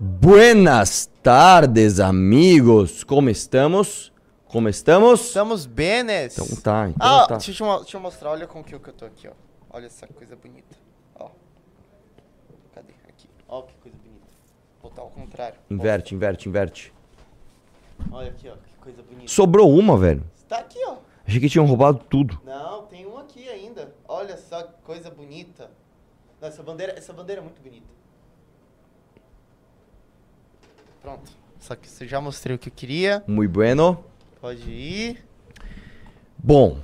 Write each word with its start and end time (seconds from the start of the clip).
Buenas 0.00 1.10
tardes, 1.24 1.98
amigos. 1.98 3.02
Como 3.02 3.28
estamos? 3.30 4.12
Como 4.46 4.68
estamos? 4.68 5.26
Estamos 5.26 5.66
benes. 5.66 6.38
Então 6.38 6.46
tá, 6.62 6.88
então 6.88 7.04
ah, 7.04 7.26
tá. 7.26 7.36
Deixa, 7.38 7.64
eu, 7.64 7.78
deixa 7.80 7.96
eu 7.96 8.00
mostrar, 8.00 8.30
olha 8.30 8.46
com 8.46 8.60
o 8.60 8.64
que 8.64 8.76
eu 8.76 8.80
tô 8.92 9.04
aqui, 9.04 9.26
ó. 9.26 9.32
Olha 9.68 9.86
essa 9.86 10.06
coisa 10.06 10.36
bonita. 10.36 10.76
Ó. 11.16 11.30
Cadê? 12.72 12.92
Aqui. 13.08 13.28
Ó, 13.48 13.62
que 13.62 13.74
coisa 13.82 13.98
bonita. 13.98 14.26
Vou 14.80 14.88
botar 14.88 15.02
ao 15.02 15.10
contrário. 15.10 15.58
Inverte, 15.68 16.14
inverte, 16.14 16.48
inverte. 16.48 16.94
Ó, 18.12 18.18
Olha 18.18 18.30
aqui, 18.30 18.48
ó. 18.48 18.54
Que 18.54 18.74
coisa 18.80 19.02
bonita. 19.02 19.32
Sobrou 19.32 19.76
uma, 19.76 19.98
velho. 19.98 20.22
Tá 20.48 20.58
aqui, 20.58 20.78
ó. 20.86 20.98
Achei 21.26 21.40
que 21.40 21.48
tinham 21.48 21.66
roubado 21.66 21.98
tudo. 22.08 22.40
Não, 22.44 22.82
tem 22.82 23.04
um 23.04 23.18
aqui 23.18 23.48
ainda. 23.48 23.92
Olha 24.06 24.36
só 24.36 24.62
que 24.62 24.80
coisa 24.82 25.10
bonita. 25.10 25.72
Não, 26.40 26.46
essa 26.46 26.62
bandeira, 26.62 26.96
essa 26.96 27.12
bandeira 27.12 27.40
é 27.40 27.44
muito 27.44 27.60
bonita. 27.60 27.98
Pronto. 31.02 31.30
Só 31.58 31.74
que 31.74 31.88
eu 32.00 32.08
já 32.08 32.20
mostrei 32.20 32.56
o 32.56 32.58
que 32.58 32.68
eu 32.68 32.72
queria. 32.74 33.22
Muito 33.26 33.52
bueno. 33.52 34.04
Pode 34.40 34.70
ir. 34.70 35.24
Bom, 36.36 36.80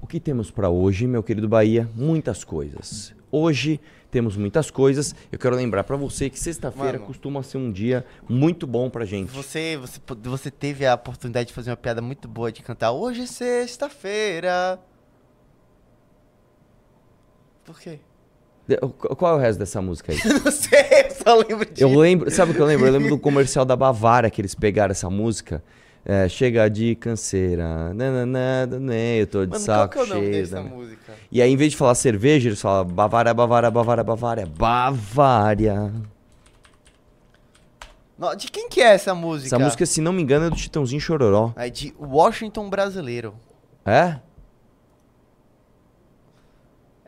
o 0.00 0.06
que 0.06 0.18
temos 0.18 0.50
pra 0.50 0.68
hoje, 0.68 1.06
meu 1.06 1.22
querido 1.22 1.48
Bahia? 1.48 1.88
Muitas 1.94 2.44
coisas. 2.44 3.14
Hoje 3.30 3.80
temos 4.10 4.36
muitas 4.36 4.70
coisas. 4.70 5.14
Eu 5.30 5.38
quero 5.38 5.54
lembrar 5.54 5.84
pra 5.84 5.96
você 5.96 6.30
que 6.30 6.38
sexta-feira 6.38 6.98
costuma 6.98 7.42
ser 7.42 7.58
um 7.58 7.70
dia 7.70 8.04
muito 8.28 8.66
bom 8.66 8.88
pra 8.88 9.04
gente. 9.04 9.30
Você, 9.30 9.76
você, 9.76 10.00
você 10.22 10.50
teve 10.50 10.86
a 10.86 10.94
oportunidade 10.94 11.48
de 11.48 11.54
fazer 11.54 11.70
uma 11.70 11.76
piada 11.76 12.00
muito 12.00 12.26
boa 12.26 12.50
de 12.50 12.62
cantar 12.62 12.92
Hoje 12.92 13.22
é 13.22 13.26
sexta-feira. 13.26 14.80
Por 17.64 17.78
quê? 17.80 17.98
De- 18.68 18.76
Qual 18.76 19.34
é 19.34 19.36
o 19.36 19.38
resto 19.40 19.58
dessa 19.58 19.80
música 19.80 20.12
aí? 20.12 20.18
Não 20.44 20.50
sei, 20.50 20.80
eu 21.06 21.10
só 21.24 21.34
lembro 21.36 21.64
disso. 21.66 21.82
Eu 21.84 21.98
lembro, 21.98 22.30
sabe 22.30 22.52
o 22.52 22.54
que 22.54 22.60
eu 22.60 22.66
lembro? 22.66 22.86
Eu 22.86 22.92
lembro 22.92 23.08
do 23.10 23.18
comercial 23.18 23.64
da 23.64 23.76
Bavária 23.76 24.28
que 24.30 24.40
eles 24.40 24.54
pegaram 24.54 24.90
essa 24.92 25.08
música. 25.08 25.62
É, 26.08 26.28
chega 26.28 26.68
de 26.70 26.94
canseira, 26.94 27.92
nananã, 27.92 28.68
eu 29.18 29.26
tô 29.26 29.44
de 29.44 29.50
Mano, 29.50 29.64
qual 29.64 29.76
saco 29.78 29.92
que 29.94 29.98
é 29.98 30.02
o 30.02 30.06
nome 30.06 30.20
cheio. 30.20 30.32
dessa 30.44 30.62
né? 30.62 30.70
música? 30.72 31.12
E 31.32 31.42
aí, 31.42 31.50
em 31.52 31.56
vez 31.56 31.72
de 31.72 31.76
falar 31.76 31.96
cerveja, 31.96 32.48
eles 32.48 32.60
falam 32.60 32.84
Bavária, 32.84 33.34
Bavária, 33.34 33.68
Bavária, 33.72 34.04
Bavária, 34.04 34.46
Bavária. 34.46 35.92
No- 38.18 38.34
De 38.36 38.48
quem 38.50 38.68
que 38.68 38.80
é 38.80 38.94
essa 38.94 39.14
música? 39.14 39.48
Essa 39.56 39.58
música, 39.64 39.84
se 39.84 40.00
não 40.00 40.12
me 40.12 40.22
engano, 40.22 40.46
é 40.46 40.50
do 40.50 40.56
Chitãozinho 40.56 41.00
Chororó. 41.00 41.52
É 41.56 41.68
de 41.68 41.92
Washington 41.98 42.70
Brasileiro. 42.70 43.34
É? 43.84 44.16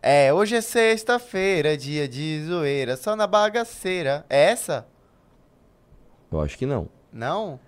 É, 0.03 0.33
hoje 0.33 0.57
é 0.57 0.61
sexta-feira, 0.61 1.77
dia 1.77 2.07
de 2.09 2.43
zoeira, 2.45 2.97
só 2.97 3.17
na 3.17 3.27
bagaceira. 3.27 4.25
É 4.31 4.51
essa? 4.51 4.87
Eu 6.31 6.41
acho 6.41 6.57
que 6.57 6.67
não. 6.67 6.89
Não? 7.13 7.59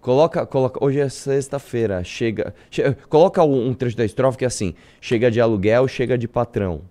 Coloca, 0.00 0.46
coloca. 0.46 0.82
Hoje 0.82 1.00
é 1.00 1.08
sexta-feira. 1.08 2.02
Chega. 2.04 2.54
che- 2.70 2.94
coloca 3.08 3.42
um, 3.42 3.68
um 3.68 3.74
trecho 3.74 3.96
da 3.96 4.04
estrofe 4.04 4.38
que 4.38 4.44
é 4.44 4.46
assim: 4.46 4.74
chega 5.00 5.30
de 5.30 5.40
aluguel, 5.40 5.86
chega 5.88 6.16
de 6.16 6.28
patrão. 6.28 6.82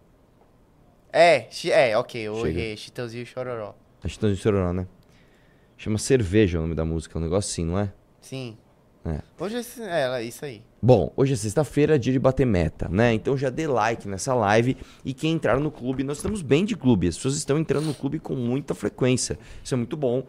É, 1.11 1.47
é, 1.71 1.97
ok, 1.97 2.27
errei, 2.27 2.75
Chitãozinho 2.75 3.23
e 3.23 3.25
Chororó. 3.25 3.73
É 4.03 4.07
Chitãozinho 4.09 4.41
Chororó, 4.41 4.73
né? 4.73 4.85
Chama 5.77 5.97
cerveja 5.97 6.57
o 6.57 6.61
nome 6.61 6.75
da 6.75 6.83
música, 6.83 7.17
um 7.17 7.21
negócio 7.21 7.49
assim, 7.51 7.65
não 7.65 7.79
é? 7.79 7.91
Sim. 8.19 8.57
É. 9.05 9.21
Hoje 9.39 9.55
é, 9.57 9.61
é, 9.83 10.19
é 10.19 10.23
isso 10.23 10.43
aí. 10.43 10.61
Bom, 10.85 11.11
hoje 11.17 11.33
é 11.33 11.35
sexta-feira, 11.35 11.97
dia 11.97 12.13
de 12.13 12.19
bater 12.19 12.45
meta, 12.45 12.87
né? 12.87 13.11
Então 13.11 13.35
já 13.35 13.49
dê 13.49 13.65
like 13.65 14.07
nessa 14.07 14.35
live 14.35 14.77
e 15.03 15.15
quem 15.15 15.33
entrar 15.33 15.59
no 15.59 15.71
clube, 15.71 16.03
nós 16.03 16.17
estamos 16.17 16.43
bem 16.43 16.63
de 16.63 16.75
clube, 16.75 17.07
as 17.07 17.15
pessoas 17.15 17.37
estão 17.37 17.57
entrando 17.57 17.87
no 17.87 17.93
clube 17.95 18.19
com 18.19 18.35
muita 18.35 18.75
frequência. 18.75 19.39
Isso 19.63 19.73
é 19.73 19.77
muito 19.77 19.97
bom. 19.97 20.21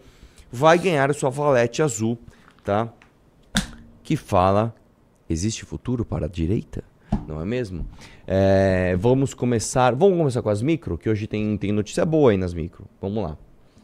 Vai 0.50 0.78
ganhar 0.78 1.10
a 1.10 1.12
sua 1.12 1.28
valete 1.28 1.82
azul, 1.82 2.18
tá? 2.64 2.90
Que 4.02 4.16
fala: 4.16 4.74
existe 5.28 5.66
futuro 5.66 6.06
para 6.06 6.24
a 6.24 6.28
direita? 6.28 6.82
Não 7.28 7.38
é 7.38 7.44
mesmo? 7.44 7.86
É, 8.26 8.96
vamos 8.96 9.34
começar. 9.34 9.94
Vamos 9.94 10.16
começar 10.16 10.40
com 10.40 10.48
as 10.48 10.62
micro, 10.62 10.96
que 10.96 11.10
hoje 11.10 11.26
tem, 11.26 11.58
tem 11.58 11.70
notícia 11.70 12.06
boa 12.06 12.30
aí 12.30 12.38
nas 12.38 12.54
micro. 12.54 12.86
Vamos 12.98 13.22
lá. 13.22 13.36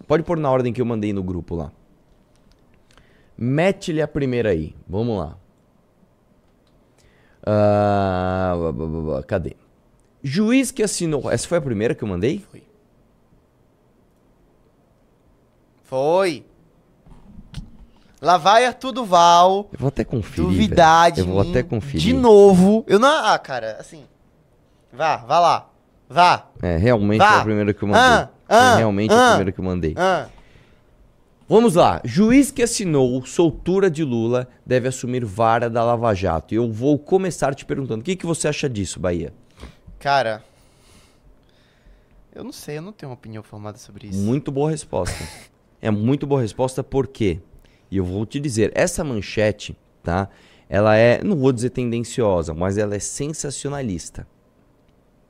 Pode 0.08 0.22
pôr 0.22 0.38
na 0.38 0.50
ordem 0.50 0.72
que 0.72 0.80
eu 0.80 0.86
mandei 0.86 1.12
no 1.12 1.22
grupo 1.22 1.54
lá. 1.54 1.70
Mete-lhe 3.36 4.00
a 4.00 4.08
primeira 4.08 4.48
aí. 4.48 4.74
Vamos 4.88 5.18
lá. 5.18 5.36
Ba- 7.44 9.22
cadê? 9.26 9.56
Juiz 10.22 10.70
que 10.70 10.82
assinou. 10.82 11.30
Essa 11.30 11.48
foi 11.48 11.58
a 11.58 11.60
primeira 11.60 11.94
que 11.94 12.04
eu 12.04 12.08
mandei? 12.08 12.44
Foi. 12.50 12.62
Foi. 15.82 16.46
Lá 18.20 18.38
vai 18.38 18.64
Arthur 18.64 18.92
Duval. 18.92 19.68
Eu 19.72 19.78
vou 19.78 19.88
até 19.88 20.04
conferir. 20.04 20.48
Duvidade. 20.48 21.20
Eu 21.20 21.26
vou 21.26 21.40
até 21.40 21.62
conferir. 21.62 22.00
De 22.00 22.12
novo. 22.12 22.84
Eu 22.86 23.00
não. 23.00 23.26
Ah, 23.26 23.36
cara, 23.38 23.76
assim. 23.80 24.04
Vá, 24.92 25.16
vá 25.16 25.40
lá. 25.40 25.68
Vá. 26.08 26.46
É, 26.62 26.76
realmente 26.76 27.18
Vá. 27.18 27.30
foi 27.30 27.40
a 27.40 27.44
primeira 27.44 27.74
que 27.74 27.82
eu 27.82 27.88
mandei. 27.88 28.02
Ah, 28.02 28.28
ah, 28.48 28.76
realmente 28.76 29.12
ah. 29.12 29.24
a 29.24 29.28
primeira 29.30 29.52
que 29.52 29.58
eu 29.58 29.64
mandei. 29.64 29.94
Ah, 29.96 30.26
Vamos 31.48 31.74
lá. 31.74 32.00
Juiz 32.04 32.50
que 32.50 32.62
assinou 32.62 33.24
soltura 33.26 33.90
de 33.90 34.04
Lula 34.04 34.48
deve 34.64 34.88
assumir 34.88 35.24
vara 35.24 35.68
da 35.68 35.84
Lava 35.84 36.14
Jato. 36.14 36.54
E 36.54 36.56
eu 36.56 36.70
vou 36.70 36.98
começar 36.98 37.54
te 37.54 37.64
perguntando: 37.64 38.00
o 38.00 38.04
que, 38.04 38.16
que 38.16 38.26
você 38.26 38.48
acha 38.48 38.68
disso, 38.68 38.98
Bahia? 39.00 39.32
cara. 40.02 40.42
Eu 42.34 42.42
não 42.42 42.50
sei, 42.50 42.78
eu 42.78 42.82
não 42.82 42.92
tenho 42.92 43.10
uma 43.10 43.14
opinião 43.14 43.42
formada 43.42 43.78
sobre 43.78 44.08
isso. 44.08 44.18
Muito 44.18 44.50
boa 44.50 44.70
resposta. 44.70 45.22
é 45.80 45.90
muito 45.90 46.26
boa 46.26 46.40
resposta, 46.40 46.82
por 46.82 47.06
quê? 47.06 47.40
E 47.90 47.98
eu 47.98 48.04
vou 48.04 48.26
te 48.26 48.40
dizer, 48.40 48.72
essa 48.74 49.04
manchete, 49.04 49.76
tá? 50.02 50.28
Ela 50.68 50.96
é, 50.96 51.22
não 51.22 51.36
vou 51.36 51.52
dizer 51.52 51.70
tendenciosa, 51.70 52.52
mas 52.54 52.78
ela 52.78 52.96
é 52.96 52.98
sensacionalista. 52.98 54.26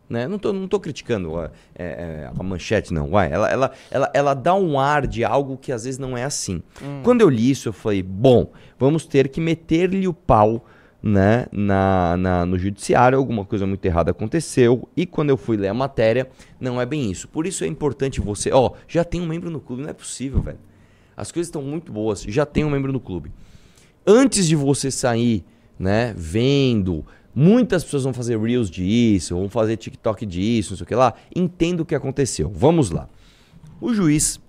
Né? 0.09 0.29
Não, 0.29 0.39
tô, 0.39 0.53
não 0.53 0.69
tô 0.69 0.79
criticando 0.79 1.39
a, 1.39 1.51
é, 1.75 1.85
é, 1.85 2.31
a 2.39 2.43
manchete, 2.43 2.93
não. 2.93 3.09
Vai. 3.09 3.33
Ela, 3.33 3.49
ela, 3.51 3.73
ela, 3.91 4.11
ela 4.13 4.35
dá 4.35 4.55
um 4.55 4.79
ar 4.79 5.07
de 5.07 5.25
algo 5.25 5.57
que 5.57 5.73
às 5.73 5.85
vezes 5.85 5.99
não 5.99 6.17
é 6.17 6.25
assim. 6.25 6.63
Quando 7.03 7.23
eu 7.23 7.31
li 7.31 7.51
isso, 7.51 7.69
eu 7.69 7.73
falei, 7.73 8.03
bom, 8.03 8.53
vamos 8.79 9.07
ter 9.07 9.29
que 9.29 9.41
meter-lhe 9.41 10.07
o 10.07 10.13
pau 10.13 10.67
né, 11.03 11.47
na, 11.51 12.17
na- 12.17 12.47
no 12.47 12.59
judiciário, 12.59 13.17
alguma 13.19 13.45
coisa 13.45 13.67
muito 13.67 13.85
errada 13.87 14.11
aconteceu, 14.13 14.89
e 14.97 15.05
quando 15.05 15.31
eu 15.31 15.37
fui 15.37 15.57
ler 15.57 15.69
a 15.69 15.75
matéria, 15.75 16.29
não 16.61 16.81
é 16.81 16.87
bem 16.87 17.11
isso. 17.11 17.27
Por 17.27 17.45
isso 17.47 17.65
é 17.65 17.67
importante 17.67 18.21
você, 18.21 18.53
ó, 18.53 18.73
já 18.87 19.03
tem 19.03 19.21
um 19.21 19.27
membro 19.27 19.51
no 19.51 19.61
clube, 19.61 19.83
não 19.83 19.89
é 19.91 19.93
possível, 19.95 20.41
velho. 20.41 20.59
As 21.17 21.33
coisas 21.33 21.49
estão 21.49 21.61
muito 21.63 21.91
boas, 21.91 22.23
já 22.23 22.47
tem 22.47 22.65
um 22.65 22.71
membro 22.71 22.93
no 22.93 23.01
clube. 23.01 23.33
Antes 24.07 24.47
de 24.47 24.55
você 24.55 24.91
sair, 24.93 25.45
né, 25.79 26.15
vendo, 26.17 27.05
muitas 27.35 27.85
pessoas 27.85 28.05
vão 28.05 28.13
fazer 28.13 28.39
reels 28.39 28.71
disso, 28.71 29.37
vão 29.37 29.49
fazer 29.49 29.77
TikTok 29.77 30.27
disso, 30.27 30.73
não 30.73 30.77
sei 30.77 30.85
o 30.85 30.87
que 30.87 30.95
lá, 30.95 31.15
entenda 31.35 31.83
o 31.83 31.87
que 31.87 31.95
aconteceu. 31.95 32.51
Vamos 32.55 32.91
lá. 32.91 33.09
O 33.81 33.93
juiz 33.93 34.41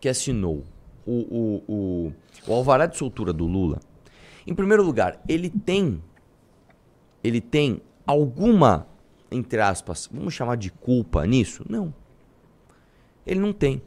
que 0.00 0.08
assinou 0.08 0.64
o, 1.06 1.12
o, 1.12 1.62
o, 1.68 2.12
o 2.46 2.52
alvará 2.52 2.86
de 2.86 2.96
soltura 2.96 3.32
do 3.32 3.46
Lula, 3.46 3.80
em 4.46 4.54
primeiro 4.54 4.82
lugar, 4.82 5.20
ele 5.26 5.48
tem 5.48 6.02
ele 7.24 7.40
tem 7.40 7.80
alguma, 8.06 8.86
entre 9.30 9.58
aspas, 9.58 10.10
vamos 10.12 10.34
chamar 10.34 10.56
de 10.56 10.70
culpa 10.70 11.26
nisso? 11.26 11.64
Não. 11.66 11.92
Ele 13.26 13.40
não 13.40 13.52
tem. 13.52 13.80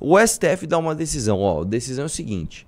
O 0.00 0.18
STF 0.18 0.66
dá 0.66 0.78
uma 0.78 0.92
decisão, 0.92 1.38
ó, 1.38 1.62
a 1.62 1.64
decisão 1.64 2.02
é 2.02 2.06
o 2.06 2.10
seguinte, 2.10 2.66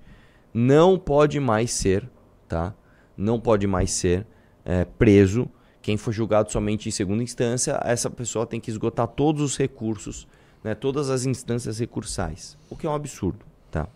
não 0.53 0.97
pode 0.97 1.41
mais 1.41 1.73
ser, 1.73 2.09
tá? 2.49 2.73
Não 3.17 3.41
pode 3.41 3.67
mais 3.67 3.91
ser 3.91 4.25
é, 4.65 4.85
preso 4.85 5.49
quem 5.85 5.99
for 5.99 6.13
julgado 6.13 6.51
somente 6.51 6.89
em 6.89 6.93
segunda 6.93 7.23
instância, 7.23 7.79
essa 7.85 8.09
pessoa 8.09 8.47
tem 8.47 8.59
que 8.59 8.71
esgotar 8.71 9.07
todos 9.07 9.43
os 9.43 9.59
recursos, 9.59 10.27
né, 10.65 10.75
todas 10.75 11.11
as 11.11 11.27
instâncias 11.27 11.79
recursais, 11.79 12.57
o 12.71 12.75
que 12.75 12.87
é 12.87 12.91
um 12.91 12.95
absurdo, 12.95 13.45
tá? 13.71 13.87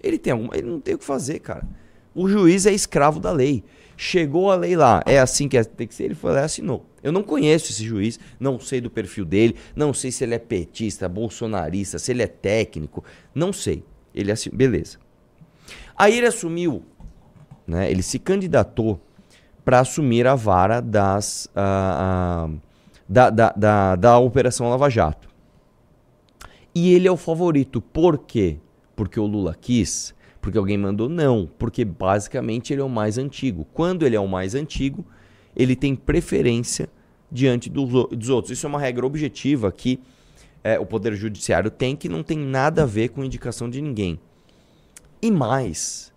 Ele 0.00 0.16
tem 0.16 0.32
alguma, 0.32 0.56
ele 0.56 0.68
não 0.68 0.78
tem 0.78 0.94
o 0.94 0.98
que 0.98 1.04
fazer, 1.04 1.40
cara. 1.40 1.66
O 2.14 2.28
juiz 2.28 2.66
é 2.66 2.72
escravo 2.72 3.18
da 3.18 3.32
lei. 3.32 3.64
Chegou 3.96 4.48
a 4.48 4.54
lei 4.54 4.76
lá, 4.76 5.02
é 5.04 5.18
assim 5.18 5.48
que 5.48 5.58
é- 5.58 5.64
tem 5.64 5.88
que 5.88 5.94
ser, 5.94 6.04
ele 6.04 6.14
foi 6.14 6.32
lá 6.32 6.42
e 6.42 6.44
assinou. 6.44 6.86
Eu 7.02 7.10
não 7.10 7.24
conheço 7.24 7.72
esse 7.72 7.84
juiz, 7.84 8.20
não 8.38 8.60
sei 8.60 8.80
do 8.80 8.88
perfil 8.88 9.24
dele, 9.24 9.56
não 9.74 9.92
sei 9.92 10.12
se 10.12 10.22
ele 10.22 10.36
é 10.36 10.38
petista, 10.38 11.08
bolsonarista, 11.08 11.98
se 11.98 12.12
ele 12.12 12.22
é 12.22 12.28
técnico, 12.28 13.02
não 13.34 13.52
sei. 13.52 13.82
Ele 14.14 14.30
assinou, 14.30 14.56
beleza. 14.56 14.98
Aí 15.96 16.16
ele 16.16 16.28
assumiu, 16.28 16.84
né? 17.66 17.90
Ele 17.90 18.04
se 18.04 18.20
candidatou 18.20 19.00
para 19.68 19.80
assumir 19.80 20.26
a 20.26 20.34
vara 20.34 20.80
das, 20.80 21.46
ah, 21.54 22.48
ah, 22.48 22.58
da, 23.06 23.28
da, 23.28 23.52
da, 23.54 23.96
da 23.96 24.18
Operação 24.18 24.70
Lava 24.70 24.88
Jato. 24.88 25.28
E 26.74 26.94
ele 26.94 27.06
é 27.06 27.12
o 27.12 27.18
favorito. 27.18 27.78
Por 27.78 28.16
quê? 28.16 28.56
Porque 28.96 29.20
o 29.20 29.26
Lula 29.26 29.54
quis? 29.54 30.14
Porque 30.40 30.56
alguém 30.56 30.78
mandou? 30.78 31.06
Não. 31.06 31.46
Porque 31.58 31.84
basicamente 31.84 32.72
ele 32.72 32.80
é 32.80 32.84
o 32.84 32.88
mais 32.88 33.18
antigo. 33.18 33.66
Quando 33.74 34.06
ele 34.06 34.16
é 34.16 34.20
o 34.20 34.26
mais 34.26 34.54
antigo, 34.54 35.04
ele 35.54 35.76
tem 35.76 35.94
preferência 35.94 36.88
diante 37.30 37.68
dos 37.68 38.30
outros. 38.30 38.50
Isso 38.50 38.64
é 38.64 38.70
uma 38.70 38.80
regra 38.80 39.04
objetiva 39.04 39.70
que 39.70 40.00
é, 40.64 40.78
o 40.78 40.86
Poder 40.86 41.14
Judiciário 41.14 41.70
tem, 41.70 41.94
que 41.94 42.08
não 42.08 42.22
tem 42.22 42.38
nada 42.38 42.84
a 42.84 42.86
ver 42.86 43.10
com 43.10 43.22
indicação 43.22 43.68
de 43.68 43.82
ninguém. 43.82 44.18
E 45.20 45.30
mais, 45.30 46.10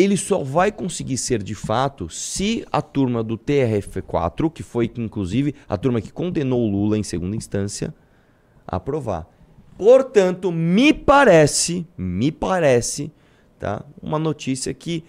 ele 0.00 0.16
só 0.16 0.42
vai 0.42 0.72
conseguir 0.72 1.18
ser 1.18 1.42
de 1.42 1.54
fato 1.54 2.08
se 2.08 2.64
a 2.72 2.80
turma 2.80 3.22
do 3.22 3.36
TRF4, 3.36 4.50
que 4.50 4.62
foi 4.62 4.90
inclusive 4.96 5.54
a 5.68 5.76
turma 5.76 6.00
que 6.00 6.12
condenou 6.12 6.62
o 6.62 6.70
Lula 6.70 6.96
em 6.96 7.02
segunda 7.02 7.36
instância, 7.36 7.94
aprovar. 8.66 9.28
Portanto, 9.76 10.50
me 10.52 10.92
parece, 10.92 11.86
me 11.96 12.32
parece, 12.32 13.12
tá? 13.58 13.84
Uma 14.02 14.18
notícia 14.18 14.72
que 14.72 15.04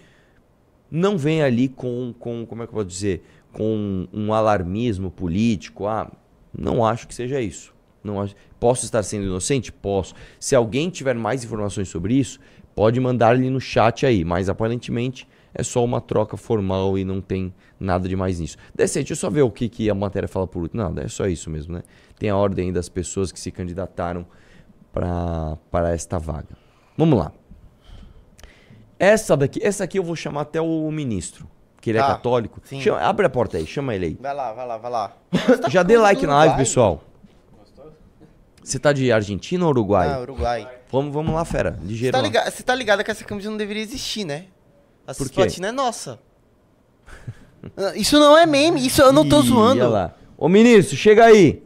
não 0.89 1.17
vem 1.17 1.41
ali 1.41 1.69
com, 1.69 2.13
com 2.19 2.45
como 2.45 2.63
é 2.63 2.65
que 2.65 2.71
eu 2.71 2.75
vou 2.75 2.83
dizer, 2.83 3.23
com 3.51 4.07
um 4.11 4.33
alarmismo 4.33 5.09
político. 5.09 5.87
Ah, 5.87 6.11
não 6.57 6.85
acho 6.85 7.07
que 7.07 7.15
seja 7.15 7.39
isso. 7.39 7.73
Não 8.03 8.19
acho. 8.19 8.35
Posso 8.59 8.85
estar 8.85 9.03
sendo 9.03 9.25
inocente? 9.25 9.71
Posso. 9.71 10.13
Se 10.39 10.55
alguém 10.55 10.89
tiver 10.89 11.15
mais 11.15 11.43
informações 11.43 11.87
sobre 11.87 12.15
isso, 12.15 12.39
pode 12.75 12.99
mandar 12.99 13.29
ali 13.29 13.49
no 13.49 13.59
chat 13.59 14.05
aí. 14.05 14.23
Mas 14.25 14.49
aparentemente 14.49 15.27
é 15.53 15.63
só 15.63 15.83
uma 15.83 15.99
troca 16.01 16.37
formal 16.37 16.97
e 16.97 17.03
não 17.03 17.19
tem 17.21 17.53
nada 17.79 18.07
de 18.07 18.15
mais 18.15 18.39
nisso. 18.39 18.57
Decente, 18.73 19.07
deixa 19.07 19.13
eu 19.13 19.17
só 19.17 19.29
ver 19.29 19.41
o 19.41 19.51
que, 19.51 19.67
que 19.69 19.89
a 19.89 19.95
matéria 19.95 20.27
fala 20.27 20.47
por 20.47 20.61
último. 20.63 20.81
Não, 20.83 21.01
é 21.01 21.07
só 21.07 21.25
isso 21.27 21.49
mesmo, 21.49 21.73
né? 21.73 21.83
Tem 22.17 22.29
a 22.29 22.35
ordem 22.37 22.71
das 22.71 22.87
pessoas 22.89 23.31
que 23.31 23.39
se 23.39 23.51
candidataram 23.51 24.25
para 24.93 25.89
esta 25.93 26.17
vaga. 26.19 26.55
Vamos 26.97 27.17
lá. 27.17 27.31
Essa 28.99 29.35
daqui, 29.35 29.59
essa 29.63 29.83
aqui 29.83 29.97
eu 29.97 30.03
vou 30.03 30.15
chamar 30.15 30.41
até 30.41 30.61
o 30.61 30.91
ministro, 30.91 31.47
que 31.81 31.89
ele 31.89 31.97
é 31.97 32.01
Tá, 32.01 32.09
católico. 32.09 32.61
sim. 32.63 32.79
Chama- 32.79 32.99
abre 33.01 33.25
a 33.25 33.29
porta 33.29 33.57
aí, 33.57 33.65
chama 33.65 33.95
ele 33.95 34.05
aí. 34.05 34.17
Vai 34.21 34.33
lá, 34.35 34.53
vai 34.53 34.67
lá, 34.67 34.77
vai 34.77 34.91
lá. 34.91 35.13
Já 35.69 35.81
dê 35.81 35.97
like 35.97 36.25
na 36.27 36.35
live, 36.35 36.55
pessoal. 36.57 37.03
Você 38.63 38.77
tá 38.77 38.93
de 38.93 39.11
Argentina 39.11 39.63
ou 39.65 39.71
Uruguai? 39.71 40.07
Ah, 40.07 40.19
Uruguai. 40.19 40.69
Vamos, 40.91 41.13
vamos 41.13 41.33
lá, 41.33 41.45
fera. 41.45 41.77
Você 41.79 41.87
Ligeiro. 41.87 42.11
tá, 42.11 42.17
lá. 42.17 42.23
ligado, 42.23 42.51
você 42.51 42.63
tá 42.63 42.75
ligado 42.75 43.03
que 43.03 43.11
essa 43.11 43.23
camisa 43.23 43.49
não 43.49 43.57
deveria 43.57 43.81
existir, 43.81 44.25
né? 44.25 44.45
A 45.07 45.13
Por 45.13 45.29
quê? 45.29 45.41
É 45.61 45.71
nossa. 45.71 46.19
Isso 47.95 48.19
não 48.19 48.37
é 48.37 48.45
meme, 48.45 48.85
isso 48.85 49.01
eu 49.01 49.13
não 49.13 49.27
tô 49.27 49.39
Ih, 49.41 49.47
zoando. 49.47 49.81
olha 49.81 49.87
lá. 49.87 50.15
Ô 50.37 50.49
ministro, 50.49 50.95
chega 50.97 51.25
aí. 51.25 51.61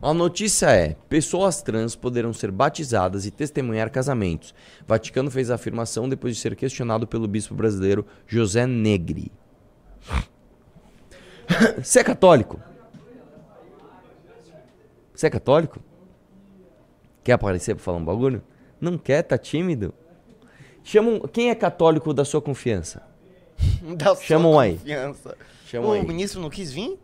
A 0.00 0.14
notícia 0.14 0.70
é: 0.70 0.96
pessoas 1.08 1.60
trans 1.60 1.94
poderão 1.94 2.32
ser 2.32 2.50
batizadas 2.50 3.26
e 3.26 3.30
testemunhar 3.30 3.90
casamentos. 3.90 4.54
Vaticano 4.86 5.30
fez 5.30 5.50
a 5.50 5.56
afirmação 5.56 6.08
depois 6.08 6.34
de 6.36 6.40
ser 6.40 6.56
questionado 6.56 7.06
pelo 7.06 7.28
bispo 7.28 7.54
brasileiro 7.54 8.06
José 8.26 8.66
Negri. 8.66 9.30
Você 11.82 12.00
é 12.00 12.04
católico? 12.04 12.60
Você 15.14 15.26
é 15.26 15.30
católico? 15.30 15.80
Quer 17.24 17.32
aparecer 17.32 17.74
pra 17.74 17.84
falar 17.84 17.98
um 17.98 18.04
bagulho? 18.04 18.42
Não 18.80 18.96
quer? 18.96 19.22
Tá 19.22 19.36
tímido? 19.36 19.92
Chama 20.84 21.10
um... 21.10 21.20
Quem 21.20 21.50
é 21.50 21.54
católico 21.54 22.14
da 22.14 22.24
sua 22.24 22.40
confiança? 22.40 23.02
Sua 23.98 24.16
Chamam 24.16 24.58
aí. 24.58 24.74
confiança. 24.78 25.36
O 25.82 25.92
aí. 25.92 26.06
ministro 26.06 26.40
não 26.40 26.48
quis 26.48 26.72
vir? 26.72 26.98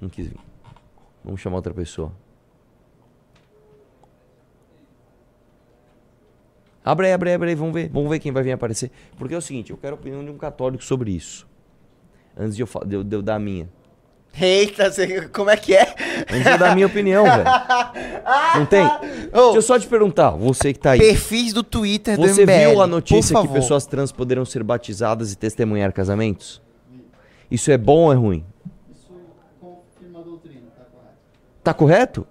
Não 0.00 0.08
quis 0.08 0.26
vir. 0.28 0.36
Vamos 1.24 1.40
chamar 1.40 1.56
outra 1.56 1.72
pessoa. 1.74 2.12
Abre 6.84 7.06
aí, 7.08 7.12
abre 7.12 7.30
aí, 7.30 7.34
abre 7.34 7.48
aí, 7.50 7.54
vamos 7.54 7.74
ver. 7.74 7.88
Vamos 7.88 8.08
ver 8.08 8.20
quem 8.20 8.30
vai 8.30 8.42
vir 8.42 8.52
aparecer. 8.52 8.90
Porque 9.18 9.34
é 9.34 9.36
o 9.38 9.40
seguinte, 9.42 9.70
eu 9.70 9.76
quero 9.76 9.96
a 9.96 9.98
opinião 9.98 10.24
de 10.24 10.30
um 10.30 10.38
católico 10.38 10.84
sobre 10.84 11.10
isso. 11.10 11.48
Antes 12.36 12.54
de 12.54 12.62
eu, 12.62 12.68
de 12.86 12.94
eu, 12.96 13.02
de 13.04 13.16
eu 13.16 13.22
dar 13.22 13.36
a 13.36 13.38
minha. 13.40 13.68
Eita, 14.40 14.90
você- 14.90 15.28
como 15.28 15.50
é 15.50 15.56
que 15.56 15.74
é? 15.74 15.94
Eu 16.28 16.58
dar 16.58 16.72
a 16.72 16.74
minha 16.74 16.86
opinião, 16.86 17.24
velho. 17.24 17.44
Não 18.56 18.66
tem? 18.66 18.84
Ô, 18.84 18.90
Deixa 19.52 19.58
eu 19.58 19.62
só 19.62 19.78
te 19.78 19.86
perguntar, 19.86 20.30
você 20.30 20.72
que 20.72 20.78
tá 20.78 20.92
aí. 20.92 20.98
perfis 20.98 21.52
do 21.52 21.62
Twitter 21.62 22.16
Você 22.16 22.44
do 22.44 22.52
MBL, 22.52 22.70
viu 22.70 22.82
a 22.82 22.86
notícia 22.86 23.40
que 23.40 23.48
pessoas 23.48 23.86
trans 23.86 24.10
poderão 24.10 24.44
ser 24.44 24.62
batizadas 24.62 25.32
e 25.32 25.36
testemunhar 25.36 25.92
casamentos? 25.92 26.60
Isso 27.50 27.70
é 27.70 27.78
bom 27.78 28.06
ou 28.06 28.12
é 28.12 28.16
ruim? 28.16 28.44
Isso 28.90 29.12
confirma 29.60 30.18
a 30.18 30.22
doutrina, 30.22 30.62
tá 30.76 30.84
correto? 30.84 31.22
Tá 31.62 31.74
correto? 31.74 32.26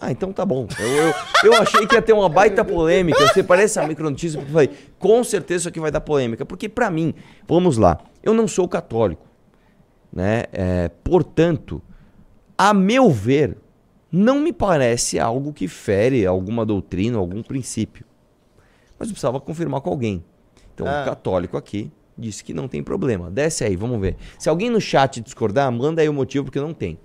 Ah, 0.00 0.12
então 0.12 0.32
tá 0.32 0.44
bom. 0.44 0.68
Eu, 0.78 0.86
eu, 0.86 1.14
eu 1.44 1.54
achei 1.54 1.86
que 1.86 1.94
ia 1.94 2.02
ter 2.02 2.12
uma 2.12 2.28
baita 2.28 2.64
polêmica. 2.64 3.26
Você 3.26 3.42
parece 3.42 3.80
a 3.80 3.86
micronotícia 3.88 4.38
porque 4.38 4.50
eu 4.50 4.52
falei, 4.52 4.70
com 4.98 5.24
certeza 5.24 5.62
isso 5.62 5.68
aqui 5.68 5.80
vai 5.80 5.90
dar 5.90 6.00
polêmica. 6.00 6.44
Porque 6.44 6.68
pra 6.68 6.90
mim, 6.90 7.14
vamos 7.48 7.78
lá, 7.78 7.98
eu 8.22 8.34
não 8.34 8.46
sou 8.46 8.68
católico. 8.68 9.26
Né? 10.12 10.44
É, 10.52 10.90
portanto, 11.02 11.82
a 12.56 12.72
meu 12.74 13.10
ver, 13.10 13.56
não 14.10 14.40
me 14.40 14.52
parece 14.52 15.18
algo 15.18 15.52
que 15.52 15.66
fere 15.68 16.24
alguma 16.26 16.64
doutrina, 16.64 17.18
algum 17.18 17.42
princípio. 17.42 18.04
Mas 18.98 19.08
eu 19.08 19.12
precisava 19.12 19.40
confirmar 19.40 19.80
com 19.80 19.90
alguém. 19.90 20.24
Então, 20.74 20.86
Ah. 20.86 21.02
o 21.02 21.04
católico 21.04 21.56
aqui 21.56 21.90
disse 22.16 22.44
que 22.44 22.54
não 22.54 22.68
tem 22.68 22.82
problema. 22.82 23.30
Desce 23.30 23.64
aí, 23.64 23.74
vamos 23.74 24.00
ver. 24.00 24.16
Se 24.38 24.48
alguém 24.48 24.70
no 24.70 24.80
chat 24.80 25.20
discordar, 25.20 25.70
manda 25.72 26.00
aí 26.00 26.08
o 26.08 26.12
motivo, 26.12 26.44
porque 26.44 26.60
não 26.60 26.72
tem. 26.72 26.98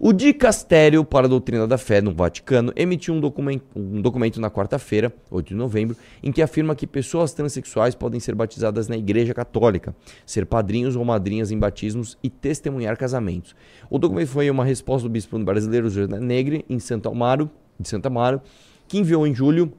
O 0.00 0.12
Dicastério 0.12 1.04
para 1.04 1.26
a 1.26 1.28
Doutrina 1.28 1.68
da 1.68 1.78
Fé 1.78 2.00
no 2.00 2.12
Vaticano 2.12 2.72
emitiu 2.74 3.14
um 3.14 3.20
documento, 3.20 3.64
um 3.76 4.02
documento 4.02 4.40
na 4.40 4.50
quarta-feira, 4.50 5.12
8 5.30 5.48
de 5.48 5.54
novembro, 5.54 5.96
em 6.20 6.32
que 6.32 6.42
afirma 6.42 6.74
que 6.74 6.84
pessoas 6.84 7.32
transexuais 7.32 7.94
podem 7.94 8.18
ser 8.18 8.34
batizadas 8.34 8.88
na 8.88 8.96
Igreja 8.96 9.32
Católica, 9.32 9.94
ser 10.26 10.46
padrinhos 10.46 10.96
ou 10.96 11.04
madrinhas 11.04 11.52
em 11.52 11.58
batismos 11.58 12.18
e 12.22 12.28
testemunhar 12.28 12.96
casamentos. 12.96 13.54
O 13.88 13.96
documento 13.96 14.28
foi 14.28 14.50
uma 14.50 14.64
resposta 14.64 15.08
do 15.08 15.12
bispo 15.12 15.38
brasileiro 15.38 15.88
José 15.88 16.18
Negri, 16.18 16.64
em 16.68 16.80
Santa 16.80 17.08
Amaro, 17.08 17.48
de 17.78 17.88
Santa 17.88 18.08
Amaro, 18.08 18.42
que 18.88 18.98
enviou 18.98 19.24
em 19.26 19.34
julho 19.34 19.72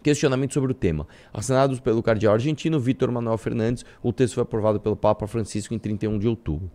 questionamento 0.00 0.54
sobre 0.54 0.70
o 0.70 0.74
tema. 0.74 1.06
Assinados 1.32 1.80
pelo 1.80 2.02
cardeal 2.02 2.34
argentino 2.34 2.78
Vítor 2.78 3.10
Manuel 3.10 3.36
Fernandes, 3.36 3.84
o 4.02 4.12
texto 4.12 4.34
foi 4.34 4.42
aprovado 4.44 4.78
pelo 4.80 4.96
Papa 4.96 5.26
Francisco 5.26 5.74
em 5.74 5.78
31 5.78 6.18
de 6.18 6.28
outubro. 6.28 6.70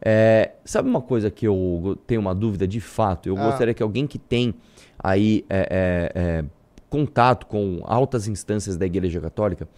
É, 0.00 0.52
sabe 0.64 0.88
uma 0.88 1.00
coisa 1.00 1.30
que 1.30 1.46
eu 1.46 1.98
tenho 2.06 2.20
uma 2.20 2.34
dúvida 2.34 2.66
de 2.66 2.80
fato? 2.80 3.28
Eu 3.28 3.36
Ah. 3.36 3.46
gostaria 3.46 3.74
que 3.74 3.82
alguém 3.82 4.06
que 4.06 4.18
tem 4.18 4.54
aí 4.98 5.44
é, 5.48 6.12
é, 6.14 6.20
é, 6.20 6.44
contato 6.88 7.46
com 7.46 7.80
altas 7.84 8.28
instâncias 8.28 8.76
da 8.76 8.86
Igreja 8.86 9.20
Católica 9.20 9.68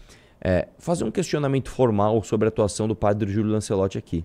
é, 0.43 0.69
fazer 0.79 1.05
um 1.05 1.11
questionamento 1.11 1.71
formal 1.71 2.23
sobre 2.23 2.47
a 2.47 2.49
atuação 2.49 2.89
do 2.89 2.97
padre 2.97 3.31
Júlio 3.31 3.53
Lancelotti 3.53 3.99
aqui. 3.99 4.25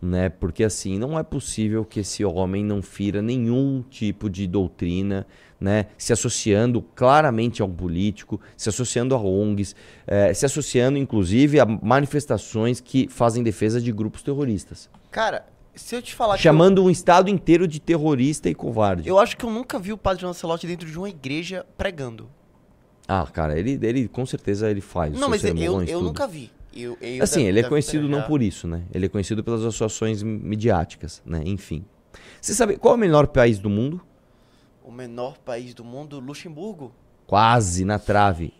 Né? 0.00 0.28
Porque 0.28 0.62
assim, 0.62 0.96
não 0.98 1.18
é 1.18 1.24
possível 1.24 1.84
que 1.84 2.00
esse 2.00 2.24
homem 2.24 2.64
não 2.64 2.80
fira 2.80 3.20
nenhum 3.20 3.82
tipo 3.90 4.30
de 4.30 4.46
doutrina, 4.46 5.26
né? 5.60 5.86
se 5.96 6.12
associando 6.12 6.80
claramente 6.94 7.62
a 7.62 7.64
um 7.64 7.70
político, 7.72 8.40
se 8.56 8.68
associando 8.68 9.12
a 9.14 9.18
ONGs, 9.18 9.74
eh, 10.06 10.32
se 10.34 10.46
associando 10.46 10.98
inclusive 10.98 11.58
a 11.58 11.66
manifestações 11.66 12.78
que 12.78 13.08
fazem 13.08 13.42
defesa 13.42 13.80
de 13.80 13.90
grupos 13.90 14.22
terroristas. 14.22 14.88
Cara, 15.10 15.46
se 15.74 15.94
eu 15.94 16.02
te 16.02 16.14
falar 16.14 16.36
Chamando 16.36 16.82
um 16.82 16.90
estado 16.90 17.30
inteiro 17.30 17.66
de 17.66 17.80
terrorista 17.80 18.48
e 18.48 18.54
covarde. 18.54 19.08
eu, 19.08 19.14
eu 19.14 19.18
acho 19.18 19.36
que 19.36 19.44
eu 19.44 19.50
nunca 19.50 19.78
vi 19.78 19.92
o 19.92 19.98
padre 19.98 20.24
Lancelotti 20.24 20.66
dentro 20.66 20.90
de 20.90 20.98
uma 20.98 21.08
igreja 21.08 21.64
pregando. 21.76 22.28
Ah, 23.06 23.26
cara, 23.32 23.58
ele, 23.58 23.78
ele 23.82 24.06
com 24.06 24.26
certeza 24.26 24.70
ele 24.70 24.82
faz. 24.82 25.18
não, 25.18 25.30
mas 25.30 25.42
eu, 25.42 25.56
eu, 25.84 26.02
nunca 26.02 26.26
vi. 26.26 26.50
Eu, 26.74 26.98
eu 27.00 27.24
Assim, 27.24 27.44
ele 27.44 27.60
é 27.60 27.62
conhecido 27.62 28.06
não 28.06 28.22
por 28.22 28.42
isso, 28.42 28.68
né? 28.68 28.82
Ele 28.92 29.06
é 29.06 29.08
conhecido 29.08 29.42
pelas 29.42 29.60
associações 29.60 30.22
midiáticas, 30.22 31.22
né? 31.24 31.42
Enfim. 31.46 31.84
Você 32.40 32.52
sabe 32.52 32.76
qual 32.76 32.92
é 32.92 32.96
o 32.96 33.00
menor 33.00 33.28
país 33.28 33.58
do 33.58 33.70
mundo? 33.70 34.02
O 34.84 34.92
menor 34.92 35.38
país 35.38 35.72
do 35.72 35.84
mundo, 35.84 36.20
Luxemburgo. 36.20 36.92
Quase 37.26 37.84
na 37.84 37.98
trave. 37.98 38.52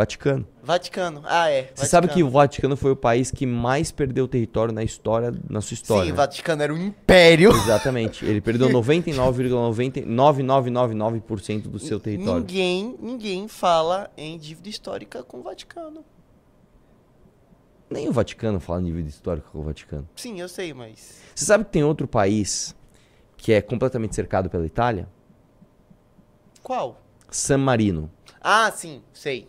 Vaticano. 0.00 0.46
Vaticano. 0.62 1.22
Ah, 1.26 1.50
é. 1.50 1.70
Você 1.74 1.84
sabe 1.84 2.08
que 2.08 2.22
o 2.22 2.30
Vaticano. 2.30 2.40
Vaticano 2.40 2.74
foi 2.76 2.92
o 2.92 2.96
país 2.96 3.30
que 3.30 3.44
mais 3.44 3.92
perdeu 3.92 4.26
território 4.26 4.72
na 4.72 4.82
história, 4.82 5.30
na 5.48 5.60
sua 5.60 5.74
história. 5.74 6.04
Sim, 6.04 6.12
né? 6.12 6.16
Vaticano 6.16 6.62
era 6.62 6.72
um 6.72 6.78
império. 6.78 7.52
Exatamente. 7.52 8.24
Ele 8.24 8.40
perdeu 8.40 8.70
99,9999% 8.70 11.68
do 11.68 11.78
seu 11.78 12.00
território. 12.00 12.40
Ninguém, 12.40 12.96
ninguém 12.98 13.46
fala 13.46 14.10
em 14.16 14.38
dívida 14.38 14.70
histórica 14.70 15.22
com 15.22 15.40
o 15.40 15.42
Vaticano. 15.42 16.02
Nem 17.90 18.08
o 18.08 18.12
Vaticano 18.12 18.58
fala 18.58 18.80
de 18.80 18.90
vida 18.90 19.10
histórica 19.10 19.50
com 19.52 19.58
o 19.58 19.62
Vaticano. 19.62 20.08
Sim, 20.16 20.40
eu 20.40 20.48
sei, 20.48 20.72
mas. 20.72 21.20
Você 21.34 21.44
sabe 21.44 21.64
que 21.64 21.72
tem 21.72 21.84
outro 21.84 22.08
país 22.08 22.74
que 23.36 23.52
é 23.52 23.60
completamente 23.60 24.14
cercado 24.14 24.48
pela 24.48 24.64
Itália? 24.64 25.06
Qual? 26.62 26.98
San 27.30 27.58
Marino. 27.58 28.10
Ah, 28.40 28.70
sim, 28.70 29.02
sei. 29.12 29.46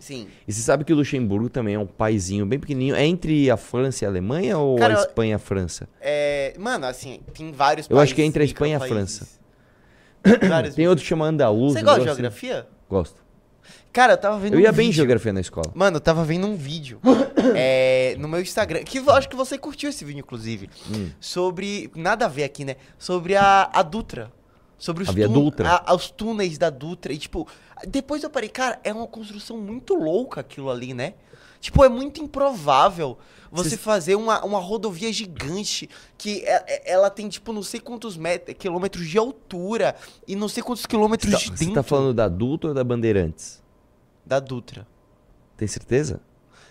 Sim. 0.00 0.26
E 0.48 0.52
você 0.52 0.60
sabe 0.62 0.84
que 0.84 0.92
o 0.92 0.96
Luxemburgo 0.96 1.48
também 1.48 1.74
é 1.74 1.78
um 1.78 1.86
paizinho 1.86 2.44
bem 2.44 2.58
pequenininho. 2.58 2.96
É 2.96 3.04
entre 3.04 3.50
a 3.50 3.56
França 3.56 4.04
e 4.04 4.06
a 4.06 4.08
Alemanha 4.08 4.58
ou 4.58 4.76
Cara, 4.76 4.98
a 4.98 5.00
Espanha 5.00 5.32
e 5.32 5.34
a 5.34 5.38
França? 5.38 5.88
É, 6.00 6.54
mano, 6.58 6.86
assim, 6.86 7.20
tem 7.32 7.52
vários 7.52 7.88
Eu 7.88 7.98
acho 7.98 8.14
que 8.14 8.22
é 8.22 8.24
entre 8.24 8.42
a 8.42 8.46
Espanha 8.46 8.74
e 8.74 8.76
a. 8.76 8.80
França. 8.80 9.28
Vários 10.48 10.74
Tem 10.76 10.88
outro 10.88 11.02
que 11.02 11.08
chama 11.08 11.26
Andaluz. 11.26 11.74
Você 11.74 11.82
gosta 11.82 12.00
de 12.00 12.08
assim. 12.08 12.16
geografia? 12.16 12.66
Gosto. 12.88 13.20
Cara, 13.92 14.12
eu 14.12 14.16
tava 14.16 14.38
vendo 14.38 14.54
Eu 14.54 14.60
ia 14.60 14.70
um 14.70 14.72
bem 14.72 14.88
em 14.88 14.92
geografia 14.92 15.32
na 15.32 15.40
escola. 15.40 15.70
Mano, 15.74 15.96
eu 15.96 16.00
tava 16.00 16.24
vendo 16.24 16.46
um 16.46 16.54
vídeo 16.56 17.00
é, 17.56 18.14
no 18.18 18.28
meu 18.28 18.40
Instagram, 18.40 18.84
que 18.84 18.98
eu 18.98 19.10
acho 19.10 19.28
que 19.28 19.34
você 19.36 19.58
curtiu 19.58 19.90
esse 19.90 20.04
vídeo, 20.04 20.20
inclusive, 20.20 20.70
Hum. 20.90 21.10
sobre, 21.20 21.90
nada 21.96 22.26
a 22.26 22.28
ver 22.28 22.44
aqui, 22.44 22.64
né, 22.64 22.76
sobre 22.98 23.34
a, 23.34 23.68
a 23.72 23.82
Dutra. 23.82 24.30
Sobre 24.80 25.02
os, 25.04 25.08
A 25.10 25.12
Via 25.12 25.28
tun- 25.28 25.34
Dutra. 25.34 25.82
a- 25.86 25.94
os 25.94 26.10
túneis 26.10 26.56
da 26.58 26.70
Dutra. 26.70 27.12
E, 27.12 27.18
tipo, 27.18 27.46
depois 27.86 28.22
eu 28.24 28.30
parei, 28.30 28.48
cara, 28.48 28.80
é 28.82 28.90
uma 28.92 29.06
construção 29.06 29.58
muito 29.58 29.94
louca 29.94 30.40
aquilo 30.40 30.70
ali, 30.70 30.94
né? 30.94 31.12
Tipo, 31.60 31.84
é 31.84 31.88
muito 31.90 32.22
improvável 32.22 33.18
você 33.52 33.70
Cês- 33.70 33.80
fazer 33.82 34.14
uma, 34.14 34.42
uma 34.42 34.58
rodovia 34.58 35.12
gigante 35.12 35.90
que 36.16 36.42
é- 36.46 36.64
é- 36.66 36.92
ela 36.92 37.10
tem, 37.10 37.28
tipo, 37.28 37.52
não 37.52 37.62
sei 37.62 37.78
quantos 37.78 38.16
metros, 38.16 38.56
quilômetros 38.58 39.06
de 39.06 39.18
altura 39.18 39.94
e 40.26 40.34
não 40.34 40.48
sei 40.48 40.62
quantos 40.62 40.86
quilômetros 40.86 41.30
Você 41.30 41.38
de 41.38 41.44
tá, 41.44 41.50
dentro 41.50 41.66
você 41.66 41.74
tá 41.74 41.82
falando 41.82 42.14
da 42.14 42.26
Dutra 42.28 42.70
ou 42.70 42.74
da 42.74 42.82
Bandeirantes? 42.82 43.60
da 44.24 44.40
Dutra. 44.40 44.86
Tem 45.58 45.68
certeza? 45.68 46.20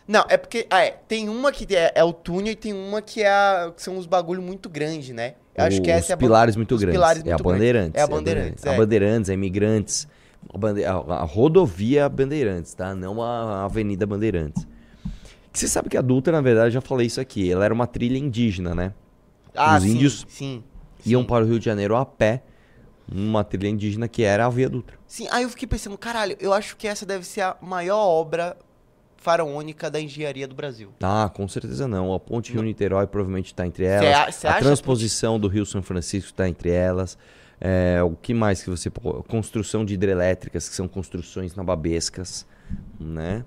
Não, 0.08 0.26
é 0.28 0.38
porque. 0.38 0.66
Ah, 0.72 0.84
é, 0.84 0.92
tem 1.08 1.30
uma 1.30 1.52
que 1.52 1.76
é, 1.76 1.92
é 1.94 2.04
o 2.04 2.12
túnel 2.12 2.54
e 2.54 2.56
tem 2.56 2.74
uma 2.74 3.00
que, 3.00 3.22
é 3.22 3.30
a- 3.30 3.72
que 3.76 3.84
são 3.84 3.96
uns 3.96 4.08
bagulho 4.08 4.42
muito 4.42 4.68
grande, 4.68 5.14
né? 5.14 5.36
Eu 5.60 5.66
acho 5.68 5.82
que 5.82 5.90
Os 5.90 5.96
essa 5.98 6.12
é 6.12 6.14
a. 6.14 6.16
ban- 6.18 6.20
pilares 6.22 6.56
muito 6.56 6.76
os 6.76 6.82
grandes. 6.82 6.98
pilares 7.00 7.24
é 7.24 7.28
a 7.28 7.34
muito. 7.34 7.44
Bandeirantes. 7.44 8.00
É 8.00 8.04
a 8.04 8.08
Bandeirantes, 8.08 8.66
A 8.66 8.74
é. 8.74 8.78
Bandeirantes, 8.78 9.30
a 9.30 9.34
Imigrantes. 9.34 10.08
A, 10.54 10.58
bande- 10.58 10.86
a- 10.86 10.94
a 10.94 11.24
rodovia 11.24 12.08
Bandeirantes, 12.10 12.74
tá? 12.74 12.96
Não 12.96 13.22
a 13.22 13.66
Avenida 13.66 14.06
Bandeirantes. 14.06 14.66
Que 15.52 15.60
Você 15.60 15.68
sabe 15.68 15.90
que 15.90 15.98
a 15.98 16.02
Dutra, 16.02 16.32
na 16.34 16.42
verdade, 16.42 16.74
já 16.74 16.82
falei 16.82 17.08
isso 17.08 17.20
aqui. 17.20 17.52
Ela 17.52 17.66
era 17.66 17.74
uma 17.74 17.88
trilha 17.88 18.18
indígena, 18.18 18.74
né? 18.76 18.94
Ah, 19.56 19.76
os 19.78 19.84
sim, 19.84 19.90
índios 19.92 20.26
Sim. 20.30 20.64
Iam 21.06 21.22
sim. 21.22 21.28
para 21.28 21.44
o 21.44 21.48
Rio 21.48 21.60
de 21.60 21.66
Janeiro 21.66 21.96
a 21.96 22.06
pé. 22.06 22.44
Uma 23.12 23.44
trilha 23.44 23.68
indígena 23.68 24.08
que 24.08 24.22
era 24.24 24.46
a 24.46 24.50
Via 24.50 24.70
Dutra. 24.70 24.96
Sim, 25.08 25.28
aí 25.32 25.42
eu 25.44 25.50
fiquei 25.50 25.68
pensando, 25.68 25.98
caralho, 25.98 26.38
eu 26.40 26.54
acho 26.54 26.78
que 26.78 26.88
essa 26.88 27.06
deve 27.06 27.26
ser 27.26 27.42
a 27.42 27.58
maior 27.60 27.98
obra 27.98 28.56
faraônica 29.22 29.90
da 29.92 30.00
engenharia 30.00 30.48
do 30.48 30.56
Brasil. 30.56 30.90
Ah, 31.02 31.30
com 31.34 31.48
certeza 31.48 31.88
não. 31.88 32.14
A 32.14 32.20
Ponte. 32.20 32.54
Rio-Niterói 32.54 33.06
provavelmente 33.08 33.48
está 33.48 33.66
entre 33.68 33.86
Cê 33.86 33.92
elas. 34.06 34.28
a- 34.28 34.32
cê 34.32 34.48
a 34.48 34.54
transposição 34.60 35.40
do 35.40 35.48
Rio 35.48 35.66
São 35.66 35.82
Francisco 35.82 36.30
está 36.32 36.48
entre 36.48 36.70
elas. 36.70 37.18
É, 37.62 38.02
o 38.02 38.12
que 38.16 38.34
mais 38.34 38.64
que 38.64 38.70
você... 38.70 38.90
Construção 39.28 39.84
de 39.84 39.94
hidrelétricas, 39.94 40.70
que 40.70 40.76
são 40.76 40.88
construções 40.88 41.54
nababescas, 41.56 42.46
né? 42.98 43.44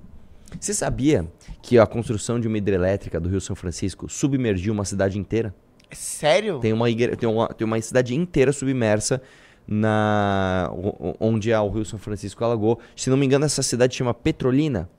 Você 0.60 0.74
sabia 0.74 1.26
que 1.62 1.78
a 1.78 1.86
construção 1.86 2.38
de 2.38 2.46
uma 2.46 2.58
hidrelétrica 2.58 3.18
do 3.18 3.30
Rio 3.30 3.40
São 3.40 3.56
Francisco 3.56 4.06
submergiu 4.10 4.74
uma 4.74 4.84
cidade 4.84 5.18
inteira? 5.18 5.54
Sério? 5.90 6.58
Tem 6.60 6.74
uma, 6.74 6.90
igre... 6.90 7.16
tem 7.16 7.26
uma, 7.26 7.48
tem 7.48 7.64
uma 7.66 7.80
cidade 7.80 8.14
inteira 8.14 8.52
submersa 8.52 9.22
na 9.66 10.70
onde 11.18 11.50
a- 11.52 11.62
o 11.62 11.70
Rio 11.70 11.84
São 11.86 11.98
Francisco 11.98 12.44
alagou. 12.44 12.78
Se 12.94 13.08
não 13.08 13.16
me 13.16 13.24
engano, 13.24 13.46
essa 13.46 13.62
cidade 13.62 13.94
chama 13.96 14.12
Petrolina. 14.12 14.90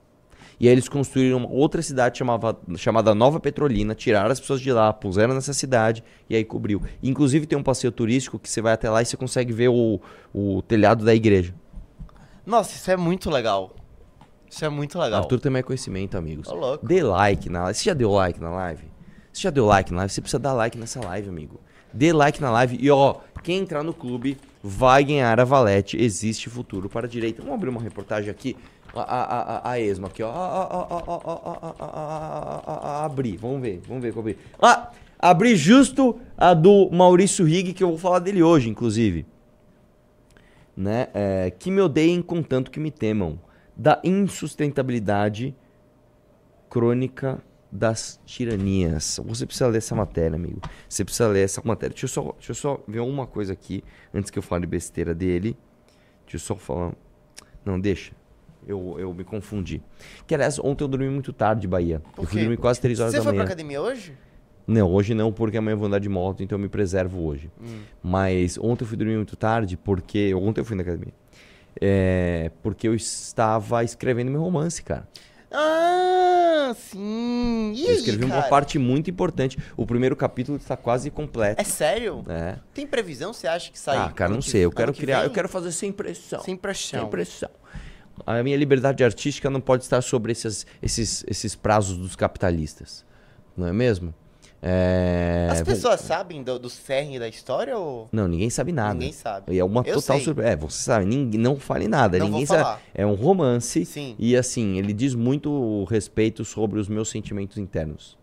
E 0.58 0.68
aí 0.68 0.72
eles 0.72 0.88
construíram 0.88 1.38
uma 1.38 1.50
outra 1.50 1.82
cidade 1.82 2.18
chamava, 2.18 2.58
chamada 2.76 3.14
Nova 3.14 3.40
Petrolina, 3.40 3.94
tiraram 3.94 4.30
as 4.30 4.40
pessoas 4.40 4.60
de 4.60 4.72
lá, 4.72 4.92
puseram 4.92 5.34
nessa 5.34 5.52
cidade 5.52 6.02
e 6.28 6.36
aí 6.36 6.44
cobriu. 6.44 6.80
Inclusive 7.02 7.46
tem 7.46 7.58
um 7.58 7.62
passeio 7.62 7.92
turístico 7.92 8.38
que 8.38 8.48
você 8.48 8.62
vai 8.62 8.72
até 8.72 8.88
lá 8.88 9.02
e 9.02 9.06
você 9.06 9.16
consegue 9.16 9.52
ver 9.52 9.68
o, 9.68 10.00
o 10.32 10.62
telhado 10.62 11.04
da 11.04 11.14
igreja. 11.14 11.54
Nossa, 12.46 12.76
isso 12.76 12.90
é 12.90 12.96
muito 12.96 13.30
legal. 13.30 13.74
Isso 14.48 14.64
é 14.64 14.68
muito 14.68 14.98
legal. 14.98 15.22
Arthur 15.22 15.40
tem 15.40 15.50
mais 15.50 15.64
conhecimento, 15.64 16.16
amigos. 16.16 16.48
Ô, 16.48 16.54
louco. 16.54 16.86
Dê 16.86 17.02
like 17.02 17.48
na 17.48 17.64
live. 17.64 17.78
Você 17.78 17.84
já 17.84 17.94
deu 17.94 18.12
like 18.12 18.40
na 18.40 18.50
live? 18.50 18.84
Você 19.32 19.42
já 19.42 19.50
deu 19.50 19.66
like 19.66 19.90
na 19.90 19.98
live? 19.98 20.12
Você 20.12 20.20
precisa 20.20 20.38
dar 20.38 20.52
like 20.52 20.78
nessa 20.78 21.00
live, 21.00 21.28
amigo. 21.28 21.60
Dê 21.92 22.12
like 22.12 22.40
na 22.40 22.50
live 22.50 22.76
e 22.80 22.90
ó, 22.90 23.16
quem 23.42 23.58
entrar 23.58 23.82
no 23.82 23.92
clube 23.92 24.36
vai 24.62 25.04
ganhar 25.04 25.38
a 25.40 25.44
valete. 25.44 25.96
Existe 25.96 26.48
futuro 26.48 26.88
para 26.88 27.06
a 27.06 27.08
direita. 27.08 27.42
Vamos 27.42 27.56
abrir 27.56 27.68
uma 27.68 27.80
reportagem 27.80 28.30
aqui 28.30 28.56
a, 28.96 29.02
a, 29.02 29.56
a, 29.56 29.70
a 29.72 29.80
esmo 29.80 30.06
aqui, 30.06 30.22
ó. 30.22 30.30
Abri, 33.04 33.36
vamos 33.36 33.60
ver, 33.60 33.80
vamos 33.86 34.02
ver 34.02 34.12
como 34.12 34.28
abri. 34.28 34.38
Ah, 34.60 34.90
abri 35.18 35.56
justo 35.56 36.20
a 36.36 36.54
do 36.54 36.90
Maurício 36.90 37.44
Rig 37.44 37.72
que 37.72 37.82
eu 37.82 37.88
vou 37.88 37.98
falar 37.98 38.18
dele 38.18 38.42
hoje, 38.42 38.68
inclusive. 38.68 39.26
Né? 40.76 41.08
É, 41.14 41.50
que 41.50 41.70
me 41.70 41.80
odeiem 41.80 42.20
contanto 42.22 42.70
que 42.70 42.80
me 42.80 42.90
temam. 42.90 43.38
Da 43.76 44.00
insustentabilidade 44.04 45.54
crônica 46.70 47.42
das 47.74 48.20
tiranias. 48.24 49.20
Você 49.24 49.44
precisa 49.44 49.66
ler 49.66 49.78
essa 49.78 49.96
matéria, 49.96 50.36
amigo. 50.36 50.60
Você 50.88 51.04
precisa 51.04 51.26
ler 51.26 51.42
essa 51.44 51.60
matéria. 51.64 51.92
Deixa 51.92 52.04
eu 52.04 52.08
só, 52.08 52.32
deixa 52.32 52.52
eu 52.52 52.54
só 52.54 52.80
ver 52.86 53.00
uma 53.00 53.26
coisa 53.26 53.52
aqui, 53.52 53.82
antes 54.12 54.30
que 54.30 54.38
eu 54.38 54.42
fale 54.42 54.64
besteira 54.64 55.12
dele. 55.12 55.56
Deixa 56.24 56.36
eu 56.36 56.40
só 56.40 56.54
falar. 56.54 56.92
Não, 57.64 57.80
deixa. 57.80 58.12
Eu, 58.66 58.96
eu 58.98 59.12
me 59.12 59.24
confundi. 59.24 59.82
Que 60.26 60.34
aliás, 60.34 60.58
ontem 60.58 60.84
eu 60.84 60.88
dormi 60.88 61.08
muito 61.08 61.32
tarde, 61.32 61.66
Bahia. 61.68 62.02
Eu 62.16 62.24
fui 62.24 62.40
dormir 62.40 62.56
quase 62.56 62.80
3 62.80 63.00
horas 63.00 63.12
Você 63.12 63.18
da 63.18 63.22
foi 63.22 63.32
pra 63.32 63.38
manhã. 63.38 63.46
academia 63.46 63.80
hoje? 63.80 64.16
Não, 64.66 64.90
hoje 64.90 65.12
não, 65.12 65.30
porque 65.30 65.58
amanhã 65.58 65.74
eu 65.74 65.78
vou 65.78 65.86
andar 65.86 65.98
de 65.98 66.08
moto, 66.08 66.42
então 66.42 66.56
eu 66.56 66.62
me 66.62 66.68
preservo 66.68 67.22
hoje. 67.26 67.50
Hum. 67.60 67.80
Mas 68.02 68.56
ontem 68.58 68.84
eu 68.84 68.88
fui 68.88 68.96
dormir 68.96 69.16
muito 69.16 69.36
tarde, 69.36 69.76
porque. 69.76 70.32
Ontem 70.34 70.62
eu 70.62 70.64
fui 70.64 70.74
na 70.76 70.82
academia. 70.82 71.12
É, 71.80 72.50
porque 72.62 72.88
eu 72.88 72.94
estava 72.94 73.84
escrevendo 73.84 74.30
meu 74.30 74.40
romance, 74.40 74.82
cara. 74.82 75.06
Ah, 75.50 76.74
sim. 76.74 77.72
E 77.76 77.84
eu 77.84 77.90
aí, 77.90 77.96
escrevi 77.96 78.24
uma 78.24 78.42
parte 78.42 78.78
muito 78.78 79.10
importante. 79.10 79.58
O 79.76 79.86
primeiro 79.86 80.16
capítulo 80.16 80.56
está 80.58 80.76
quase 80.76 81.10
completo. 81.10 81.60
É 81.60 81.64
sério? 81.64 82.24
É. 82.28 82.56
Tem 82.72 82.86
previsão, 82.86 83.32
você 83.32 83.46
acha 83.46 83.70
que 83.70 83.78
sai? 83.78 83.96
Ah, 83.98 84.10
cara, 84.10 84.32
não 84.32 84.42
sei. 84.42 84.64
Eu 84.64 84.72
quero 84.72 84.92
que 84.92 85.00
criar. 85.02 85.18
vem? 85.18 85.26
Eu 85.26 85.32
quero 85.32 85.48
fazer 85.48 85.70
sem 85.72 85.92
pressão. 85.92 86.40
Sem 86.40 86.56
pressão. 86.56 87.00
Sem 87.02 87.10
pressão. 87.10 87.50
A 88.26 88.42
minha 88.42 88.56
liberdade 88.56 89.02
artística 89.02 89.50
não 89.50 89.60
pode 89.60 89.82
estar 89.82 90.00
sobre 90.02 90.32
esses, 90.32 90.66
esses, 90.82 91.24
esses 91.28 91.54
prazos 91.54 91.96
dos 91.96 92.14
capitalistas. 92.16 93.04
Não 93.56 93.66
é 93.66 93.72
mesmo? 93.72 94.14
É, 94.66 95.48
As 95.50 95.58
vou- 95.58 95.66
pessoas 95.66 96.00
sabem 96.00 96.42
do, 96.42 96.58
do 96.58 96.70
cerne 96.70 97.18
da 97.18 97.28
história 97.28 97.76
ou 97.76 98.08
Não, 98.10 98.26
ninguém 98.26 98.48
sabe 98.48 98.72
nada. 98.72 98.94
ninguém 98.94 99.12
sabe? 99.12 99.52
E 99.52 99.58
é 99.58 99.64
uma 99.64 99.82
Eu 99.84 99.96
total 99.96 100.18
surpresa. 100.20 100.48
É, 100.50 100.56
você 100.56 100.82
sabe, 100.82 101.04
ninguém, 101.04 101.38
não 101.38 101.58
fale 101.60 101.86
nada. 101.86 102.18
Não 102.18 102.28
ninguém 102.28 102.46
sabe. 102.46 102.80
É 102.94 103.04
um 103.04 103.12
romance. 103.12 103.84
Sim. 103.84 104.16
E 104.18 104.34
assim, 104.34 104.78
ele 104.78 104.94
diz 104.94 105.14
muito 105.14 105.84
respeito 105.84 106.46
sobre 106.46 106.80
os 106.80 106.88
meus 106.88 107.10
sentimentos 107.10 107.58
internos. 107.58 108.16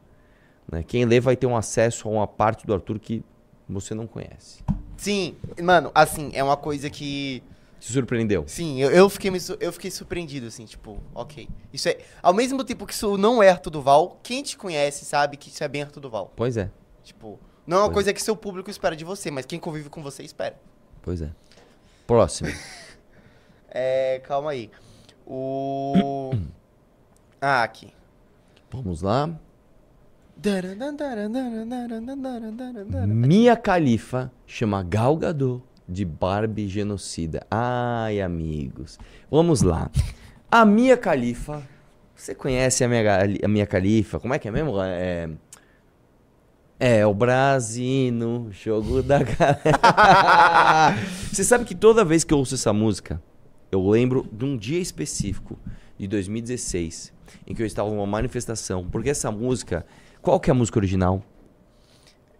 Né? 0.71 0.81
Quem 0.81 1.05
lê 1.05 1.19
vai 1.19 1.35
ter 1.35 1.45
um 1.45 1.55
acesso 1.55 2.07
a 2.07 2.11
uma 2.11 2.27
parte 2.27 2.65
do 2.65 2.73
Arthur 2.73 2.97
que 2.97 3.23
você 3.69 3.93
não 3.93 4.07
conhece. 4.07 4.63
Sim, 4.97 5.35
mano, 5.61 5.91
assim, 5.93 6.31
é 6.33 6.43
uma 6.43 6.57
coisa 6.57 6.89
que. 6.89 7.43
Se 7.81 7.91
surpreendeu. 7.93 8.43
Sim, 8.47 8.79
eu, 8.79 8.91
eu, 8.91 9.09
fiquei, 9.09 9.31
eu 9.59 9.73
fiquei 9.73 9.89
surpreendido, 9.89 10.45
assim, 10.45 10.65
tipo, 10.65 11.01
ok. 11.15 11.49
Isso 11.73 11.89
é. 11.89 11.97
Ao 12.21 12.31
mesmo 12.31 12.63
tempo 12.63 12.85
que 12.85 12.93
isso 12.93 13.17
não 13.17 13.41
é 13.41 13.49
Arthur 13.49 13.71
Duval, 13.71 14.19
quem 14.21 14.43
te 14.43 14.55
conhece 14.55 15.03
sabe 15.03 15.35
que 15.35 15.49
isso 15.49 15.63
é 15.63 15.67
bem 15.67 15.81
Arthur 15.81 15.99
Duval. 15.99 16.31
Pois 16.35 16.57
é, 16.57 16.69
Tipo, 17.03 17.39
não 17.65 17.77
é 17.77 17.79
uma 17.79 17.87
Pois 17.87 17.95
coisa 17.95 18.13
que 18.13 18.21
seu 18.21 18.35
público 18.35 18.69
espera 18.69 18.95
de 18.95 19.03
você, 19.03 19.31
mas 19.31 19.47
quem 19.47 19.59
convive 19.59 19.89
com 19.89 20.03
você 20.03 20.21
espera. 20.21 20.55
pois 21.01 21.23
é. 21.23 21.31
Próximo. 22.05 22.49
É, 23.73 24.19
calma 24.25 24.51
aí. 24.51 24.69
O. 25.25 26.33
Ah, 27.39 27.63
aqui. 27.63 27.91
Vamos 28.69 29.01
lá. 29.01 29.29
Mia 33.07 33.55
Khalifa 33.55 34.31
chama 34.45 34.83
Gal 34.83 35.15
Gadot 35.15 35.63
de 35.91 36.05
Barbie 36.05 36.67
genocida. 36.67 37.45
Ai, 37.51 38.21
amigos. 38.21 38.97
Vamos 39.29 39.61
lá. 39.61 39.91
A 40.49 40.65
Mia 40.65 40.95
Khalifa. 40.95 41.61
Você 42.15 42.33
conhece 42.35 42.83
a 42.83 42.87
Gali- 42.87 43.39
a 43.43 43.47
Mia 43.47 43.65
Khalifa? 43.65 44.19
Como 44.19 44.33
é 44.33 44.39
que 44.39 44.47
é 44.47 44.51
mesmo? 44.51 44.75
É, 44.81 45.29
é 46.79 47.05
o 47.05 47.13
Brasino, 47.13 48.47
jogo 48.51 49.01
da 49.01 49.19
galera. 49.23 50.95
Você 51.31 51.43
sabe 51.43 51.65
que 51.65 51.73
toda 51.75 52.05
vez 52.05 52.23
que 52.23 52.33
eu 52.33 52.37
ouço 52.37 52.55
essa 52.55 52.71
música, 52.71 53.21
eu 53.71 53.87
lembro 53.89 54.27
de 54.31 54.45
um 54.45 54.55
dia 54.57 54.79
específico, 54.79 55.57
de 55.97 56.07
2016, 56.07 57.11
em 57.47 57.53
que 57.55 57.61
eu 57.61 57.65
estava 57.65 57.89
numa 57.89 58.05
manifestação. 58.05 58.87
Porque 58.89 59.09
essa 59.09 59.31
música. 59.31 59.85
Qual 60.21 60.39
que 60.39 60.49
é 60.49 60.53
a 60.53 60.55
música 60.55 60.77
original? 60.77 61.23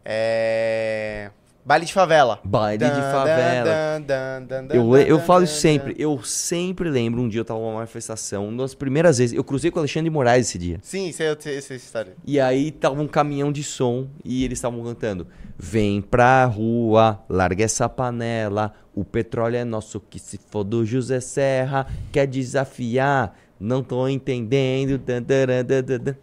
É. 0.05 1.31
Baile 1.63 1.86
de 1.86 1.94
favela. 1.94 2.39
Baile 2.44 2.86
de 2.86 3.01
favela. 3.01 4.00
dan, 4.00 4.41
dan, 4.41 4.65
dan, 4.65 4.75
Eu, 4.75 4.98
eu 4.98 5.20
falo 5.20 5.44
isso 5.44 5.60
sempre. 5.60 5.96
Eu 5.98 6.22
sempre 6.24 6.89
lembro 6.89 7.22
um 7.22 7.30
dia 7.30 7.41
eu 7.41 7.46
tava 7.46 7.60
numa 7.60 7.75
manifestação, 7.75 8.48
uma 8.48 8.63
das 8.63 8.74
primeiras 8.74 9.20
vezes. 9.20 9.36
Eu 9.36 9.44
cruzei 9.44 9.70
com 9.70 9.77
o 9.77 9.82
Alexandre 9.82 10.10
de 10.10 10.13
Moraes 10.13 10.48
esse 10.48 10.58
dia. 10.58 10.80
Sim, 10.82 11.12
sei, 11.12 11.30
eu 11.30 11.38
sei 11.39 11.58
essa 11.58 11.75
história. 11.75 12.13
E 12.25 12.39
aí 12.39 12.72
tava 12.72 13.00
um 13.01 13.08
caminhão 13.08 13.51
de 13.51 13.63
som 13.63 14.08
e 14.25 14.44
eles 14.44 14.58
estavam 14.58 14.84
cantando: 14.84 15.27
Vem 15.58 16.01
pra 16.01 16.46
rua, 16.46 17.24
larga 17.30 17.63
essa 17.63 17.88
panela. 17.88 18.74
O 18.94 19.06
petróleo 19.06 19.58
é 19.58 19.63
nosso, 19.63 20.00
que 20.00 20.20
se 20.20 20.39
for 20.50 20.63
do 20.63 20.86
José 20.86 21.20
Serra, 21.20 21.88
quer 22.12 22.25
desafiar, 22.25 23.38
não 23.60 23.84
tô 23.84 24.08
entendendo. 24.08 24.98
dan, 24.98 25.22
dan, 25.22 25.46
dan, 25.46 25.84
dan, 25.84 26.00
dan. 26.00 26.15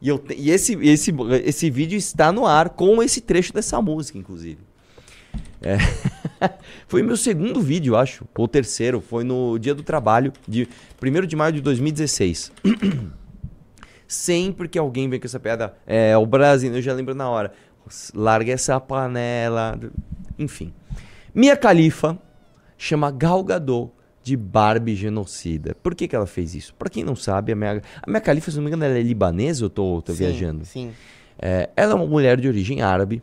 E, 0.00 0.08
eu 0.08 0.22
e 0.36 0.50
esse, 0.50 0.74
esse, 0.86 1.14
esse 1.44 1.70
vídeo 1.70 1.96
está 1.96 2.30
no 2.30 2.46
ar 2.46 2.70
com 2.70 3.02
esse 3.02 3.20
trecho 3.20 3.52
dessa 3.52 3.80
música, 3.82 4.18
inclusive. 4.18 4.58
É. 5.64 5.78
Foi 6.86 7.02
meu 7.02 7.16
segundo 7.16 7.60
vídeo, 7.60 7.96
acho. 7.96 8.26
Ou 8.36 8.46
terceiro. 8.46 9.00
Foi 9.00 9.24
no 9.24 9.58
dia 9.58 9.74
do 9.74 9.82
trabalho, 9.82 10.32
de 10.46 10.68
1 11.02 11.26
de 11.26 11.36
maio 11.36 11.52
de 11.52 11.60
2016. 11.60 12.52
Sempre 14.06 14.68
que 14.68 14.78
alguém 14.78 15.08
vem 15.08 15.18
com 15.18 15.26
essa 15.26 15.40
piada, 15.40 15.74
é 15.86 16.16
o 16.16 16.26
Brasil, 16.26 16.72
eu 16.74 16.82
já 16.82 16.92
lembro 16.92 17.14
na 17.14 17.28
hora. 17.28 17.52
Larga 18.14 18.52
essa 18.52 18.78
panela. 18.78 19.78
Enfim. 20.38 20.72
Mia 21.34 21.56
Khalifa 21.56 22.18
chama 22.76 23.10
Gal 23.10 23.42
Gadot 23.42 23.90
de 24.22 24.36
Barbie 24.36 24.94
genocida. 24.94 25.74
Por 25.82 25.94
que, 25.94 26.06
que 26.06 26.14
ela 26.14 26.26
fez 26.26 26.54
isso? 26.54 26.74
Pra 26.74 26.88
quem 26.88 27.04
não 27.04 27.16
sabe, 27.16 27.52
a 27.52 27.56
Mia, 27.56 27.82
a 28.02 28.10
Mia 28.10 28.20
Khalifa, 28.20 28.50
se 28.50 28.56
não 28.56 28.64
me 28.64 28.70
engano, 28.70 28.84
ela 28.84 28.98
é 28.98 29.02
libanesa 29.02 29.64
ou 29.64 29.70
tô, 29.70 30.00
tô 30.02 30.12
Sim, 30.12 30.18
viajando? 30.18 30.64
Sim. 30.64 30.92
É, 31.38 31.68
ela 31.76 31.92
é 31.92 31.94
uma 31.94 32.06
mulher 32.06 32.40
de 32.40 32.48
origem 32.48 32.82
árabe. 32.82 33.22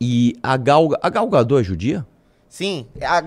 E 0.00 0.36
a 0.42 0.56
Gal, 0.56 0.88
a 1.00 1.08
Gal 1.08 1.28
Gadot 1.28 1.60
é 1.60 1.64
judia? 1.64 2.06
Sim, 2.48 2.86
a, 3.02 3.22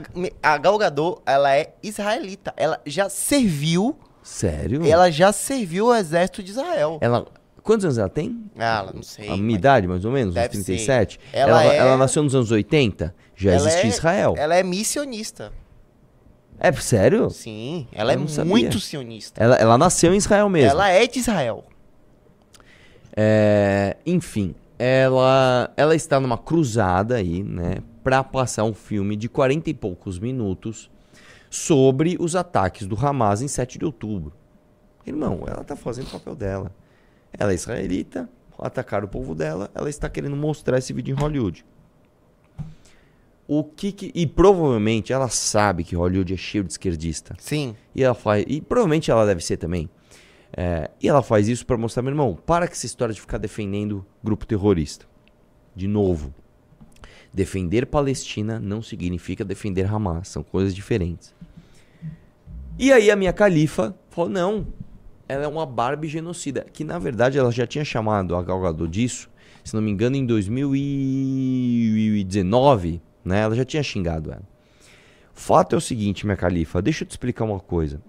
a 0.53 0.57
Gal 0.57 0.77
Gadot, 0.77 1.21
ela 1.25 1.55
é 1.55 1.73
israelita. 1.83 2.53
Ela 2.57 2.79
já 2.85 3.09
serviu, 3.09 3.97
Sério? 4.23 4.85
ela 4.85 5.11
já 5.11 5.31
serviu 5.31 5.87
o 5.87 5.95
exército 5.95 6.41
de 6.43 6.51
Israel. 6.51 6.97
Ela- 7.01 7.25
Quantos 7.61 7.85
anos 7.85 7.97
ela 7.97 8.09
tem? 8.09 8.45
Ah, 8.57 8.79
ela 8.79 8.93
não 8.93 9.03
sei. 9.03 9.29
a 9.29 9.37
minha 9.37 9.57
idade, 9.57 9.87
mais 9.87 10.03
ou 10.05 10.11
menos? 10.11 10.31
Uns 10.31 10.35
Deve 10.35 10.57
ser. 10.57 10.63
37? 10.63 11.19
Ela 11.31 11.61
ela, 11.63 11.73
é- 11.73 11.77
ela 11.77 11.97
nasceu 11.97 12.23
nos 12.23 12.33
anos 12.33 12.49
80? 12.49 13.13
Já 13.35 13.51
ela 13.51 13.59
existia 13.67 13.83
é- 13.89 13.93
Israel. 13.93 14.33
Ela 14.37 14.55
é 14.55 14.63
missionista. 14.63 15.51
É 16.59 16.71
sério? 16.73 17.29
Sim, 17.29 17.87
ela 17.91 18.13
Eu 18.13 18.19
é 18.19 18.43
muito 18.43 18.79
sionista. 18.79 19.41
Ela, 19.43 19.55
ela 19.57 19.77
nasceu 19.77 20.13
em 20.13 20.17
Israel 20.17 20.49
mesmo. 20.49 20.71
Ela 20.71 20.89
é 20.89 21.05
de 21.05 21.19
Israel. 21.19 21.63
É, 23.15 23.97
enfim, 24.05 24.55
ela, 24.79 25.73
ela 25.75 25.93
está 25.93 26.21
numa 26.21 26.37
cruzada 26.37 27.17
aí, 27.17 27.43
né? 27.43 27.79
Pra 28.01 28.23
passar 28.23 28.63
um 28.63 28.73
filme 28.73 29.17
de 29.17 29.27
40 29.27 29.69
e 29.69 29.73
poucos 29.73 30.17
minutos 30.17 30.89
sobre 31.49 32.15
os 32.17 32.33
ataques 32.33 32.87
do 32.87 32.95
Hamas 32.95 33.41
em 33.41 33.47
7 33.49 33.77
de 33.77 33.83
outubro. 33.83 34.31
Irmão, 35.05 35.43
ela 35.45 35.65
tá 35.65 35.75
fazendo 35.75 36.07
o 36.07 36.11
papel 36.11 36.33
dela. 36.33 36.71
Ela 37.33 37.51
é 37.51 37.55
israelita, 37.55 38.29
atacaram 38.57 39.05
o 39.05 39.09
povo 39.09 39.35
dela, 39.35 39.69
ela 39.75 39.89
está 39.89 40.09
querendo 40.09 40.35
mostrar 40.35 40.77
esse 40.77 40.93
vídeo 40.93 41.13
em 41.13 41.19
Hollywood. 41.19 41.65
O 43.45 43.63
que, 43.63 43.91
que 43.91 44.11
e 44.13 44.25
provavelmente 44.25 45.11
ela 45.11 45.27
sabe 45.27 45.83
que 45.83 45.95
Hollywood 45.95 46.33
é 46.33 46.37
cheio 46.37 46.63
de 46.63 46.71
esquerdista. 46.71 47.35
Sim. 47.39 47.75
E 47.93 48.03
ela 48.03 48.13
faz. 48.13 48.45
E 48.47 48.61
provavelmente 48.61 49.11
ela 49.11 49.25
deve 49.25 49.43
ser 49.43 49.57
também. 49.57 49.89
É, 50.55 50.89
e 51.01 51.07
ela 51.07 51.21
faz 51.21 51.47
isso 51.47 51.65
pra 51.65 51.77
mostrar, 51.77 52.01
meu 52.01 52.11
irmão, 52.11 52.37
para 52.45 52.67
com 52.67 52.73
essa 52.73 52.85
história 52.85 53.13
de 53.13 53.21
ficar 53.21 53.37
defendendo 53.37 54.05
grupo 54.23 54.45
terrorista. 54.45 55.05
De 55.75 55.87
novo. 55.87 56.33
Defender 57.33 57.85
Palestina 57.85 58.59
não 58.59 58.81
significa 58.81 59.45
defender 59.45 59.85
Hamas. 59.85 60.27
São 60.27 60.43
coisas 60.43 60.73
diferentes. 60.73 61.33
E 62.77 62.91
aí 62.91 63.09
a 63.11 63.15
minha 63.15 63.31
califa 63.31 63.95
falou: 64.09 64.29
não, 64.29 64.67
ela 65.27 65.43
é 65.43 65.47
uma 65.47 65.65
Barbie 65.65 66.07
genocida. 66.07 66.65
Que 66.73 66.83
na 66.83 66.97
verdade 66.97 67.37
ela 67.37 67.51
já 67.51 67.67
tinha 67.67 67.85
chamado 67.85 68.35
a 68.35 68.41
Gal 68.41 68.59
Gadot 68.61 68.89
disso, 68.89 69.29
se 69.63 69.75
não 69.75 69.81
me 69.81 69.91
engano, 69.91 70.15
em 70.15 70.25
2019, 70.25 72.99
né? 73.23 73.41
Ela 73.41 73.55
já 73.55 73.63
tinha 73.63 73.83
xingado 73.83 74.31
ela. 74.31 74.49
Fato 75.33 75.75
é 75.75 75.77
o 75.77 75.81
seguinte, 75.81 76.25
minha 76.25 76.35
califa, 76.35 76.81
deixa 76.81 77.03
eu 77.03 77.07
te 77.07 77.11
explicar 77.11 77.45
uma 77.45 77.59
coisa. 77.59 78.01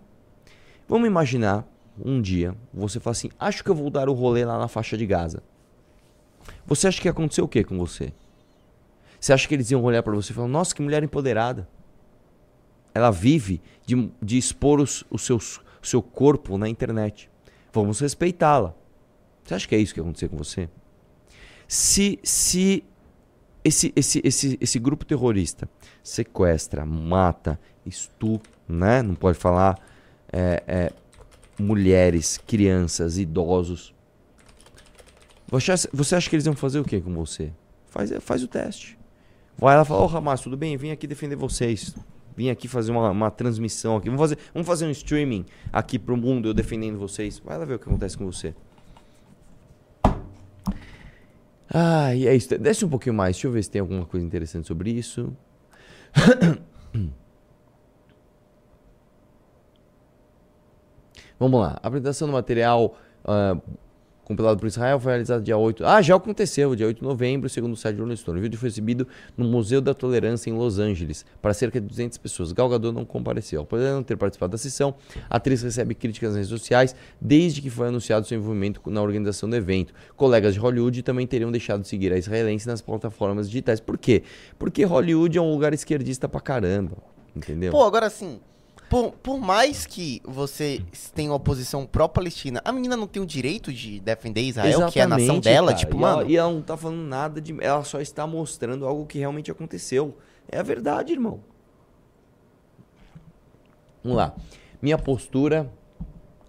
Vamos 0.88 1.06
imaginar 1.06 1.68
um 2.04 2.20
dia 2.20 2.54
você 2.72 3.00
fala 3.00 3.12
assim: 3.12 3.30
acho 3.38 3.62
que 3.62 3.70
eu 3.70 3.74
vou 3.74 3.90
dar 3.90 4.08
o 4.08 4.12
rolê 4.12 4.44
lá 4.44 4.58
na 4.58 4.68
faixa 4.68 4.96
de 4.96 5.06
Gaza. 5.06 5.42
Você 6.66 6.88
acha 6.88 7.00
que 7.00 7.08
aconteceu 7.08 7.44
o 7.44 7.48
que 7.48 7.64
com 7.64 7.78
você? 7.78 8.12
Você 9.18 9.32
acha 9.32 9.46
que 9.46 9.54
eles 9.54 9.70
iam 9.70 9.82
olhar 9.82 10.02
pra 10.02 10.14
você 10.14 10.32
e 10.32 10.34
falar: 10.34 10.48
nossa, 10.48 10.74
que 10.74 10.82
mulher 10.82 11.02
empoderada? 11.02 11.68
Ela 12.94 13.10
vive 13.10 13.60
de, 13.86 14.10
de 14.20 14.38
expor 14.38 14.80
os, 14.80 15.04
os 15.10 15.22
seus, 15.22 15.58
o 15.82 15.86
seu 15.86 16.02
corpo 16.02 16.58
na 16.58 16.68
internet. 16.68 17.30
Vamos 17.72 18.00
respeitá-la. 18.00 18.74
Você 19.44 19.54
acha 19.54 19.68
que 19.68 19.74
é 19.74 19.78
isso 19.78 19.94
que 19.94 20.00
ia 20.00 20.02
acontecer 20.04 20.28
com 20.28 20.36
você? 20.36 20.68
Se, 21.68 22.18
se 22.22 22.84
esse, 23.64 23.92
esse, 23.94 24.20
esse, 24.24 24.58
esse 24.60 24.78
grupo 24.78 25.04
terrorista 25.04 25.68
sequestra, 26.02 26.84
mata, 26.84 27.60
estupra, 27.84 28.50
né? 28.68 29.02
Não 29.02 29.14
pode 29.14 29.38
falar 29.38 29.78
é, 30.32 30.62
é, 30.66 30.92
mulheres, 31.60 32.38
crianças, 32.38 33.18
idosos. 33.18 33.94
Você 35.48 35.72
acha, 36.14 36.30
que 36.30 36.36
eles 36.36 36.46
iam 36.46 36.54
fazer 36.54 36.78
o 36.78 36.84
que 36.84 37.00
com 37.00 37.12
você? 37.14 37.52
Faz, 37.88 38.12
faz 38.20 38.42
o 38.42 38.48
teste. 38.48 38.96
Vai 39.58 39.76
lá 39.76 39.82
e 39.82 39.84
fala, 39.84 40.02
ô 40.02 40.16
Hamas, 40.16 40.40
tudo 40.40 40.56
bem? 40.56 40.76
Vim 40.76 40.90
aqui 40.90 41.06
defender 41.06 41.36
vocês. 41.36 41.94
Vim 42.36 42.48
aqui 42.50 42.68
fazer 42.68 42.92
uma, 42.92 43.10
uma 43.10 43.30
transmissão 43.30 43.96
aqui. 43.96 44.06
Vamos 44.08 44.20
fazer, 44.20 44.38
vamos 44.54 44.66
fazer 44.66 44.86
um 44.86 44.90
streaming 44.90 45.44
aqui 45.72 45.98
pro 45.98 46.16
mundo, 46.16 46.48
eu 46.48 46.54
defendendo 46.54 46.98
vocês. 46.98 47.40
Vai 47.44 47.58
lá 47.58 47.64
ver 47.64 47.74
o 47.74 47.78
que 47.78 47.88
acontece 47.88 48.16
com 48.16 48.24
você. 48.24 48.54
Ah, 51.68 52.14
e 52.14 52.26
é 52.26 52.34
isso. 52.34 52.56
Desce 52.58 52.84
um 52.84 52.88
pouquinho 52.88 53.14
mais. 53.14 53.36
Deixa 53.36 53.48
eu 53.48 53.52
ver 53.52 53.62
se 53.62 53.70
tem 53.70 53.80
alguma 53.80 54.06
coisa 54.06 54.24
interessante 54.24 54.66
sobre 54.66 54.90
isso. 54.90 55.36
Vamos 61.40 61.58
lá. 61.58 61.78
A 61.82 61.88
apresentação 61.88 62.28
do 62.28 62.34
material 62.34 62.94
ah, 63.24 63.56
compilado 64.30 64.60
por 64.60 64.66
Israel 64.66 65.00
foi 65.00 65.10
realizada 65.10 65.42
dia 65.42 65.56
8. 65.56 65.84
Ah, 65.84 66.00
já 66.02 66.14
aconteceu, 66.14 66.76
dia 66.76 66.86
8 66.86 66.98
de 66.98 67.02
novembro, 67.02 67.48
segundo 67.48 67.72
o 67.72 67.76
site 67.76 67.98
Rolling 67.98 68.14
Stone. 68.14 68.38
O 68.38 68.42
vídeo 68.42 68.58
foi 68.58 68.68
exibido 68.68 69.08
no 69.36 69.46
Museu 69.46 69.80
da 69.80 69.94
Tolerância 69.94 70.50
em 70.50 70.52
Los 70.52 70.78
Angeles 70.78 71.24
para 71.40 71.54
cerca 71.54 71.80
de 71.80 71.86
200 71.88 72.18
pessoas. 72.18 72.52
Gal 72.52 72.68
Gadot 72.68 72.94
não 72.94 73.06
compareceu. 73.06 73.62
Apesar 73.62 73.86
de 73.86 73.92
não 73.94 74.02
ter 74.02 74.16
participado 74.16 74.52
da 74.52 74.58
sessão, 74.58 74.94
a 75.30 75.36
atriz 75.36 75.62
recebe 75.62 75.94
críticas 75.94 76.28
nas 76.28 76.36
redes 76.36 76.50
sociais 76.50 76.94
desde 77.20 77.62
que 77.62 77.70
foi 77.70 77.88
anunciado 77.88 78.26
seu 78.26 78.38
envolvimento 78.38 78.80
na 78.90 79.02
organização 79.02 79.48
do 79.48 79.56
evento. 79.56 79.94
Colegas 80.14 80.54
de 80.54 80.60
Hollywood 80.60 81.02
também 81.02 81.26
teriam 81.26 81.50
deixado 81.50 81.80
de 81.80 81.88
seguir 81.88 82.12
a 82.12 82.18
israelense 82.18 82.68
nas 82.68 82.80
plataformas 82.80 83.48
digitais. 83.48 83.80
Por 83.80 83.98
quê? 83.98 84.22
Porque 84.58 84.84
Hollywood 84.84 85.38
é 85.38 85.40
um 85.40 85.50
lugar 85.50 85.72
esquerdista 85.72 86.28
pra 86.28 86.40
caramba. 86.40 86.98
Entendeu? 87.34 87.72
Pô, 87.72 87.82
agora 87.82 88.06
assim, 88.06 88.40
por, 88.90 89.12
por 89.12 89.38
mais 89.38 89.86
que 89.86 90.20
você 90.24 90.82
tenha 91.14 91.30
uma 91.30 91.38
posição 91.38 91.86
pró-Palestina, 91.86 92.60
a 92.64 92.72
menina 92.72 92.96
não 92.96 93.06
tem 93.06 93.22
o 93.22 93.26
direito 93.26 93.72
de 93.72 94.00
defender 94.00 94.42
Israel, 94.42 94.90
que 94.90 94.98
é 94.98 95.04
a 95.04 95.06
nação 95.06 95.36
Exatamente, 95.36 95.44
dela, 95.44 95.66
cara. 95.68 95.78
tipo, 95.78 95.96
e 95.96 96.00
mano. 96.00 96.22
Ela, 96.22 96.30
e 96.30 96.36
ela 96.36 96.52
não 96.52 96.60
tá 96.60 96.76
falando 96.76 96.98
nada 96.98 97.40
de. 97.40 97.56
Ela 97.62 97.84
só 97.84 98.00
está 98.00 98.26
mostrando 98.26 98.84
algo 98.84 99.06
que 99.06 99.16
realmente 99.16 99.48
aconteceu. 99.48 100.18
É 100.48 100.58
a 100.58 100.62
verdade, 100.64 101.12
irmão. 101.12 101.38
Vamos 104.02 104.18
lá. 104.18 104.34
Minha 104.82 104.98
postura 104.98 105.70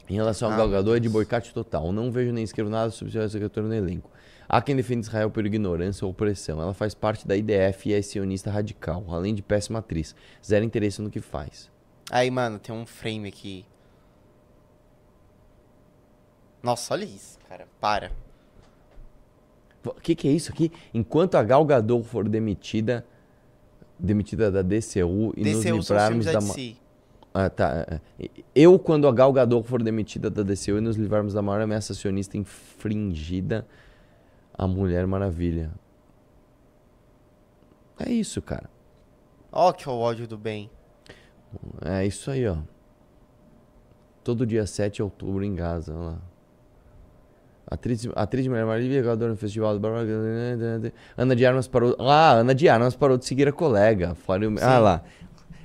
em 0.10 0.16
relação 0.16 0.48
ao 0.48 0.56
Ah, 0.56 0.58
Gal 0.58 0.68
meu 0.68 0.78
Gadot 0.78 0.98
é 0.98 1.00
de 1.00 1.10
boicote 1.10 1.54
total. 1.54 1.92
Não 1.92 2.12
vejo 2.12 2.34
nem 2.34 2.44
escrevo 2.44 2.72
nada 2.72 2.90
sobre 2.90 3.16
o 3.20 3.30
secretário 3.30 3.70
no 3.70 3.76
elenco. 3.76 4.10
Há 4.50 4.62
quem 4.64 4.76
defenda 4.76 5.02
Israel 5.02 5.30
por 5.30 5.46
ignorância 5.46 6.06
ou 6.06 6.12
opressão. 6.12 6.60
Ela 6.60 6.74
faz 6.74 6.96
parte 6.96 7.28
da 7.28 7.38
IDF 7.38 7.88
e 7.88 7.94
é 7.94 8.02
sionista 8.02 8.50
radical, 8.50 9.06
além 9.10 9.36
de 9.36 9.44
péssima 9.44 9.78
atriz. 9.78 10.16
Zero 10.44 10.66
interesse 10.66 11.02
no 11.04 11.10
que 11.12 11.22
faz. 11.22 11.71
Aí, 12.13 12.30
mano, 12.30 12.60
tem 12.60 12.76
um 12.76 12.86
frame 12.86 13.30
aqui. 13.30 13.65
Nossa, 16.62 16.93
olha 16.93 17.06
isso, 17.06 17.39
cara. 17.47 17.65
Para. 17.80 18.12
O 19.86 19.93
que, 19.93 20.13
que 20.13 20.28
é 20.28 20.32
isso 20.32 20.52
aqui? 20.52 20.69
Enquanto 20.93 21.36
a 21.36 21.43
Gal 21.43 21.63
Gadot 21.65 22.04
for 22.06 22.28
demitida, 22.28 23.06
demitida 23.97 24.52
da 24.52 24.62
DCU 24.62 25.34
e 25.38 25.43
nos 25.43 25.63
DCU 25.63 25.63
são 25.63 25.78
os 25.78 25.89
livrarmos 25.89 26.26
da 26.26 26.32
da 26.34 26.41
ma- 26.41 26.54
DC. 26.54 26.76
Ah, 27.34 27.50
tá. 27.50 27.86
é, 27.88 28.02
é. 28.26 28.30
Eu, 28.54 28.78
quando 28.78 29.08
a 29.08 29.12
Gal 29.13 29.32
Gadot 29.32 29.65
for 29.65 29.82
demitida 29.82 30.30
da 30.30 30.43
DCU 30.43 30.78
e 30.80 30.82
nos 30.82 30.97
livrarmos 30.97 31.34
da 31.34 31.41
maior 31.41 31.62
ameaça 31.62 31.93
sionista 31.93 32.38
infringida, 32.38 33.65
a 34.54 34.67
Mulher 34.67 35.08
Maravilha. 35.08 35.71
É 37.97 38.12
isso, 38.12 38.41
cara. 38.41 38.69
Ó 39.50 39.71
que 39.71 39.88
é 39.88 39.91
o 39.91 39.95
ódio 39.97 40.28
do 40.28 40.38
bem. 40.38 40.69
É 41.84 42.06
isso 42.06 42.30
aí, 42.32 42.48
ó. 42.48 42.58
Todo 44.24 44.46
dia 44.46 44.66
7 44.68 44.96
de 44.96 45.04
outubro 45.04 45.44
em 45.44 45.56
Gaza, 45.56 45.94
olha 45.94 46.02
lá. 46.12 46.18
Atriz, 47.68 48.08
atriz 48.16 48.44
de 48.44 48.50
Mulher 48.50 48.66
Maravilha, 48.66 49.02
jogadora 49.02 49.32
no 49.32 49.38
festival 49.38 49.80
do. 49.80 49.88
Ana 51.18 51.36
de 51.36 51.46
Armas 51.46 51.68
parou... 51.68 51.96
Ah, 52.00 52.32
Ana 52.34 52.54
de 52.54 52.68
Armas 52.68 52.96
parou 52.96 53.18
de 53.18 53.26
seguir 53.26 53.48
a 53.48 53.52
colega. 53.52 54.14
Falei- 54.14 54.50
Ah 54.62 54.78
lá. 54.78 55.04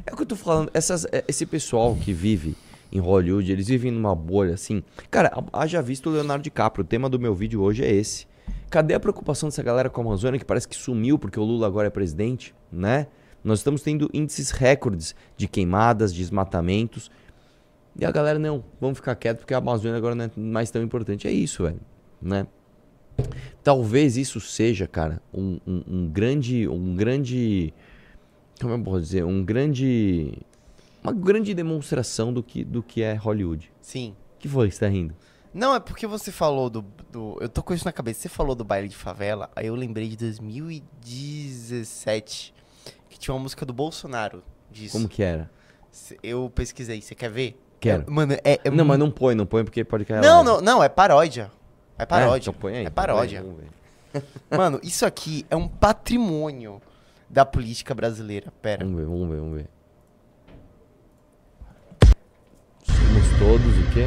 É 0.06 0.12
o 0.12 0.16
que 0.16 0.22
eu 0.22 0.26
tô 0.26 0.36
falando. 0.36 0.70
Essas, 0.72 1.04
é- 1.06 1.24
esse 1.26 1.44
pessoal 1.44 1.96
que 1.96 2.12
vive 2.12 2.56
em 2.92 3.00
Hollywood, 3.00 3.50
eles 3.50 3.66
vivem 3.66 3.90
numa 3.90 4.14
bolha 4.14 4.54
assim. 4.54 4.84
Cara, 5.10 5.32
haja 5.52 5.82
visto 5.82 6.08
o 6.08 6.12
Leonardo 6.12 6.44
DiCaprio. 6.44 6.84
O 6.84 6.86
tema 6.86 7.08
do 7.10 7.18
meu 7.18 7.34
vídeo 7.34 7.60
hoje 7.60 7.84
é 7.84 7.92
esse. 7.92 8.26
Cadê 8.70 8.94
a 8.94 9.00
preocupação 9.00 9.48
dessa 9.48 9.62
galera 9.62 9.90
com 9.90 10.00
a 10.00 10.04
Amazônia 10.04 10.38
que 10.38 10.44
parece 10.44 10.68
que 10.68 10.76
sumiu 10.76 11.18
porque 11.18 11.40
o 11.40 11.44
Lula 11.44 11.66
agora 11.66 11.88
é 11.88 11.90
presidente, 11.90 12.54
né? 12.70 13.08
Nós 13.46 13.60
estamos 13.60 13.80
tendo 13.82 14.10
índices 14.12 14.50
recordes 14.50 15.14
de 15.36 15.46
queimadas, 15.48 16.12
desmatamentos. 16.12 17.10
E 17.98 18.04
a 18.04 18.10
galera, 18.10 18.38
não, 18.38 18.62
vamos 18.80 18.98
ficar 18.98 19.14
quieto 19.14 19.38
porque 19.38 19.54
a 19.54 19.58
Amazônia 19.58 19.96
agora 19.96 20.14
não 20.14 20.24
é 20.26 20.30
mais 20.36 20.70
tão 20.70 20.82
importante. 20.82 21.26
É 21.28 21.32
isso, 21.32 21.62
velho, 21.62 21.80
né? 22.20 22.46
Talvez 23.62 24.16
isso 24.16 24.40
seja, 24.40 24.86
cara, 24.86 25.22
um, 25.32 25.58
um- 25.66 25.82
um 25.86 26.08
grande, 26.08 26.68
um 26.68 26.94
grande 26.94 27.72
como 28.60 28.74
eu 28.74 28.82
posso 28.82 29.00
dizer, 29.02 29.24
um 29.24 29.44
grande. 29.44 30.38
Uma 31.02 31.12
grande 31.12 31.52
demonstração 31.54 32.32
do 32.32 32.42
que, 32.42 32.64
do 32.64 32.82
que 32.82 33.02
é 33.02 33.14
Hollywood. 33.14 33.70
Sim. 33.80 34.14
O 34.36 34.40
que 34.40 34.48
foi 34.48 34.68
que 34.68 34.74
você 34.74 34.80
tá 34.80 34.88
rindo? 34.88 35.14
Não, 35.54 35.74
é 35.74 35.80
porque 35.80 36.06
você 36.06 36.30
falou 36.32 36.68
do, 36.68 36.84
do. 37.12 37.38
Eu 37.40 37.48
tô 37.48 37.62
com 37.62 37.72
isso 37.72 37.84
na 37.84 37.92
cabeça. 37.92 38.20
Você 38.22 38.28
falou 38.28 38.54
do 38.56 38.64
baile 38.64 38.88
de 38.88 38.96
favela, 38.96 39.48
aí 39.54 39.66
eu 39.68 39.74
lembrei 39.74 40.08
de 40.08 40.16
2017. 40.16 42.52
Que 43.08 43.18
tinha 43.18 43.34
uma 43.34 43.40
música 43.40 43.64
do 43.64 43.72
Bolsonaro 43.72 44.42
disso. 44.70 44.92
Como 44.92 45.08
que 45.08 45.22
era? 45.22 45.50
Eu 46.22 46.50
pesquisei. 46.54 47.00
Você 47.00 47.14
quer 47.14 47.30
ver? 47.30 47.58
Quero. 47.80 48.04
É- 48.06 48.10
mano, 48.10 48.32
é. 48.32 48.60
é 48.64 48.70
não, 48.70 48.84
mas 48.84 48.98
não 48.98 49.10
põe, 49.10 49.34
não 49.34 49.46
põe 49.46 49.64
porque 49.64 49.84
pode 49.84 50.04
cair. 50.04 50.20
Não, 50.20 50.42
não, 50.42 50.60
não, 50.60 50.82
é 50.82 50.88
paródia. 50.88 51.50
É 51.98 52.02
É? 52.02 52.06
paródia. 52.06 52.50
Então 52.50 52.54
põe 52.54 52.72
aí. 52.72 52.78
É 52.78 52.80
então 52.82 52.92
põe 52.92 53.02
aí, 53.02 53.06
paródia. 53.08 53.42
vamos 53.42 53.56
ver. 53.60 54.24
Mano, 54.56 54.80
isso 54.82 55.04
aqui 55.06 55.46
é 55.50 55.56
um 55.56 55.68
patrimônio 55.68 56.80
da 57.28 57.44
política 57.44 57.94
brasileira. 57.94 58.52
Pera. 58.62 58.84
Vamos 58.84 58.98
ver, 59.00 59.06
vamos 59.06 59.28
ver, 59.28 59.36
vamos 59.36 59.54
ver. 59.56 59.68
Somos 62.84 63.38
todos 63.38 63.78
o 63.78 63.92
quê? 63.92 64.06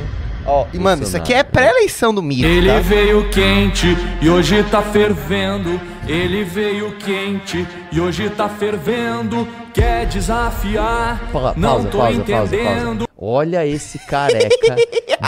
Ó, 0.52 0.66
e 0.74 0.80
mano, 0.80 1.04
isso 1.04 1.16
aqui 1.16 1.32
é 1.32 1.44
pré-eleição 1.44 2.12
do 2.14 2.24
Mito, 2.24 2.44
Ele 2.46 2.68
tá? 2.70 2.80
veio 2.80 3.30
quente 3.30 3.86
e 4.20 4.28
hoje 4.30 4.64
tá 4.64 4.82
fervendo. 4.82 5.80
Ele 6.08 6.44
veio 6.44 6.92
quente 6.98 7.68
e 7.92 8.02
hoje 8.02 8.30
tá 8.32 8.50
fervendo. 8.50 9.48
Quer 9.72 10.08
desafiar? 10.08 11.30
Pa- 11.32 11.54
Não 11.56 11.70
pausa, 11.70 11.90
tô 11.90 11.98
pausa, 12.00 12.18
entendendo. 12.18 12.98
pausa. 12.98 13.10
Olha 13.16 13.68
esse 13.68 14.00
careca 14.08 14.76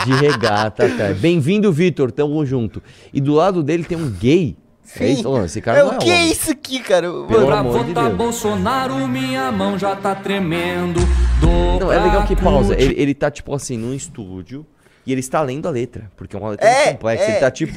de 0.04 0.12
regata, 0.14 0.88
cara. 0.88 1.14
Bem-vindo, 1.20 1.72
Vitor. 1.72 2.10
Tamo 2.10 2.44
junto. 2.44 2.82
E 3.14 3.20
do 3.20 3.32
lado 3.34 3.62
dele 3.62 3.84
tem 3.84 3.96
um 3.96 4.10
gay. 4.10 4.56
É 4.98 5.08
isso? 5.08 5.28
Ô, 5.28 5.44
esse 5.44 5.60
cara 5.60 5.78
é, 5.78 5.84
não 5.84 5.92
o 5.92 5.98
que 5.98 6.10
é 6.10 6.14
homem. 6.16 6.30
isso 6.32 6.50
aqui, 6.50 6.80
cara? 6.80 7.02
Pelo 7.08 7.28
Mano, 7.30 7.46
Pra 7.46 7.58
amor 7.60 7.78
de 7.78 7.84
votar 7.90 8.04
Deus. 8.06 8.16
Bolsonaro, 8.16 9.08
minha 9.08 9.52
mão 9.52 9.78
já 9.78 9.94
tá 9.94 10.14
tremendo. 10.16 11.00
Não, 11.40 11.92
é 11.92 11.98
legal 12.00 12.24
que 12.26 12.34
pausa. 12.34 12.74
Ele, 12.78 12.94
ele 13.00 13.14
tá, 13.14 13.30
tipo 13.30 13.54
assim, 13.54 13.78
num 13.78 13.94
estúdio. 13.94 14.66
E 15.06 15.10
ele 15.12 15.20
está 15.20 15.42
lendo 15.42 15.66
a 15.66 15.70
letra. 15.70 16.10
Porque 16.16 16.36
é 16.36 16.38
uma 16.38 16.50
letra 16.50 16.66
É, 16.68 16.84
muito 16.84 16.92
complexa. 16.94 17.24
é. 17.24 17.30
Ele 17.32 17.40
tá 17.40 17.50
tipo. 17.50 17.72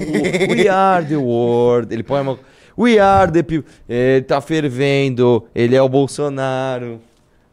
We 0.51 0.67
are 0.67 1.05
the 1.05 1.15
world. 1.17 1.93
Ele 1.93 2.03
põe 2.03 2.21
uma. 2.21 2.37
We 2.77 2.99
are 2.99 3.31
the 3.31 3.41
people. 3.43 3.71
Ele 3.89 4.21
tá 4.21 4.39
fervendo. 4.41 5.45
Ele 5.55 5.75
é 5.75 5.81
o 5.81 5.89
Bolsonaro. 5.89 7.01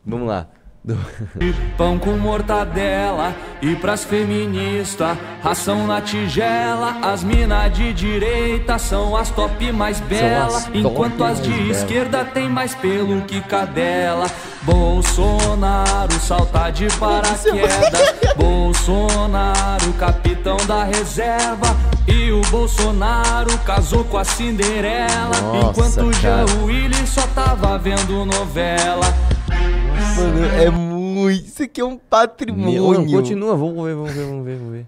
Vamos 0.05 0.27
lá. 0.29 0.49
Do- 0.85 0.99
Pão 1.79 1.97
com 1.99 2.13
mortadela 2.19 3.33
e 3.61 3.77
pras 3.77 4.03
feministas, 4.05 5.17
ração 5.43 5.87
na 5.87 6.01
tigela. 6.01 6.97
As 7.03 7.23
mina 7.23 7.69
de 7.69 7.93
direita 7.93 8.79
são 8.79 9.17
as 9.17 9.31
top 9.31 9.71
mais 9.71 10.01
belas, 10.01 10.65
top 10.65 10.79
enquanto 10.79 11.23
as 11.25 11.41
de 11.41 11.51
belas. 11.53 11.77
esquerda 11.79 12.25
tem 12.25 12.49
mais 12.49 12.75
pelo 12.75 13.21
que 13.23 13.41
cadela. 13.43 14.27
Bolsonaro 14.63 16.13
salta 16.21 16.71
de 16.71 16.87
paraquedas. 16.99 18.15
Bolsonaro, 18.37 19.93
capitão 19.99 20.57
da 20.67 20.85
reserva. 20.85 21.77
E 22.09 22.33
o 22.33 22.41
Bolsonaro 22.51 23.57
casou 23.59 24.03
com 24.05 24.19
a 24.19 24.25
Cinderela, 24.25 25.41
Nossa, 25.41 25.69
enquanto 25.71 26.09
o 26.09 26.21
cara. 26.21 26.47
Jean 26.47 26.65
Willis 26.65 27.09
só 27.09 27.23
tava 27.29 27.79
vendo 27.79 28.25
novela. 28.27 29.07
Mano, 30.23 30.45
é 30.61 30.71
muito. 30.71 31.47
Isso 31.47 31.63
aqui 31.63 31.81
é 31.81 31.85
um 31.85 31.91
Meu, 31.91 32.01
patrimônio. 32.11 33.01
não, 33.01 33.07
continua, 33.07 33.57
vamos 33.57 33.85
ver, 33.85 33.95
vamos 33.95 34.13
ver, 34.13 34.27
vamos 34.27 34.45
ver, 34.45 34.57
vamos 34.57 34.73
ver. 34.73 34.87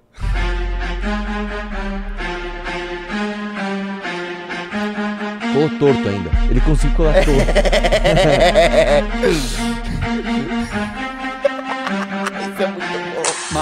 Tô 5.53 5.69
torto 5.79 6.09
ainda. 6.09 6.31
Ele 6.51 6.61
conseguiu 6.61 6.97
colar 6.97 7.15
torto. 7.15 7.31
Isso 12.55 12.63
é 12.63 12.67
muito. 12.67 13.04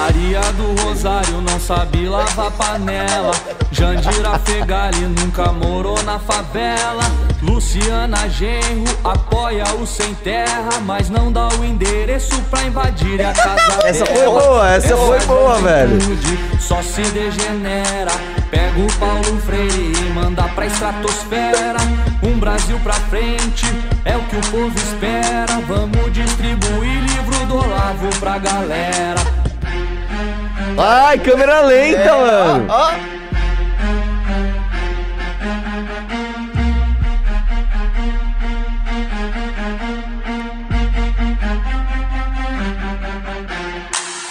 Maria 0.02 0.40
do 0.54 0.82
Rosário 0.82 1.40
não 1.40 1.60
sabe 1.60 2.08
lavar 2.08 2.50
panela. 2.50 3.30
Jandira 3.70 4.36
Fegali 4.40 4.98
nunca 5.02 5.52
morou 5.52 6.02
na 6.02 6.18
favela. 6.18 7.04
Luciana 7.40 8.28
Genro 8.28 8.98
apoia 9.04 9.62
o 9.80 9.86
sem 9.86 10.12
terra, 10.14 10.80
mas 10.84 11.08
não 11.08 11.30
dá 11.30 11.46
o 11.50 11.64
endereço 11.64 12.34
pra 12.50 12.64
invadir 12.64 13.24
a 13.24 13.32
casa 13.32 13.78
Essa 13.86 14.04
foi 14.04 14.24
boa, 14.24 14.70
essa 14.72 14.96
foi 14.96 15.20
boa, 15.20 15.58
velho. 15.60 15.98
Só 16.58 16.82
se 16.82 17.02
degenera. 17.02 18.10
Pega 18.50 18.80
o 18.80 18.92
Paulo 18.98 19.40
Freire 19.46 19.92
e 19.96 20.12
manda 20.12 20.42
pra 20.48 20.66
estratosfera. 20.66 21.78
Um 22.24 22.40
Brasil 22.40 22.78
pra 22.80 22.94
frente 22.94 23.66
é 24.04 24.16
o 24.16 24.22
que 24.24 24.36
o 24.36 24.50
povo 24.50 24.76
espera. 24.76 25.60
Vamos 25.68 26.12
distribuir 26.12 27.04
livro 27.04 27.46
do 27.46 27.54
Olavo 27.54 28.08
pra 28.18 28.38
galera. 28.38 29.41
Ai, 30.78 31.18
câmera 31.18 31.60
lenta, 31.62 31.98
É, 32.00 32.10
mano. 32.12 32.66
ó, 32.68 32.90
ó. 32.90 32.92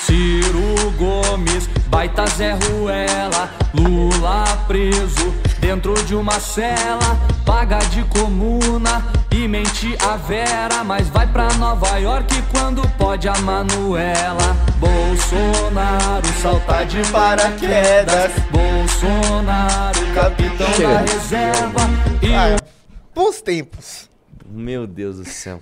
Ciro 0.06 0.92
Gomes, 0.98 1.68
baita 1.88 2.26
Zé 2.28 2.54
Ruela, 2.54 3.50
Lula 3.74 4.44
preso 4.68 5.34
dentro 5.62 5.94
de 6.06 6.16
uma 6.16 6.40
cela, 6.40 7.16
paga 7.46 7.78
de 7.78 8.04
comuna 8.06 9.06
e 9.32 9.48
mente 9.48 9.96
a 10.04 10.18
Vera, 10.18 10.84
mas 10.84 11.08
vai 11.08 11.26
pra 11.32 11.54
Nova 11.54 11.98
York 11.98 12.34
quando 12.52 12.82
pode 12.98 13.30
a 13.30 13.34
Manuela. 13.40 14.56
Bolsonaro 14.78 16.28
salta 16.42 16.84
de 16.84 17.02
paraquedas, 17.12 18.32
Bolsonaro 18.52 20.00
capitão 20.14 20.68
da 20.68 20.74
Chega. 20.74 21.00
reserva 21.00 21.82
e 22.22 22.34
Ah, 22.34 22.56
o 22.58 23.16
bons 23.16 23.42
tempos. 23.42 24.10
Meu 24.46 24.86
Deus 24.86 25.18
do 25.18 25.26
céu. 25.26 25.62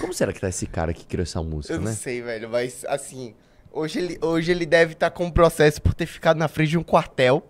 Como 0.00 0.14
será 0.14 0.32
que 0.32 0.40
tá 0.40 0.48
esse 0.48 0.66
cara 0.66 0.94
que 0.94 1.04
criou 1.04 1.24
essa 1.24 1.42
música, 1.42 1.74
Eu 1.74 1.78
não 1.80 1.86
né? 1.86 1.92
sei, 1.92 2.22
velho, 2.22 2.48
mas 2.48 2.84
assim. 2.88 3.34
Hoje 3.70 3.98
ele, 3.98 4.18
hoje 4.22 4.50
ele 4.50 4.64
deve 4.64 4.92
estar 4.94 5.10
com 5.10 5.26
um 5.26 5.30
processo 5.30 5.82
por 5.82 5.92
ter 5.92 6.06
ficado 6.06 6.38
na 6.38 6.48
frente 6.48 6.70
de 6.70 6.78
um 6.78 6.82
quartel. 6.82 7.46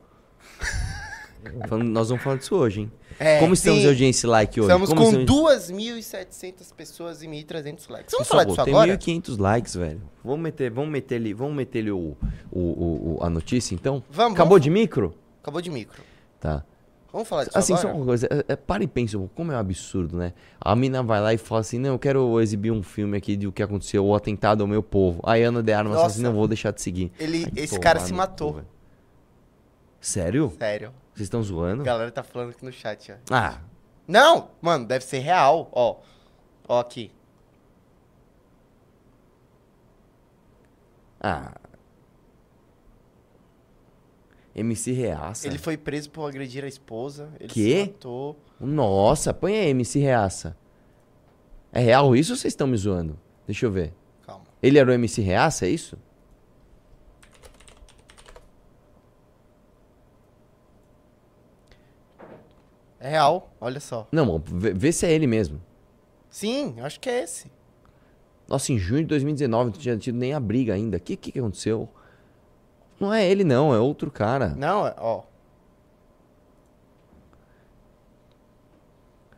Falando- 1.69 1.89
nós 1.91 2.09
vamos 2.09 2.23
falar 2.23 2.37
disso 2.37 2.55
hoje, 2.55 2.81
hein? 2.83 2.93
É, 3.21 3.41
Como 3.41 3.55
estamos 3.55 3.79
sim. 3.79 3.83
de 3.85 3.89
audiência 3.89 4.29
like 4.29 4.61
hoje? 4.61 4.69
Estamos 4.69 4.91
Como 4.91 5.03
com 5.03 5.21
estamos- 5.21 5.71
2.700 5.71 6.73
pessoas 6.77 7.23
e 7.23 7.27
1.300 7.27 7.89
likes. 7.89 8.13
Vamos 8.13 8.29
falar 8.29 8.45
disso 8.45 8.63
tem 8.65 8.73
agora? 8.75 8.97
1.500 8.97 9.39
likes, 9.39 9.75
velho. 9.75 10.01
Vamos 10.23 10.41
meter, 10.41 10.71
vamos 10.71 10.91
meter 10.91 11.17
ali, 11.17 11.33
vamos 11.33 11.57
meter 11.57 11.81
ali 11.81 11.91
o, 11.91 12.17
o, 12.51 12.61
o- 12.61 13.17
o- 13.21 13.25
a 13.25 13.31
notícia, 13.31 13.75
então? 13.75 14.03
Vamos, 14.11 14.35
Acabou 14.35 14.51
vamos. 14.51 14.63
de 14.65 14.71
micro? 14.71 15.15
Acabou 15.43 15.61
de 15.61 15.71
micro. 15.71 16.03
Tá. 16.39 16.63
Vamos 17.11 17.27
falar 17.27 17.45
disso 17.45 17.57
Assim, 17.59 17.75
só 17.75 17.81
agora? 17.81 17.97
uma 17.97 18.05
coisa, 18.05 18.27
é, 18.31 18.53
é, 18.53 18.57
para 18.57 18.85
e 18.85 18.87
pensa, 18.87 19.19
como 19.35 19.51
é 19.51 19.57
um 19.57 19.59
absurdo, 19.59 20.17
né? 20.19 20.35
A 20.61 20.77
mina 20.77 21.03
vai 21.03 21.21
lá 21.21 21.33
e 21.33 21.39
fala 21.39 21.63
assim, 21.63 21.79
não, 21.79 21.91
eu 21.95 21.99
quero 21.99 22.39
exibir 22.41 22.71
um 22.71 22.83
filme 22.83 23.17
aqui 23.17 23.35
de 23.35 23.47
o 23.47 23.53
que 23.53 23.63
aconteceu, 23.63 24.05
o 24.05 24.15
atentado 24.15 24.61
ao 24.61 24.67
meu 24.69 24.83
povo. 24.83 25.21
Aí 25.25 25.43
Ana 25.43 25.63
de 25.63 25.73
Armas 25.73 25.95
fala 25.97 26.07
assim, 26.07 26.23
não 26.23 26.35
vou 26.35 26.47
deixar 26.47 26.71
de 26.71 26.83
seguir. 26.83 27.11
Ele, 27.19 27.45
Ai, 27.47 27.53
esse 27.57 27.71
tomar 27.71 27.83
cara 27.83 28.01
se 28.01 28.13
matou. 28.13 28.61
Sério? 30.01 30.53
Sério. 30.59 30.93
Vocês 31.15 31.27
estão 31.27 31.43
zoando? 31.43 31.83
A 31.83 31.85
galera 31.85 32.11
tá 32.11 32.23
falando 32.23 32.51
aqui 32.51 32.65
no 32.65 32.73
chat, 32.73 33.13
ó. 33.13 33.17
Ah, 33.31 33.61
Não, 34.07 34.51
mano, 34.61 34.87
deve 34.87 35.05
ser 35.05 35.19
real, 35.19 35.69
ó. 35.73 35.97
Ó 36.69 36.81
aqui. 36.81 37.11
ah. 41.21 41.53
MC 44.55 44.91
Reaça. 44.93 45.47
Ele 45.47 45.57
foi 45.59 45.77
preso 45.77 46.11
por 46.11 46.27
agredir 46.29 46.65
a 46.65 46.69
esposa. 46.69 47.29
Ele 47.39 47.49
Quê? 47.49 47.85
se 47.87 47.93
matou. 47.93 48.37
Nossa, 48.59 49.33
põe 49.33 49.57
aí, 49.57 49.69
MC 49.69 50.01
Reaça. 50.01 50.57
É 51.73 51.81
real 51.81 52.17
isso 52.17 52.33
ou 52.33 52.37
vocês 52.37 52.53
estão 52.53 52.67
me 52.67 52.77
zoando? 52.77 53.17
Deixa 53.47 53.67
eu 53.67 53.71
ver. 53.71 53.93
Calma. 54.27 54.45
Ele 54.61 54.79
era 54.79 54.91
o 54.91 54.93
MC 54.93 55.23
Reaça, 55.23 55.67
é 55.67 55.71
isso? 55.71 55.97
É 63.01 63.11
real, 63.11 63.53
olha 63.61 63.81
só. 63.81 64.09
Não, 64.11 64.43
vê, 64.45 64.73
vê 64.73 64.93
se 64.93 65.07
é 65.07 65.13
ele 65.13 65.27
mesmo. 65.27 65.61
Sim, 66.31 66.75
eu 66.79 66.85
acho 66.85 66.99
que 67.01 67.09
é 67.09 67.23
esse. 67.23 67.51
Nossa, 68.49 68.73
em 68.73 68.79
junho 68.79 69.03
de 69.03 69.09
2019 69.09 69.71
não 69.71 69.79
tinha 69.79 69.97
tido 69.97 70.17
nem 70.19 70.33
a 70.33 70.41
briga 70.41 70.75
ainda. 70.75 70.97
O 70.97 71.01
que, 71.01 71.17
que 71.17 71.33
que 71.33 71.39
aconteceu? 71.39 71.89
Não 72.99 73.13
é 73.15 73.25
ele 73.29 73.45
não, 73.45 73.73
é 73.75 73.79
outro 73.79 74.11
cara. 74.11 74.49
Não, 74.57 74.87
é- 74.87 74.95
ó. 74.99 75.23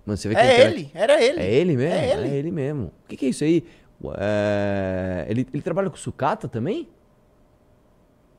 Mano, 0.07 0.17
você 0.17 0.29
vê 0.29 0.35
que 0.35 0.41
É 0.41 0.61
ele 0.61 0.81
ele, 0.81 0.91
era 0.95 1.23
ele. 1.23 1.41
É 1.41 1.53
ele 1.55 1.77
mesmo? 1.77 1.95
É 2.25 2.29
ele. 2.29 2.51
mesmo. 2.51 2.85
O 3.05 3.09
que, 3.09 3.17
que 3.17 3.27
é 3.27 3.29
isso 3.29 3.45
aí? 3.45 3.67
É, 4.19 5.27
Ele, 5.29 5.47
ele 5.53 5.63
trabalha 5.63 5.91
com 5.91 5.97
sucata 5.97 6.49
também? 6.49 6.89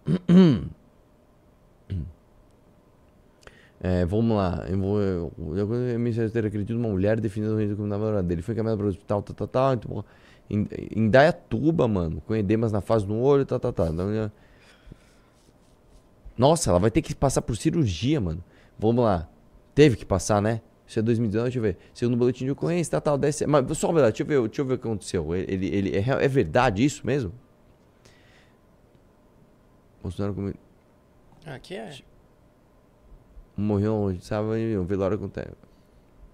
É, 3.84 4.06
vamos 4.06 4.38
lá. 4.38 4.64
Eu 4.70 4.78
vou, 4.78 5.02
eu, 5.02 5.34
eu, 5.56 5.74
eu 5.74 6.00
me 6.00 6.14
ter 6.14 6.46
acreditado 6.46 6.78
uma 6.78 6.90
mulher 6.90 7.20
definida 7.20 7.54
no 7.54 7.76
como 7.76 7.88
namorada 7.88 8.22
dele. 8.22 8.44
Foi 8.44 8.54
encaminhado 8.54 8.78
para 8.78 8.86
o 8.86 8.90
hospital, 8.90 9.24
tá, 9.24 9.34
tá, 9.34 9.48
tá. 9.48 9.74
Então, 9.74 10.06
em, 10.48 10.68
em 10.96 11.10
Dayatuba, 11.10 11.88
mano, 11.88 12.22
com 12.22 12.36
edemas 12.36 12.72
na 12.72 12.80
fase 12.80 13.08
do 13.08 13.18
olho, 13.18 13.44
tá, 13.44 13.58
tá, 13.58 13.72
tá. 13.74 13.86
Nossa, 16.38 16.70
ela 16.70 16.80
vai 16.80 16.92
ter 16.92 17.02
que 17.02 17.16
passar 17.16 17.42
por 17.42 17.58
cirurgia, 17.58 18.22
mano. 18.22 18.44
Vamos 18.78 19.04
lá. 19.04 19.28
Teve 19.74 19.96
que 19.96 20.06
passar, 20.06 20.42
né? 20.42 20.62
Isso 20.86 21.00
é 21.00 21.02
2019, 21.02 21.46
deixa 21.46 21.58
eu 21.58 21.64
ver. 21.64 21.78
Segundo 21.94 22.18
boletim 22.18 22.46
de 22.46 22.52
ocorrência, 22.52 22.92
tal, 22.92 23.02
tal, 23.02 23.18
desce. 23.18 23.48
Mas 23.48 23.78
só 23.78 23.92
verdade, 23.92 24.12
deixa 24.12 24.24
eu 24.24 24.28
ver, 24.28 24.48
deixa 24.48 24.62
eu 24.62 24.66
ver 24.66 24.74
o 24.76 24.78
que 24.78 24.88
aconteceu. 24.88 25.34
Ele, 25.34 25.68
ele, 25.68 25.98
é, 25.98 26.02
é 26.02 26.28
verdade 26.28 26.84
isso 26.84 27.06
mesmo? 27.08 27.34
Bolsonaro 30.04 30.36
comigo. 30.36 30.58
Aqui 31.46 31.76
é. 31.76 32.11
Morreu, 33.62 34.18
sabe, 34.22 34.76
o 34.78 34.84
velório 34.84 35.16
acontece. 35.16 35.52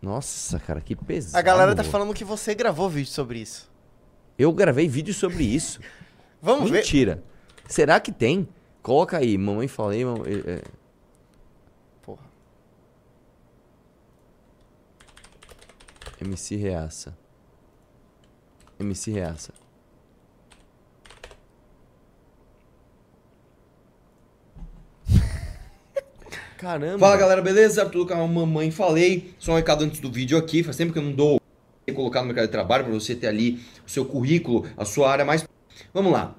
Nossa, 0.02 0.60
cara, 0.60 0.80
que 0.80 0.96
pesado. 0.96 1.38
A 1.38 1.42
galera 1.42 1.76
tá 1.76 1.84
falando 1.84 2.13
que 2.13 2.24
você 2.24 2.56
gravou 2.56 2.90
vídeo 2.90 3.12
sobre 3.12 3.40
isso. 3.40 3.70
Eu 4.38 4.54
gravei 4.54 4.88
vídeo 4.88 5.13
sobre 5.13 5.44
isso. 5.44 5.80
Vamos 6.42 6.70
ver. 6.70 6.78
Mentira. 6.78 7.24
Será 7.68 8.00
que 8.00 8.12
tem? 8.12 8.48
Coloca 8.82 9.18
aí, 9.18 9.38
mamãe 9.38 9.68
falei, 9.68 10.06
mamãe. 10.06 10.44
é, 10.46 10.62
Porra. 12.02 12.24
MC 16.22 16.56
Reaça. 16.56 17.18
MC 18.80 19.12
Reaça. 19.12 19.52
Caramba. 26.58 26.98
Fala 27.00 27.17
galera, 27.17 27.41
beleza? 27.41 27.84
Arthur 27.84 28.00
do 28.00 28.06
canal 28.06 28.28
Mamãe 28.28 28.72
Falei. 28.72 29.34
Só 29.38 29.54
um 29.54 29.56
recado 29.56 29.84
antes 29.84 30.00
do 30.00 30.12
vídeo 30.12 30.38
aqui. 30.38 30.63
Faz 30.63 30.76
tempo 30.76 30.91
que 30.93 31.00
eu 31.00 31.04
não 31.04 31.12
dou 31.12 31.41
colocar 31.96 32.20
no 32.22 32.28
mercado 32.28 32.46
de 32.48 32.52
trabalho 32.52 32.84
para 32.84 32.93
você 32.93 33.15
ter 33.15 33.28
ali 33.28 33.60
o 33.86 33.89
seu 33.89 34.04
currículo, 34.04 34.65
a 34.76 34.84
sua 34.84 35.10
área 35.10 35.24
mais. 35.24 35.48
Vamos 35.93 36.12
lá. 36.12 36.36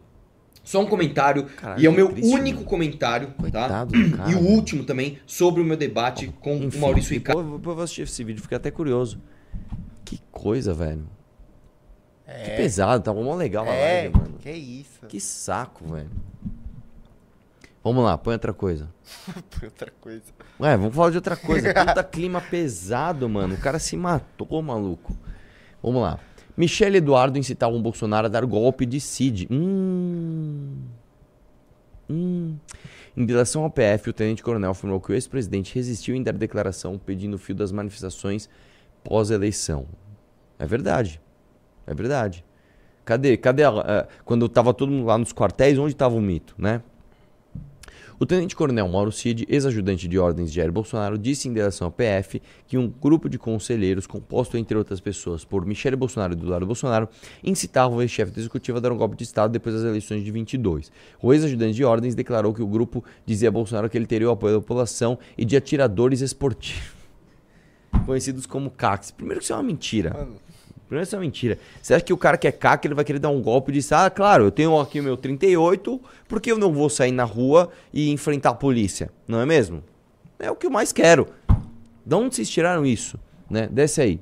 Só 0.63 0.83
um 0.83 0.87
comentário. 0.87 1.45
Caralho, 1.45 1.81
e 1.83 1.87
é 1.87 1.89
o 1.89 1.93
que 1.93 1.97
meu 1.97 2.09
triste, 2.13 2.31
único 2.35 2.57
mano. 2.59 2.69
comentário, 2.69 3.29
tá? 3.29 3.35
Coitado 3.41 3.93
do 3.93 4.17
cara, 4.17 4.31
e 4.31 4.35
o 4.35 4.41
último 4.41 4.85
também 4.85 5.19
sobre 5.27 5.63
o 5.63 5.65
meu 5.65 5.77
debate 5.79 6.29
com 6.41 6.57
Enfim, 6.57 6.77
o 6.77 6.81
Maurício 6.83 7.15
Ricardo. 7.15 7.39
depois, 7.39 7.59
depois 7.61 7.73
eu 7.73 7.77
vou 7.77 7.85
assistir 7.85 8.03
esse 8.03 8.23
vídeo, 8.23 8.43
fiquei 8.43 8.57
até 8.59 8.71
curioso. 8.71 9.19
Que 10.05 10.21
coisa, 10.31 10.75
velho. 10.75 11.09
Que 12.45 12.51
pesado, 12.51 13.03
tava 13.03 13.23
mó 13.23 13.35
legal 13.35 13.65
a 13.67 13.73
É, 13.73 14.03
live, 14.03 14.17
mano. 14.19 14.35
que 14.39 14.51
isso. 14.51 15.07
Que 15.09 15.19
saco, 15.19 15.87
velho. 15.95 16.11
Vamos 17.83 18.05
lá, 18.05 18.19
põe 18.19 18.35
outra 18.35 18.53
coisa. 18.53 18.89
Foi 19.51 19.69
outra 19.69 19.93
coisa. 20.01 20.25
Ué, 20.61 20.77
vamos 20.77 20.95
falar 20.95 21.11
de 21.11 21.17
outra 21.17 21.37
coisa. 21.37 21.73
Puta 21.73 22.05
clima 22.05 22.41
pesado, 22.41 23.29
mano. 23.29 23.55
O 23.55 23.59
cara 23.59 23.79
se 23.79 23.97
matou, 23.97 24.61
maluco. 24.61 25.17
Vamos 25.83 26.03
lá. 26.03 26.19
Michele 26.57 26.99
Eduardo 26.99 27.39
incitava 27.39 27.75
o 27.75 27.81
Bolsonaro 27.81 28.27
a 28.27 28.29
dar 28.29 28.45
golpe 28.45 28.85
de 28.85 29.01
Cid. 29.01 29.47
Hum. 29.51 30.77
Hum. 32.11 32.57
Em 33.17 33.25
direção 33.25 33.63
ao 33.63 33.71
PF, 33.71 34.11
o 34.11 34.13
tenente-coronel 34.13 34.71
afirmou 34.71 35.01
que 35.01 35.13
o 35.13 35.15
ex-presidente 35.15 35.75
resistiu 35.75 36.15
em 36.17 36.23
dar 36.23 36.33
declaração 36.33 36.99
pedindo 36.99 37.35
o 37.35 37.39
fio 37.39 37.55
das 37.55 37.71
manifestações 37.71 38.49
pós-eleição. 39.05 39.87
É 40.59 40.67
verdade. 40.67 41.21
É 41.87 41.95
verdade. 41.95 42.45
Cadê? 43.05 43.37
Cadê 43.37 43.63
ela? 43.63 43.85
É, 43.89 44.09
quando 44.25 44.49
tava 44.49 44.75
todo 44.75 44.91
mundo 44.91 45.07
lá 45.07 45.17
nos 45.17 45.33
quartéis, 45.33 45.79
onde 45.79 45.95
tava 45.95 46.15
o 46.15 46.21
mito, 46.21 46.55
né? 46.59 46.83
O 48.21 48.27
tenente-coronel 48.27 48.89
Mauro 48.89 49.13
Cid, 49.13 49.47
ex-ajudante 49.49 50.09
de 50.09 50.19
ordens 50.19 50.51
de 50.51 50.57
Jair 50.57 50.73
Bolsonaro, 50.73 51.17
disse 51.17 51.49
em 51.49 51.53
direção 51.53 51.87
ao 51.87 51.93
PF 51.93 52.43
que 52.67 52.77
um 52.77 52.89
grupo 52.89 53.29
de 53.29 53.39
conselheiros, 53.39 54.07
composto 54.07 54.57
entre 54.57 54.77
outras 54.77 55.01
pessoas 55.01 55.45
por 55.45 55.65
Michele 55.65 55.95
Bolsonaro 55.95 56.33
e 56.33 56.37
Eduardo 56.37 56.67
Bolsonaro, 56.67 57.09
incitava 57.45 57.95
o 57.95 58.03
ex-chefe 58.03 58.33
do 58.33 58.41
executivo 58.41 58.79
a 58.79 58.81
dar 58.81 58.91
um 58.91 58.97
golpe 58.97 59.17
de 59.17 59.23
Estado 59.23 59.53
depois 59.53 59.75
das 59.75 59.85
eleições 59.85 60.25
de 60.25 60.31
22. 60.31 60.91
O 61.23 61.33
ex-ajudante 61.33 61.75
de 61.75 61.85
ordens 61.85 62.15
declarou 62.15 62.53
que 62.53 62.63
o 62.63 62.67
grupo 62.67 63.05
dizia 63.25 63.49
a 63.49 63.53
Bolsonaro 63.53 63.89
que 63.89 63.97
ele 63.97 64.07
teria 64.07 64.29
o 64.29 64.33
apoio 64.33 64.55
da 64.55 64.61
população 64.61 65.19
e 65.37 65.45
de 65.45 65.57
atiradores 65.57 66.21
esportivos, 66.21 66.93
conhecidos 68.05 68.47
como 68.47 68.71
CACs. 68.71 69.13
Primeiro 69.13 69.39
que 69.39 69.45
isso 69.45 69.53
é 69.53 69.57
uma 69.57 69.63
mentira. 69.63 70.29
Primeiro 70.89 71.07
isso 71.07 71.15
é 71.15 71.19
mentira. 71.21 71.59
Você 71.83 71.95
acha 71.95 72.05
que 72.05 72.13
o 72.13 72.17
cara 72.17 72.39
que 72.39 72.49
é 72.49 72.53
CAC, 72.53 72.87
ele 72.87 72.95
vai 72.95 73.05
querer 73.05 73.19
dar 73.19 73.29
um 73.29 73.43
golpe 73.43 73.71
de 73.71 73.87
ah, 73.93 74.09
claro, 74.11 74.45
eu 74.45 74.51
tenho 74.51 74.79
aqui 74.81 75.01
o 75.01 75.03
meu 75.03 75.17
38, 75.17 76.01
porque 76.27 76.51
eu 76.51 76.59
não 76.59 76.73
vou 76.73 76.89
sair 76.89 77.13
na 77.13 77.25
rua 77.25 77.71
e 77.93 78.11
enfrentar 78.11 78.51
a 78.51 78.55
polícia, 78.55 79.11
não 79.27 79.41
é 79.41 79.47
mesmo? 79.47 79.85
É 80.39 80.51
o 80.51 80.57
que 80.57 80.67
eu 80.67 80.71
mais 80.71 80.93
quero. 80.93 81.29
De 82.05 82.15
onde 82.15 82.35
vocês 82.35 82.49
tiraram 82.49 82.87
isso? 82.87 83.19
Né? 83.51 83.69
Desce 83.71 84.01
aí. 84.01 84.21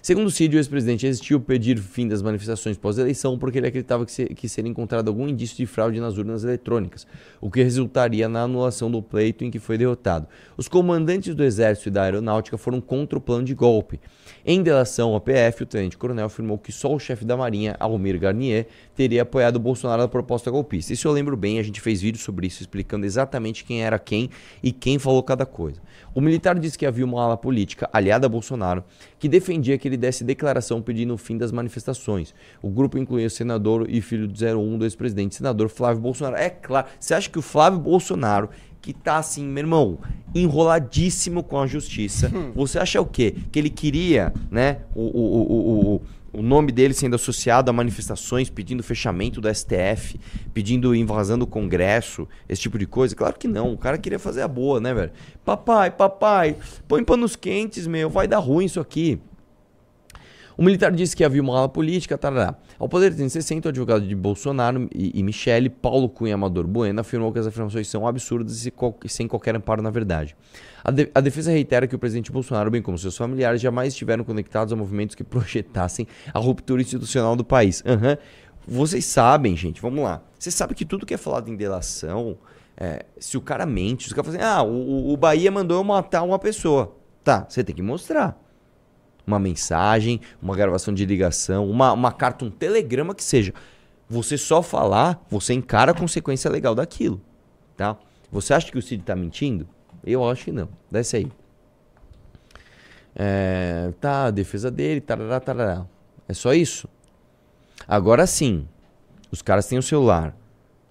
Segundo 0.00 0.30
Cid, 0.30 0.54
o 0.54 0.58
ex-presidente 0.58 1.06
existiu 1.06 1.40
pedir 1.40 1.76
fim 1.78 2.06
das 2.06 2.22
manifestações 2.22 2.76
pós-eleição 2.76 3.36
porque 3.36 3.58
ele 3.58 3.66
acreditava 3.66 4.06
que, 4.06 4.34
que 4.34 4.48
seria 4.48 4.70
encontrado 4.70 5.08
algum 5.08 5.26
indício 5.26 5.56
de 5.56 5.66
fraude 5.66 6.00
nas 6.00 6.16
urnas 6.16 6.44
eletrônicas, 6.44 7.06
o 7.40 7.50
que 7.50 7.62
resultaria 7.62 8.28
na 8.28 8.42
anulação 8.42 8.90
do 8.90 9.02
pleito 9.02 9.44
em 9.44 9.50
que 9.50 9.58
foi 9.58 9.76
derrotado. 9.76 10.28
Os 10.56 10.68
comandantes 10.68 11.34
do 11.34 11.42
Exército 11.42 11.88
e 11.88 11.92
da 11.92 12.04
Aeronáutica 12.04 12.56
foram 12.56 12.80
contra 12.80 13.18
o 13.18 13.20
plano 13.20 13.44
de 13.44 13.54
golpe. 13.54 14.00
Em 14.46 14.62
delação 14.62 15.14
ao 15.14 15.20
PF, 15.20 15.64
o 15.64 15.66
tenente-coronel 15.66 16.26
afirmou 16.26 16.58
que 16.58 16.70
só 16.70 16.94
o 16.94 16.98
chefe 16.98 17.24
da 17.24 17.36
Marinha, 17.36 17.76
Almir 17.80 18.18
Garnier, 18.20 18.66
teria 18.98 19.22
apoiado 19.22 19.54
o 19.54 19.60
Bolsonaro 19.60 20.02
na 20.02 20.08
proposta 20.08 20.50
golpista. 20.50 20.92
Isso 20.92 21.06
eu 21.06 21.12
lembro 21.12 21.36
bem, 21.36 21.60
a 21.60 21.62
gente 21.62 21.80
fez 21.80 22.02
vídeo 22.02 22.18
sobre 22.18 22.48
isso, 22.48 22.64
explicando 22.64 23.06
exatamente 23.06 23.62
quem 23.64 23.84
era 23.84 23.96
quem 23.96 24.28
e 24.60 24.72
quem 24.72 24.98
falou 24.98 25.22
cada 25.22 25.46
coisa. 25.46 25.80
O 26.12 26.20
militar 26.20 26.58
disse 26.58 26.76
que 26.76 26.84
havia 26.84 27.04
uma 27.04 27.22
ala 27.22 27.36
política 27.36 27.88
aliada 27.92 28.26
a 28.26 28.28
Bolsonaro 28.28 28.82
que 29.16 29.28
defendia 29.28 29.78
que 29.78 29.86
ele 29.86 29.96
desse 29.96 30.24
declaração 30.24 30.82
pedindo 30.82 31.14
o 31.14 31.16
fim 31.16 31.38
das 31.38 31.52
manifestações. 31.52 32.34
O 32.60 32.68
grupo 32.68 32.98
incluía 32.98 33.28
o 33.28 33.30
senador 33.30 33.86
e 33.88 34.00
filho 34.00 34.26
do 34.26 34.34
01 34.34 34.78
do 34.78 34.84
ex-presidente, 34.84 35.36
senador 35.36 35.68
Flávio 35.68 36.02
Bolsonaro. 36.02 36.34
É 36.34 36.50
claro, 36.50 36.88
você 36.98 37.14
acha 37.14 37.30
que 37.30 37.38
o 37.38 37.42
Flávio 37.42 37.78
Bolsonaro, 37.78 38.50
que 38.80 38.92
tá 38.92 39.18
assim, 39.18 39.46
meu 39.46 39.62
irmão, 39.62 39.98
enroladíssimo 40.34 41.44
com 41.44 41.60
a 41.60 41.68
justiça, 41.68 42.32
você 42.52 42.80
acha 42.80 43.00
o 43.00 43.06
quê? 43.06 43.36
Que 43.52 43.60
ele 43.60 43.70
queria, 43.70 44.32
né, 44.50 44.78
o, 44.92 45.02
o, 45.02 45.42
o, 45.52 45.94
o, 45.94 46.02
o 46.32 46.42
nome 46.42 46.72
dele 46.72 46.94
sendo 46.94 47.16
associado 47.16 47.70
a 47.70 47.72
manifestações 47.72 48.50
pedindo 48.50 48.82
fechamento 48.82 49.40
do 49.40 49.52
STF, 49.52 50.18
pedindo 50.52 50.94
invasão 50.94 51.38
do 51.38 51.46
Congresso, 51.46 52.28
esse 52.48 52.62
tipo 52.62 52.78
de 52.78 52.86
coisa? 52.86 53.14
Claro 53.14 53.38
que 53.38 53.48
não. 53.48 53.72
O 53.72 53.78
cara 53.78 53.98
queria 53.98 54.18
fazer 54.18 54.42
a 54.42 54.48
boa, 54.48 54.80
né, 54.80 54.92
velho? 54.92 55.12
Papai, 55.44 55.90
papai, 55.90 56.56
põe 56.86 57.02
panos 57.02 57.36
quentes, 57.36 57.86
meu, 57.86 58.10
vai 58.10 58.28
dar 58.28 58.38
ruim 58.38 58.66
isso 58.66 58.80
aqui. 58.80 59.20
O 60.58 60.62
militar 60.62 60.90
disse 60.90 61.14
que 61.14 61.22
havia 61.22 61.40
uma 61.40 61.56
ala 61.56 61.68
política, 61.68 62.18
tarará. 62.18 62.56
Ao 62.80 62.88
Poder 62.88 63.10
360, 63.10 63.68
o 63.68 63.70
advogado 63.70 64.04
de 64.04 64.14
Bolsonaro 64.14 64.88
e, 64.92 65.16
e 65.16 65.22
Michele, 65.22 65.70
Paulo 65.70 66.08
Cunha 66.08 66.34
Amador 66.34 66.66
Bueno, 66.66 67.00
afirmou 67.00 67.32
que 67.32 67.38
as 67.38 67.46
afirmações 67.46 67.86
são 67.86 68.04
absurdas 68.04 68.66
e 68.66 68.72
sem 69.08 69.28
qualquer 69.28 69.54
amparo 69.54 69.82
na 69.82 69.90
verdade. 69.90 70.36
A, 70.88 70.90
de- 70.90 71.10
a 71.14 71.20
defesa 71.20 71.50
reitera 71.50 71.86
que 71.86 71.94
o 71.94 71.98
presidente 71.98 72.32
Bolsonaro, 72.32 72.70
bem 72.70 72.80
como 72.80 72.96
seus 72.96 73.14
familiares, 73.14 73.60
jamais 73.60 73.92
estiveram 73.92 74.24
conectados 74.24 74.72
a 74.72 74.76
movimentos 74.76 75.14
que 75.14 75.22
projetassem 75.22 76.06
a 76.32 76.38
ruptura 76.38 76.80
institucional 76.80 77.36
do 77.36 77.44
país. 77.44 77.82
Aham. 77.86 78.16
Vocês 78.66 79.04
sabem, 79.04 79.54
gente, 79.54 79.82
vamos 79.82 80.02
lá. 80.02 80.22
Vocês 80.38 80.54
sabem 80.54 80.74
que 80.74 80.86
tudo 80.86 81.04
que 81.04 81.12
é 81.12 81.18
falado 81.18 81.50
em 81.50 81.56
delação, 81.56 82.38
é, 82.74 83.04
se 83.18 83.36
o 83.36 83.40
cara 83.42 83.66
mente, 83.66 84.06
se 84.06 84.12
o 84.12 84.16
cara 84.16 84.24
fala 84.24 84.36
assim, 84.38 84.46
ah, 84.46 84.62
o, 84.62 85.12
o 85.12 85.16
Bahia 85.18 85.50
mandou 85.50 85.76
eu 85.76 85.84
matar 85.84 86.22
uma 86.22 86.38
pessoa. 86.38 86.96
Tá, 87.22 87.44
você 87.46 87.62
tem 87.62 87.76
que 87.76 87.82
mostrar 87.82 88.42
uma 89.26 89.38
mensagem, 89.38 90.22
uma 90.40 90.56
gravação 90.56 90.94
de 90.94 91.04
ligação, 91.04 91.68
uma, 91.68 91.92
uma 91.92 92.12
carta, 92.12 92.46
um 92.46 92.50
telegrama 92.50 93.14
que 93.14 93.22
seja. 93.22 93.52
Você 94.08 94.38
só 94.38 94.62
falar, 94.62 95.22
você 95.28 95.52
encara 95.52 95.90
a 95.92 95.94
consequência 95.94 96.50
legal 96.50 96.74
daquilo, 96.74 97.20
tá? 97.76 97.98
Você 98.32 98.54
acha 98.54 98.72
que 98.72 98.78
o 98.78 98.82
Cid 98.82 99.02
tá 99.02 99.14
mentindo? 99.14 99.68
Eu 100.04 100.28
acho 100.28 100.44
que 100.46 100.52
não. 100.52 100.68
Desce 100.90 101.16
aí. 101.16 101.32
É, 103.14 103.92
tá, 104.00 104.26
a 104.26 104.30
defesa 104.30 104.70
dele, 104.70 105.00
tarará, 105.00 105.40
tarará. 105.40 105.86
É 106.28 106.32
só 106.32 106.54
isso? 106.54 106.88
Agora 107.86 108.26
sim, 108.26 108.66
os 109.30 109.42
caras 109.42 109.66
têm 109.66 109.78
o 109.78 109.82
celular. 109.82 110.36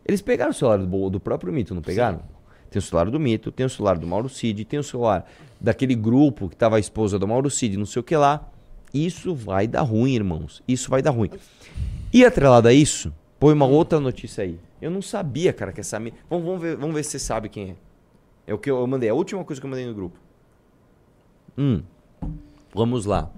Eles 0.06 0.22
pegaram 0.22 0.52
o 0.52 0.54
celular 0.54 0.78
do, 0.78 1.10
do 1.10 1.20
próprio 1.20 1.54
Mito, 1.54 1.76
não 1.76 1.82
pegaram? 1.82 2.22
Tem 2.70 2.80
o 2.80 2.82
celular 2.82 3.10
do 3.10 3.20
Mito, 3.20 3.52
tem 3.52 3.66
o 3.66 3.70
celular 3.70 3.98
do 3.98 4.06
Mauro 4.06 4.30
Cid, 4.30 4.66
tem 4.66 4.80
o 4.80 4.84
celular 4.84 5.30
daquele 5.60 5.96
grupo 5.96 6.50
que 6.50 6.56
tava 6.56 6.76
a 6.76 6.80
esposa 6.80 7.18
do 7.18 7.28
Mauro 7.28 7.50
Cid, 7.50 7.78
não 7.78 7.86
sei 7.86 8.00
o 8.02 8.04
que 8.04 8.16
lá. 8.16 8.50
Isso 8.94 9.34
vai 9.34 9.68
dar 9.68 9.82
ruim, 9.82 10.14
irmãos. 10.14 10.62
Isso 10.68 10.90
vai 10.90 11.02
dar 11.02 11.12
ruim. 11.12 11.30
E 12.14 12.26
atrelado 12.26 12.68
a 12.68 12.74
isso, 12.74 13.14
põe 13.40 13.54
uma 13.54 13.66
outra 13.66 14.00
notícia 14.00 14.44
aí. 14.44 14.60
Eu 14.82 14.92
não 14.92 15.02
sabia, 15.02 15.52
cara, 15.54 15.72
que 15.72 15.82
essa. 15.82 16.00
Vamos, 16.30 16.46
vamos, 16.46 16.62
ver, 16.62 16.76
vamos 16.76 16.96
ver 16.96 17.04
se 17.04 17.12
você 17.12 17.20
sabe 17.20 17.50
quem 17.50 17.72
é. 17.72 17.76
É 18.48 18.54
o 18.54 18.58
que 18.58 18.72
eu, 18.72 18.88
mandei, 18.88 19.10
a 19.10 19.14
última 19.14 19.44
coisa 19.44 19.62
que 19.62 19.68
eu 19.68 19.70
mandei 19.70 19.86
no 19.86 19.94
grupo. 19.94 20.18
Hum. 21.58 21.84
Vamos 22.74 23.06
lá. 23.06 23.30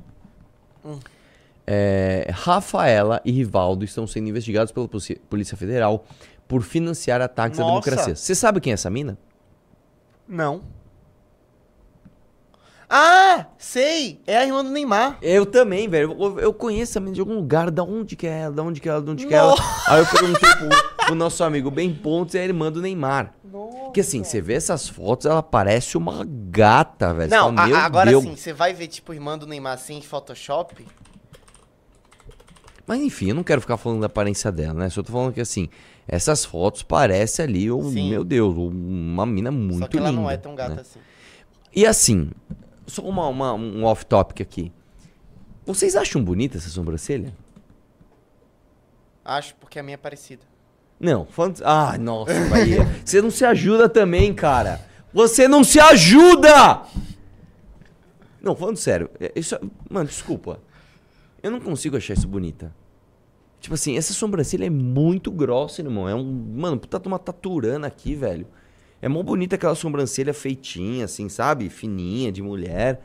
É, 1.65 2.27
Rafaela 2.31 3.19
e 3.25 3.31
Rivaldo 3.31 3.83
estão 3.83 4.05
sendo 4.05 4.29
investigados 4.29 4.71
pela 4.71 4.87
Polícia 5.27 5.57
Federal 5.57 6.05
por 6.47 6.61
financiar 6.61 7.21
ataques 7.21 7.59
à 7.59 7.63
Nossa. 7.63 7.89
democracia. 7.89 8.15
Você 8.15 8.35
sabe 8.35 8.61
quem 8.61 8.71
é 8.71 8.75
essa 8.75 8.89
mina? 8.89 9.17
Não. 10.27 10.61
Ah, 12.89 13.45
sei! 13.57 14.19
É 14.25 14.37
a 14.37 14.45
irmã 14.45 14.63
do 14.63 14.71
Neymar. 14.71 15.19
Eu 15.21 15.45
também, 15.45 15.87
velho. 15.87 16.15
Eu, 16.19 16.39
eu 16.39 16.53
conheço 16.53 16.97
a 16.97 17.01
menina 17.01 17.15
de 17.15 17.21
algum 17.21 17.35
lugar. 17.35 17.69
Da 17.69 17.83
onde 17.83 18.15
que 18.15 18.25
é 18.25 18.41
ela? 18.41 18.53
Da 18.53 18.63
onde 18.63 18.81
que 18.81 18.89
é 18.89 18.91
ela? 18.91 19.01
Da 19.01 19.11
onde 19.11 19.27
que 19.27 19.33
é 19.33 19.37
ela? 19.37 19.55
Aí 19.87 19.99
eu 19.99 20.07
perguntei 20.07 20.49
pro, 20.55 20.69
pro 21.09 21.15
nosso 21.15 21.43
amigo 21.43 21.69
Ben 21.69 21.93
Pontes, 21.93 22.35
é 22.35 22.41
a 22.41 22.45
irmã 22.45 22.71
do 22.71 22.81
Neymar. 22.81 23.33
Porque 23.83 24.01
assim, 24.01 24.23
você 24.23 24.39
vê 24.41 24.53
essas 24.53 24.87
fotos, 24.87 25.25
ela 25.25 25.41
parece 25.43 25.97
uma 25.97 26.25
gata, 26.25 27.13
velho. 27.13 27.29
Não, 27.31 27.47
fala, 27.55 27.61
a- 27.63 27.67
"Meu 27.67 27.77
agora 27.77 28.09
Deus." 28.11 28.23
sim, 28.23 28.35
você 28.35 28.53
vai 28.53 28.73
ver, 28.73 28.87
tipo, 28.87 29.13
irmã 29.13 29.37
do 29.37 29.47
Neymar 29.47 29.73
assim 29.73 29.97
em 29.97 30.01
Photoshop. 30.01 30.85
Mas 32.85 33.01
enfim, 33.01 33.29
eu 33.29 33.35
não 33.35 33.43
quero 33.43 33.61
ficar 33.61 33.77
falando 33.77 34.01
da 34.01 34.07
aparência 34.07 34.51
dela, 34.51 34.73
né? 34.73 34.89
Só 34.89 35.03
tô 35.03 35.11
falando 35.11 35.33
que 35.33 35.41
assim, 35.41 35.69
essas 36.07 36.43
fotos 36.43 36.81
parecem 36.81 37.45
ali, 37.45 37.67
Sim. 37.91 38.09
meu 38.09 38.23
Deus, 38.23 38.55
uma 38.57 39.25
mina 39.25 39.51
muito 39.51 39.79
só 39.79 39.87
que 39.87 39.97
ela 39.97 40.09
linda. 40.09 40.21
não 40.21 40.29
é 40.29 40.37
tão 40.37 40.55
gata 40.55 40.75
né? 40.75 40.81
assim. 40.81 40.99
E 41.75 41.85
assim, 41.85 42.31
só 42.87 43.03
uma, 43.03 43.27
uma- 43.27 43.53
um 43.53 43.83
off-topic 43.83 44.41
aqui. 44.41 44.71
Vocês 45.65 45.95
acham 45.95 46.23
bonita 46.23 46.57
essa 46.57 46.69
sobrancelha? 46.69 47.31
Acho, 49.23 49.53
porque 49.57 49.77
a 49.77 49.83
minha 49.83 49.93
é 49.93 49.97
parecida. 49.97 50.41
Não, 50.99 51.25
falando. 51.25 51.61
Ah, 51.63 51.97
nossa, 51.97 52.33
Bahia. 52.49 52.85
Você 53.05 53.21
não 53.21 53.31
se 53.31 53.45
ajuda 53.45 53.87
também, 53.87 54.33
cara. 54.33 54.81
Você 55.13 55.47
não 55.47 55.63
se 55.63 55.79
ajuda! 55.79 56.81
Não, 58.41 58.55
falando 58.55 58.77
sério. 58.77 59.09
é- 59.19 59.31
Isso, 59.35 59.57
mano, 59.89 60.07
desculpa. 60.07 60.59
Eu 61.41 61.51
não 61.51 61.59
consigo 61.59 61.97
achar 61.97 62.13
isso 62.13 62.27
bonita. 62.27 62.73
Tipo 63.59 63.73
assim, 63.75 63.97
essa 63.97 64.13
sobrancelha 64.13 64.65
é 64.65 64.69
muito 64.69 65.31
grossa, 65.31 65.81
irmão. 65.81 66.07
É 66.07 66.15
um. 66.15 66.23
Mano, 66.55 66.77
puta 66.77 66.99
de 66.99 67.07
uma 67.07 67.19
taturana 67.19 67.87
aqui, 67.87 68.15
velho. 68.15 68.45
É 69.01 69.07
mó 69.09 69.23
bonita 69.23 69.55
aquela 69.55 69.75
sobrancelha 69.75 70.33
feitinha, 70.33 71.05
assim, 71.05 71.27
sabe? 71.29 71.69
Fininha, 71.69 72.31
de 72.31 72.41
mulher. 72.41 73.01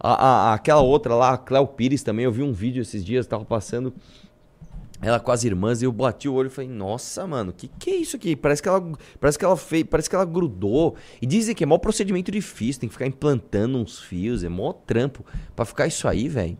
A, 0.00 0.50
a- 0.50 0.54
aquela 0.54 0.80
outra 0.80 1.14
lá, 1.14 1.32
a 1.32 1.38
Cléo 1.38 1.66
Pires 1.66 2.02
também, 2.02 2.24
eu 2.24 2.32
vi 2.32 2.42
um 2.42 2.52
vídeo 2.52 2.80
esses 2.82 3.04
dias, 3.04 3.26
tava 3.26 3.44
passando 3.44 3.92
ela 5.00 5.20
com 5.20 5.30
as 5.30 5.44
irmãs 5.44 5.80
e 5.80 5.84
eu 5.84 5.92
bati 5.92 6.28
o 6.28 6.34
olho 6.34 6.48
e 6.48 6.50
falei, 6.50 6.68
nossa, 6.68 7.26
mano, 7.26 7.52
que 7.52 7.68
que 7.68 7.90
é 7.90 7.96
isso 7.96 8.16
aqui? 8.16 8.34
Parece 8.34 8.62
que 8.62 8.68
ela, 8.68 8.92
parece 9.20 9.38
que 9.38 9.44
ela 9.44 9.56
fez, 9.56 9.84
parece 9.84 10.10
que 10.10 10.16
ela 10.16 10.24
grudou. 10.24 10.96
E 11.22 11.26
dizem 11.26 11.54
que 11.54 11.62
é 11.62 11.66
mó 11.66 11.78
procedimento 11.78 12.30
difícil, 12.30 12.80
tem 12.80 12.88
que 12.88 12.94
ficar 12.94 13.06
implantando 13.06 13.78
uns 13.78 14.00
fios, 14.00 14.42
é 14.42 14.48
mó 14.48 14.72
trampo 14.72 15.24
pra 15.54 15.64
ficar 15.64 15.86
isso 15.86 16.08
aí, 16.08 16.28
velho. 16.28 16.58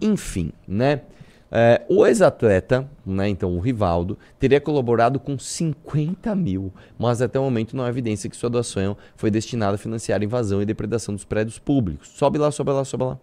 Enfim, 0.00 0.52
né? 0.66 1.02
É, 1.50 1.82
o 1.88 2.06
ex-atleta, 2.06 2.86
né, 3.06 3.26
então 3.26 3.56
o 3.56 3.58
Rivaldo, 3.58 4.18
teria 4.38 4.60
colaborado 4.60 5.18
com 5.18 5.38
50 5.38 6.34
mil, 6.34 6.70
mas 6.98 7.22
até 7.22 7.40
o 7.40 7.42
momento 7.42 7.74
não 7.74 7.84
há 7.84 7.88
evidência 7.88 8.28
que 8.28 8.36
sua 8.36 8.50
doação 8.50 8.98
foi 9.16 9.30
destinada 9.30 9.76
a 9.76 9.78
financiar 9.78 10.20
a 10.20 10.24
invasão 10.24 10.60
e 10.60 10.66
depredação 10.66 11.14
dos 11.14 11.24
prédios 11.24 11.58
públicos. 11.58 12.08
Sobe 12.08 12.36
lá, 12.36 12.50
sobe 12.50 12.70
lá, 12.70 12.84
sobe 12.84 13.04
lá. 13.04 13.18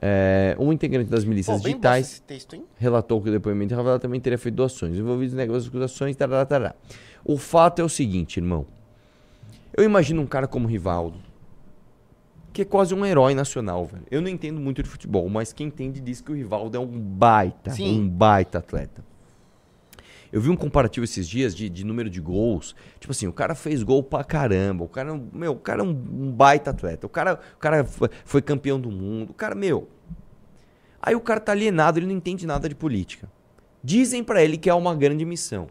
É, 0.00 0.56
um 0.58 0.72
integrante 0.72 1.08
das 1.08 1.24
milícias 1.24 1.62
digitais 1.62 2.22
relatou 2.76 3.22
que 3.22 3.28
o 3.28 3.32
depoimento 3.32 3.74
revelado 3.74 4.00
também 4.00 4.20
teria 4.20 4.36
feito 4.36 4.56
doações 4.56 4.96
envolvidos 4.96 5.34
em 5.34 5.36
negócios, 5.36 5.68
acusações, 5.68 6.16
tarará, 6.16 6.44
tarará. 6.44 6.74
O 7.24 7.38
fato 7.38 7.80
é 7.80 7.84
o 7.84 7.88
seguinte, 7.88 8.38
irmão. 8.38 8.66
Eu 9.76 9.84
imagino 9.84 10.20
um 10.22 10.26
cara 10.26 10.46
como 10.46 10.68
Rivaldo, 10.68 11.18
que 12.52 12.62
é 12.62 12.64
quase 12.64 12.94
um 12.94 13.04
herói 13.04 13.34
nacional, 13.34 13.84
velho. 13.86 14.04
Eu 14.10 14.20
não 14.20 14.28
entendo 14.28 14.60
muito 14.60 14.82
de 14.82 14.88
futebol, 14.88 15.28
mas 15.28 15.52
quem 15.52 15.66
entende 15.68 16.00
diz 16.00 16.20
que 16.20 16.30
o 16.30 16.34
Rivaldo 16.34 16.76
é 16.76 16.80
um 16.80 16.86
baita, 16.86 17.70
Sim. 17.70 18.00
um 18.00 18.08
baita 18.08 18.58
atleta. 18.58 19.04
Eu 20.34 20.40
vi 20.40 20.50
um 20.50 20.56
comparativo 20.56 21.04
esses 21.04 21.28
dias 21.28 21.54
de, 21.54 21.70
de 21.70 21.84
número 21.84 22.10
de 22.10 22.20
gols. 22.20 22.74
Tipo 22.98 23.12
assim, 23.12 23.28
o 23.28 23.32
cara 23.32 23.54
fez 23.54 23.84
gol 23.84 24.02
pra 24.02 24.24
caramba. 24.24 24.82
O 24.82 24.88
cara, 24.88 25.14
meu, 25.32 25.52
o 25.52 25.58
cara 25.60 25.80
é 25.80 25.84
um, 25.84 25.90
um 25.90 26.32
baita 26.32 26.70
atleta. 26.70 27.06
O 27.06 27.08
cara, 27.08 27.38
o 27.54 27.58
cara 27.58 27.84
foi, 27.84 28.42
campeão 28.42 28.80
do 28.80 28.90
mundo. 28.90 29.30
O 29.30 29.32
cara, 29.32 29.54
meu. 29.54 29.88
Aí 31.00 31.14
o 31.14 31.20
cara 31.20 31.38
tá 31.38 31.52
alienado, 31.52 32.00
ele 32.00 32.06
não 32.06 32.14
entende 32.16 32.48
nada 32.48 32.68
de 32.68 32.74
política. 32.74 33.30
Dizem 33.80 34.24
pra 34.24 34.42
ele 34.42 34.58
que 34.58 34.68
é 34.68 34.74
uma 34.74 34.92
grande 34.92 35.24
missão. 35.24 35.68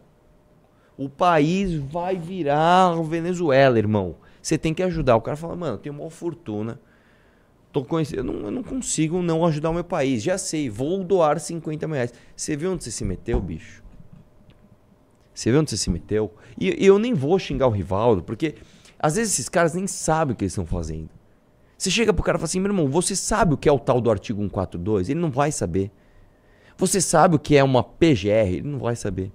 O 0.96 1.10
país 1.10 1.74
vai 1.74 2.16
virar 2.16 2.94
Venezuela, 3.02 3.78
irmão. 3.78 4.16
Você 4.40 4.56
tem 4.56 4.72
que 4.72 4.82
ajudar. 4.82 5.16
O 5.16 5.20
cara 5.20 5.36
fala, 5.36 5.54
mano, 5.54 5.74
eu 5.74 5.78
tenho 5.78 5.94
uma 5.94 6.08
fortuna. 6.08 6.80
Tô 7.70 7.84
conhecendo, 7.84 8.20
eu, 8.20 8.24
não, 8.24 8.40
eu 8.46 8.50
não 8.50 8.62
consigo 8.62 9.20
não 9.20 9.44
ajudar 9.44 9.68
o 9.68 9.74
meu 9.74 9.84
país. 9.84 10.22
Já 10.22 10.38
sei, 10.38 10.70
vou 10.70 11.04
doar 11.04 11.38
50 11.38 11.86
mil 11.86 11.96
reais. 11.96 12.14
Você 12.34 12.56
viu 12.56 12.72
onde 12.72 12.82
você 12.82 12.90
se 12.90 13.04
meteu, 13.04 13.38
bicho? 13.38 13.83
Você 15.34 15.50
viu 15.50 15.60
onde 15.60 15.70
você 15.70 15.76
se 15.76 15.90
meteu? 15.90 16.32
E, 16.58 16.84
e 16.84 16.86
eu 16.86 16.98
nem 16.98 17.12
vou 17.12 17.38
xingar 17.38 17.66
o 17.66 17.70
Rivaldo, 17.70 18.22
porque 18.22 18.54
às 18.98 19.16
vezes 19.16 19.34
esses 19.34 19.48
caras 19.48 19.74
nem 19.74 19.86
sabem 19.86 20.32
o 20.32 20.36
que 20.36 20.44
eles 20.44 20.52
estão 20.52 20.64
fazendo. 20.64 21.10
Você 21.76 21.90
chega 21.90 22.12
pro 22.12 22.22
cara 22.22 22.36
e 22.36 22.40
fala 22.40 22.46
assim, 22.46 22.60
meu 22.60 22.70
irmão, 22.70 22.88
você 22.88 23.16
sabe 23.16 23.54
o 23.54 23.58
que 23.58 23.68
é 23.68 23.72
o 23.72 23.78
tal 23.78 24.00
do 24.00 24.10
artigo 24.10 24.40
142? 24.40 25.10
Ele 25.10 25.20
não 25.20 25.30
vai 25.30 25.50
saber. 25.50 25.90
Você 26.78 27.00
sabe 27.00 27.36
o 27.36 27.38
que 27.38 27.56
é 27.56 27.64
uma 27.64 27.82
PGR? 27.82 28.48
Ele 28.48 28.68
não 28.68 28.78
vai 28.78 28.96
saber. 28.96 29.32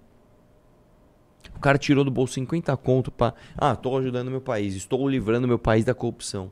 O 1.55 1.59
cara 1.59 1.77
tirou 1.77 2.05
do 2.05 2.11
bolso 2.11 2.33
50 2.35 2.75
conto 2.77 3.11
pra. 3.11 3.33
Ah, 3.57 3.75
tô 3.75 3.97
ajudando 3.97 4.31
meu 4.31 4.41
país, 4.41 4.75
estou 4.75 5.07
livrando 5.07 5.47
meu 5.47 5.59
país 5.59 5.83
da 5.83 5.93
corrupção. 5.93 6.49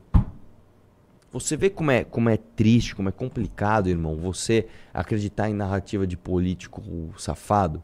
Você 1.30 1.56
vê 1.56 1.68
como 1.68 1.90
é, 1.90 2.04
como 2.04 2.28
é 2.30 2.36
triste, 2.36 2.94
como 2.94 3.08
é 3.08 3.12
complicado, 3.12 3.88
irmão, 3.88 4.16
você 4.16 4.66
acreditar 4.92 5.50
em 5.50 5.54
narrativa 5.54 6.06
de 6.06 6.16
político 6.16 6.82
safado. 7.18 7.82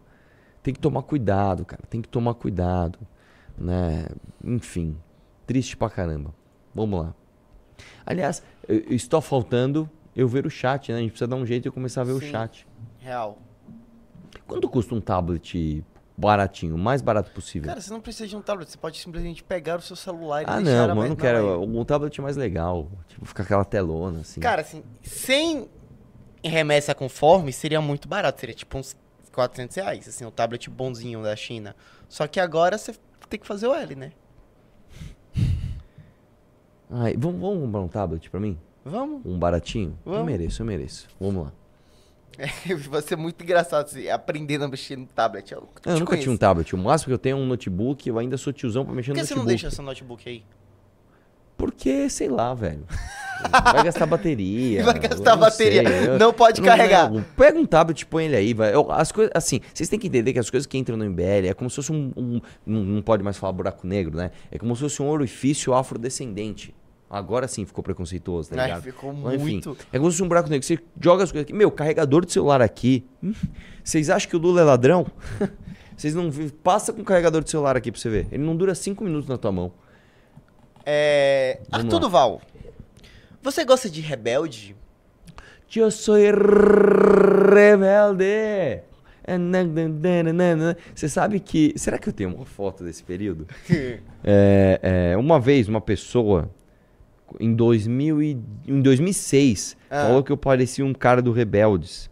Tem 0.64 0.72
que 0.72 0.80
tomar 0.80 1.02
cuidado, 1.02 1.62
cara. 1.62 1.82
Tem 1.90 2.00
que 2.00 2.08
tomar 2.08 2.32
cuidado. 2.32 2.98
Né? 3.56 4.06
Enfim, 4.42 4.96
triste 5.46 5.76
pra 5.76 5.90
caramba. 5.90 6.34
Vamos 6.74 7.00
lá. 7.00 7.14
Aliás, 8.06 8.42
estou 8.88 9.20
faltando 9.20 9.88
eu 10.16 10.26
ver 10.26 10.46
o 10.46 10.50
chat, 10.50 10.90
né? 10.90 10.98
A 10.98 11.00
gente 11.02 11.10
precisa 11.10 11.28
dar 11.28 11.36
um 11.36 11.44
jeito 11.44 11.68
eu 11.68 11.72
começar 11.72 12.00
a 12.00 12.04
ver 12.04 12.12
o 12.12 12.18
Sim. 12.18 12.30
chat. 12.30 12.66
Real. 12.98 13.36
Quanto 14.46 14.66
custa 14.66 14.94
um 14.94 15.02
tablet 15.02 15.84
baratinho, 16.16 16.76
o 16.76 16.78
mais 16.78 17.02
barato 17.02 17.30
possível? 17.32 17.68
Cara, 17.68 17.82
você 17.82 17.92
não 17.92 18.00
precisa 18.00 18.26
de 18.26 18.34
um 18.34 18.40
tablet, 18.40 18.70
você 18.70 18.78
pode 18.78 18.98
simplesmente 18.98 19.44
pegar 19.44 19.80
o 19.80 19.82
seu 19.82 19.96
celular 19.96 20.42
e 20.42 20.44
ah, 20.48 20.56
deixar 20.56 20.88
não, 20.88 20.94
mano, 20.96 21.02
eu 21.04 21.08
não 21.10 21.16
quero. 21.16 21.62
Um 21.62 21.84
tablet 21.84 22.22
mais 22.22 22.38
legal. 22.38 22.88
Tipo, 23.06 23.26
ficar 23.26 23.42
aquela 23.42 23.66
telona, 23.66 24.20
assim. 24.20 24.40
Cara, 24.40 24.62
assim, 24.62 24.82
sem 25.02 25.68
remessa 26.42 26.94
conforme, 26.94 27.52
seria 27.52 27.82
muito 27.82 28.08
barato. 28.08 28.40
Seria 28.40 28.54
tipo 28.54 28.78
uns 28.78 28.96
400 29.34 29.76
reais, 29.76 30.08
assim, 30.08 30.24
um 30.24 30.30
tablet 30.30 30.68
bonzinho 30.70 31.22
da 31.22 31.34
China. 31.36 31.74
Só 32.08 32.26
que 32.26 32.38
agora 32.40 32.78
você 32.78 32.94
tem 33.28 33.38
que 33.40 33.46
fazer 33.46 33.66
o 33.66 33.74
L, 33.74 33.94
né? 33.94 34.12
Ai, 36.90 37.14
vamos, 37.18 37.40
vamos 37.40 37.60
comprar 37.64 37.80
um 37.80 37.88
tablet 37.88 38.30
pra 38.30 38.38
mim? 38.40 38.58
Vamos. 38.84 39.22
Um 39.24 39.38
baratinho? 39.38 39.98
Eu 40.04 40.12
Vamos. 40.12 40.26
mereço, 40.26 40.62
eu 40.62 40.66
mereço. 40.66 41.08
Vamos 41.18 41.44
lá. 41.46 41.52
Vai 42.90 43.00
ser 43.00 43.16
muito 43.16 43.42
engraçado 43.42 43.86
assim, 43.86 44.08
aprendendo 44.08 44.64
a 44.64 44.68
mexer 44.68 44.96
no 44.96 45.06
tablet. 45.06 45.50
Eu, 45.52 45.68
Eu 45.86 45.94
te 45.94 46.00
nunca 46.00 46.16
tinha 46.16 46.22
um 46.24 46.24
conheço. 46.26 46.38
tablet. 46.38 46.74
O 46.74 46.78
máximo 46.78 47.06
que 47.08 47.14
eu 47.14 47.18
tenho 47.18 47.38
é 47.38 47.40
um 47.40 47.46
notebook. 47.46 48.08
Eu 48.08 48.18
ainda 48.18 48.36
sou 48.36 48.52
tiozão 48.52 48.84
pra 48.84 48.92
mexer 48.94 49.12
Por 49.12 49.16
no 49.16 49.20
que 49.22 49.26
você 49.26 49.34
notebook. 49.34 49.46
não 49.46 49.60
deixa 49.60 49.70
seu 49.74 49.84
notebook 49.84 50.28
aí? 50.28 50.44
Porque, 51.56 52.10
sei 52.10 52.28
lá, 52.28 52.52
velho. 52.52 52.84
Vai 53.72 53.84
gastar 53.84 54.06
bateria. 54.06 54.82
Vai 54.84 54.98
gastar 54.98 55.32
não 55.32 55.38
bateria. 55.40 55.82
sei, 55.88 56.18
Não 56.18 56.32
pode 56.32 56.60
carregar. 56.62 57.10
não. 57.10 57.22
Pega 57.36 57.58
um 57.58 57.66
tablet 57.66 58.00
e 58.00 58.06
põe 58.06 58.24
ele 58.26 58.36
aí, 58.36 58.54
vai. 58.54 58.74
Eu- 58.74 58.90
as 58.90 59.12
coisas, 59.12 59.32
assim, 59.34 59.60
vocês 59.72 59.88
têm 59.88 59.98
que 59.98 60.06
entender 60.06 60.32
que 60.32 60.38
as 60.38 60.50
coisas 60.50 60.66
que 60.66 60.76
entram 60.78 60.96
no 60.96 61.04
MBL 61.04 61.48
é 61.48 61.54
como 61.54 61.68
se 61.70 61.76
fosse 61.76 61.92
um, 61.92 62.12
um- 62.16 62.40
não, 62.66 62.82
não 62.84 63.02
pode 63.02 63.22
mais 63.22 63.36
falar 63.36 63.52
buraco 63.52 63.86
negro, 63.86 64.16
né? 64.16 64.30
É 64.50 64.58
como 64.58 64.74
se 64.74 64.82
fosse 64.82 65.02
um 65.02 65.08
orifício 65.08 65.72
afrodescendente. 65.74 66.74
Agora 67.10 67.46
sim 67.46 67.64
ficou 67.64 67.84
preconceituoso, 67.84 68.50
tá 68.50 68.56
Ai, 68.60 68.66
ligado? 68.68 68.82
ficou 68.82 69.12
Mas, 69.12 69.34
enfim, 69.34 69.44
muito. 69.52 69.76
é 69.92 69.98
como 69.98 70.10
se 70.10 70.16
fosse 70.16 70.22
um 70.24 70.28
buraco 70.28 70.48
negro. 70.48 70.66
Você 70.66 70.78
joga 71.00 71.22
as 71.22 71.30
coisas 71.30 71.44
aqui. 71.44 71.52
Meu, 71.52 71.70
carregador 71.70 72.24
de 72.26 72.32
celular 72.32 72.60
aqui. 72.60 73.04
hum, 73.22 73.32
Vocês 73.84 74.10
acham 74.10 74.28
que 74.28 74.34
o 74.36 74.38
Lula 74.38 74.62
é 74.62 74.64
ladrão? 74.64 75.06
Vocês 75.96 76.12
não 76.14 76.28
Passa 76.62 76.92
com 76.92 77.02
o 77.02 77.04
carregador 77.04 77.44
de 77.44 77.50
celular 77.50 77.76
aqui 77.76 77.92
pra 77.92 78.00
você 78.00 78.08
ver. 78.08 78.26
Ele 78.32 78.42
não 78.42 78.56
dura 78.56 78.74
cinco 78.74 79.04
minutos 79.04 79.28
na 79.28 79.36
tua 79.38 79.52
mão. 79.52 79.70
É. 80.84 81.60
Vamos 81.70 81.84
Arthur 81.84 81.94
lá. 81.94 82.00
Duval. 82.00 82.40
Você 83.44 83.62
gosta 83.62 83.90
de 83.90 84.00
rebelde? 84.00 84.74
Eu 85.76 85.90
sou 85.90 86.16
rebelde. 86.16 86.42
Você 90.94 91.10
sabe 91.10 91.38
que. 91.40 91.74
Será 91.76 91.98
que 91.98 92.08
eu 92.08 92.12
tenho 92.14 92.34
uma 92.34 92.46
foto 92.46 92.82
desse 92.82 93.04
período? 93.04 93.46
É, 94.26 95.12
é, 95.12 95.16
uma 95.18 95.38
vez, 95.38 95.68
uma 95.68 95.82
pessoa, 95.82 96.48
em, 97.38 97.54
2000 97.54 98.22
e, 98.22 98.38
em 98.66 98.80
2006, 98.80 99.76
Ah. 99.90 100.06
falou 100.06 100.22
que 100.22 100.32
eu 100.32 100.36
parecia 100.38 100.82
um 100.82 100.94
cara 100.94 101.20
do 101.20 101.30
Rebeldes. 101.30 102.08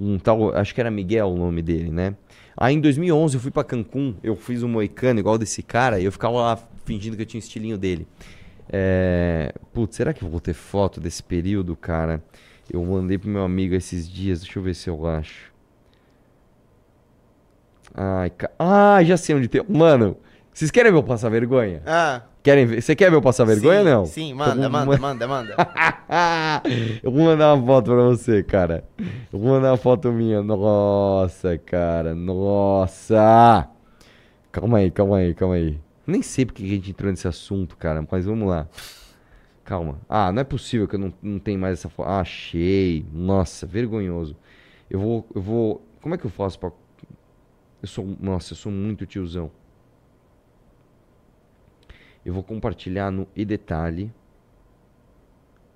Um 0.00 0.18
tal, 0.18 0.56
acho 0.56 0.74
que 0.74 0.80
era 0.80 0.90
Miguel 0.90 1.28
o 1.28 1.36
nome 1.36 1.60
dele, 1.60 1.90
né? 1.90 2.16
Aí 2.56 2.74
em 2.74 2.80
2011 2.80 3.36
eu 3.36 3.40
fui 3.42 3.50
pra 3.50 3.62
Cancún, 3.62 4.14
eu 4.22 4.34
fiz 4.34 4.62
um 4.62 4.68
moicano 4.68 5.20
igual 5.20 5.36
desse 5.36 5.62
cara 5.62 6.00
e 6.00 6.06
eu 6.06 6.12
ficava 6.12 6.36
lá 6.36 6.58
fingindo 6.86 7.14
que 7.14 7.22
eu 7.22 7.26
tinha 7.26 7.38
o 7.38 7.44
estilinho 7.44 7.76
dele. 7.76 8.08
É... 8.68 9.52
Putz, 9.72 9.96
será 9.96 10.12
que 10.12 10.22
eu 10.22 10.28
vou 10.28 10.40
ter 10.40 10.54
foto 10.54 11.00
desse 11.00 11.22
período, 11.22 11.76
cara? 11.76 12.22
Eu 12.72 12.84
mandei 12.84 13.18
pro 13.18 13.28
meu 13.28 13.42
amigo 13.44 13.74
esses 13.74 14.08
dias, 14.08 14.40
deixa 14.40 14.58
eu 14.58 14.62
ver 14.62 14.74
se 14.74 14.88
eu 14.88 15.06
acho. 15.06 15.52
Ai, 17.94 18.30
ca... 18.30 18.50
ah, 18.58 19.02
já 19.04 19.16
sei 19.16 19.36
onde 19.36 19.48
tem. 19.48 19.62
Mano, 19.68 20.16
vocês 20.52 20.70
querem 20.70 20.90
ver 20.90 20.98
eu 20.98 21.02
passar 21.02 21.28
vergonha? 21.28 21.82
Ah, 21.86 22.22
Querem 22.44 22.66
ver? 22.66 22.82
Você 22.82 22.94
quer 22.94 23.08
ver 23.08 23.16
eu 23.16 23.22
passar 23.22 23.46
vergonha 23.46 23.80
sim, 23.80 23.88
ou 23.88 23.94
não? 23.94 24.04
Sim, 24.04 24.34
manda, 24.34 24.68
manda, 24.68 24.98
manda, 24.98 25.26
manda. 25.26 25.56
eu 27.02 27.10
vou 27.10 27.24
mandar 27.24 27.54
uma 27.54 27.66
foto 27.66 27.90
pra 27.90 28.02
você, 28.02 28.42
cara. 28.42 28.84
Eu 29.32 29.38
vou 29.38 29.52
mandar 29.52 29.70
uma 29.70 29.78
foto 29.78 30.12
minha. 30.12 30.42
Nossa, 30.42 31.56
cara. 31.56 32.14
Nossa. 32.14 33.66
Calma 34.52 34.76
aí, 34.76 34.90
calma 34.90 35.16
aí, 35.16 35.32
calma 35.32 35.54
aí. 35.54 35.80
Nem 36.06 36.22
sei 36.22 36.44
porque 36.44 36.62
que 36.62 36.68
a 36.68 36.74
gente 36.74 36.90
entrou 36.90 37.10
nesse 37.10 37.26
assunto, 37.26 37.76
cara, 37.76 38.06
mas 38.10 38.26
vamos 38.26 38.48
lá. 38.48 38.68
Calma. 39.64 39.98
Ah, 40.08 40.30
não 40.30 40.40
é 40.40 40.44
possível 40.44 40.86
que 40.86 40.94
eu 40.94 41.00
não, 41.00 41.14
não 41.22 41.38
tenha 41.38 41.58
mais 41.58 41.78
essa 41.78 41.88
foto. 41.88 42.06
Ah, 42.06 42.20
achei. 42.20 43.06
Nossa, 43.12 43.66
vergonhoso. 43.66 44.36
Eu 44.90 45.00
vou, 45.00 45.26
eu 45.34 45.40
vou. 45.40 45.82
Como 46.02 46.14
é 46.14 46.18
que 46.18 46.26
eu 46.26 46.30
faço 46.30 46.58
pra. 46.58 46.70
Eu 47.80 47.88
sou. 47.88 48.16
Nossa, 48.20 48.52
eu 48.52 48.56
sou 48.56 48.70
muito 48.70 49.06
tiozão. 49.06 49.50
Eu 52.24 52.34
vou 52.34 52.42
compartilhar 52.42 53.10
no 53.10 53.26
e 53.34 53.44
detalhe. 53.44 54.12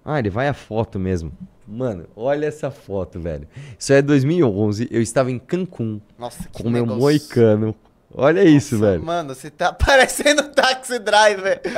Ah, 0.04 0.18
ele 0.18 0.30
vai 0.30 0.48
a 0.48 0.54
foto 0.54 0.98
mesmo. 0.98 1.32
Mano, 1.66 2.06
olha 2.16 2.46
essa 2.46 2.70
foto, 2.70 3.20
velho. 3.20 3.46
Isso 3.78 3.92
é 3.92 4.00
2011. 4.00 4.88
Eu 4.90 5.02
estava 5.02 5.30
em 5.30 5.38
Cancún 5.38 6.00
Nossa, 6.18 6.48
que 6.48 6.62
com 6.62 6.70
meu 6.70 6.86
moicano. 6.86 7.74
Olha 8.14 8.42
isso, 8.42 8.78
velho. 8.78 9.02
Mano, 9.04 9.34
você 9.34 9.50
tá 9.50 9.72
parecendo 9.84 10.42
um 10.42 10.48
taxi 10.48 10.98
driver. 10.98 11.60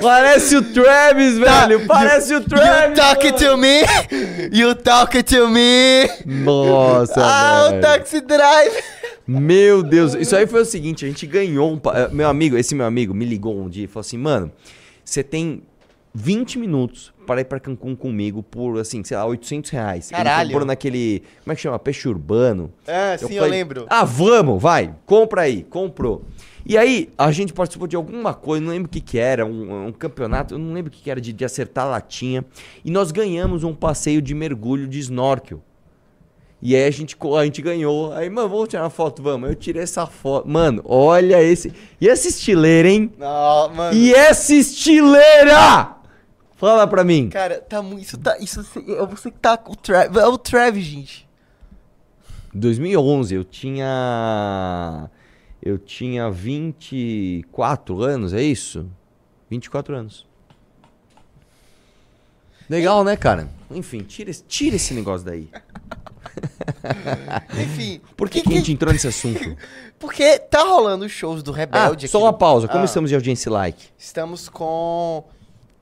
Parece 0.00 0.56
o 0.56 0.62
Travis, 0.72 1.38
velho. 1.38 1.86
Parece 1.86 2.34
o 2.34 2.38
You 2.38 2.44
Travis. 2.44 2.98
talk 2.98 3.32
to 3.32 3.56
me. 3.56 3.80
You 4.52 4.74
talk 4.74 5.22
to 5.22 5.48
me. 5.48 6.08
Nossa, 6.24 7.20
ah, 7.20 7.66
o 7.66 7.70
velho. 7.70 7.82
taxi 7.82 8.20
driver. 8.20 8.84
Meu 9.26 9.82
Deus, 9.82 10.14
isso 10.14 10.34
aí 10.34 10.46
foi 10.46 10.62
o 10.62 10.64
seguinte, 10.64 11.04
a 11.04 11.08
gente 11.08 11.26
ganhou 11.26 11.74
um... 11.74 11.80
eh, 11.92 12.08
Meu 12.10 12.28
amigo, 12.28 12.56
esse 12.56 12.74
meu 12.74 12.86
amigo 12.86 13.12
me 13.12 13.26
ligou 13.26 13.60
um 13.60 13.68
dia 13.68 13.84
e 13.84 13.86
falou 13.86 14.00
assim, 14.00 14.16
mano, 14.16 14.50
você 15.04 15.22
tem 15.22 15.62
20 16.14 16.58
minutos 16.58 17.12
para 17.28 17.42
ir 17.42 17.44
pra 17.44 17.60
Cancún 17.60 17.94
comigo 17.94 18.42
por, 18.42 18.80
assim, 18.80 19.04
sei 19.04 19.14
lá, 19.14 19.26
800 19.26 19.70
reais. 19.70 20.10
Caralho. 20.10 20.48
Comprou 20.48 20.66
naquele, 20.66 21.22
como 21.44 21.52
é 21.52 21.54
que 21.54 21.60
chama? 21.60 21.78
Peixe 21.78 22.08
urbano. 22.08 22.72
Ah, 22.86 23.18
sim, 23.18 23.34
eu, 23.34 23.42
falei, 23.42 23.50
lembro. 23.50 23.86
Ah, 23.90 24.02
vamos, 24.02 24.62
vai, 24.62 24.94
compra 25.04 25.42
aí, 25.42 25.62
comprou. 25.62 26.24
E 26.64 26.78
aí, 26.78 27.10
a 27.18 27.30
gente 27.30 27.52
participou 27.52 27.86
de 27.86 27.96
alguma 27.96 28.32
coisa, 28.32 28.64
não 28.64 28.72
lembro 28.72 28.86
o 28.86 28.90
que 28.90 29.02
que 29.02 29.18
era, 29.18 29.44
um, 29.44 29.88
um 29.88 29.92
campeonato, 29.92 30.54
eu 30.54 30.58
não 30.58 30.72
lembro 30.72 30.90
o 30.90 30.94
que 30.94 31.02
que 31.02 31.10
era, 31.10 31.20
de, 31.20 31.34
de 31.34 31.44
acertar 31.44 31.84
a 31.84 31.90
latinha. 31.90 32.42
E 32.82 32.90
nós 32.90 33.12
ganhamos 33.12 33.62
um 33.62 33.74
passeio 33.74 34.22
de 34.22 34.34
mergulho 34.34 34.88
de 34.88 34.98
snorkel. 34.98 35.62
E 36.62 36.74
aí 36.74 36.86
a 36.86 36.90
gente, 36.90 37.14
a 37.38 37.44
gente 37.44 37.60
ganhou. 37.60 38.12
Aí, 38.14 38.30
mano, 38.30 38.48
vamos 38.48 38.68
tirar 38.68 38.84
uma 38.84 38.90
foto, 38.90 39.22
vamos. 39.22 39.50
Eu 39.50 39.54
tirei 39.54 39.82
essa 39.82 40.06
foto. 40.06 40.48
Mano, 40.48 40.82
olha 40.84 41.40
esse. 41.42 41.72
E 42.00 42.08
essa 42.08 42.26
estileira, 42.26 42.88
hein? 42.88 43.12
Não, 43.16 43.68
mano. 43.68 43.96
E 43.96 44.12
essa 44.12 44.54
estileira! 44.54 45.97
Fala 46.58 46.86
pra 46.86 47.04
mim. 47.04 47.30
Cara, 47.30 47.60
tá 47.60 47.80
muito. 47.80 48.02
Isso 48.02 48.18
tá. 48.18 48.36
Isso 48.38 48.60
é 48.60 49.06
você 49.06 49.30
que 49.30 49.38
tá 49.38 49.56
com 49.56 49.72
o 49.72 49.76
Travis. 49.76 50.16
É 50.16 50.26
o 50.26 50.36
Travis, 50.36 50.84
gente. 50.84 51.26
2011, 52.52 53.34
eu 53.34 53.44
tinha. 53.44 55.08
Eu 55.62 55.78
tinha 55.78 56.30
24 56.30 58.02
anos, 58.02 58.32
é 58.34 58.42
isso? 58.42 58.86
24 59.50 59.96
anos. 59.96 60.26
Legal, 62.68 63.02
né, 63.02 63.16
cara? 63.16 63.48
Enfim, 63.70 64.00
tira, 64.00 64.30
esse- 64.30 64.42
tira 64.44 64.76
esse 64.76 64.92
negócio 64.94 65.26
daí. 65.26 65.48
Enfim. 67.62 68.00
Por 68.16 68.28
que, 68.28 68.42
que 68.42 68.52
a 68.52 68.56
gente 68.56 68.72
entrou 68.72 68.92
nesse 68.92 69.08
assunto? 69.08 69.56
Porque 69.98 70.38
tá 70.38 70.62
rolando 70.62 71.04
os 71.06 71.12
shows 71.12 71.42
do 71.42 71.52
Ah, 71.52 71.56
Rebelde 71.56 72.06
só 72.08 72.18
aqui 72.18 72.24
uma 72.24 72.32
no- 72.32 72.38
pausa. 72.38 72.68
Como 72.68 72.82
Ah, 72.82 72.84
estamos 72.84 73.10
de 73.10 73.16
audiência 73.16 73.50
like? 73.50 73.88
Estamos 73.96 74.48
com 74.48 75.24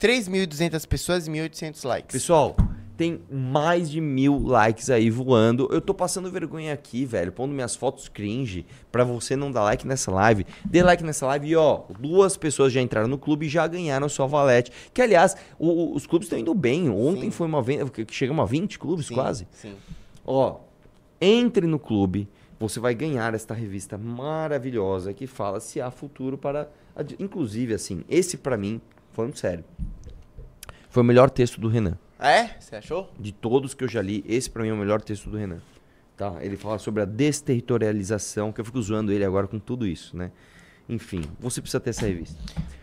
3.200 0.01 0.87
pessoas 0.87 1.27
e 1.27 1.31
1.800 1.31 1.85
likes. 1.87 2.13
Pessoal, 2.13 2.57
tem 2.97 3.21
mais 3.31 3.91
de 3.91 4.01
mil 4.01 4.39
likes 4.39 4.91
aí 4.91 5.11
voando. 5.11 5.69
Eu 5.71 5.81
tô 5.81 5.95
passando 5.95 6.31
vergonha 6.31 6.73
aqui, 6.73 7.05
velho, 7.05 7.33
pondo 7.33 7.53
minhas 7.55 7.75
fotos 7.77 8.09
cringe 8.09 8.67
pra 8.93 9.05
você 9.05 9.37
não 9.37 9.51
dar 9.51 9.63
like 9.65 9.87
nessa 9.87 10.11
live. 10.11 10.47
Dê 10.65 10.83
like 10.83 11.03
nessa 11.05 11.27
live 11.27 11.49
e, 11.49 11.57
ó, 11.57 11.83
duas 11.99 12.37
pessoas 12.37 12.73
já 12.73 12.81
entraram 12.81 13.09
no 13.09 13.19
clube 13.19 13.47
e 13.47 13.49
já 13.49 13.67
ganharam 13.67 14.09
sua 14.09 14.27
valete. 14.27 14.71
Que, 14.93 15.03
aliás, 15.03 15.37
o- 15.59 15.95
os 15.95 16.07
clubes 16.07 16.27
estão 16.27 16.39
indo 16.39 16.55
bem. 16.55 16.89
Ontem 16.91 17.23
Sim. 17.25 17.31
foi 17.31 17.47
uma 17.47 17.63
venda, 17.63 17.89
que 17.91 18.07
chegamos 18.15 18.43
a 18.43 18.47
20 18.47 18.79
clubes 18.79 19.07
Sim, 19.07 19.15
quase. 19.15 19.47
Sim. 19.53 19.75
Ó, 20.25 20.59
entre 21.21 21.67
no 21.67 21.79
clube, 21.79 22.29
você 22.59 22.81
vai 22.81 22.95
ganhar 22.95 23.35
esta 23.35 23.55
revista 23.55 23.97
maravilhosa 23.99 25.13
que 25.15 25.27
fala 25.27 25.61
se 25.61 25.81
há 25.81 25.91
futuro 25.91 26.37
para. 26.39 26.69
Inclusive, 27.19 27.75
assim, 27.75 28.05
esse 28.09 28.39
pra 28.39 28.57
mim, 28.57 28.81
falando 29.17 29.37
sério, 29.37 29.65
foi 30.91 31.03
o 31.03 31.07
melhor 31.07 31.31
texto 31.31 31.61
do 31.61 31.69
Renan. 31.69 31.99
É? 32.19 32.51
Você 32.61 32.77
achou? 32.77 33.11
De 33.19 33.33
todos 33.33 33.75
que 33.75 33.83
eu 33.85 33.89
já 33.89 34.01
li, 34.01 34.25
esse 34.29 34.49
pra 34.49 34.63
mim 34.63 34.69
é 34.69 34.73
o 34.73 34.77
melhor 34.77 35.01
texto 35.03 35.29
do 35.29 35.37
Renan. 35.37 35.59
Tá? 36.17 36.37
Ele 36.41 36.57
fala 36.57 36.79
sobre 36.79 37.03
a 37.03 37.05
desterritorialização, 37.05 38.53
que 38.53 38.61
eu 38.61 38.65
fico 38.65 38.81
zoando 38.81 39.13
ele 39.13 39.25
agora 39.25 39.47
com 39.47 39.59
tudo 39.59 39.87
isso, 39.87 40.17
né? 40.17 40.31
Enfim, 40.89 41.23
você 41.41 41.61
precisa 41.61 41.81
ter 41.81 41.91
essa 41.91 42.07
revista. 42.07 42.39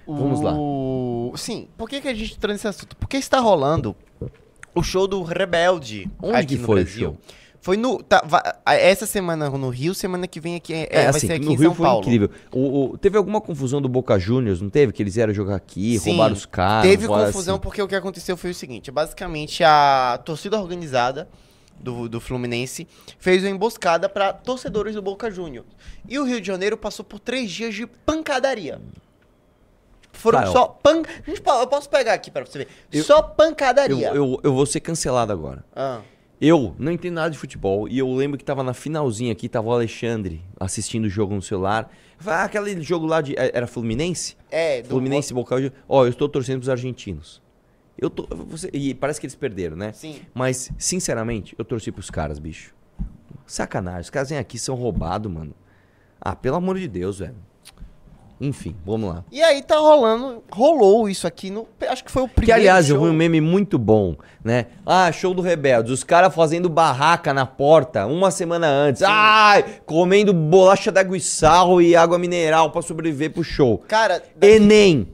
Vamos 0.06 0.42
lá. 0.42 0.54
O- 0.56 1.34
Sim, 1.38 1.68
por 1.78 1.90
que, 1.90 2.02
que 2.02 2.08
a 2.08 2.14
gente 2.14 2.36
entrou 2.36 2.52
nesse 2.52 2.68
assunto? 2.68 2.96
Porque 2.98 3.18
está 3.18 3.40
rolando 3.40 3.96
o 4.76 4.84
show 4.84 5.08
do 5.08 5.24
Rebelde 5.24 6.10
Onde 6.22 6.36
aqui 6.38 6.56
que 6.56 6.58
no 6.62 6.66
foi 6.66 6.82
o 6.82 6.84
Brasil. 6.84 7.02
show? 7.02 7.18
Foi 7.64 7.78
no. 7.78 8.04
tá, 8.04 8.22
essa 8.66 9.06
semana 9.06 9.50
no 9.50 9.70
Rio, 9.70 9.96
semana 9.96 10.28
que 10.28 10.38
vem 10.42 10.56
aqui. 10.56 10.74
É, 10.74 10.88
É, 10.92 11.02
vai 11.04 11.10
assim, 11.12 11.28
ser 11.28 11.34
aqui 11.36 11.46
no 11.46 11.52
em 11.54 11.56
Rio 11.56 11.68
São 11.70 11.76
foi 11.76 11.86
Paulo. 11.86 12.02
incrível. 12.02 12.30
O, 12.52 12.92
o- 12.92 12.98
teve 12.98 13.18
alguma 13.18 13.40
confusão 13.40 13.82
do 13.82 13.88
Boca 13.88 14.20
Juniors, 14.20 14.60
não 14.60 14.70
teve? 14.70 14.92
Que 14.92 15.02
eles 15.02 15.16
vieram 15.16 15.34
jogar 15.34 15.56
aqui, 15.56 15.98
Sim, 15.98 16.10
roubaram 16.10 16.34
os 16.34 16.46
caras. 16.46 16.86
Teve 16.90 17.08
confusão 17.08 17.56
assim. 17.56 17.62
porque 17.64 17.82
o 17.82 17.88
que 17.88 17.96
aconteceu 17.96 18.36
foi 18.36 18.52
o 18.52 18.54
seguinte: 18.54 18.92
basicamente 18.92 19.64
a 19.64 20.20
torcida 20.26 20.60
organizada 20.60 21.30
do, 21.80 22.10
do 22.10 22.20
Fluminense 22.20 22.86
fez 23.18 23.42
uma 23.44 23.50
emboscada 23.52 24.10
para 24.10 24.34
torcedores 24.34 24.94
do 24.94 25.02
Boca 25.02 25.32
Juniors. 25.32 25.66
E 26.10 26.20
o 26.20 26.26
Rio 26.26 26.42
de 26.42 26.48
Janeiro 26.48 26.76
passou 26.76 27.06
por 27.06 27.18
três 27.18 27.50
dias 27.50 27.74
de 27.74 27.88
pancadaria. 27.88 28.82
Foram 30.12 30.52
só 30.52 30.68
pan... 30.68 31.02
Eu 31.26 31.68
posso 31.68 31.90
pegar 31.90 32.14
aqui 32.14 32.30
pra 32.30 32.46
você 32.46 32.60
ver. 32.60 32.68
Eu- 32.92 33.04
só 33.06 33.20
Eu, 33.20 33.24
pancadaria. 33.24 34.10
eu, 34.10 34.40
eu 34.44 34.54
vou 34.54 34.66
ser 34.66 34.80
cancelado 34.82 35.32
agora. 35.32 35.64
Ah, 35.76 36.02
Eu 36.42 36.76
não 36.78 36.92
entendo 36.92 37.16
nada 37.16 37.30
de 37.30 37.38
futebol 37.38 37.88
e 37.88 37.98
eu 37.98 38.14
lembro 38.14 38.38
que 38.38 38.44
tava 38.44 38.64
na 38.64 38.74
finalzinha 38.74 39.32
aqui, 39.32 39.48
tava 39.48 39.68
o 39.68 39.72
Alexandre 39.72 40.42
assistindo 40.60 41.06
o 41.06 41.10
jogo 41.10 41.34
no 41.34 41.42
celular. 41.42 41.90
Ah, 42.26 42.44
aquele 42.44 42.82
jogo 42.82 43.06
lá 43.06 43.22
de. 43.22 43.34
Era 43.38 43.68
Fluminense? 43.68 44.36
é, 44.52 44.82
do 44.82 44.90
Fluminense 44.90 45.34
Boca. 45.34 45.56
Ó, 45.88 46.06
eu 46.06 46.10
estou 46.10 46.28
torcendo 46.28 46.60
pros 46.60 46.70
argentinos. 46.70 47.42
Eu 47.98 48.10
tô. 48.10 48.28
Você, 48.48 48.70
e 48.74 48.94
parece 48.94 49.20
que 49.20 49.26
eles 49.26 49.36
perderam, 49.36 49.76
né? 49.76 49.92
Sim. 49.94 50.22
Mas, 50.34 50.72
sinceramente, 50.78 51.56
eu 51.58 51.64
torci 51.64 51.92
pros 51.92 52.10
caras, 52.10 52.40
bicho. 52.40 52.74
Sacanagem. 53.46 54.02
Os 54.02 54.10
caras 54.10 54.30
vêm 54.30 54.38
aqui 54.40 54.58
são 54.58 54.76
roubados, 54.76 55.32
mano. 55.32 55.54
Ah, 56.20 56.36
pelo 56.36 56.56
amor 56.56 56.78
de 56.80 56.88
Deus, 56.88 57.20
velho. 57.20 57.36
Enfim, 58.46 58.76
vamos 58.86 59.10
lá. 59.10 59.24
E 59.32 59.42
aí 59.42 59.62
tá 59.62 59.78
rolando, 59.78 60.44
rolou 60.52 61.08
isso 61.08 61.26
aqui 61.26 61.50
no, 61.50 61.66
acho 61.88 62.04
que 62.04 62.12
foi 62.12 62.24
o 62.24 62.28
primeiro 62.28 62.46
Que, 62.46 62.52
aliás, 62.52 62.90
eu 62.90 62.98
show. 62.98 63.06
vi 63.06 63.10
um 63.12 63.14
meme 63.14 63.40
muito 63.40 63.78
bom, 63.78 64.16
né? 64.44 64.66
Ah, 64.86 65.10
show 65.14 65.34
do 65.34 65.42
Rebeldes. 65.42 65.92
Os 65.94 66.04
caras 66.04 66.36
fazendo 66.36 66.68
barraca 66.68 67.34
na 67.34 67.46
porta 67.46 68.06
uma 68.06 68.32
semana 68.32 68.68
antes. 68.68 69.02
Ai, 69.02 69.64
comendo 69.86 70.34
bolacha 70.34 70.92
d'água 70.92 71.16
e 71.16 71.22
sal 71.22 71.82
e 71.82 71.96
água 71.96 72.20
mineral 72.20 72.70
pra 72.70 72.82
sobreviver 72.82 73.32
pro 73.32 73.44
show. 73.46 73.78
Cara, 73.88 74.22
daqui- 74.36 74.56
Enem. 74.56 75.08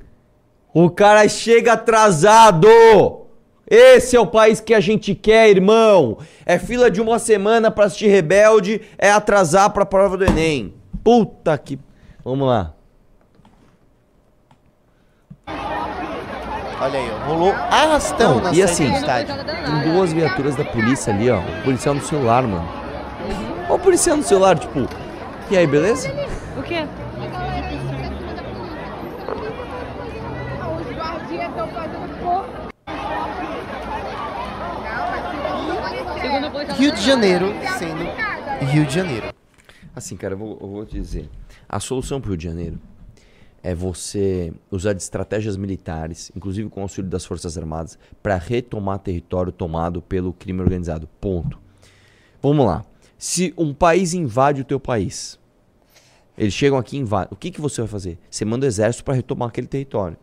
O 0.74 0.90
cara 0.90 1.28
chega 1.30 1.74
atrasado. 1.74 2.68
Esse 3.70 4.16
é 4.16 4.20
o 4.20 4.26
país 4.26 4.60
que 4.60 4.74
a 4.74 4.80
gente 4.80 5.14
quer, 5.14 5.50
irmão. 5.50 6.18
É 6.48 6.58
fila 6.58 6.90
de 6.90 7.00
uma 7.00 7.20
semana 7.20 7.70
pra 7.70 7.86
assistir 7.86 8.08
Rebelde, 8.08 8.82
é 8.98 9.12
atrasar 9.12 9.70
pra 9.70 9.86
prova 9.86 10.18
do 10.18 10.26
Enem. 10.26 10.74
Puta 11.04 11.56
que... 11.60 11.78
Vamos 12.26 12.48
lá. 12.48 12.74
Olha 16.82 17.00
aí, 17.00 17.12
ó, 17.12 17.28
rolou 17.28 17.54
arrastão 17.54 18.36
Não, 18.36 18.44
na 18.44 18.54
e 18.54 18.62
assim, 18.62 18.90
do 18.90 18.98
estádio. 18.98 19.36
Tem 19.46 19.92
duas 19.92 20.14
viaturas 20.14 20.56
da 20.56 20.66
polícia 20.66 21.14
ali, 21.14 21.30
ó. 21.30 21.40
O 21.40 21.64
policial 21.64 21.96
no 21.96 22.02
celular, 22.02 22.44
mano. 22.44 22.68
Ó 23.70 23.76
o 23.76 23.80
policial 23.80 24.18
no 24.18 24.24
celular, 24.24 24.58
tipo... 24.58 24.88
E 25.52 25.58
aí, 25.58 25.68
beleza? 25.68 26.10
O 26.58 26.64
quê? 26.64 26.86
Os 30.80 30.96
guardinhas 30.96 31.50
estão 31.50 31.68
fazendo 31.70 32.20
porra. 32.22 32.46
Segundo 36.22 36.48
o 36.48 36.52
policial 36.52 36.78
Rio 36.78 36.92
de 36.92 37.02
Janeiro 37.02 37.54
sendo 37.78 38.66
Rio 38.72 38.86
de 38.86 38.94
Janeiro. 38.94 39.34
Assim, 39.96 40.16
cara, 40.16 40.34
eu 40.34 40.38
vou, 40.38 40.58
eu 40.62 40.68
vou 40.68 40.86
te 40.86 41.00
dizer. 41.00 41.30
A 41.68 41.80
solução 41.80 42.20
pro 42.22 42.32
Rio 42.32 42.38
de 42.38 42.46
Janeiro 42.46 42.80
é 43.62 43.76
você 43.76 44.54
usar 44.72 44.94
de 44.94 45.02
estratégias 45.02 45.58
militares, 45.58 46.32
inclusive 46.36 46.70
com 46.70 46.80
o 46.80 46.84
auxílio 46.84 47.10
das 47.10 47.26
Forças 47.26 47.58
Armadas, 47.58 47.98
para 48.24 48.36
retomar 48.38 49.00
território 49.00 49.52
tomado 49.52 50.02
pelo 50.02 50.34
crime 50.34 50.62
organizado. 50.62 51.08
Ponto. 51.20 51.60
Vamos 52.42 52.66
lá. 52.66 52.86
Se 53.18 53.54
um 53.58 53.74
país 53.74 54.14
invade 54.14 54.62
o 54.62 54.66
teu 54.66 54.80
país, 54.80 55.38
Eles 56.40 56.54
chegam 56.54 56.78
aqui 56.78 56.96
e 56.96 57.00
invadem. 57.02 57.28
O 57.34 57.36
que, 57.36 57.52
que 57.52 57.60
você 57.60 57.82
vai 57.82 57.90
fazer? 57.90 58.18
Você 58.32 58.46
manda 58.46 58.66
o 58.66 58.68
exército 58.68 59.04
para 59.04 59.14
retomar 59.14 59.50
aquele 59.50 59.68
território. 59.68 60.16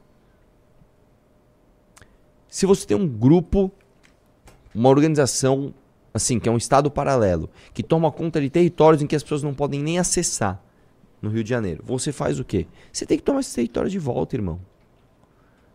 Se 2.49 2.65
você 2.65 2.87
tem 2.87 2.97
um 2.97 3.07
grupo, 3.07 3.71
uma 4.75 4.89
organização, 4.89 5.75
assim, 6.15 6.41
que 6.41 6.49
é 6.49 6.53
um 6.53 6.57
estado 6.57 6.91
paralelo, 6.91 7.51
que 7.75 7.83
toma 7.83 8.11
conta 8.11 8.41
de 8.41 8.49
territórios 8.49 9.03
em 9.03 9.07
que 9.07 9.15
as 9.15 9.23
pessoas 9.23 9.43
não 9.43 9.53
podem 9.53 9.83
nem 9.83 9.99
acessar 9.99 10.59
no 11.27 11.33
Rio 11.33 11.45
de 11.45 11.51
Janeiro, 11.51 11.83
você 11.85 12.13
faz 12.13 12.39
o 12.41 12.45
quê? 12.45 12.67
Você 12.93 13.05
tem 13.05 13.19
que 13.19 13.25
tomar 13.25 13.41
esse 13.41 13.55
território 13.55 13.91
de 13.91 13.99
volta, 13.99 14.37
irmão. 14.37 14.61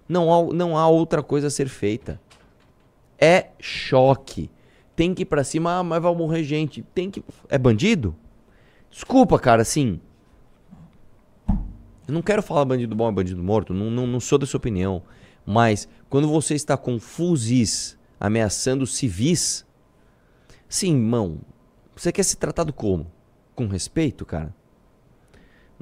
Não 0.07 0.33
há, 0.33 0.53
não 0.53 0.77
há 0.77 0.87
outra 0.87 1.21
coisa 1.21 1.47
a 1.47 1.51
ser 1.51 1.67
feita. 1.69 2.19
É 3.19 3.49
choque. 3.59 4.49
Tem 4.95 5.13
que 5.13 5.23
ir 5.23 5.25
pra 5.25 5.43
cima, 5.43 5.77
ah, 5.77 5.83
mas 5.83 6.01
vai 6.01 6.13
morrer 6.15 6.43
gente. 6.43 6.81
Tem 6.93 7.09
que. 7.09 7.23
É 7.49 7.57
bandido? 7.57 8.15
Desculpa, 8.89 9.37
cara, 9.37 9.61
assim. 9.61 9.99
Eu 11.47 12.13
não 12.13 12.21
quero 12.21 12.41
falar 12.41 12.65
bandido 12.65 12.95
bom 12.95 13.09
e 13.09 13.13
bandido 13.13 13.41
morto, 13.41 13.73
não, 13.73 13.89
não, 13.89 14.07
não 14.07 14.19
sou 14.19 14.37
dessa 14.37 14.57
opinião. 14.57 15.03
Mas 15.45 15.87
quando 16.09 16.27
você 16.27 16.55
está 16.55 16.75
com 16.75 16.99
fuzis 16.99 17.97
ameaçando 18.19 18.85
civis, 18.85 19.65
sim, 20.67 20.93
irmão, 20.93 21.39
você 21.95 22.11
quer 22.11 22.23
ser 22.23 22.35
tratado 22.35 22.73
como? 22.73 23.09
Com 23.55 23.67
respeito, 23.67 24.25
cara? 24.25 24.53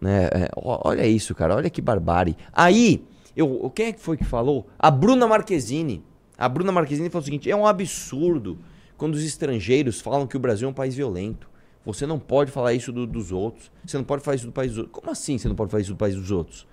Né? 0.01 0.25
É, 0.31 0.49
olha 0.55 1.05
isso, 1.05 1.35
cara, 1.35 1.55
olha 1.55 1.69
que 1.69 1.81
barbárie. 1.81 2.35
Aí, 2.53 3.03
eu, 3.35 3.71
quem 3.75 3.87
é 3.87 3.91
que 3.93 3.99
foi 3.99 4.17
que 4.17 4.23
falou? 4.23 4.67
A 4.77 4.89
Bruna 4.89 5.27
Marquezine. 5.27 6.03
A 6.37 6.47
Bruna 6.47 6.71
Marquezine 6.71 7.09
falou 7.09 7.21
o 7.21 7.25
seguinte: 7.25 7.49
é 7.51 7.55
um 7.55 7.65
absurdo 7.67 8.57
quando 8.97 9.15
os 9.15 9.23
estrangeiros 9.23 9.99
falam 9.99 10.25
que 10.27 10.37
o 10.37 10.39
Brasil 10.39 10.67
é 10.67 10.71
um 10.71 10.73
país 10.73 10.95
violento. 10.95 11.49
Você 11.85 12.05
não 12.05 12.19
pode 12.19 12.51
falar 12.51 12.73
isso 12.73 12.91
do- 12.91 13.07
dos 13.07 13.31
outros. 13.31 13.71
Você 13.85 13.97
não 13.97 14.03
pode 14.03 14.21
falar 14.23 14.35
isso 14.35 14.45
do 14.45 14.51
país 14.51 14.71
dos 14.71 14.79
outros. 14.79 14.93
Como 14.93 15.11
assim 15.11 15.37
você 15.37 15.47
não 15.47 15.55
pode 15.55 15.71
falar 15.71 15.81
isso 15.81 15.93
do 15.93 15.97
país 15.97 16.15
dos 16.15 16.31
outros? 16.31 16.67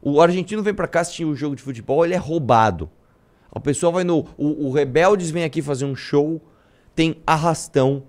O 0.00 0.20
argentino 0.20 0.62
vem 0.62 0.72
pra 0.74 0.86
cá 0.88 1.00
assistir 1.00 1.24
o 1.24 1.34
jogo 1.34 1.56
de 1.56 1.62
futebol, 1.62 2.04
ele 2.04 2.14
é 2.14 2.18
roubado. 2.18 2.88
A 3.50 3.58
pessoa 3.60 3.90
vai 3.92 4.04
no. 4.04 4.20
O, 4.36 4.66
o 4.68 4.72
Rebeldes 4.72 5.30
vem 5.30 5.42
aqui 5.44 5.60
fazer 5.60 5.84
um 5.84 5.94
show, 5.96 6.40
tem 6.94 7.16
arrastão 7.26 8.04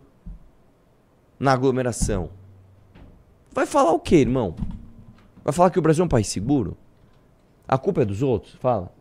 na 1.40 1.54
aglomeração. 1.54 2.30
Vai 3.52 3.66
falar 3.66 3.92
o 3.92 4.00
quê, 4.00 4.18
irmão? 4.18 4.56
Vai 5.44 5.54
falar 5.54 5.70
que 5.70 5.80
o 5.80 5.82
Brasil 5.82 6.04
é 6.04 6.06
um 6.06 6.10
país 6.10 6.28
seguro? 6.28 6.78
A 7.68 7.78
culpa 7.78 8.02
é 8.02 8.06
dos 8.06 8.22
outros? 8.22 8.54
Fala. 8.56 8.92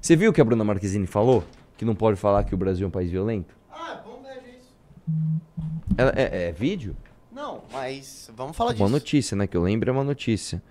Você 0.00 0.14
viu 0.16 0.30
o 0.30 0.32
que 0.32 0.40
a 0.40 0.44
Bruna 0.44 0.64
Marquezine 0.64 1.06
falou? 1.06 1.44
Que 1.76 1.84
não 1.84 1.94
pode 1.94 2.16
falar 2.18 2.44
que 2.44 2.54
o 2.54 2.58
Brasil 2.58 2.84
é 2.84 2.88
um 2.88 2.90
país 2.90 3.10
violento? 3.10 3.54
Ah, 3.70 4.00
vamos 4.04 4.22
ver 4.28 4.58
isso. 4.58 4.72
Ela- 5.96 6.12
é, 6.16 6.48
é 6.48 6.52
vídeo? 6.52 6.96
Não, 7.32 7.62
mas 7.72 8.30
vamos 8.34 8.56
falar 8.56 8.70
Uma 8.70 8.76
disso. 8.76 8.88
notícia, 8.90 9.36
né? 9.36 9.46
Que 9.46 9.56
eu 9.56 9.62
lembro 9.62 9.90
é 9.90 9.92
uma 9.92 10.04
notícia. 10.04 10.62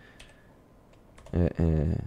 É, 1.32 1.52
é... 1.62 1.98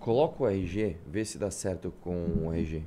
Coloca 0.00 0.42
o 0.42 0.48
RG, 0.48 0.96
vê 1.06 1.24
se 1.26 1.36
dá 1.36 1.50
certo 1.50 1.92
com 2.00 2.14
o 2.42 2.52
RG. 2.54 2.82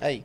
Aí. 0.00 0.24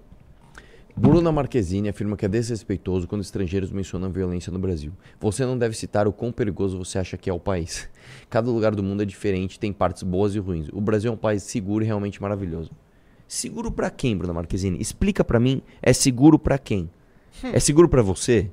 Bruna 0.96 1.32
Marquezine 1.32 1.90
afirma 1.90 2.16
que 2.16 2.26
é 2.26 2.30
desrespeitoso 2.30 3.08
quando 3.08 3.22
estrangeiros 3.22 3.72
mencionam 3.72 4.12
violência 4.12 4.52
no 4.52 4.60
Brasil. 4.60 4.92
Você 5.20 5.46
não 5.46 5.58
deve 5.58 5.76
citar 5.76 6.08
o 6.08 6.14
quão 6.14 6.32
perigoso 6.32 6.78
você 6.78 7.00
acha 7.00 7.18
que 7.18 7.30
é 7.30 7.34
o 7.34 7.40
país. 7.40 7.90
Cada 8.30 8.52
lugar 8.52 8.76
do 8.76 8.84
mundo 8.84 9.02
é 9.02 9.06
diferente, 9.06 9.60
tem 9.60 9.74
partes 9.74 10.04
boas 10.04 10.36
e 10.36 10.40
ruins. 10.40 10.70
O 10.72 10.80
Brasil 10.80 11.12
é 11.12 11.14
um 11.14 11.18
país 11.18 11.42
seguro 11.44 11.84
e 11.84 11.88
realmente 11.88 12.22
maravilhoso. 12.22 12.72
Seguro 13.28 13.72
pra 13.72 13.90
quem, 13.90 14.16
Bruna 14.16 14.34
Marquezine? 14.34 14.80
Explica 14.80 15.24
pra 15.24 15.40
mim, 15.40 15.62
é 15.82 15.92
seguro 15.92 16.38
pra 16.38 16.58
quem? 16.58 16.90
É 17.44 17.60
seguro 17.60 17.90
pra 17.90 18.02
você, 18.02 18.50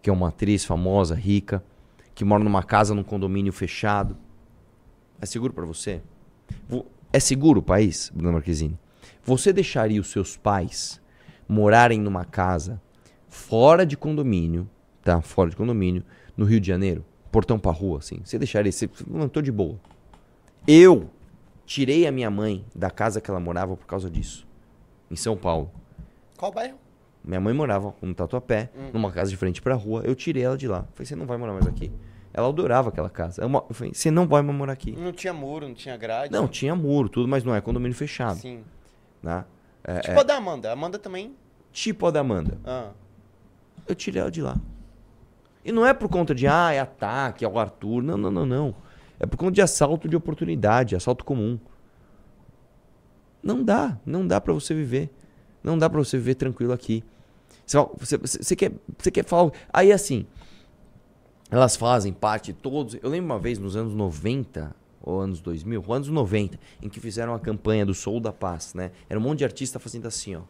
que 0.00 0.10
é 0.10 0.12
uma 0.12 0.28
atriz 0.28 0.64
famosa, 0.64 1.14
rica, 1.14 1.64
que 2.14 2.24
mora 2.24 2.42
numa 2.44 2.62
casa 2.62 2.94
num 2.94 3.02
condomínio 3.02 3.52
fechado? 3.52 4.16
É 5.20 5.26
seguro 5.26 5.52
pra 5.52 5.64
você? 5.64 6.02
Vo- 6.68 6.86
É 7.12 7.20
seguro 7.20 7.60
o 7.60 7.62
país, 7.62 8.10
Bruna 8.14 8.32
Marquezine? 8.32 8.78
Você 9.24 9.52
deixaria 9.52 10.00
os 10.00 10.10
seus 10.10 10.36
pais 10.36 11.00
morarem 11.48 12.00
numa 12.00 12.24
casa 12.24 12.80
fora 13.28 13.84
de 13.86 13.96
condomínio, 13.96 14.68
tá? 15.02 15.20
Fora 15.20 15.50
de 15.50 15.56
condomínio, 15.56 16.02
no 16.36 16.44
Rio 16.44 16.60
de 16.60 16.66
Janeiro, 16.66 17.04
portão 17.30 17.58
pra 17.58 17.70
rua, 17.72 17.98
assim. 17.98 18.20
Você 18.24 18.38
deixaria? 18.38 18.72
Você, 18.72 18.88
não, 19.06 19.28
tô 19.28 19.40
de 19.42 19.52
boa. 19.52 19.78
Eu 20.66 21.10
tirei 21.66 22.06
a 22.06 22.12
minha 22.12 22.30
mãe 22.30 22.64
da 22.74 22.90
casa 22.90 23.20
que 23.20 23.30
ela 23.30 23.40
morava 23.40 23.76
por 23.76 23.86
causa 23.86 24.10
disso, 24.10 24.46
em 25.10 25.16
São 25.16 25.36
Paulo. 25.36 25.70
Qual 26.36 26.50
bairro? 26.52 26.78
Minha 27.24 27.40
mãe 27.40 27.54
morava 27.54 27.94
no 28.02 28.14
Tatuapé, 28.14 28.70
numa 28.92 29.10
casa 29.12 29.30
de 29.30 29.36
frente 29.36 29.62
pra 29.62 29.74
rua. 29.74 30.02
Eu 30.04 30.14
tirei 30.14 30.42
ela 30.42 30.56
de 30.56 30.66
lá. 30.66 30.84
Falei, 30.94 31.06
você 31.06 31.14
não 31.14 31.26
vai 31.26 31.36
morar 31.38 31.52
mais 31.52 31.66
aqui. 31.66 31.92
Ela 32.34 32.48
adorava 32.48 32.88
aquela 32.88 33.10
casa. 33.10 33.42
Eu 33.42 33.48
falei, 33.74 33.92
você 33.94 34.10
não 34.10 34.26
vai 34.26 34.42
mais 34.42 34.56
morar 34.58 34.72
aqui. 34.72 34.92
Não 34.92 35.12
tinha 35.12 35.32
muro, 35.32 35.68
não 35.68 35.74
tinha 35.74 35.96
grade. 35.96 36.32
Não, 36.32 36.48
tinha 36.48 36.74
muro, 36.74 37.08
tudo, 37.08 37.28
mas 37.28 37.44
não 37.44 37.54
é 37.54 37.60
condomínio 37.60 37.96
fechado. 37.96 38.38
Sim. 38.38 38.64
Né? 39.22 39.44
É, 39.84 40.00
Tipo 40.00 40.20
a 40.20 40.22
da 40.22 40.36
Amanda. 40.36 40.70
A 40.70 40.72
Amanda 40.72 40.98
também. 40.98 41.34
tipo 41.72 42.06
a 42.06 42.10
da 42.10 42.20
Amanda. 42.20 42.58
Ah. 42.64 42.90
eu 43.86 43.94
tirei 43.94 44.20
ela 44.20 44.30
de 44.30 44.42
lá. 44.42 44.56
E 45.64 45.70
não 45.70 45.86
é 45.86 45.94
por 45.94 46.08
conta 46.08 46.34
de, 46.34 46.46
ah, 46.48 46.72
é 46.72 46.80
ataque, 46.80 47.44
é 47.44 47.48
o 47.48 47.56
Arthur. 47.58 48.02
Não, 48.02 48.16
não, 48.16 48.30
não, 48.30 48.46
não. 48.46 48.74
É 49.20 49.26
por 49.26 49.36
conta 49.36 49.52
de 49.52 49.62
assalto 49.62 50.08
de 50.08 50.16
oportunidade, 50.16 50.96
assalto 50.96 51.24
comum. 51.24 51.56
Não 53.42 53.62
dá, 53.62 53.98
não 54.04 54.26
dá 54.26 54.40
pra 54.40 54.52
você 54.52 54.74
viver. 54.74 55.10
Não 55.62 55.78
dá 55.78 55.88
pra 55.88 55.98
você 55.98 56.16
viver 56.16 56.34
tranquilo 56.34 56.72
aqui. 56.72 57.04
Você, 57.98 58.16
você, 58.18 58.38
você- 58.38 58.56
quer, 58.56 58.72
você 58.98 59.10
quer 59.10 59.24
falar. 59.24 59.52
Aí 59.72 59.92
assim, 59.92 60.26
elas 61.50 61.76
fazem 61.76 62.12
parte 62.12 62.52
de 62.52 62.58
todos. 62.58 62.94
Eu 63.02 63.08
lembro 63.10 63.26
uma 63.26 63.38
vez 63.38 63.58
nos 63.58 63.76
anos 63.76 63.94
90 63.94 64.74
ou 65.00 65.20
anos 65.20 65.40
2000, 65.40 65.82
ou 65.86 65.94
anos 65.94 66.08
90, 66.08 66.58
em 66.80 66.88
que 66.88 67.00
fizeram 67.00 67.34
a 67.34 67.40
campanha 67.40 67.84
do 67.84 67.92
Sou 67.92 68.20
da 68.20 68.32
Paz, 68.32 68.72
né? 68.74 68.92
Era 69.08 69.18
um 69.18 69.22
monte 69.22 69.38
de 69.38 69.44
artista 69.44 69.78
fazendo 69.80 70.06
assim, 70.06 70.36
ó, 70.36 70.42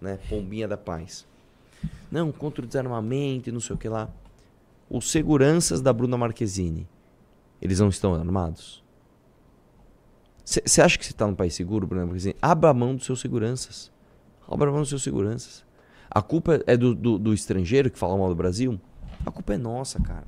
né? 0.00 0.18
Pombinha 0.28 0.68
da 0.68 0.76
Paz. 0.76 1.26
Não, 2.10 2.30
contra 2.30 2.62
o 2.64 2.66
desarmamento 2.66 3.48
e 3.48 3.52
não 3.52 3.60
sei 3.60 3.74
o 3.74 3.78
que 3.78 3.88
lá. 3.88 4.10
Os 4.90 5.10
seguranças 5.10 5.80
da 5.80 5.92
Bruna 5.92 6.16
Marquezine, 6.18 6.86
eles 7.62 7.80
não 7.80 7.88
estão 7.88 8.14
armados? 8.14 8.82
Você 10.44 10.80
acha 10.80 10.96
que 10.98 11.04
você 11.04 11.12
está 11.12 11.26
num 11.26 11.34
país 11.34 11.54
seguro, 11.54 11.86
Bruna 11.86 12.06
Marquezine? 12.06 12.34
Abra 12.40 12.70
a 12.70 12.74
mão 12.74 12.94
dos 12.96 13.04
seus 13.04 13.20
seguranças. 13.20 13.90
Abra 14.50 14.68
a 14.70 14.72
mão 14.72 14.80
dos 14.80 14.88
seus 14.88 15.02
seguranças. 15.02 15.64
A 16.10 16.22
culpa 16.22 16.62
é 16.66 16.76
do, 16.76 16.94
do, 16.94 17.18
do 17.18 17.34
estrangeiro 17.34 17.90
que 17.90 17.98
fala 17.98 18.16
mal 18.16 18.28
do 18.28 18.34
Brasil? 18.34 18.80
A 19.24 19.30
culpa 19.30 19.54
é 19.54 19.58
nossa, 19.58 20.00
cara. 20.00 20.26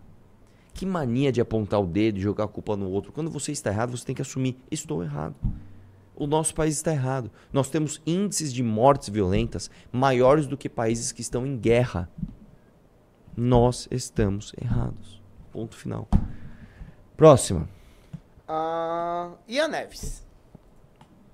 Que 0.74 0.84
mania 0.84 1.32
de 1.32 1.40
apontar 1.40 1.80
o 1.80 1.86
dedo 1.86 2.18
e 2.18 2.20
jogar 2.20 2.44
a 2.44 2.48
culpa 2.48 2.76
no 2.76 2.88
outro. 2.90 3.12
Quando 3.12 3.30
você 3.30 3.52
está 3.52 3.70
errado, 3.70 3.96
você 3.96 4.04
tem 4.04 4.14
que 4.14 4.22
assumir. 4.22 4.56
Estou 4.70 5.02
errado. 5.02 5.34
O 6.14 6.26
nosso 6.26 6.54
país 6.54 6.76
está 6.76 6.92
errado. 6.92 7.30
Nós 7.52 7.70
temos 7.70 8.00
índices 8.06 8.52
de 8.52 8.62
mortes 8.62 9.08
violentas 9.08 9.70
maiores 9.90 10.46
do 10.46 10.56
que 10.56 10.68
países 10.68 11.12
que 11.12 11.22
estão 11.22 11.46
em 11.46 11.56
guerra. 11.56 12.10
Nós 13.36 13.88
estamos 13.90 14.52
errados. 14.60 15.20
Ponto 15.50 15.74
final. 15.76 16.08
Próxima. 17.16 17.68
E 19.48 19.58
a 19.58 19.66
Neves? 19.66 20.26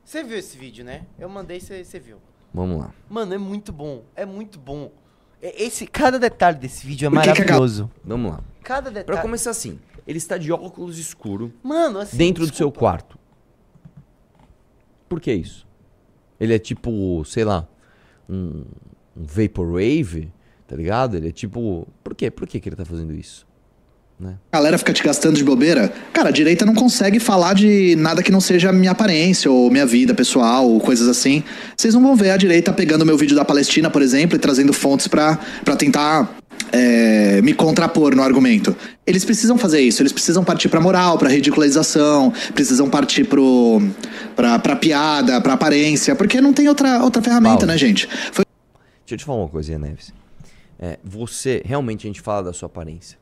Você 0.04 0.22
viu 0.22 0.38
esse 0.38 0.56
vídeo, 0.56 0.84
né? 0.84 1.06
Eu 1.18 1.28
mandei, 1.28 1.58
você 1.60 1.98
viu. 1.98 2.18
Vamos 2.56 2.78
lá. 2.78 2.94
Mano, 3.10 3.34
é 3.34 3.38
muito 3.38 3.70
bom. 3.70 4.02
É 4.16 4.24
muito 4.24 4.58
bom. 4.58 4.90
É- 5.42 5.62
Esse, 5.64 5.86
cada 5.86 6.18
detalhe 6.18 6.58
desse 6.58 6.86
vídeo 6.86 7.06
é 7.06 7.10
que 7.10 7.16
a 7.18 7.20
maravilhoso. 7.20 7.90
Vamos 8.02 8.32
lá. 8.32 8.40
Cada 8.62 8.90
Pra 8.90 9.00
detalhe. 9.02 9.20
começar 9.20 9.50
assim, 9.50 9.78
ele 10.06 10.16
está 10.16 10.38
de 10.38 10.50
óculos 10.50 10.98
escuro 10.98 11.52
Mano, 11.62 11.98
assim. 11.98 12.16
dentro 12.16 12.44
do 12.46 12.54
seu 12.54 12.68
desculpa. 12.68 12.78
quarto. 12.78 13.18
Por 15.06 15.20
que 15.20 15.32
isso? 15.34 15.66
Ele 16.40 16.54
é 16.54 16.58
tipo, 16.58 17.22
sei 17.26 17.44
lá, 17.44 17.68
um, 18.26 18.64
um 19.14 19.22
vaporwave, 19.24 20.32
tá 20.66 20.74
ligado? 20.74 21.14
Ele 21.14 21.28
é 21.28 21.32
tipo, 21.32 21.86
por 22.02 22.14
quê? 22.14 22.30
Por 22.30 22.46
que, 22.48 22.58
que 22.58 22.68
ele 22.70 22.76
tá 22.76 22.86
fazendo 22.86 23.12
isso? 23.14 23.46
A 24.50 24.56
galera 24.56 24.78
fica 24.78 24.92
te 24.94 25.02
gastando 25.02 25.36
de 25.36 25.44
bobeira. 25.44 25.92
Cara, 26.12 26.30
a 26.30 26.32
direita 26.32 26.64
não 26.64 26.74
consegue 26.74 27.20
falar 27.20 27.54
de 27.54 27.94
nada 27.96 28.22
que 28.22 28.32
não 28.32 28.40
seja 28.40 28.72
minha 28.72 28.92
aparência 28.92 29.50
ou 29.50 29.70
minha 29.70 29.84
vida 29.84 30.14
pessoal 30.14 30.66
ou 30.66 30.80
coisas 30.80 31.06
assim. 31.06 31.44
Vocês 31.76 31.92
não 31.92 32.02
vão 32.02 32.16
ver 32.16 32.30
a 32.30 32.36
direita 32.36 32.72
pegando 32.72 33.04
meu 33.04 33.18
vídeo 33.18 33.36
da 33.36 33.44
Palestina, 33.44 33.90
por 33.90 34.00
exemplo, 34.00 34.36
e 34.36 34.38
trazendo 34.38 34.72
fontes 34.72 35.06
pra, 35.06 35.38
pra 35.62 35.76
tentar 35.76 36.34
é, 36.72 37.42
me 37.42 37.52
contrapor 37.52 38.16
no 38.16 38.22
argumento. 38.22 38.74
Eles 39.06 39.22
precisam 39.22 39.58
fazer 39.58 39.80
isso, 39.80 40.00
eles 40.00 40.12
precisam 40.12 40.42
partir 40.42 40.70
pra 40.70 40.80
moral, 40.80 41.18
pra 41.18 41.28
ridicularização, 41.28 42.32
precisam 42.54 42.88
partir 42.88 43.24
pro, 43.24 43.82
pra, 44.34 44.58
pra 44.58 44.76
piada, 44.76 45.40
pra 45.42 45.52
aparência, 45.52 46.16
porque 46.16 46.40
não 46.40 46.54
tem 46.54 46.68
outra, 46.68 47.02
outra 47.02 47.20
ferramenta, 47.20 47.58
Paulo. 47.58 47.66
né, 47.66 47.76
gente? 47.76 48.08
Foi 48.32 48.46
Deixa 49.06 49.14
eu 49.14 49.18
te 49.18 49.24
falar 49.24 49.42
uma 49.42 49.48
coisa, 49.48 49.78
Neves. 49.78 50.12
É, 50.80 50.98
você, 51.04 51.62
realmente 51.64 52.06
a 52.06 52.08
gente 52.08 52.20
fala 52.20 52.44
da 52.44 52.52
sua 52.52 52.66
aparência. 52.66 53.16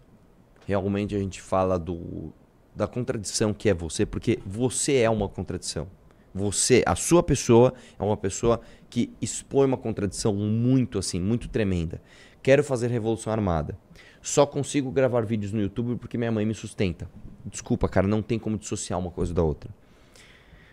Realmente 0.67 1.15
a 1.15 1.19
gente 1.19 1.41
fala 1.41 1.79
do, 1.79 2.33
da 2.75 2.87
contradição 2.87 3.53
que 3.53 3.69
é 3.69 3.75
você, 3.75 4.05
porque 4.05 4.39
você 4.45 4.97
é 4.97 5.11
uma 5.11 5.29
contradição. 5.29 5.87
Você, 6.35 6.83
a 6.85 6.97
sua 6.97 7.23
pessoa, 7.23 7.73
é 7.99 8.03
uma 8.03 8.17
pessoa 8.17 8.61
que 8.91 9.13
expõe 9.23 9.67
uma 9.67 9.77
contradição 9.77 10.35
muito 10.35 10.99
assim, 10.99 11.21
muito 11.21 11.49
tremenda. 11.49 12.03
Quero 12.43 12.65
fazer 12.65 12.91
revolução 12.91 13.33
armada. 13.33 13.79
Só 14.21 14.45
consigo 14.45 14.91
gravar 14.91 15.25
vídeos 15.25 15.53
no 15.53 15.61
YouTube 15.61 15.97
porque 15.97 16.19
minha 16.19 16.33
mãe 16.33 16.45
me 16.45 16.55
sustenta. 16.55 17.09
Desculpa, 17.45 17.89
cara, 17.89 18.09
não 18.09 18.23
tem 18.23 18.39
como 18.39 18.59
dissociar 18.59 18.99
uma 18.99 19.11
coisa 19.11 19.33
da 19.33 19.43
outra. 19.43 19.71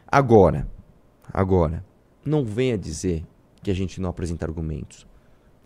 Agora, 0.08 0.68
agora, 1.32 1.86
não 2.26 2.44
venha 2.44 2.78
dizer 2.78 3.24
que 3.62 3.70
a 3.70 3.74
gente 3.74 4.02
não 4.02 4.10
apresenta 4.10 4.46
argumentos. 4.46 5.06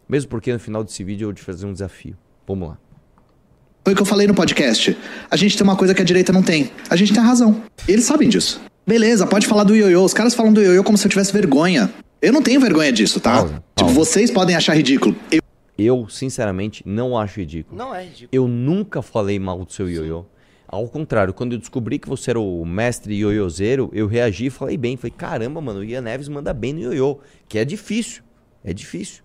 Mesmo 0.10 0.30
porque 0.30 0.52
no 0.52 0.60
final 0.60 0.84
desse 0.84 1.04
vídeo 1.04 1.26
eu 1.26 1.30
vou 1.30 1.34
te 1.34 1.42
fazer 1.42 1.66
um 1.66 1.74
desafio. 1.74 2.18
Vamos 2.46 2.70
lá. 2.70 2.78
Foi 3.86 3.94
o 3.94 3.96
que 3.96 4.02
eu 4.02 4.06
falei 4.06 4.26
no 4.26 4.34
podcast. 4.34 4.98
A 5.30 5.36
gente 5.38 5.56
tem 5.56 5.64
uma 5.64 5.76
coisa 5.76 5.94
que 5.94 6.02
a 6.02 6.06
direita 6.06 6.34
não 6.34 6.42
tem. 6.42 6.72
A 6.90 6.96
gente 6.96 7.14
tem 7.14 7.22
a 7.22 7.26
razão. 7.26 7.62
Eles 7.88 8.04
sabem 8.06 8.28
disso. 8.28 8.60
Beleza, 8.86 9.28
pode 9.28 9.46
falar 9.46 9.64
do 9.64 9.76
ioiô. 9.76 10.04
Os 10.04 10.12
caras 10.12 10.34
falam 10.34 10.52
do 10.52 10.60
ioiô 10.60 10.84
como 10.84 10.98
se 10.98 11.06
eu 11.06 11.10
tivesse 11.12 11.32
vergonha. 11.32 11.94
Eu 12.20 12.34
não 12.34 12.42
tenho 12.42 12.60
vergonha 12.60 12.92
disso, 12.92 13.20
tá? 13.20 13.34
Pausa, 13.38 13.54
Tipo, 13.54 13.64
pausa. 13.76 13.94
vocês 13.94 14.32
podem 14.32 14.56
achar 14.56 14.74
ridículo. 14.76 15.16
Eu 15.32 15.40
Eu, 15.78 16.10
sinceramente, 16.10 16.82
não 16.84 17.16
acho 17.16 17.40
ridículo. 17.40 17.78
Não 17.78 17.94
é 17.94 18.06
ridículo. 18.06 18.30
Eu 18.32 18.48
nunca 18.48 19.04
falei 19.04 19.38
mal 19.38 19.64
do 19.64 19.72
seu 19.72 19.88
ioiô. 19.88 20.26
Ao 20.68 20.88
contrário, 20.88 21.32
quando 21.32 21.52
eu 21.54 21.60
descobri 21.60 22.00
que 22.00 22.10
você 22.10 22.32
era 22.32 22.40
o 22.40 22.66
mestre 22.66 23.14
ioiôzeiro, 23.14 23.92
eu 23.94 24.08
reagi 24.08 24.48
e 24.48 24.50
falei 24.50 24.78
bem. 24.78 24.98
Falei, 24.98 25.14
caramba, 25.16 25.62
mano, 25.62 25.82
o 25.82 25.84
Ian 25.84 26.02
Neves 26.02 26.28
manda 26.28 26.52
bem 26.56 26.74
no 26.74 26.80
ioiô. 26.82 27.20
Que 27.48 27.60
é 27.60 27.66
difícil. 27.66 28.24
É 28.64 28.74
difícil. 28.74 29.22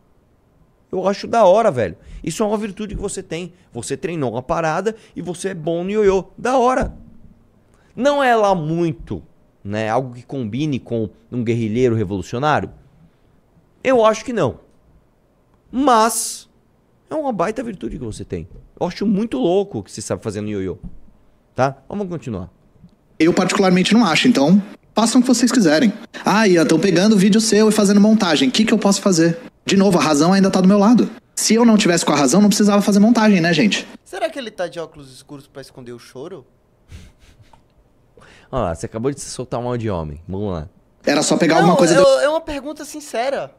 Eu 0.93 1.09
acho 1.09 1.27
da 1.27 1.45
hora, 1.45 1.71
velho. 1.71 1.97
Isso 2.23 2.43
é 2.43 2.47
uma 2.47 2.57
virtude 2.57 2.95
que 2.95 3.01
você 3.01 3.23
tem. 3.23 3.53
Você 3.73 3.97
treinou 3.97 4.33
uma 4.33 4.43
parada 4.43 4.95
e 5.15 5.23
você 5.23 5.51
é 5.51 5.55
bom 5.55 5.85
no 5.85 5.91
ioiô. 5.91 6.25
Da 6.37 6.59
hora. 6.59 6.95
Não 7.95 8.23
é 8.23 8.35
lá 8.35 8.55
muito, 8.55 9.23
né? 9.65 9.89
Algo 9.89 10.15
que 10.15 10.23
combine 10.23 10.79
com 10.79 11.11
um 11.31 11.43
guerrilheiro 11.43 11.95
revolucionário? 11.95 12.71
Eu 13.83 14.05
acho 14.05 14.25
que 14.25 14.33
não. 14.33 14.61
Mas 15.71 16.49
é 17.09 17.15
uma 17.15 17.33
baita 17.33 17.63
virtude 17.63 17.99
que 17.99 18.05
você 18.05 18.25
tem. 18.25 18.49
Eu 18.79 18.87
acho 18.87 19.07
muito 19.07 19.39
louco 19.39 19.79
o 19.79 19.83
que 19.83 19.91
você 19.91 20.01
sabe 20.01 20.23
fazer 20.23 20.41
no 20.41 20.49
ioiô. 20.49 20.79
Tá? 21.55 21.77
Vamos 21.89 22.09
continuar. 22.09 22.51
Eu 23.19 23.35
particularmente 23.35 23.93
não 23.93 24.05
acho, 24.05 24.29
então 24.29 24.63
façam 24.95 25.21
o 25.21 25.23
que 25.23 25.29
vocês 25.29 25.53
quiserem. 25.53 25.93
Ah, 26.25 26.49
Ian, 26.49 26.63
estão 26.63 26.79
pegando 26.79 27.15
o 27.15 27.19
vídeo 27.19 27.41
seu 27.41 27.69
e 27.69 27.73
fazendo 27.73 28.01
montagem. 28.01 28.49
O 28.49 28.53
que, 28.53 28.65
que 28.65 28.73
eu 28.73 28.79
posso 28.79 29.03
fazer? 29.03 29.39
De 29.65 29.77
novo, 29.77 29.99
a 29.99 30.03
razão 30.03 30.33
ainda 30.33 30.51
tá 30.51 30.61
do 30.61 30.69
meu 30.69 30.79
lado. 30.79 31.11
Se 31.41 31.55
eu 31.55 31.65
não 31.65 31.79
tivesse 31.79 32.05
com 32.05 32.13
a 32.13 32.17
razão, 32.17 32.39
não 32.43 32.51
precisava 32.51 32.83
fazer 32.83 32.99
montagem, 32.99 33.41
né, 33.41 33.51
gente? 33.55 33.89
Será 34.05 34.29
que 34.29 34.39
ele 34.39 34.51
tá 34.51 34.69
de 34.69 34.79
óculos 34.79 35.11
escuros 35.11 35.47
pra 35.47 35.63
esconder 35.63 35.93
o 35.93 35.99
choro? 35.99 36.47
Olha 38.53 38.63
lá, 38.65 38.75
você 38.75 38.85
acabou 38.85 39.11
de 39.11 39.19
se 39.19 39.31
soltar 39.31 39.59
mal 39.63 39.75
de 39.79 39.89
homem. 39.89 40.23
Vamos 40.29 40.53
lá. 40.53 40.69
Era 41.03 41.23
só 41.23 41.39
pegar 41.39 41.55
não, 41.55 41.61
alguma 41.63 41.79
coisa 41.79 41.95
eu- 41.95 42.21
é 42.21 42.29
uma 42.29 42.43
pergunta 42.43 42.85
sincera. 42.85 43.55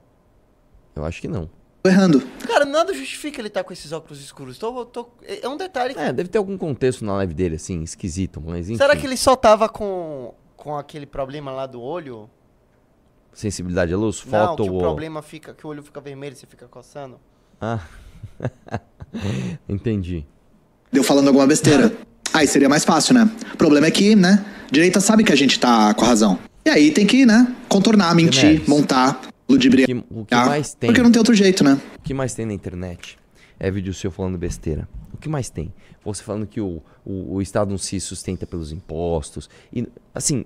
Eu 0.95 1.03
acho 1.03 1.19
que 1.19 1.27
não. 1.27 1.49
do 1.83 1.89
errando. 1.89 2.21
Cara, 2.47 2.65
nada 2.65 2.93
justifica 2.93 3.41
ele 3.41 3.47
estar 3.47 3.63
com 3.63 3.73
esses 3.73 3.91
óculos 3.91 4.21
escuros. 4.21 4.59
Tô, 4.59 4.85
tô- 4.85 5.09
é 5.23 5.49
um 5.49 5.57
detalhe. 5.57 5.95
É, 5.97 6.13
deve 6.13 6.29
ter 6.29 6.37
algum 6.37 6.55
contexto 6.59 7.03
na 7.03 7.15
live 7.15 7.33
dele, 7.33 7.55
assim, 7.55 7.81
esquisito, 7.81 8.39
mas 8.39 8.69
enfim. 8.69 8.77
Será 8.77 8.95
que 8.95 9.07
ele 9.07 9.17
só 9.17 9.35
tava 9.35 9.67
com, 9.67 10.35
com 10.55 10.77
aquele 10.77 11.07
problema 11.07 11.51
lá 11.51 11.65
do 11.65 11.81
olho? 11.81 12.29
Sensibilidade 13.33 13.91
à 13.91 13.97
luz? 13.97 14.23
Não, 14.23 14.49
Foto 14.49 14.63
que 14.65 14.69
o 14.69 14.77
problema 14.77 15.23
fica, 15.23 15.51
que 15.55 15.65
o 15.65 15.69
olho 15.71 15.81
fica 15.81 15.99
vermelho 15.99 16.33
e 16.33 16.35
você 16.35 16.45
fica 16.45 16.67
coçando. 16.67 17.19
Ah. 17.61 17.79
Entendi. 19.69 20.25
Deu 20.91 21.03
falando 21.03 21.27
alguma 21.27 21.45
besteira. 21.47 21.93
Aí 22.33 22.47
seria 22.47 22.67
mais 22.67 22.83
fácil, 22.83 23.13
né? 23.13 23.29
O 23.53 23.57
problema 23.57 23.87
é 23.87 23.91
que, 23.91 24.15
né? 24.15 24.43
Direita 24.71 24.99
sabe 24.99 25.23
que 25.23 25.31
a 25.31 25.35
gente 25.35 25.59
tá 25.59 25.93
com 25.93 26.03
a 26.03 26.07
razão. 26.07 26.39
E 26.65 26.69
aí 26.69 26.91
tem 26.91 27.05
que, 27.05 27.25
né? 27.25 27.55
Contornar, 27.67 28.15
mentir, 28.15 28.63
montar, 28.67 29.21
O 29.47 29.53
ludibriar. 29.53 29.87
que, 29.87 29.93
o 30.09 30.25
que 30.25 30.35
mais 30.35 30.73
tem? 30.73 30.87
Porque 30.89 31.01
não 31.01 31.11
tem 31.11 31.19
outro 31.19 31.33
jeito, 31.33 31.63
né? 31.63 31.79
O 31.97 32.01
que 32.01 32.13
mais 32.13 32.33
tem 32.33 32.45
na 32.45 32.53
internet 32.53 33.17
é 33.59 33.69
vídeo 33.69 33.93
seu 33.93 34.11
falando 34.11 34.37
besteira. 34.37 34.87
O 35.13 35.17
que 35.17 35.27
mais 35.29 35.49
tem? 35.49 35.73
Você 36.03 36.23
falando 36.23 36.47
que 36.47 36.59
o, 36.61 36.81
o, 37.05 37.35
o 37.35 37.41
Estado 37.41 37.69
não 37.69 37.77
se 37.77 37.99
sustenta 37.99 38.47
pelos 38.47 38.71
impostos. 38.71 39.49
E, 39.71 39.87
assim, 40.15 40.45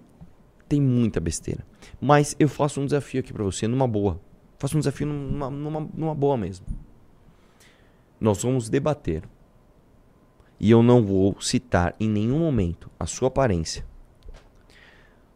tem 0.68 0.82
muita 0.82 1.20
besteira. 1.20 1.66
Mas 2.01 2.36
eu 2.39 2.49
faço 2.49 2.82
um 2.82 2.86
desafio 2.86 3.20
aqui 3.22 3.32
pra 3.32 3.43
você, 3.43 3.68
numa 3.68 3.88
boa. 3.88 4.20
Faço 4.57 4.76
um 4.76 4.80
desafio 4.80 5.05
numa, 5.07 5.49
numa, 5.49 5.88
numa 5.93 6.16
boa 6.16 6.36
mesmo. 6.36 6.66
Nós 8.26 8.41
vamos 8.41 8.69
debater. 8.69 9.21
E 10.59 10.71
eu 10.71 10.82
não 10.82 11.05
vou 11.05 11.39
citar 11.39 11.95
em 11.99 12.09
nenhum 12.09 12.39
momento 12.39 12.89
a 12.99 13.05
sua 13.05 13.28
aparência. 13.28 13.86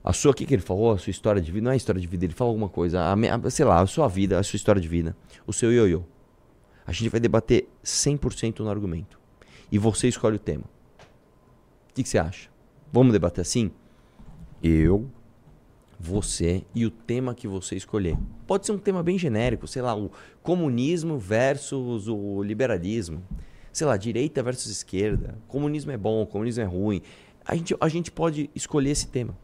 A 0.03 0.11
sua, 0.11 0.31
o 0.31 0.33
que, 0.33 0.43
que 0.43 0.55
ele 0.55 0.63
falou? 0.63 0.93
A 0.93 0.97
sua 0.97 1.11
história 1.11 1.39
de 1.39 1.51
vida? 1.51 1.65
Não 1.65 1.71
é 1.71 1.75
história 1.75 2.01
de 2.01 2.07
vida, 2.07 2.25
ele 2.25 2.33
falou 2.33 2.49
alguma 2.49 2.67
coisa. 2.67 3.13
A, 3.13 3.51
sei 3.51 3.63
lá, 3.63 3.79
a 3.79 3.85
sua 3.85 4.07
vida, 4.07 4.39
a 4.39 4.41
sua 4.41 4.57
história 4.57 4.81
de 4.81 4.87
vida. 4.87 5.15
O 5.45 5.53
seu 5.53 5.71
ioiô. 5.71 6.01
A 6.83 6.91
gente 6.91 7.09
vai 7.09 7.19
debater 7.19 7.69
100% 7.83 8.61
no 8.61 8.71
argumento. 8.71 9.19
E 9.71 9.77
você 9.77 10.07
escolhe 10.07 10.37
o 10.37 10.39
tema. 10.39 10.63
O 10.63 11.93
que, 11.93 12.01
que 12.01 12.09
você 12.09 12.17
acha? 12.17 12.49
Vamos 12.91 13.13
debater 13.13 13.41
assim? 13.41 13.69
Eu, 14.63 15.07
você 15.99 16.63
e 16.73 16.85
o 16.85 16.89
tema 16.89 17.35
que 17.35 17.47
você 17.47 17.75
escolher. 17.75 18.17
Pode 18.47 18.65
ser 18.65 18.71
um 18.71 18.77
tema 18.77 19.03
bem 19.03 19.17
genérico, 19.17 19.67
sei 19.67 19.81
lá, 19.81 19.95
o 19.95 20.09
comunismo 20.41 21.17
versus 21.17 22.07
o 22.07 22.41
liberalismo. 22.41 23.21
Sei 23.73 23.85
lá, 23.85 23.97
direita 23.97 24.41
versus 24.41 24.71
esquerda. 24.71 25.37
Comunismo 25.47 25.91
é 25.91 25.97
bom, 25.97 26.25
comunismo 26.25 26.63
é 26.63 26.65
ruim. 26.65 27.01
A 27.45 27.55
gente, 27.55 27.75
a 27.79 27.87
gente 27.89 28.11
pode 28.11 28.49
escolher 28.55 28.91
esse 28.91 29.07
tema. 29.07 29.37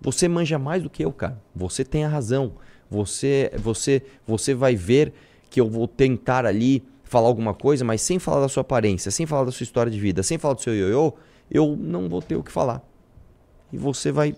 Você 0.00 0.28
manja 0.28 0.58
mais 0.58 0.82
do 0.82 0.88
que 0.88 1.04
eu, 1.04 1.12
cara. 1.12 1.42
Você 1.54 1.84
tem 1.84 2.04
a 2.04 2.08
razão. 2.08 2.52
Você, 2.88 3.50
você, 3.56 4.02
você 4.26 4.54
vai 4.54 4.76
ver 4.76 5.12
que 5.50 5.60
eu 5.60 5.68
vou 5.68 5.88
tentar 5.88 6.46
ali 6.46 6.84
falar 7.02 7.26
alguma 7.26 7.52
coisa, 7.52 7.84
mas 7.84 8.00
sem 8.00 8.18
falar 8.18 8.40
da 8.40 8.48
sua 8.48 8.60
aparência, 8.60 9.10
sem 9.10 9.26
falar 9.26 9.44
da 9.44 9.50
sua 9.50 9.64
história 9.64 9.90
de 9.90 9.98
vida, 9.98 10.22
sem 10.22 10.38
falar 10.38 10.54
do 10.54 10.60
seu 10.60 10.74
ioiô, 10.74 11.14
eu 11.50 11.76
não 11.76 12.08
vou 12.08 12.22
ter 12.22 12.36
o 12.36 12.42
que 12.42 12.52
falar. 12.52 12.82
E 13.72 13.76
você 13.76 14.12
vai 14.12 14.34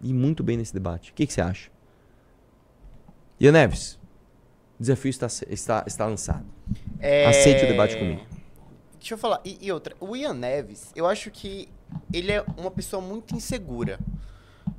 ir 0.00 0.12
muito 0.12 0.42
bem 0.42 0.56
nesse 0.56 0.72
debate. 0.74 1.10
O 1.10 1.14
que, 1.14 1.26
que 1.26 1.32
você 1.32 1.40
acha? 1.40 1.70
Ian 3.40 3.52
Neves, 3.52 3.98
o 4.78 4.82
desafio 4.82 5.10
está, 5.10 5.26
está, 5.48 5.84
está 5.86 6.06
lançado. 6.06 6.46
É... 6.98 7.26
Aceite 7.26 7.64
o 7.64 7.68
debate 7.68 7.96
comigo. 7.96 8.22
Deixa 8.98 9.14
eu 9.14 9.18
falar. 9.18 9.40
E, 9.44 9.58
e 9.60 9.70
outra, 9.70 9.94
o 10.00 10.16
Ian 10.16 10.34
Neves, 10.34 10.90
eu 10.96 11.06
acho 11.06 11.30
que 11.30 11.68
ele 12.12 12.32
é 12.32 12.44
uma 12.56 12.70
pessoa 12.70 13.00
muito 13.02 13.34
insegura. 13.34 13.98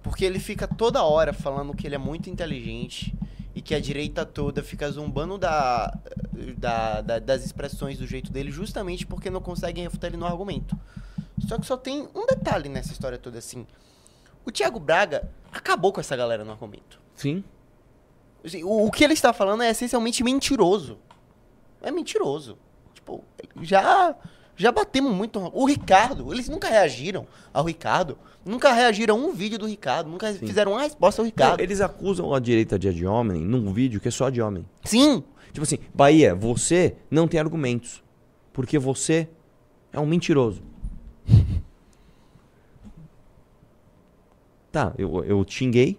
Porque 0.03 0.24
ele 0.26 0.39
fica 0.39 0.68
toda 0.68 1.03
hora 1.03 1.34
falando 1.34 1.74
que 1.76 1.86
ele 1.88 1.95
é 1.95 1.97
muito 1.99 2.30
inteligente 2.30 3.13
e 3.53 3.61
que 3.61 3.74
a 3.76 3.80
direita 3.80 4.26
toda 4.26 4.63
fica 4.63 4.89
zombando 4.89 5.38
da, 5.38 5.97
da- 6.57 7.01
da- 7.01 7.20
das 7.20 7.43
expressões 7.43 7.97
do 7.97 8.05
jeito 8.07 8.32
dele 8.32 8.51
justamente 8.51 9.05
porque 9.05 9.30
não 9.30 9.41
conseguem 9.41 9.84
refutar 9.84 10.09
ele 10.09 10.18
no 10.18 10.26
argumento. 10.26 10.78
Só 11.47 11.57
que 11.57 11.65
só 11.65 11.76
tem 11.76 12.07
um 12.15 12.26
detalhe 12.26 12.70
nessa 12.70 12.91
história 12.91 13.18
toda 13.18 13.38
assim. 13.39 13.65
O 14.48 14.52
Thiago 14.52 14.80
Braga 14.80 15.30
acabou 15.52 15.91
com 15.91 16.00
essa 16.00 16.16
galera 16.16 16.45
no 16.45 16.52
argumento. 16.52 17.00
Sim. 17.14 17.43
Assim, 18.45 18.64
O, 18.64 18.86
o 18.86 18.91
que 18.91 19.04
ele 19.04 19.12
está 19.14 19.34
falando 19.34 19.62
é 19.62 19.70
essencialmente 19.70 20.24
mentiroso. 20.24 20.98
É 21.82 21.91
mentiroso. 21.91 22.58
Tipo, 22.93 23.24
já 23.62 24.16
já 24.56 24.72
batemos 24.72 25.14
muito. 25.14 25.38
O 25.54 25.66
Ricardo, 25.66 26.34
eles 26.34 26.48
nunca 26.48 26.70
reagiram 26.70 27.28
ao 27.54 27.66
Ricardo. 27.66 28.18
Nunca 28.45 28.72
reagiram 28.72 29.16
a 29.16 29.20
um 29.20 29.34
vídeo 29.34 29.60
do 29.60 29.68
Ricardo. 29.68 30.10
Nunca 30.10 30.34
fizeram 30.34 30.72
uma 30.72 30.82
resposta 30.82 31.22
ao 31.22 31.26
Não, 31.26 31.30
Ricardo. 31.30 31.60
eles 31.60 31.82
acusam 31.82 32.34
a 32.34 32.39
direita 32.39 32.80
de 32.80 32.88
ad 32.88 33.06
hominem 33.06 33.43
num 33.43 33.74
vídeo 33.74 34.00
que 34.00 34.08
é 34.08 34.12
só 34.12 34.30
de 34.30 34.41
homem. 34.41 34.66
Sim. 34.86 35.24
Tipo 35.52 35.64
assim, 35.64 35.78
Bahia, 35.93 36.34
você 36.34 36.95
não 37.12 37.28
tem 37.28 37.38
argumentos. 37.39 38.02
Porque 38.54 38.80
você 38.80 39.28
é 39.91 40.00
um 40.00 40.06
mentiroso. 40.06 40.64
Tá, 44.72 44.93
eu, 44.97 45.24
eu 45.24 45.45
xinguei. 45.47 45.97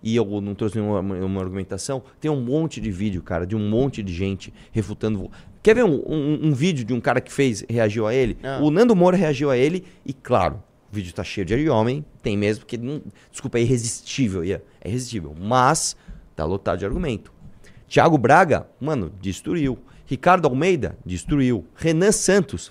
E 0.00 0.14
eu 0.14 0.40
não 0.40 0.54
trouxe 0.54 0.78
nenhuma 0.78 1.00
uma 1.00 1.40
argumentação. 1.40 2.02
Tem 2.20 2.30
um 2.30 2.40
monte 2.40 2.80
de 2.80 2.88
vídeo, 2.90 3.20
cara, 3.20 3.44
de 3.44 3.56
um 3.56 3.68
monte 3.68 4.00
de 4.02 4.12
gente 4.14 4.52
refutando. 4.70 5.28
Quer 5.60 5.74
ver 5.74 5.84
um, 5.84 5.94
um- 6.06 6.40
um 6.48 6.52
vídeo 6.54 6.84
de 6.84 6.94
um 6.94 7.00
cara 7.00 7.20
que 7.20 7.32
fez, 7.32 7.64
reagiu 7.68 8.06
a 8.06 8.14
ele? 8.14 8.38
Ah. 8.44 8.60
O 8.62 8.70
Nando 8.70 8.94
Moura 8.94 9.16
reagiu 9.16 9.50
a 9.50 9.56
ele 9.56 9.84
e, 10.06 10.12
claro, 10.12 10.62
o 10.90 10.94
vídeo 10.94 11.12
tá 11.12 11.24
cheio 11.24 11.44
de 11.44 11.68
homem, 11.68 12.04
tem 12.22 12.36
mesmo, 12.36 12.60
porque, 12.64 12.78
não, 12.78 13.02
desculpa, 13.30 13.58
é 13.58 13.62
irresistível, 13.62 14.44
é 14.44 14.60
irresistível. 14.88 15.34
Mas 15.38 15.96
tá 16.36 16.44
lotado 16.44 16.78
de 16.78 16.84
argumento. 16.86 17.32
Thiago 17.88 18.16
Braga, 18.16 18.68
mano, 18.80 19.10
destruiu. 19.20 19.78
Ricardo 20.06 20.46
Almeida, 20.46 20.96
destruiu. 21.04 21.66
Renan 21.74 22.12
Santos, 22.12 22.70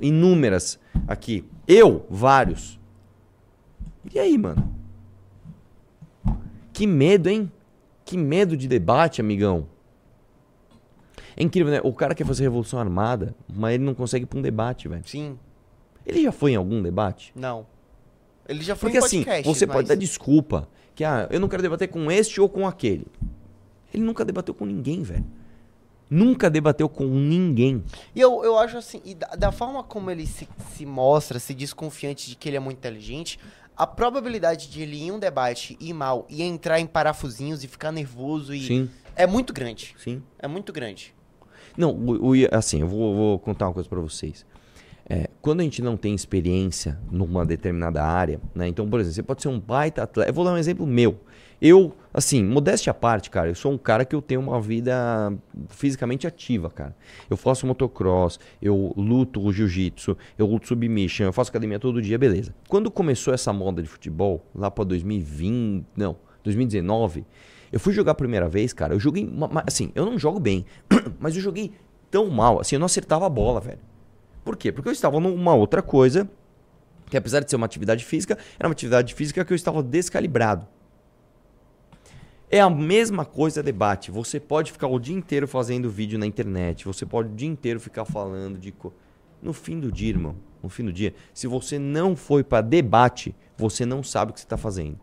inúmeras 0.00 0.78
aqui. 1.08 1.44
Eu, 1.66 2.06
vários. 2.08 2.78
E 4.12 4.18
aí, 4.18 4.36
mano? 4.38 4.74
Que 6.72 6.86
medo, 6.86 7.28
hein? 7.28 7.50
Que 8.04 8.16
medo 8.16 8.56
de 8.56 8.68
debate, 8.68 9.20
amigão. 9.20 9.66
É 11.36 11.42
incrível, 11.42 11.72
né? 11.72 11.80
O 11.82 11.92
cara 11.92 12.14
quer 12.14 12.24
fazer 12.26 12.44
revolução 12.44 12.78
armada, 12.78 13.34
mas 13.52 13.74
ele 13.74 13.84
não 13.84 13.94
consegue 13.94 14.24
ir 14.24 14.26
pra 14.26 14.38
um 14.38 14.42
debate, 14.42 14.88
velho. 14.88 15.02
Sim, 15.06 15.38
Ele 16.04 16.22
já 16.22 16.32
foi 16.32 16.52
em 16.52 16.56
algum 16.56 16.82
debate? 16.82 17.32
não. 17.34 17.66
Ele 18.48 18.62
já 18.62 18.76
foi 18.76 18.90
Porque 18.90 19.02
em 19.02 19.04
assim, 19.04 19.18
podcasts, 19.24 19.44
você 19.58 19.66
pode 19.66 19.78
mas- 19.80 19.88
dar 19.88 19.96
desculpa. 19.96 20.68
Que, 20.94 21.02
ah, 21.02 21.26
eu 21.32 21.40
não 21.40 21.48
quero 21.48 21.62
debater 21.62 21.88
com 21.88 22.08
este 22.12 22.40
ou 22.40 22.48
com 22.48 22.64
aquele. 22.64 23.04
Ele 23.92 24.04
nunca 24.04 24.24
debateu 24.24 24.54
com 24.54 24.64
ninguém, 24.64 25.02
velho. 25.02 25.26
Nunca 26.08 26.48
debateu 26.48 26.88
com 26.88 27.06
ninguém. 27.06 27.82
E 28.14 28.20
eu, 28.20 28.44
eu 28.44 28.56
acho 28.56 28.78
assim, 28.78 29.02
e 29.04 29.16
da, 29.16 29.26
da 29.34 29.50
forma 29.50 29.82
como 29.82 30.12
ele 30.12 30.24
se, 30.28 30.46
se 30.76 30.86
mostra, 30.86 31.40
se 31.40 31.52
desconfiante 31.54 32.30
de 32.30 32.36
que 32.36 32.48
ele 32.48 32.56
é 32.56 32.60
muito 32.60 32.78
inteligente, 32.78 33.40
a 33.76 33.86
probabilidade 33.86 34.68
de 34.70 34.82
ele 34.82 34.96
ir 34.96 35.02
em 35.08 35.10
um 35.12 35.18
debate 35.18 35.76
ir 35.80 35.92
mal 35.92 36.26
e 36.30 36.42
entrar 36.42 36.80
em 36.80 36.86
parafusinhos 36.86 37.62
e 37.62 37.68
ficar 37.68 37.92
nervoso 37.92 38.54
e 38.54 38.66
Sim, 38.66 38.90
é 39.14 39.26
muito 39.26 39.52
grande. 39.52 39.94
sim. 39.98 40.22
É 40.38 40.48
muito 40.48 40.72
grande. 40.72 41.14
Não, 41.76 41.90
o, 41.92 42.30
o- 42.32 42.48
assim, 42.52 42.80
eu 42.80 42.88
vou, 42.88 43.14
vou 43.14 43.38
contar 43.38 43.66
uma 43.66 43.74
coisa 43.74 43.88
pra 43.88 44.00
vocês. 44.00 44.46
É, 45.08 45.28
quando 45.40 45.60
a 45.60 45.62
gente 45.62 45.80
não 45.82 45.96
tem 45.96 46.14
experiência 46.14 46.98
numa 47.12 47.44
determinada 47.46 48.02
área, 48.02 48.40
né? 48.54 48.66
Então, 48.66 48.88
por 48.88 48.98
exemplo, 48.98 49.14
você 49.14 49.22
pode 49.22 49.42
ser 49.42 49.48
um 49.48 49.60
baita 49.60 50.02
atleta. 50.02 50.30
Eu 50.30 50.34
vou 50.34 50.44
dar 50.44 50.52
um 50.52 50.56
exemplo 50.56 50.84
meu. 50.86 51.20
Eu, 51.60 51.94
assim, 52.16 52.42
modéstia 52.42 52.92
à 52.92 52.94
parte, 52.94 53.28
cara, 53.28 53.48
eu 53.48 53.54
sou 53.54 53.70
um 53.70 53.76
cara 53.76 54.02
que 54.02 54.16
eu 54.16 54.22
tenho 54.22 54.40
uma 54.40 54.58
vida 54.58 55.36
fisicamente 55.68 56.26
ativa, 56.26 56.70
cara. 56.70 56.96
Eu 57.28 57.36
faço 57.36 57.66
motocross, 57.66 58.40
eu 58.60 58.94
luto 58.96 59.38
o 59.44 59.52
jiu-jitsu, 59.52 60.16
eu 60.38 60.46
luto 60.46 60.66
submission, 60.66 61.26
eu 61.26 61.32
faço 61.32 61.50
academia 61.50 61.78
todo 61.78 62.00
dia, 62.00 62.16
beleza. 62.16 62.54
Quando 62.68 62.90
começou 62.90 63.34
essa 63.34 63.52
moda 63.52 63.82
de 63.82 63.88
futebol, 63.88 64.42
lá 64.54 64.70
pra 64.70 64.82
2020, 64.82 65.84
não, 65.94 66.16
2019, 66.42 67.26
eu 67.70 67.78
fui 67.78 67.92
jogar 67.92 68.12
a 68.12 68.14
primeira 68.14 68.48
vez, 68.48 68.72
cara, 68.72 68.94
eu 68.94 69.00
joguei, 69.00 69.30
assim, 69.66 69.92
eu 69.94 70.06
não 70.06 70.18
jogo 70.18 70.40
bem, 70.40 70.64
mas 71.20 71.36
eu 71.36 71.42
joguei 71.42 71.72
tão 72.10 72.30
mal, 72.30 72.60
assim, 72.60 72.76
eu 72.76 72.80
não 72.80 72.86
acertava 72.86 73.26
a 73.26 73.28
bola, 73.28 73.60
velho. 73.60 73.80
Por 74.42 74.56
quê? 74.56 74.72
Porque 74.72 74.88
eu 74.88 74.92
estava 74.92 75.20
numa 75.20 75.54
outra 75.54 75.82
coisa, 75.82 76.26
que 77.10 77.16
apesar 77.16 77.40
de 77.40 77.50
ser 77.50 77.56
uma 77.56 77.66
atividade 77.66 78.02
física, 78.06 78.38
era 78.58 78.66
uma 78.66 78.72
atividade 78.72 79.12
física 79.12 79.44
que 79.44 79.52
eu 79.52 79.56
estava 79.56 79.82
descalibrado. 79.82 80.66
É 82.50 82.60
a 82.60 82.70
mesma 82.70 83.24
coisa 83.24 83.62
debate. 83.62 84.10
Você 84.10 84.38
pode 84.38 84.70
ficar 84.72 84.86
o 84.86 84.98
dia 84.98 85.16
inteiro 85.16 85.48
fazendo 85.48 85.90
vídeo 85.90 86.18
na 86.18 86.26
internet, 86.26 86.84
você 86.84 87.04
pode 87.04 87.30
o 87.30 87.34
dia 87.34 87.48
inteiro 87.48 87.80
ficar 87.80 88.04
falando 88.04 88.58
de 88.58 88.70
co... 88.70 88.92
no 89.42 89.52
fim 89.52 89.80
do 89.80 89.90
dia, 89.90 90.10
irmão, 90.10 90.36
no 90.62 90.68
fim 90.68 90.84
do 90.84 90.92
dia, 90.92 91.14
se 91.34 91.46
você 91.46 91.78
não 91.78 92.14
foi 92.14 92.44
para 92.44 92.62
debate, 92.62 93.34
você 93.56 93.84
não 93.84 94.02
sabe 94.02 94.30
o 94.30 94.34
que 94.34 94.40
você 94.40 94.46
está 94.46 94.56
fazendo. 94.56 94.98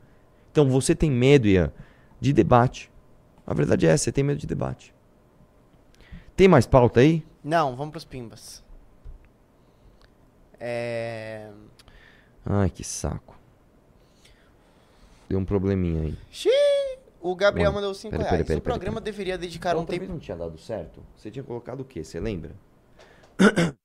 Então 0.52 0.70
você 0.70 0.96
tem 0.96 1.12
medo, 1.12 1.48
Ian, 1.48 1.72
de 2.20 2.32
debate. 2.32 2.90
A 3.46 3.54
verdade 3.54 3.86
é 3.86 3.90
essa, 3.90 4.06
você 4.06 4.12
tem 4.12 4.24
medo 4.24 4.40
de 4.40 4.48
debate. 4.48 4.94
Tem 6.36 6.48
mais 6.48 6.66
pauta 6.66 7.02
aí? 7.02 7.26
Não, 7.44 7.76
vamos 7.76 7.92
pros 7.92 8.06
pimbas. 8.06 8.64
É... 10.60 11.50
Ai, 12.46 12.70
que 12.70 12.84
saco. 12.84 13.38
Deu 15.28 15.40
um 15.40 15.46
probleminha 15.46 16.04
aí. 16.04 16.18
Xiii! 16.32 16.83
O 17.24 17.38
Gabriel 17.38 17.72
Mano, 17.72 17.82
mandou 17.82 17.94
5 17.94 18.12
pera, 18.12 18.24
reais. 18.24 18.32
pera, 18.32 18.44
pera, 18.44 18.60
o 18.60 18.62
pera, 18.62 18.76
programa 18.76 19.00
deveria 19.00 19.38
dedicar 19.38 19.78
um 19.78 19.86
tempo... 19.86 20.06
não 20.10 20.20
tinha 20.20 20.36
dado 20.36 20.58
certo? 20.58 21.02
Você 21.16 21.32
tinha 21.32 21.42
colocado 21.42 21.80
o 21.80 21.86
quê? 21.86 22.04
Você 22.04 22.20
lembra? 22.20 22.52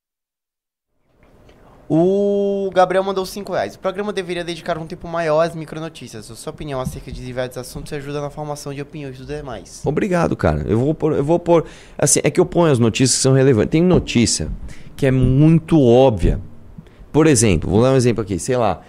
O 1.91 2.69
Gabriel 2.71 3.03
mandou 3.03 3.25
5 3.25 3.51
reais. 3.51 3.73
O 3.73 3.79
programa 3.79 4.13
deveria 4.13 4.43
dedicar 4.43 4.77
um 4.77 4.85
tempo 4.85 5.07
maior 5.07 5.41
às 5.41 5.55
micronotícias. 5.55 6.29
A 6.29 6.35
sua 6.35 6.51
opinião 6.51 6.79
acerca 6.79 7.11
de 7.11 7.25
diversos 7.25 7.57
assuntos 7.57 7.91
ajuda 7.91 8.21
na 8.21 8.29
formação 8.29 8.71
de 8.71 8.79
opiniões 8.79 9.17
dos 9.17 9.25
demais. 9.25 9.81
Obrigado, 9.83 10.37
cara. 10.37 10.63
Eu 10.67 10.77
vou 10.77 10.93
pôr, 10.93 11.13
eu 11.13 11.23
vou 11.23 11.39
pôr. 11.39 11.65
Assim, 11.97 12.19
é 12.23 12.29
que 12.29 12.39
eu 12.39 12.45
ponho 12.45 12.71
as 12.71 12.77
notícias 12.77 13.17
que 13.17 13.23
são 13.23 13.33
relevantes. 13.33 13.71
Tem 13.71 13.81
notícia 13.81 14.51
que 14.95 15.07
é 15.07 15.09
muito 15.09 15.81
óbvia. 15.81 16.39
Por 17.11 17.25
exemplo, 17.25 17.67
vou 17.67 17.81
dar 17.81 17.91
um 17.91 17.95
exemplo 17.95 18.21
aqui, 18.21 18.37
sei 18.37 18.55
lá, 18.55 18.83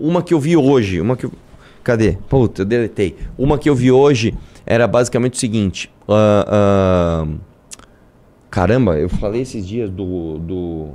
uma 0.00 0.20
que 0.20 0.34
eu 0.34 0.40
vi 0.40 0.56
hoje, 0.56 1.00
uma 1.00 1.16
que 1.16 1.26
eu... 1.26 1.32
Cadê? 1.82 2.18
Puta, 2.28 2.62
eu 2.62 2.66
deletei. 2.66 3.16
Uma 3.36 3.58
que 3.58 3.68
eu 3.68 3.74
vi 3.74 3.90
hoje 3.90 4.34
era 4.64 4.86
basicamente 4.86 5.34
o 5.34 5.38
seguinte. 5.38 5.90
ah, 6.08 6.46
ah, 6.48 7.26
caramba, 8.50 8.98
eu 8.98 9.08
falei 9.08 9.42
esses 9.42 9.66
dias 9.66 9.90
do. 9.90 10.38
do 10.38 10.88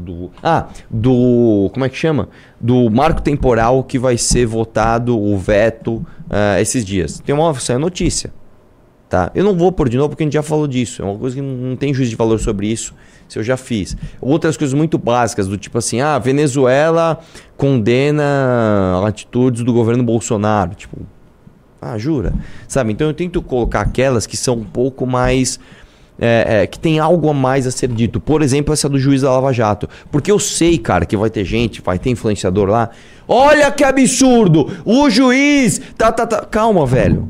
do 0.00 0.30
ah 0.42 0.68
do 0.90 1.68
como 1.74 1.84
é 1.84 1.88
que 1.90 1.96
chama 1.96 2.30
do 2.58 2.88
marco 2.88 3.20
temporal 3.20 3.84
que 3.84 3.98
vai 3.98 4.16
ser 4.16 4.46
votado 4.46 5.18
o 5.18 5.36
veto 5.36 6.04
ah, 6.30 6.58
esses 6.58 6.86
dias 6.86 7.20
tem 7.20 7.34
uma 7.34 7.52
saiu 7.60 7.78
notícia 7.78 8.32
tá 9.10 9.30
eu 9.34 9.44
não 9.44 9.54
vou 9.54 9.70
pôr 9.70 9.90
de 9.90 9.98
novo 9.98 10.08
porque 10.08 10.22
a 10.22 10.26
gente 10.26 10.32
já 10.32 10.42
falou 10.42 10.66
disso 10.66 11.02
é 11.02 11.04
uma 11.04 11.18
coisa 11.18 11.36
que 11.36 11.42
não 11.42 11.76
tem 11.76 11.92
juízo 11.92 12.08
de 12.08 12.16
valor 12.16 12.40
sobre 12.40 12.66
isso 12.66 12.94
se 13.30 13.38
eu 13.38 13.42
já 13.42 13.56
fiz 13.56 13.96
outras 14.20 14.56
coisas 14.56 14.74
muito 14.74 14.98
básicas 14.98 15.46
do 15.46 15.56
tipo 15.56 15.78
assim 15.78 16.00
ah 16.00 16.18
Venezuela 16.18 17.18
condena 17.56 19.02
atitudes 19.06 19.62
do 19.62 19.72
governo 19.72 20.02
Bolsonaro 20.02 20.74
tipo 20.74 20.98
ah, 21.80 21.96
jura? 21.96 22.34
Sabe? 22.68 22.92
Então 22.92 23.06
eu 23.06 23.14
tento 23.14 23.40
colocar 23.40 23.80
aquelas 23.80 24.26
que 24.26 24.36
são 24.36 24.54
um 24.56 24.64
pouco 24.64 25.06
mais. 25.06 25.58
é, 26.20 26.62
é, 26.62 26.66
que 26.66 26.78
tem 26.78 26.98
algo 26.98 27.30
a 27.30 27.32
mais 27.32 27.66
a 27.66 27.70
ser 27.70 27.88
dito. 27.88 28.20
Por 28.20 28.42
exemplo, 28.42 28.74
essa 28.74 28.86
do 28.88 28.98
juiz 28.98 29.22
da 29.22 29.30
Lava 29.30 29.50
Jato. 29.52 29.88
Porque 30.10 30.30
eu 30.30 30.38
sei, 30.38 30.76
cara, 30.76 31.06
que 31.06 31.16
vai 31.16 31.30
ter 31.30 31.44
gente, 31.44 31.80
vai 31.80 31.98
ter 31.98 32.10
influenciador 32.10 32.68
lá. 32.68 32.90
Olha 33.26 33.70
que 33.70 33.82
absurdo! 33.82 34.70
O 34.84 35.08
juiz. 35.08 35.80
Tá, 35.96 36.12
tá, 36.12 36.26
tá. 36.26 36.44
Calma, 36.44 36.84
velho. 36.84 37.26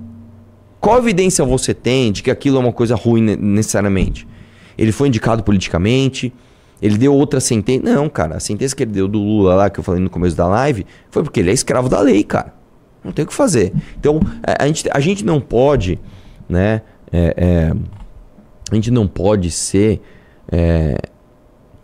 Qual 0.81 0.99
evidência 0.99 1.45
você 1.45 1.73
tem 1.73 2.11
de 2.11 2.23
que 2.23 2.31
aquilo 2.31 2.57
é 2.57 2.61
uma 2.61 2.73
coisa 2.73 2.97
ruim 2.97 3.23
ne- 3.23 3.37
necessariamente? 3.37 4.27
Ele 4.81 4.93
foi 4.93 5.09
indicado 5.09 5.43
politicamente, 5.45 6.33
ele 6.81 6.97
deu 6.97 7.15
outra 7.15 7.39
sentença. 7.41 7.83
Não, 7.85 8.09
cara, 8.09 8.37
a 8.37 8.41
sentença 8.41 8.75
que 8.75 8.83
ele 8.83 8.93
deu 8.93 9.07
do 9.07 9.19
Lula 9.19 9.55
lá, 9.55 9.71
que 9.71 9.79
eu 9.79 9.85
falei 9.85 10.01
no 10.01 10.09
começo 10.09 10.35
da 10.37 10.47
live, 10.49 10.87
foi 11.11 11.23
porque 11.23 11.41
ele 11.41 11.51
é 11.51 11.53
escravo 11.53 11.89
da 11.89 12.01
lei, 12.01 12.25
cara. 12.25 12.55
Não 13.05 13.13
tem 13.13 13.25
o 13.25 13.29
que 13.29 13.35
fazer. 13.35 13.73
Então, 13.99 14.21
a, 14.43 14.67
gente, 14.67 14.89
a 14.93 15.01
gente 15.01 15.25
não 15.25 15.41
pode, 15.41 15.99
né? 16.49 16.81
é, 17.13 17.35
é, 17.37 17.73
a 18.71 18.75
gente 18.75 18.91
não 18.91 19.07
pode 19.07 19.51
ser 19.51 20.01
é, 20.51 20.97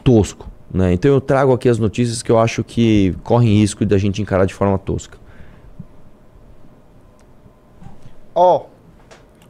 tosco, 0.04 0.48
né? 0.72 0.92
Então 0.92 1.10
eu 1.10 1.20
trago 1.20 1.52
aqui 1.52 1.68
as 1.68 1.78
notícias 1.78 2.22
que 2.22 2.30
eu 2.30 2.38
acho 2.38 2.62
que 2.62 3.14
correm 3.24 3.58
risco 3.58 3.84
da 3.84 3.98
gente 3.98 4.22
encarar 4.22 4.44
de 4.46 4.54
forma 4.54 4.78
tosca. 4.78 5.18
Ó, 8.34 8.66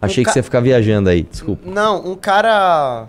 Achei 0.01 0.25
ca- 0.25 0.31
que 0.31 0.35
você 0.35 0.39
ia 0.39 0.43
ficar 0.43 0.61
viajando 0.61 1.09
aí, 1.09 1.23
desculpa. 1.23 1.69
não, 1.69 2.07
um 2.07 2.15
cara... 2.15 3.07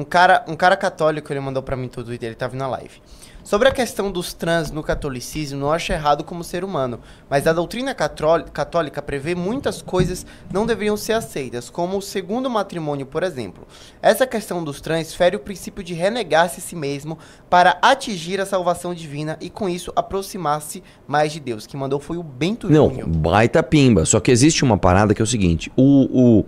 Um 0.00 0.04
cara, 0.04 0.42
um 0.48 0.56
cara 0.56 0.78
católico, 0.78 1.30
ele 1.30 1.40
mandou 1.40 1.62
pra 1.62 1.76
mim 1.76 1.86
tudo 1.86 2.14
e 2.14 2.18
ele 2.22 2.34
tava 2.34 2.56
na 2.56 2.66
live. 2.66 3.02
Sobre 3.44 3.68
a 3.68 3.70
questão 3.70 4.10
dos 4.10 4.32
trans 4.32 4.70
no 4.70 4.82
catolicismo, 4.82 5.60
não 5.60 5.72
acho 5.72 5.92
errado 5.92 6.24
como 6.24 6.42
ser 6.42 6.64
humano, 6.64 7.00
mas 7.28 7.46
a 7.46 7.52
doutrina 7.52 7.94
católica 7.94 9.02
prevê 9.02 9.34
muitas 9.34 9.82
coisas 9.82 10.24
não 10.50 10.64
deveriam 10.64 10.96
ser 10.96 11.14
aceitas, 11.14 11.68
como 11.68 11.98
o 11.98 12.02
segundo 12.02 12.48
matrimônio, 12.48 13.04
por 13.04 13.22
exemplo. 13.22 13.66
Essa 14.00 14.26
questão 14.26 14.64
dos 14.64 14.80
trans 14.80 15.12
fere 15.14 15.36
o 15.36 15.40
princípio 15.40 15.84
de 15.84 15.92
renegar-se 15.92 16.60
a 16.60 16.62
si 16.62 16.76
mesmo 16.76 17.18
para 17.50 17.76
atingir 17.82 18.40
a 18.40 18.46
salvação 18.46 18.94
divina 18.94 19.36
e 19.38 19.50
com 19.50 19.68
isso 19.68 19.92
aproximar-se 19.94 20.82
mais 21.06 21.30
de 21.30 21.40
Deus. 21.40 21.66
Quem 21.66 21.78
mandou 21.78 22.00
foi 22.00 22.16
o 22.16 22.22
Bento 22.22 22.70
Não, 22.70 22.88
Júnior. 22.88 23.06
baita 23.06 23.62
pimba. 23.62 24.06
Só 24.06 24.18
que 24.18 24.30
existe 24.30 24.64
uma 24.64 24.78
parada 24.78 25.14
que 25.14 25.20
é 25.20 25.24
o 25.24 25.26
seguinte: 25.26 25.70
o, 25.76 26.40
o, 26.40 26.44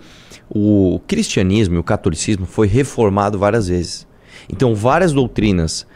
o 0.55 1.01
cristianismo 1.07 1.77
e 1.77 1.79
o 1.79 1.85
catolicismo 1.85 2.47
foi 2.47 2.67
reformado 2.67 3.39
várias 3.39 3.69
vezes. 3.69 4.07
Então, 4.51 4.75
várias 4.75 5.13
doutrinas 5.13 5.87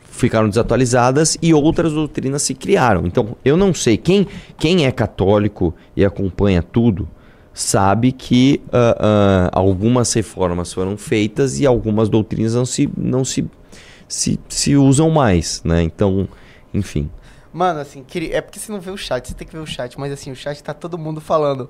ficaram 0.00 0.48
desatualizadas 0.48 1.36
e 1.42 1.52
outras 1.52 1.92
doutrinas 1.92 2.42
se 2.42 2.54
criaram. 2.54 3.06
Então, 3.06 3.36
eu 3.44 3.56
não 3.56 3.74
sei. 3.74 3.96
Quem, 3.96 4.26
quem 4.56 4.86
é 4.86 4.92
católico 4.92 5.74
e 5.96 6.04
acompanha 6.04 6.62
tudo 6.62 7.08
sabe 7.52 8.12
que 8.12 8.60
ah, 8.72 8.96
ah, 8.98 9.50
algumas 9.52 10.12
reformas 10.12 10.72
foram 10.72 10.96
feitas 10.96 11.58
e 11.58 11.66
algumas 11.66 12.08
doutrinas 12.08 12.54
não 12.54 12.66
se, 12.66 12.88
não 12.96 13.24
se, 13.24 13.44
se, 14.06 14.38
se 14.48 14.76
usam 14.76 15.10
mais. 15.10 15.62
Né? 15.64 15.82
Então, 15.82 16.28
enfim. 16.72 17.10
Mano, 17.52 17.80
assim, 17.80 18.04
é 18.30 18.40
porque 18.42 18.58
você 18.58 18.70
não 18.70 18.80
vê 18.80 18.90
o 18.90 18.96
chat, 18.98 19.26
você 19.26 19.34
tem 19.34 19.46
que 19.46 19.54
ver 19.54 19.62
o 19.62 19.66
chat, 19.66 19.98
mas 19.98 20.12
assim, 20.12 20.30
o 20.30 20.36
chat 20.36 20.62
tá 20.62 20.74
todo 20.74 20.98
mundo 20.98 21.20
falando. 21.20 21.68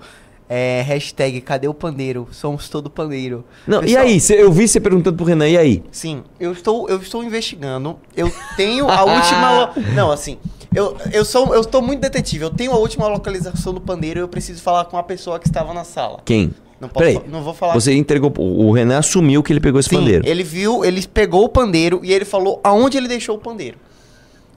É, 0.48 0.82
hashtag, 0.86 1.40
cadê 1.40 1.66
o 1.66 1.74
pandeiro? 1.74 2.28
Somos 2.30 2.68
todo 2.68 2.88
pandeiro. 2.88 3.44
Não, 3.66 3.80
e 3.80 3.86
Pessoal, 3.86 4.04
aí? 4.04 4.20
Cê- 4.20 4.40
eu 4.40 4.52
vi 4.52 4.68
você 4.68 4.78
perguntando 4.78 5.16
pro 5.16 5.24
Renan, 5.26 5.48
e 5.48 5.58
aí? 5.58 5.82
Sim, 5.90 6.22
eu 6.38 6.52
estou, 6.52 6.88
eu 6.88 6.98
estou 6.98 7.24
investigando. 7.24 7.96
Eu 8.16 8.32
tenho 8.56 8.88
a 8.88 9.02
última. 9.04 9.72
Não, 9.94 10.12
assim, 10.12 10.38
eu, 10.72 10.96
eu 11.12 11.24
sou. 11.24 11.52
Eu 11.52 11.62
estou 11.62 11.82
muito 11.82 12.00
detetive. 12.00 12.44
Eu 12.44 12.50
tenho 12.50 12.70
a 12.72 12.76
última 12.76 13.08
localização 13.08 13.74
do 13.74 13.80
pandeiro 13.80 14.20
e 14.20 14.22
eu 14.22 14.28
preciso 14.28 14.62
falar 14.62 14.84
com 14.84 14.96
a 14.96 15.02
pessoa 15.02 15.40
que 15.40 15.48
estava 15.48 15.74
na 15.74 15.82
sala. 15.82 16.20
Quem? 16.24 16.52
Não 16.80 16.88
posso 16.90 17.06
Peraí, 17.06 17.20
não 17.28 17.42
vou 17.42 17.52
falar. 17.54 17.72
Você 17.74 17.92
entregou. 17.94 18.32
O 18.38 18.70
Renan 18.70 18.98
assumiu 18.98 19.42
que 19.42 19.52
ele 19.52 19.60
pegou 19.60 19.80
esse 19.80 19.88
Sim, 19.88 19.96
pandeiro. 19.96 20.28
ele 20.28 20.44
viu, 20.44 20.84
ele 20.84 21.04
pegou 21.08 21.42
o 21.44 21.48
pandeiro 21.48 22.00
e 22.04 22.12
ele 22.12 22.24
falou 22.24 22.60
aonde 22.62 22.96
ele 22.98 23.08
deixou 23.08 23.34
o 23.34 23.38
pandeiro. 23.40 23.78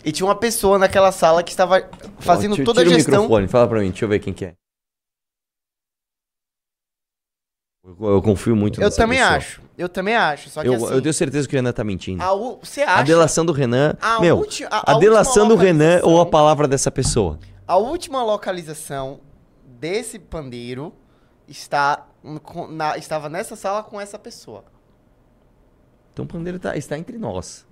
E 0.06 0.12
tinha 0.12 0.28
uma 0.28 0.36
pessoa 0.36 0.78
naquela 0.78 1.12
sala 1.12 1.42
que 1.42 1.50
estava 1.52 1.82
fazendo 2.20 2.52
Ó, 2.52 2.56
tira- 2.56 2.66
toda 2.66 2.82
a 2.82 2.84
tira 2.84 2.96
gestão. 2.96 3.22
o 3.22 3.24
microfone, 3.24 3.48
fala 3.48 3.68
pra 3.68 3.80
mim, 3.80 3.90
deixa 3.90 4.06
eu 4.06 4.10
ver 4.10 4.20
quem 4.20 4.34
que 4.34 4.46
é. 4.46 4.54
Eu, 8.00 8.22
confio 8.22 8.56
muito 8.56 8.80
Eu 8.80 8.86
nessa 8.86 8.98
também 8.98 9.20
pessoa. 9.20 9.38
acho. 9.38 9.62
Eu 9.78 9.88
também 9.90 10.16
acho. 10.16 10.50
Só 10.50 10.62
que 10.62 10.68
Eu, 10.68 10.74
assim, 10.76 10.94
eu 10.94 11.02
tenho 11.02 11.14
certeza 11.14 11.48
que 11.48 11.56
o 11.56 11.58
Renan 11.58 11.72
tá 11.72 11.84
mentindo. 11.84 12.22
a 12.22 12.34
u- 12.34 12.60
você 12.62 12.82
A 12.84 12.96
acha 12.96 13.04
delação 13.06 13.46
do 13.46 13.52
Renan. 13.54 13.96
A 14.02 14.20
meu, 14.20 14.38
ulti- 14.38 14.66
a- 14.66 14.70
a, 14.86 14.92
a 14.96 15.00
delação 15.00 15.48
do 15.48 15.56
Renan 15.56 16.02
ou 16.04 16.20
a 16.22 16.26
palavra 16.26 16.68
dessa 16.68 16.92
pessoa? 16.92 17.40
a 17.68 17.78
última 17.78 18.24
localização 18.24 19.20
desse 19.80 20.18
pandeiro 20.20 20.92
está 21.48 22.06
na- 22.70 22.98
estava 22.98 23.30
nessa 23.30 23.56
sala 23.56 23.84
com 23.84 24.02
essa 24.02 24.18
pessoa. 24.20 24.64
Então 26.14 26.26
o 26.26 26.28
pandeiro 26.28 26.60
tá, 26.60 26.76
está 26.76 26.98
entre 26.98 27.18
nós. 27.18 27.66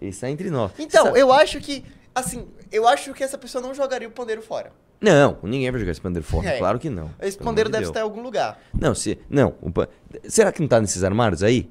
Ele 0.00 0.10
está 0.10 0.28
entre 0.28 0.50
nós. 0.50 0.72
Então, 0.78 1.06
Sabe- 1.06 1.20
eu 1.20 1.32
acho 1.32 1.60
que 1.60 1.84
assim, 2.14 2.48
eu 2.70 2.86
acho 2.86 3.14
que 3.14 3.22
essa 3.22 3.38
pessoa 3.38 3.62
não 3.62 3.72
jogaria 3.72 4.08
o 4.08 4.10
pandeiro 4.10 4.42
fora. 4.42 4.72
Não, 5.02 5.36
ninguém 5.42 5.68
vai 5.70 5.80
jogar 5.80 5.90
esse 5.92 6.00
pandeiro 6.00 6.24
fora. 6.26 6.48
É. 6.48 6.58
Claro 6.58 6.78
que 6.78 6.88
não. 6.88 7.10
Esse 7.20 7.36
pandeiro 7.36 7.68
deve 7.68 7.82
Deus. 7.82 7.90
estar 7.90 8.00
em 8.00 8.04
algum 8.04 8.22
lugar. 8.22 8.58
Não, 8.78 8.94
se. 8.94 9.18
Não. 9.28 9.50
pa- 9.50 9.88
Será 10.28 10.52
que 10.52 10.60
não 10.60 10.68
tá 10.68 10.80
nesses 10.80 11.02
armários 11.02 11.42
aí? 11.42 11.68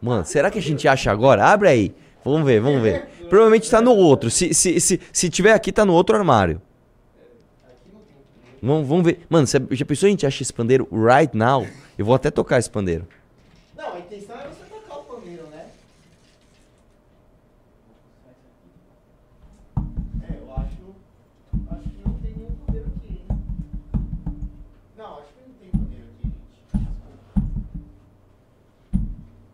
Mano, 0.00 0.24
será 0.24 0.48
que 0.50 0.58
a 0.58 0.62
gente 0.62 0.86
acha 0.86 1.10
agora? 1.10 1.44
Abre 1.44 1.68
aí. 1.68 1.94
Vamos 2.24 2.46
ver, 2.46 2.60
vamos 2.60 2.80
ver. 2.80 3.06
Provavelmente 3.28 3.68
tá 3.68 3.80
no 3.80 3.92
outro. 3.94 4.30
Se, 4.30 4.54
se, 4.54 4.78
se, 4.80 5.00
se 5.12 5.28
tiver 5.28 5.52
aqui, 5.52 5.72
tá 5.72 5.84
no 5.84 5.92
outro 5.92 6.14
armário. 6.16 6.62
Vamos, 8.62 8.86
vamos 8.88 9.04
ver. 9.04 9.26
Mano, 9.28 9.46
se, 9.46 9.56
já 9.72 9.84
pensou 9.84 10.06
a 10.06 10.10
gente 10.10 10.24
acha 10.26 10.42
esse 10.42 10.52
pandeiro 10.52 10.88
right 10.92 11.36
now? 11.36 11.66
Eu 11.96 12.04
vou 12.04 12.14
até 12.14 12.30
tocar 12.30 12.58
esse 12.58 12.70
pandeiro. 12.70 13.06
Não, 13.76 13.94
a 13.94 13.98
intenção 13.98 14.36
é 14.36 14.46
você 14.48 14.64
tocar 14.70 14.98
o 14.98 15.02
pandeiro, 15.04 15.44
né? 15.48 15.66
É, 20.28 20.32
eu 20.40 20.52
acho. 20.54 20.94
Acho 21.70 21.88
que 21.88 22.02
não 22.08 22.14
tem 22.14 22.32
nenhum 22.34 22.50
pandeiro 22.66 22.86
aqui, 22.96 23.20
hein? 23.30 23.38
Não, 24.96 25.18
acho 25.18 25.28
que 25.28 25.40
não 25.46 25.54
tem 25.60 25.70
pandeiro 25.70 26.04
aqui, 26.18 26.24
gente. 26.24 26.36
Desculpa. 26.72 27.48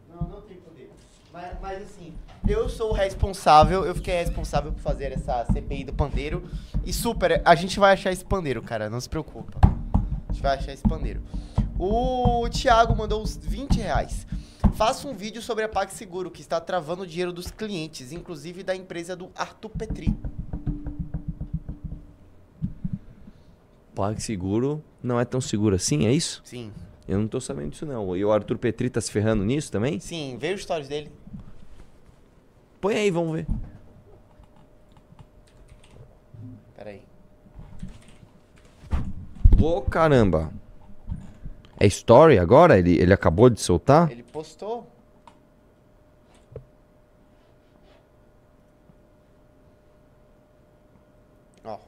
Não, 0.09 0.29
não 0.29 0.41
tem 0.43 0.57
pandeiro. 0.59 0.91
Mas, 1.33 1.53
mas 1.61 1.83
assim, 1.83 2.15
eu 2.47 2.69
sou 2.69 2.91
o 2.91 2.93
responsável, 2.93 3.85
eu 3.85 3.95
fiquei 3.95 4.15
responsável 4.15 4.73
por 4.73 4.81
fazer 4.81 5.13
essa 5.13 5.45
CPI 5.47 5.85
do 5.85 5.93
pandeiro. 5.93 6.45
E 6.85 6.93
super, 6.93 7.41
a 7.45 7.55
gente 7.55 7.79
vai 7.79 7.95
achar 7.95 8.13
esse 8.13 8.25
pandeiro, 8.25 8.63
cara, 8.63 8.91
não 8.91 9.01
se 9.01 9.09
preocupa. 9.09 9.59
A 10.29 10.33
gente 10.33 10.43
vai 10.43 10.57
achar 10.57 10.73
esse 10.73 10.83
pandeiro. 10.83 11.23
O 11.79 12.47
Thiago 12.51 12.95
mandou 12.95 13.23
uns 13.23 13.37
20 13.37 13.77
reais. 13.77 14.27
Faça 14.75 15.09
um 15.09 15.15
vídeo 15.15 15.41
sobre 15.41 15.65
a 15.65 15.69
PagSeguro, 15.69 16.31
que 16.31 16.41
está 16.41 16.61
travando 16.61 17.03
o 17.03 17.07
dinheiro 17.07 17.33
dos 17.33 17.51
clientes, 17.51 18.13
inclusive 18.13 18.63
da 18.63 18.75
empresa 18.75 19.17
do 19.17 19.31
Arthur 19.35 19.71
Petri. 19.71 20.15
PagSeguro 23.95 24.83
não 25.03 25.19
é 25.21 25.25
tão 25.25 25.41
seguro 25.41 25.77
assim, 25.77 26.07
é 26.07 26.13
isso? 26.13 26.43
Sim, 26.45 26.73
Eu 27.07 27.19
não 27.19 27.29
tô 27.29 27.41
sabendo 27.41 27.71
disso 27.71 27.87
não. 27.87 28.17
E 28.17 28.25
o 28.25 28.33
Arthur 28.33 28.59
Petri 28.59 28.91
tá 28.91 29.01
se 29.01 29.11
ferrando 29.11 29.45
nisso 29.45 29.71
também? 29.71 30.01
sim, 30.01 30.37
veio 30.39 30.57
os 30.57 30.63
stories 30.63 30.89
dele. 30.89 31.11
Põe 32.85 32.97
aí, 32.97 33.11
vamos 33.11 33.33
ver. 33.33 33.47
Peraí. 36.77 37.03
Ô, 39.59 39.81
caramba. 39.81 40.53
É 41.81 41.87
story 41.87 42.39
agora? 42.39 42.79
Ele, 42.79 42.99
ele 43.01 43.15
acabou 43.15 43.49
de 43.49 43.59
soltar? 43.59 44.11
Ele 44.11 44.23
postou. 44.23 44.87
Ó, 51.65 51.79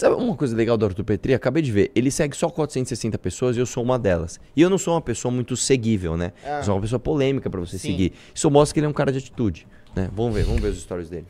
Sabe 0.00 0.14
uma 0.14 0.34
coisa 0.34 0.56
legal 0.56 0.78
do 0.78 0.86
Arthur 0.86 1.04
Petri? 1.04 1.34
Acabei 1.34 1.62
de 1.62 1.70
ver. 1.70 1.92
Ele 1.94 2.10
segue 2.10 2.34
só 2.34 2.48
460 2.48 3.18
pessoas 3.18 3.54
e 3.54 3.60
eu 3.60 3.66
sou 3.66 3.82
uma 3.82 3.98
delas. 3.98 4.40
E 4.56 4.62
eu 4.62 4.70
não 4.70 4.78
sou 4.78 4.94
uma 4.94 5.00
pessoa 5.02 5.30
muito 5.30 5.54
seguível, 5.58 6.16
né? 6.16 6.32
Ah. 6.42 6.60
Eu 6.60 6.64
sou 6.64 6.74
uma 6.74 6.80
pessoa 6.80 6.98
polêmica 6.98 7.50
pra 7.50 7.60
você 7.60 7.76
Sim. 7.78 7.88
seguir. 7.90 8.12
Isso 8.34 8.50
mostra 8.50 8.72
que 8.72 8.80
ele 8.80 8.86
é 8.86 8.88
um 8.88 8.94
cara 8.94 9.12
de 9.12 9.18
atitude, 9.18 9.68
né? 9.94 10.08
Vamos 10.14 10.32
ver, 10.34 10.44
vamos 10.44 10.62
ver 10.62 10.68
os 10.68 10.80
stories 10.80 11.10
dele. 11.10 11.26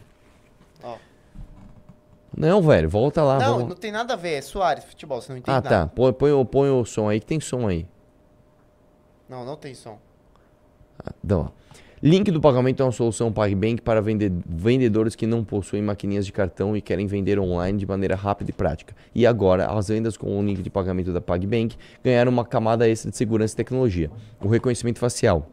ó. 0.85 0.97
Não, 2.37 2.63
velho, 2.63 2.89
volta 2.89 3.25
lá. 3.25 3.41
não, 3.41 3.55
vamos... 3.55 3.69
não 3.71 3.75
tem 3.77 3.91
nada 3.91 4.15
a 4.15 4.17
ver, 4.17 4.35
é 4.35 4.41
Soares, 4.41 4.85
futebol, 4.85 5.21
você 5.21 5.33
não 5.33 5.39
entende 5.39 5.51
Ah, 5.51 5.61
nada. 5.61 5.69
tá. 5.69 5.87
Põe, 5.89 6.13
põe, 6.13 6.31
o- 6.31 6.45
põe 6.45 6.71
o 6.71 6.85
som 6.85 7.09
aí, 7.09 7.19
que 7.19 7.27
tem 7.27 7.41
som 7.41 7.67
aí. 7.67 7.89
Não, 9.29 9.45
não 9.45 9.57
tem 9.57 9.75
som. 9.75 9.99
Então, 11.25 11.51
ó. 11.57 11.60
Link 12.03 12.31
do 12.31 12.41
pagamento 12.41 12.83
é 12.83 12.87
uma 12.87 12.93
solução 12.93 13.31
PagBank 13.31 13.83
para 13.83 14.01
vende- 14.01 14.33
vendedores 14.47 15.15
que 15.15 15.27
não 15.27 15.45
possuem 15.45 15.83
maquininhas 15.83 16.25
de 16.25 16.33
cartão 16.33 16.75
e 16.75 16.81
querem 16.81 17.07
vender 17.07 17.39
online 17.39 17.79
de 17.79 17.87
maneira 17.87 18.17
rápida 18.17 18.49
e 18.51 18.55
prática. 18.55 18.97
E 19.15 19.27
agora, 19.27 19.67
as 19.67 19.89
vendas 19.89 20.17
com 20.17 20.39
o 20.39 20.43
link 20.43 20.63
de 20.63 20.71
pagamento 20.71 21.13
da 21.13 21.21
PagBank 21.21 21.77
ganharam 22.03 22.33
uma 22.33 22.43
camada 22.43 22.89
extra 22.89 23.11
de 23.11 23.19
segurança 23.19 23.53
e 23.53 23.57
tecnologia, 23.59 24.11
o 24.41 24.49
reconhecimento 24.49 24.99
facial. 24.99 25.51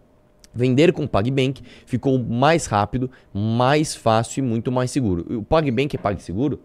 Vender 0.56 0.94
com 0.94 1.04
o 1.04 1.08
PagBank 1.08 1.62
ficou 1.86 2.18
mais 2.18 2.66
rápido, 2.66 3.12
mais 3.34 3.94
fácil 3.94 4.42
e 4.42 4.48
muito 4.48 4.72
mais 4.72 4.90
seguro. 4.90 5.40
O 5.40 5.44
PagBank 5.44 5.98
é 5.98 6.00
PagSeguro? 6.00 6.62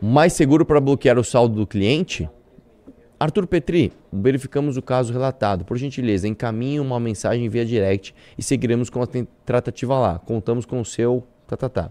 Mais 0.00 0.34
seguro 0.34 0.64
para 0.64 0.80
bloquear 0.80 1.18
o 1.18 1.24
saldo 1.24 1.56
do 1.56 1.66
cliente? 1.66 2.30
Arthur 3.20 3.46
Petri, 3.46 3.92
verificamos 4.10 4.78
o 4.78 4.82
caso 4.82 5.12
relatado. 5.12 5.62
Por 5.62 5.76
gentileza, 5.76 6.26
encaminhe 6.26 6.80
uma 6.80 6.98
mensagem 6.98 7.46
via 7.50 7.66
direct 7.66 8.14
e 8.38 8.42
seguiremos 8.42 8.88
com 8.88 9.02
a 9.02 9.08
tratativa 9.44 9.98
lá. 9.98 10.18
Contamos 10.18 10.64
com 10.64 10.80
o 10.80 10.84
seu. 10.86 11.22
Tá, 11.46 11.54
tá, 11.54 11.68
tá. 11.68 11.90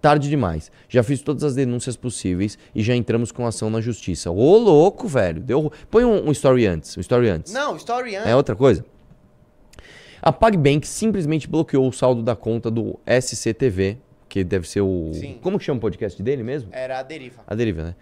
Tarde 0.00 0.30
demais. 0.30 0.72
Já 0.88 1.02
fiz 1.02 1.20
todas 1.20 1.44
as 1.44 1.54
denúncias 1.54 1.94
possíveis 1.94 2.58
e 2.74 2.82
já 2.82 2.96
entramos 2.96 3.30
com 3.30 3.46
ação 3.46 3.68
na 3.68 3.82
justiça. 3.82 4.30
Ô, 4.30 4.56
louco, 4.56 5.06
velho. 5.06 5.42
Deu... 5.42 5.70
Põe 5.90 6.06
um, 6.06 6.28
um 6.28 6.32
story 6.32 6.64
antes. 6.64 6.96
Um 6.96 7.00
story 7.02 7.28
antes. 7.28 7.52
Não, 7.52 7.76
story 7.76 8.16
antes. 8.16 8.30
É 8.30 8.34
outra 8.34 8.56
coisa? 8.56 8.82
A 10.22 10.32
PagBank 10.32 10.88
simplesmente 10.88 11.46
bloqueou 11.46 11.86
o 11.86 11.92
saldo 11.92 12.22
da 12.22 12.34
conta 12.34 12.70
do 12.70 12.98
SCTV, 13.06 13.98
que 14.26 14.42
deve 14.42 14.66
ser 14.66 14.80
o. 14.80 15.10
Sim. 15.12 15.38
Como 15.42 15.58
que 15.58 15.64
chama 15.66 15.76
o 15.76 15.80
podcast 15.82 16.22
dele 16.22 16.42
mesmo? 16.42 16.70
Era 16.72 16.98
a 16.98 17.02
deriva. 17.02 17.42
A 17.46 17.54
deriva, 17.54 17.82
né? 17.82 17.94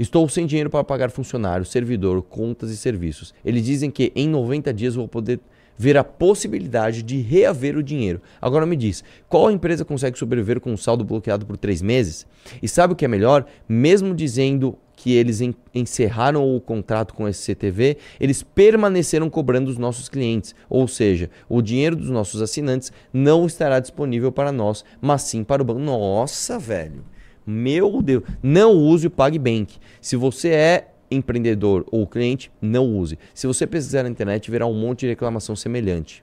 Estou 0.00 0.26
sem 0.30 0.46
dinheiro 0.46 0.70
para 0.70 0.82
pagar 0.82 1.10
funcionário, 1.10 1.62
servidor, 1.66 2.22
contas 2.22 2.70
e 2.70 2.76
serviços. 2.78 3.34
Eles 3.44 3.62
dizem 3.66 3.90
que 3.90 4.10
em 4.16 4.26
90 4.26 4.72
dias 4.72 4.94
vou 4.94 5.06
poder 5.06 5.38
ver 5.76 5.98
a 5.98 6.02
possibilidade 6.02 7.02
de 7.02 7.20
reaver 7.20 7.76
o 7.76 7.82
dinheiro. 7.82 8.22
Agora 8.40 8.64
me 8.64 8.76
diz, 8.76 9.04
qual 9.28 9.50
empresa 9.50 9.84
consegue 9.84 10.18
sobreviver 10.18 10.58
com 10.58 10.72
um 10.72 10.76
saldo 10.76 11.04
bloqueado 11.04 11.44
por 11.44 11.58
três 11.58 11.82
meses? 11.82 12.26
E 12.62 12.66
sabe 12.66 12.94
o 12.94 12.96
que 12.96 13.04
é 13.04 13.08
melhor? 13.08 13.44
Mesmo 13.68 14.14
dizendo 14.14 14.78
que 14.96 15.12
eles 15.12 15.42
en- 15.42 15.54
encerraram 15.74 16.54
o 16.56 16.58
contrato 16.62 17.12
com 17.12 17.28
esse 17.28 17.42
CTV, 17.42 17.98
eles 18.18 18.42
permaneceram 18.42 19.28
cobrando 19.28 19.70
os 19.70 19.76
nossos 19.76 20.08
clientes. 20.08 20.54
Ou 20.68 20.88
seja, 20.88 21.28
o 21.46 21.60
dinheiro 21.60 21.96
dos 21.96 22.08
nossos 22.08 22.40
assinantes 22.40 22.90
não 23.12 23.44
estará 23.44 23.80
disponível 23.80 24.32
para 24.32 24.50
nós, 24.50 24.82
mas 24.98 25.22
sim 25.22 25.44
para 25.44 25.60
o 25.60 25.64
banco. 25.64 25.80
Nossa, 25.80 26.58
velho. 26.58 27.04
Meu 27.46 28.02
Deus, 28.02 28.22
não 28.42 28.72
use 28.72 29.06
o 29.06 29.10
PagBank. 29.10 29.78
Se 30.00 30.16
você 30.16 30.50
é 30.50 30.88
empreendedor 31.10 31.84
ou 31.90 32.06
cliente, 32.06 32.52
não 32.60 32.96
use. 32.96 33.18
Se 33.34 33.46
você 33.46 33.66
pesquisar 33.66 34.04
na 34.04 34.08
internet, 34.08 34.50
verá 34.50 34.66
um 34.66 34.74
monte 34.74 35.00
de 35.00 35.08
reclamação 35.08 35.56
semelhante. 35.56 36.22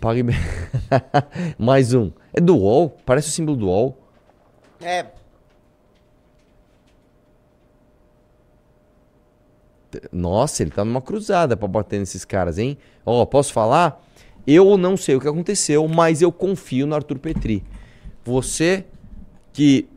PagBank. 0.00 0.38
Mais 1.58 1.94
um. 1.94 2.10
É 2.32 2.40
do 2.40 2.56
UOL? 2.56 2.96
Parece 3.04 3.28
o 3.28 3.32
símbolo 3.32 3.56
do 3.56 3.66
UOL. 3.66 3.98
É, 4.80 5.06
Nossa, 10.12 10.62
ele 10.62 10.70
tá 10.70 10.84
numa 10.84 11.00
cruzada 11.00 11.56
pra 11.56 11.66
bater 11.66 11.98
nesses 11.98 12.24
caras, 12.24 12.58
hein? 12.58 12.76
Ó, 13.04 13.24
posso 13.24 13.52
falar? 13.52 14.04
Eu 14.46 14.76
não 14.76 14.96
sei 14.96 15.16
o 15.16 15.20
que 15.20 15.28
aconteceu, 15.28 15.86
mas 15.88 16.22
eu 16.22 16.30
confio 16.30 16.86
no 16.86 16.94
Arthur 16.94 17.18
Petri. 17.18 17.64
Você 18.24 18.84
que 19.52 19.88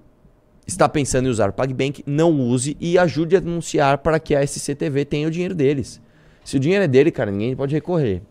está 0.68 0.88
pensando 0.88 1.28
em 1.28 1.30
usar 1.30 1.50
o 1.50 1.54
PagBank, 1.54 2.04
não 2.06 2.32
use 2.40 2.78
e 2.80 2.98
ajude 2.98 3.36
a 3.36 3.40
denunciar 3.40 3.98
para 4.00 4.20
que 4.20 4.36
a 4.36 4.46
SCTV 4.46 5.06
tenha 5.06 5.28
o 5.28 5.32
dinheiro 5.32 5.56
deles. 5.56 6.02
Se 6.44 6.58
o 6.58 6.60
dinheiro 6.60 6.84
é 6.84 6.88
dele, 6.88 7.12
cara, 7.12 7.32
ninguém 7.32 7.56
pode 7.56 7.74
recorrer. 7.74 8.22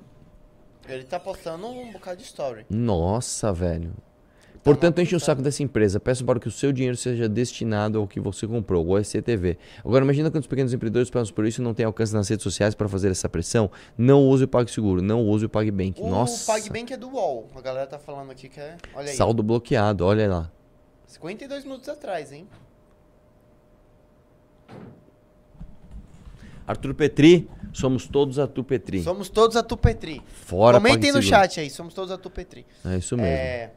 ele 0.88 1.04
tá 1.04 1.20
postando 1.20 1.66
um 1.66 1.92
bocado 1.92 2.16
de 2.18 2.24
story. 2.24 2.66
Nossa, 2.68 3.52
velho. 3.52 3.92
Portanto, 4.62 5.00
enche 5.00 5.16
o 5.16 5.20
saco 5.20 5.40
dessa 5.40 5.62
empresa. 5.62 5.98
Peço 5.98 6.24
para 6.24 6.38
que 6.38 6.46
o 6.46 6.50
seu 6.50 6.70
dinheiro 6.70 6.96
seja 6.96 7.28
destinado 7.28 7.98
ao 7.98 8.06
que 8.06 8.20
você 8.20 8.46
comprou, 8.46 8.86
o 8.86 8.98
SCTV. 9.02 9.56
Agora, 9.82 10.04
imagina 10.04 10.30
quantos 10.30 10.46
pequenos 10.46 10.72
empreendedores 10.72 11.08
passam 11.08 11.34
por 11.34 11.46
isso 11.46 11.62
e 11.62 11.64
não 11.64 11.72
têm 11.72 11.86
alcance 11.86 12.12
nas 12.12 12.28
redes 12.28 12.42
sociais 12.42 12.74
para 12.74 12.86
fazer 12.88 13.10
essa 13.10 13.28
pressão. 13.28 13.70
Não 13.96 14.28
use 14.28 14.44
o 14.44 14.48
PagSeguro, 14.48 15.00
não 15.00 15.26
use 15.26 15.46
o 15.46 15.48
PagBank. 15.48 16.00
O 16.02 16.10
Nossa. 16.10 16.52
PagBank 16.52 16.92
é 16.92 16.96
do 16.96 17.08
UOL. 17.08 17.48
A 17.56 17.60
galera 17.62 17.86
tá 17.86 17.98
falando 17.98 18.30
aqui 18.32 18.48
que 18.48 18.60
é. 18.60 18.76
Olha 18.94 19.08
aí. 19.08 19.16
Saldo 19.16 19.42
bloqueado, 19.42 20.04
olha 20.04 20.28
lá. 20.28 20.52
52 21.10 21.64
minutos 21.64 21.88
atrás, 21.88 22.30
hein? 22.30 22.46
Arthur 26.64 26.94
Petri, 26.94 27.50
somos 27.72 28.06
todos 28.06 28.38
Arthur 28.38 28.62
Petri. 28.62 29.02
Somos 29.02 29.28
todos 29.28 29.56
a 29.56 29.62
Tupetri. 29.62 30.22
Fora 30.44 30.78
Comentem 30.78 31.10
no 31.10 31.20
chat 31.20 31.58
aí, 31.58 31.68
somos 31.68 31.94
todos 31.94 32.12
a 32.12 32.16
Tupetri. 32.16 32.64
É 32.84 32.96
isso 32.98 33.16
mesmo. 33.16 33.28
É, 33.28 33.72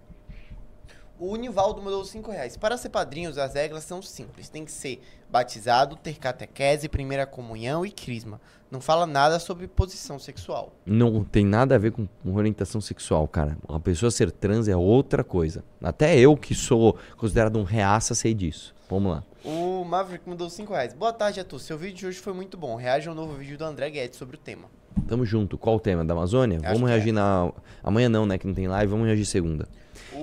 O 1.26 1.38
Nivaldo 1.38 1.82
mandou 1.82 2.04
5 2.04 2.30
reais. 2.32 2.58
Para 2.58 2.76
ser 2.76 2.90
padrinhos, 2.90 3.38
as 3.38 3.54
regras 3.54 3.86
são 3.86 4.02
simples. 4.02 4.50
Tem 4.50 4.66
que 4.66 4.72
ser 4.74 5.02
batizado, 5.32 5.96
ter 5.96 6.20
catequese, 6.20 6.90
primeira 6.90 7.26
comunhão 7.26 7.86
e 7.86 7.92
crisma. 7.92 8.42
Não 8.70 8.82
fala 8.82 9.08
nada 9.08 9.40
sobre 9.40 9.66
posição 9.66 10.20
sexual. 10.20 10.74
Não 10.86 11.24
tem 11.24 11.46
nada 11.46 11.76
a 11.76 11.78
ver 11.78 11.94
com 11.94 12.10
orientação 12.26 12.82
sexual, 12.82 13.26
cara. 13.26 13.58
Uma 13.66 13.80
pessoa 13.80 14.12
ser 14.12 14.34
trans 14.34 14.68
é 14.68 14.76
outra 14.76 15.24
coisa. 15.24 15.64
Até 15.82 16.20
eu, 16.20 16.36
que 16.36 16.54
sou 16.54 16.98
considerado 17.16 17.58
um 17.58 17.64
reaça, 17.64 18.14
sei 18.14 18.34
disso. 18.34 18.76
Vamos 18.90 19.14
lá. 19.14 19.24
O 19.46 19.86
Maverick 19.86 20.28
mandou 20.28 20.50
5 20.50 20.74
reais. 20.74 20.94
Boa 20.94 21.14
tarde 21.14 21.40
a 21.40 21.46
todos. 21.46 21.66
Seu 21.66 21.78
vídeo 21.78 22.00
de 22.00 22.08
hoje 22.08 22.20
foi 22.20 22.34
muito 22.34 22.58
bom. 22.58 22.76
Reaja 22.76 23.10
ao 23.10 23.16
novo 23.16 23.34
vídeo 23.36 23.58
do 23.58 23.64
André 23.64 23.90
Guedes 23.90 24.18
sobre 24.18 24.36
o 24.36 24.40
tema. 24.40 24.66
Tamo 25.08 25.26
junto. 25.26 25.58
Qual 25.58 25.78
o 25.78 25.80
tema? 25.80 26.04
Da 26.04 26.14
Amazônia? 26.14 26.58
Acho 26.58 26.74
vamos 26.74 26.82
que 26.82 26.88
reagir 26.88 27.14
na. 27.14 27.50
Amanhã 27.82 28.10
não, 28.10 28.26
né? 28.26 28.38
Que 28.38 28.46
não 28.46 28.54
tem 28.54 28.68
live. 28.68 28.92
Vamos 28.92 29.06
reagir 29.06 29.26
segunda. 29.26 29.70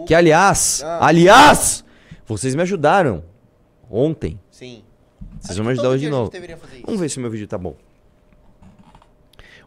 Que 0.06 0.14
aliás, 0.14 0.82
Ah. 0.84 1.06
aliás, 1.06 1.84
vocês 2.26 2.54
me 2.54 2.62
ajudaram 2.62 3.22
ontem. 3.90 4.38
Sim. 4.50 4.82
Vocês 5.40 5.50
Acho 5.50 5.56
vão 5.58 5.66
me 5.66 5.72
ajudar 5.72 5.88
hoje 5.88 6.04
de 6.04 6.10
novo. 6.10 6.30
Vamos 6.84 7.00
ver 7.00 7.08
se 7.08 7.18
o 7.18 7.20
meu 7.20 7.30
vídeo 7.30 7.46
tá 7.48 7.56
bom. 7.58 7.74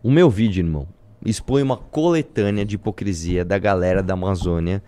O 0.01 0.11
meu 0.11 0.29
vídeo, 0.29 0.61
irmão, 0.65 0.87
expõe 1.25 1.61
uma 1.63 1.77
coletânea 1.77 2.65
de 2.65 2.75
hipocrisia 2.75 3.45
da 3.45 3.57
galera 3.57 4.03
da 4.03 4.13
Amazônia. 4.13 4.83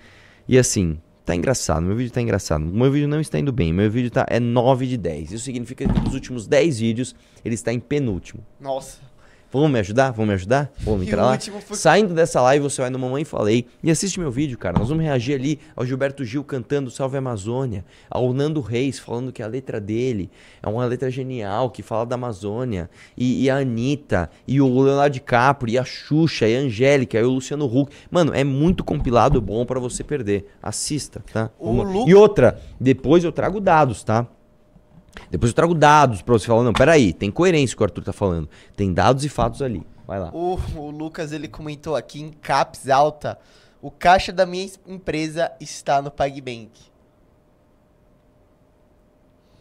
E 0.48 0.58
assim, 0.58 1.00
tá 1.24 1.34
engraçado. 1.36 1.82
Meu 1.82 1.96
vídeo 1.96 2.12
tá 2.12 2.22
engraçado. 2.22 2.64
Meu 2.66 2.92
vídeo 2.92 3.08
não 3.08 3.20
está 3.22 3.40
indo 3.40 3.52
bem. 3.52 3.72
Meu 3.74 3.90
vídeo 3.90 4.12
tá, 4.12 4.26
é 4.30 4.40
9 4.40 4.86
de 4.86 4.98
10. 4.98 5.32
Isso 5.32 5.46
significa 5.46 5.88
que 5.88 6.00
dos 6.02 6.14
últimos 6.14 6.48
10 6.48 6.80
vídeos, 6.80 7.16
ele 7.44 7.56
está 7.56 7.72
em 7.72 7.80
penúltimo. 7.80 8.44
Nossa. 8.60 9.00
Vamos 9.52 9.72
me 9.72 9.80
ajudar? 9.80 10.12
Vamos 10.12 10.28
me 10.28 10.34
ajudar? 10.34 10.72
Vamos 10.80 11.08
entrar 11.08 11.24
lá? 11.28 11.32
foi- 11.62 11.78
Saindo 11.78 12.14
dessa 12.14 12.42
live, 12.42 12.64
você 12.64 12.82
vai 12.82 12.90
no 12.90 13.00
Mamãe 13.00 13.24
Falei 13.24 13.66
e 13.82 13.90
assiste 13.90 14.20
meu 14.20 14.30
vídeo, 14.30 14.58
cara. 14.58 14.78
Nós 14.78 14.90
vamos 14.90 15.04
reagir 15.04 15.36
ali 15.36 15.60
ao 15.76 15.86
Gilberto 15.86 16.26
Gil 16.26 16.44
cantando 16.44 16.92
Salve 16.92 17.16
Amazônia, 17.18 17.86
ao 18.10 18.34
Nando 18.34 18.60
Reis 18.60 19.00
falando 19.00 19.32
que 19.32 19.42
a 19.42 19.48
letra 19.48 19.80
dele 19.80 20.30
é 20.62 20.68
uma 20.68 20.86
letra 20.86 21.10
genial, 21.10 21.70
que 21.70 21.82
fala 21.82 22.06
da 22.06 22.16
Amazônia, 22.16 22.90
e, 23.18 23.44
e 23.46 23.50
a 23.50 23.58
Anitta, 23.58 24.30
e 24.46 24.60
o 24.60 24.82
Leonardo 24.82 25.14
DiCaprio, 25.14 25.74
e 25.74 25.78
a 25.78 25.86
Xuxa, 25.86 26.48
e 26.48 26.56
a 26.58 26.60
Angélica, 26.60 27.18
e 27.18 27.24
o 27.24 27.30
Luciano 27.32 27.66
Huck. 27.66 27.92
Mano, 28.12 28.34
é 28.34 28.44
muito 28.44 28.84
compilado 28.84 29.40
bom 29.40 29.66
pra 29.66 29.80
você 29.80 30.04
perder. 30.04 30.48
Assista, 30.62 31.24
tá? 31.32 31.50
Lu- 31.60 31.84
E 32.10 32.14
outra, 32.16 32.60
depois 32.80 33.24
eu 33.24 33.32
trago 33.32 33.62
dados, 33.62 34.04
tá? 34.04 34.28
Depois 35.30 35.52
eu 35.52 35.56
trago 35.56 35.74
dados 35.74 36.22
pra 36.22 36.34
você 36.34 36.46
falar, 36.46 36.64
não, 36.64 36.74
peraí, 36.74 37.14
tem 37.14 37.32
coerência 37.32 37.74
o 37.74 37.78
que 37.78 37.84
o 37.84 37.86
Arthur 37.86 38.04
tá 38.04 38.14
falando. 38.14 38.50
Tem 38.76 38.94
dados 38.94 39.24
e 39.26 39.30
fatos 39.30 39.62
ali. 39.62 39.86
Vai 40.06 40.20
lá. 40.20 40.30
O, 40.34 40.60
o 40.78 40.90
Lucas 40.92 41.32
ele 41.32 41.48
comentou 41.48 41.96
aqui 41.96 42.22
em 42.22 42.30
caps 42.32 42.90
alta. 42.90 43.40
O 43.82 43.90
caixa 43.90 44.32
da 44.32 44.46
minha 44.46 44.66
es- 44.66 44.80
empresa 44.88 45.52
está 45.60 46.02
no 46.02 46.12
PagBank. 46.12 46.70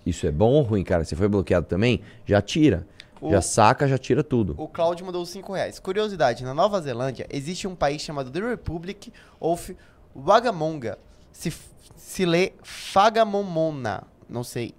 Isso 0.05 0.27
é 0.27 0.31
bom 0.31 0.51
ou 0.53 0.63
ruim, 0.63 0.85
cara? 0.85 1.05
Você 1.05 1.17
foi 1.17 1.29
bloqueado 1.29 1.67
também? 1.67 2.01
Já 2.27 2.43
tira. 2.43 2.87
O- 3.21 3.31
Já 3.31 3.41
saca, 3.41 3.89
já 3.89 3.97
tira 3.97 4.23
tudo. 4.23 4.55
O 4.59 4.69
Claudio 4.69 5.07
mandou 5.07 5.25
5 5.25 5.53
reais. 5.55 5.79
Curiosidade, 5.79 6.45
na 6.45 6.53
Nova 6.53 6.81
Zelândia 6.81 7.27
existe 7.31 7.67
um 7.67 7.75
país 7.75 8.03
chamado 8.03 8.31
The 8.31 8.41
Republic 8.41 9.11
of 9.41 9.75
Wagamonga. 10.15 10.99
Se, 11.33 11.53
se 11.97 12.27
lê 12.27 12.53
Fagamomona, 12.63 14.03
não 14.29 14.45
sei. 14.45 14.75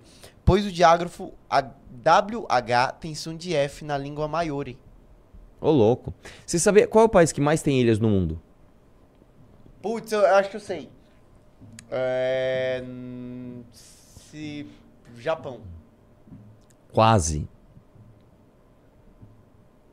Pois 0.46 0.66
o 0.66 0.72
diágrafo 0.72 1.34
a- 1.50 1.72
WH 2.06 3.00
tem 3.00 3.16
som 3.16 3.36
de 3.36 3.56
F 3.56 3.84
na 3.84 3.98
língua 3.98 4.28
Maori. 4.28 4.78
Ô, 5.60 5.72
louco. 5.72 6.14
Você 6.46 6.60
sabia 6.60 6.88
qual 6.88 7.04
é 7.04 7.06
o 7.08 7.10
país 7.10 7.32
que 7.32 7.42
mais 7.42 7.64
tem 7.64 7.82
ilhas 7.82 7.98
no 7.98 8.08
mundo? 8.08 8.40
Putz, 9.82 10.12
eu 10.12 10.26
acho 10.28 10.52
que 10.52 10.56
eu 10.56 10.62
sei. 10.62 10.90
É... 11.90 12.84
Se... 13.72 14.68
Japão. 15.18 15.62
Quase. 16.92 17.48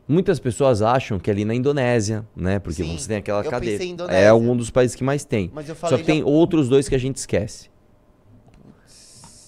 Muitas 0.07 0.39
pessoas 0.39 0.83
acham 0.83 1.19
que 1.19 1.31
é 1.31 1.33
ali 1.33 1.45
na 1.45 1.55
Indonésia, 1.55 2.27
né? 2.37 2.59
Porque 2.59 2.83
Sim, 2.83 2.99
você 2.99 3.09
tem 3.09 3.17
aquela 3.19 3.43
cadeia. 3.43 3.79
É 4.11 4.33
um 4.33 4.55
dos 4.55 4.69
países 4.69 4.95
que 4.95 5.03
mais 5.03 5.25
tem. 5.25 5.51
Só 5.89 5.97
que 5.97 6.05
tem 6.05 6.23
outros 6.23 6.69
dois 6.69 6.89
que 6.89 6.95
a 6.95 6.99
gente 6.99 7.17
esquece. 7.17 7.72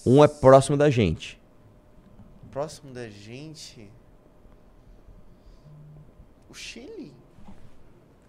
Um 0.05 0.23
é 0.23 0.27
próximo 0.27 0.77
da 0.77 0.89
gente. 0.89 1.41
Próximo 2.51 2.93
da 2.93 3.09
gente. 3.09 3.89
O 6.49 6.53
Chile? 6.53 7.13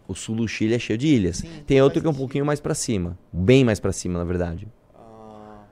O 0.09 0.15
sul 0.15 0.37
do 0.37 0.49
Chile 0.49 0.75
é 0.75 0.79
cheio 0.79 0.99
de 0.99 1.09
ilhas. 1.09 1.39
Sim, 1.39 1.63
tem 1.67 1.83
outro 1.83 2.01
que 2.01 2.07
é 2.07 2.11
um 2.11 2.15
pouquinho 2.15 2.47
mais 2.47 2.61
pra 2.61 2.75
cima. 2.75 3.19
Bem 3.33 3.65
mais 3.65 3.79
pra 3.79 3.93
cima, 3.93 4.19
na 4.19 4.25
verdade. 4.25 4.69
Ah. 4.95 5.65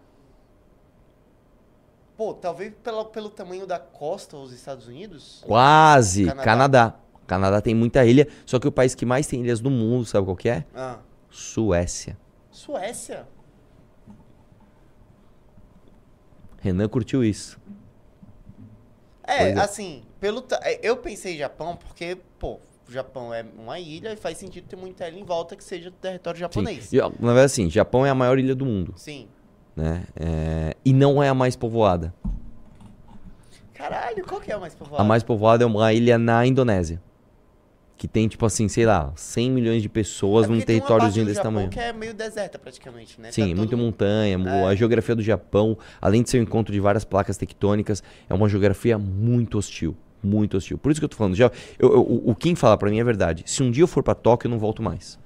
Pô, 2.16 2.34
talvez 2.34 2.72
pela, 2.82 3.04
pelo 3.04 3.30
tamanho 3.30 3.66
da 3.66 3.78
costa 3.78 4.36
os 4.36 4.52
Estados 4.52 4.86
Unidos? 4.86 5.42
Quase. 5.46 6.26
Canadá. 6.26 6.44
Canadá. 6.44 6.94
Canadá 7.26 7.60
tem 7.60 7.74
muita 7.74 8.04
ilha. 8.04 8.28
Só 8.44 8.58
que 8.58 8.68
o 8.68 8.72
país 8.72 8.94
que 8.94 9.06
mais 9.06 9.26
tem 9.26 9.40
ilhas 9.40 9.60
no 9.60 9.70
mundo, 9.70 10.04
sabe 10.04 10.26
qual 10.26 10.36
que 10.36 10.48
é? 10.48 10.64
Ah. 10.74 10.98
Suécia. 11.30 12.18
Suécia? 12.50 13.26
Renan 16.64 16.88
curtiu 16.88 17.22
isso. 17.22 17.60
É, 19.22 19.50
é. 19.50 19.60
assim, 19.60 20.02
pelo 20.18 20.42
é, 20.62 20.80
eu 20.82 20.96
pensei 20.96 21.36
Japão 21.36 21.76
porque, 21.76 22.16
pô, 22.38 22.58
o 22.88 22.92
Japão 22.92 23.34
é 23.34 23.44
uma 23.58 23.78
ilha 23.78 24.14
e 24.14 24.16
faz 24.16 24.38
sentido 24.38 24.66
ter 24.66 24.76
muita 24.76 25.06
ilha 25.06 25.20
em 25.20 25.24
volta 25.24 25.54
que 25.56 25.62
seja 25.62 25.90
do 25.90 25.96
território 25.96 26.40
japonês. 26.40 26.90
E, 26.90 26.96
Na 26.96 27.08
verdade, 27.08 27.40
assim, 27.44 27.68
Japão 27.68 28.06
é 28.06 28.08
a 28.10 28.14
maior 28.14 28.38
ilha 28.38 28.54
do 28.54 28.64
mundo, 28.64 28.94
Sim. 28.96 29.28
né? 29.76 30.04
É, 30.16 30.74
E 30.82 30.94
não 30.94 31.22
é 31.22 31.28
a 31.28 31.34
mais 31.34 31.54
povoada. 31.54 32.14
Caralho, 33.74 34.24
qual 34.24 34.40
que 34.40 34.50
é 34.50 34.54
a 34.54 34.58
mais 34.58 34.74
povoada? 34.74 35.02
A 35.02 35.06
mais 35.06 35.22
povoada 35.22 35.64
é 35.64 35.66
uma 35.66 35.92
ilha 35.92 36.16
na 36.16 36.46
Indonésia. 36.46 37.02
Que 37.96 38.08
tem, 38.08 38.26
tipo 38.26 38.44
assim, 38.44 38.68
sei 38.68 38.84
lá, 38.84 39.12
100 39.14 39.50
milhões 39.52 39.80
de 39.80 39.88
pessoas 39.88 40.46
É 40.46 40.48
num 40.48 40.60
territóriozinho 40.60 41.24
desse 41.26 41.36
Japão 41.36 41.52
tamanho. 41.52 41.70
que 41.70 41.78
é 41.78 41.92
meio 41.92 42.12
deserta 42.12 42.58
praticamente, 42.58 43.20
né? 43.20 43.30
Sim, 43.30 43.42
Tá 43.42 43.48
todo 43.48 43.56
muita 43.56 43.76
mundo- 43.76 43.86
montanha, 43.86 44.36
mo- 44.36 44.48
É. 44.48 44.64
a 44.64 44.74
geografia 44.74 45.14
do 45.14 45.22
Japão, 45.22 45.78
além 46.02 46.22
de 46.22 46.28
ser 46.28 46.38
o 46.38 46.42
encontro 46.42 46.72
de 46.72 46.80
várias 46.80 47.04
placas 47.04 47.36
tectônicas, 47.36 48.02
é 48.28 48.34
uma 48.34 48.48
geografia 48.48 48.98
muito 48.98 49.58
hostil. 49.58 49.96
Muito 50.22 50.56
hostil. 50.56 50.76
Por 50.76 50.90
isso 50.90 51.00
que 51.00 51.04
eu 51.04 51.08
tô 51.08 51.16
falando, 51.16 51.36
já, 51.36 51.50
eu- 51.78 51.92
eu- 51.92 52.00
o 52.02 52.30
o 52.30 52.34
Kim 52.34 52.54
fala 52.56 52.76
pra 52.76 52.90
mim 52.90 52.98
é 52.98 53.04
verdade. 53.04 53.44
Se 53.46 53.62
um 53.62 53.70
dia 53.70 53.84
eu 53.84 53.88
for 53.88 54.02
pra 54.02 54.14
Tóquio, 54.14 54.48
eu 54.48 54.50
não 54.50 54.58
volto 54.58 54.82
mais. 54.82 55.18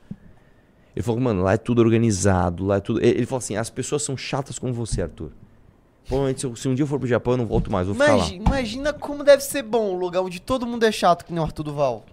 Ele 0.94 1.02
falou, 1.02 1.20
mano, 1.20 1.42
lá 1.42 1.52
é 1.54 1.56
tudo 1.56 1.80
organizado, 1.80 2.66
lá 2.66 2.76
é 2.76 2.80
tudo. 2.80 3.00
Ele 3.00 3.18
ele 3.18 3.26
falou 3.26 3.38
assim: 3.38 3.56
as 3.56 3.70
pessoas 3.70 4.02
são 4.02 4.16
chatas 4.16 4.58
como 4.58 4.72
você, 4.74 5.02
Arthur. 5.02 5.30
Provavelmente, 6.06 6.40
se, 6.40 6.62
se 6.62 6.68
um 6.68 6.74
dia 6.74 6.82
eu 6.82 6.86
for 6.86 6.98
pro 6.98 7.06
Japão, 7.08 7.34
eu 7.34 7.36
não 7.38 7.46
volto 7.46 7.70
mais, 7.70 7.86
vou 7.86 7.94
ficar 7.94 8.06
lá. 8.08 8.16
Imagi- 8.16 8.34
imagina 8.36 8.92
como 8.92 9.22
deve 9.22 9.42
ser 9.42 9.62
bom 9.62 9.94
um 9.94 9.98
lugar 9.98 10.20
onde 10.22 10.40
todo 10.40 10.66
mundo 10.66 10.84
é 10.84 10.90
chato, 10.92 11.24
que 11.24 11.32
nem 11.32 11.40
o 11.40 11.44
Arthur 11.44 11.62
Duval. 11.62 12.04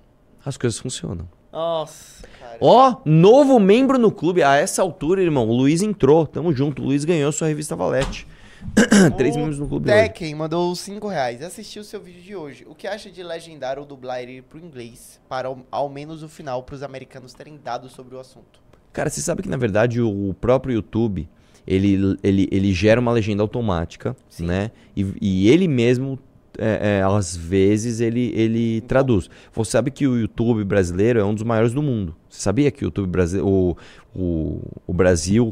As 0.46 0.58
coisas 0.58 0.80
funcionam. 0.80 1.28
Nossa, 1.52 2.28
cara. 2.40 2.58
Ó, 2.62 2.98
novo 3.04 3.60
membro 3.60 3.98
no 3.98 4.12
clube. 4.12 4.44
A 4.44 4.56
essa 4.56 4.82
altura, 4.82 5.24
irmão, 5.24 5.48
o 5.50 5.54
Luiz 5.54 5.82
entrou. 5.82 6.28
Tamo 6.28 6.54
junto. 6.54 6.82
O 6.82 6.86
Luiz 6.86 7.04
ganhou 7.04 7.32
sua 7.32 7.48
revista 7.48 7.76
Valete. 7.76 8.28
Três 9.18 9.36
membros 9.36 9.60
no 9.60 9.68
clube 9.68 9.90
hoje. 9.90 10.02
Tekken 10.04 10.36
mandou 10.36 10.76
5 10.76 11.08
reais. 11.08 11.42
Assistiu 11.42 11.82
o 11.82 11.86
seu 11.86 12.00
vídeo 12.02 12.22
de 12.22 12.36
hoje. 12.36 12.66
O 12.68 12.76
que 12.76 12.88
acha 12.88 13.10
de 13.10 13.24
legendar 13.24 13.80
ou 13.80 13.86
dublar 13.86 14.22
ele 14.22 14.42
pro 14.42 14.60
inglês? 14.60 15.20
Para 15.28 15.48
ao, 15.48 15.60
ao 15.72 15.90
menos 15.90 16.24
o 16.24 16.30
final, 16.30 16.64
pros 16.64 16.84
americanos 16.84 17.34
terem 17.34 17.60
dados 17.64 17.92
sobre 17.92 18.16
o 18.16 18.20
assunto. 18.20 18.60
Cara, 18.92 19.10
você 19.10 19.22
sabe 19.22 19.44
que 19.44 19.50
na 19.50 19.58
verdade 19.58 20.02
o, 20.02 20.30
o 20.30 20.34
próprio 20.34 20.74
YouTube 20.74 21.28
ele, 21.68 22.18
ele, 22.24 22.48
ele 22.52 22.74
gera 22.74 23.02
uma 23.02 23.12
legenda 23.12 23.42
automática, 23.42 24.16
Sim. 24.30 24.46
né? 24.46 24.72
E, 24.96 25.06
e 25.20 25.50
ele 25.50 25.68
mesmo, 25.68 26.20
é, 26.58 27.00
é, 27.00 27.04
às 27.04 27.36
vezes, 27.36 28.00
ele, 28.00 28.32
ele 28.36 28.82
traduz. 28.82 29.30
Você 29.54 29.72
sabe 29.72 29.92
que 29.92 30.08
o 30.08 30.18
YouTube 30.18 30.64
brasileiro 30.64 31.20
é 31.20 31.24
um 31.24 31.34
dos 31.34 31.44
maiores 31.44 31.74
do 31.74 31.82
mundo. 31.82 32.16
Você 32.30 32.42
sabia 32.42 32.72
que 32.72 32.84
o 32.84 32.86
YouTube 32.86 33.08
brasileiro, 33.08 33.48
o, 33.48 33.78
o, 34.16 34.62
o 34.88 34.94
Brasil. 34.94 35.52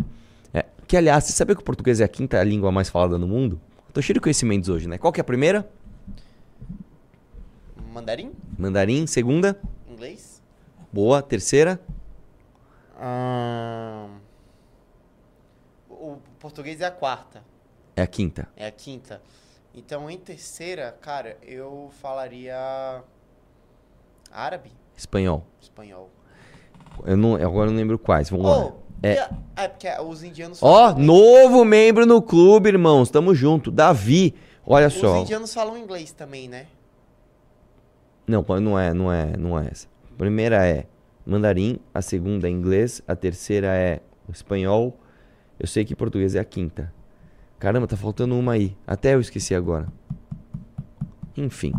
é- 0.54 0.66
que 0.88 0.96
aliás, 0.98 1.24
você 1.26 1.34
sabia 1.34 1.56
que 1.56 1.62
o 1.62 1.66
português 1.66 2.00
é 2.02 2.04
a 2.04 2.08
quinta 2.08 2.42
língua 2.44 2.72
mais 2.72 2.90
falada 2.90 3.18
no 3.18 3.28
mundo? 3.28 3.60
Tô 3.94 4.02
cheio 4.02 4.16
de 4.16 4.20
conhecimentos 4.22 4.70
hoje, 4.70 4.88
né? 4.88 4.98
Qual 4.98 5.14
que 5.14 5.20
é 5.20 5.22
a 5.22 5.26
primeira? 5.26 5.70
Mandarim? 7.94 8.32
Mandarim. 8.58 9.06
Segunda? 9.06 9.60
Inglês? 9.88 10.42
Boa. 10.92 11.22
Terceira? 11.22 11.80
O 15.90 16.18
português 16.40 16.82
é 16.82 16.86
a 16.86 16.92
quarta. 16.92 17.44
É 17.96 18.02
a 18.02 18.08
quinta. 18.08 18.48
É 18.56 18.66
a 18.68 18.72
quinta. 18.72 19.22
Então, 19.74 20.10
em 20.10 20.18
terceira, 20.18 20.96
cara, 21.02 21.38
eu 21.42 21.90
falaria. 22.02 22.56
Árabe? 24.32 24.72
Espanhol. 24.96 25.46
Espanhol. 25.62 26.10
Eu 27.06 27.18
não, 27.18 27.36
agora 27.36 27.70
não 27.72 27.78
lembro 27.78 27.98
quais. 27.98 28.30
Vamos 28.30 28.46
lá. 28.46 28.66
Oh, 28.68 28.74
É. 29.02 29.16
e 29.16 29.18
a- 29.20 29.32
é 29.56 29.68
porque 29.68 29.88
os 30.02 30.24
indianos 30.24 30.62
Ó, 30.62 30.92
inglês. 30.92 31.08
novo 31.08 31.66
membro 31.66 32.06
no 32.06 32.22
clube, 32.22 32.70
irmãos. 32.70 33.10
Tamo 33.10 33.34
junto. 33.34 33.72
Davi, 33.72 34.36
olha 34.66 34.88
Os 34.88 34.94
só. 34.94 35.18
indianos 35.22 35.54
falam 35.54 35.78
inglês 35.78 36.12
também, 36.12 36.48
né? 36.48 36.68
Não, 38.28 38.46
não 38.62 38.80
é, 38.80 38.94
não 38.94 39.12
é, 39.12 39.36
não 39.38 39.60
é 39.60 39.68
essa. 39.70 39.88
A 40.14 40.18
primeira 40.18 40.66
é 40.66 40.86
mandarim, 41.26 41.80
a 41.94 42.02
segunda 42.02 42.48
é 42.48 42.52
inglês, 42.52 43.02
a 43.08 43.16
terceira 43.16 43.68
é 43.76 44.00
espanhol. 44.30 44.96
Eu 45.60 45.68
sei 45.68 45.84
que 45.84 45.96
português 45.96 46.36
é 46.36 46.40
a 46.40 46.46
quinta. 46.46 46.94
Caramba, 47.64 47.88
tá 47.88 47.96
faltando 47.96 48.38
uma 48.38 48.52
aí. 48.52 48.76
Até 48.86 49.14
eu 49.14 49.22
esqueci 49.22 49.56
agora. 49.56 49.88
Enfim. 51.38 51.72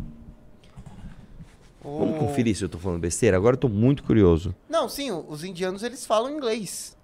Vamos 1.85 2.19
conferir 2.19 2.57
se 2.57 2.65
eu 2.65 2.71
tô 2.71 2.79
falando 2.79 3.01
besteira? 3.01 3.37
Agora 3.37 3.53
eu 3.53 3.61
tô 3.61 3.69
muito 3.69 4.03
curioso. 4.03 4.55
Não, 4.67 4.89
sim, 4.89 5.11
os 5.11 5.45
indianos 5.45 5.83
eles 5.83 6.07
falam 6.07 6.31
inglês. 6.31 6.97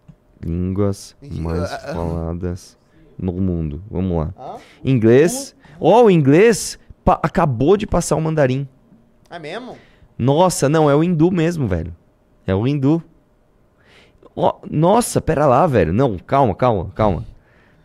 Línguas 0.43 1.15
mais 1.21 1.71
ah, 1.71 1.81
ah. 1.89 1.95
faladas 1.95 2.79
no 3.19 3.35
mundo. 3.35 3.85
Vamos 3.91 4.17
lá. 4.17 4.35
Hã? 4.39 4.57
Inglês. 4.83 5.55
Ó, 5.79 6.05
o 6.05 6.11
inglês 6.11 6.79
acabou 7.05 7.77
de 7.77 7.87
passar 7.87 8.17
o 8.17 8.21
mandarim. 8.23 8.67
É 9.29 9.39
mesmo? 9.39 9.77
Nossa, 10.17 10.71
não, 10.71 10.89
é 10.89 10.97
o 10.97 11.05
hindu 11.05 11.31
mesmo, 11.31 11.69
velho. 11.69 11.95
É 12.47 12.55
o 12.55 12.67
hindu. 12.67 13.05
Ó, 14.35 14.59
nossa, 14.71 15.21
pera 15.21 15.45
lá, 15.45 15.67
velho. 15.67 15.93
Não, 15.93 16.17
calma, 16.17 16.55
calma, 16.55 16.91
calma. 16.95 17.27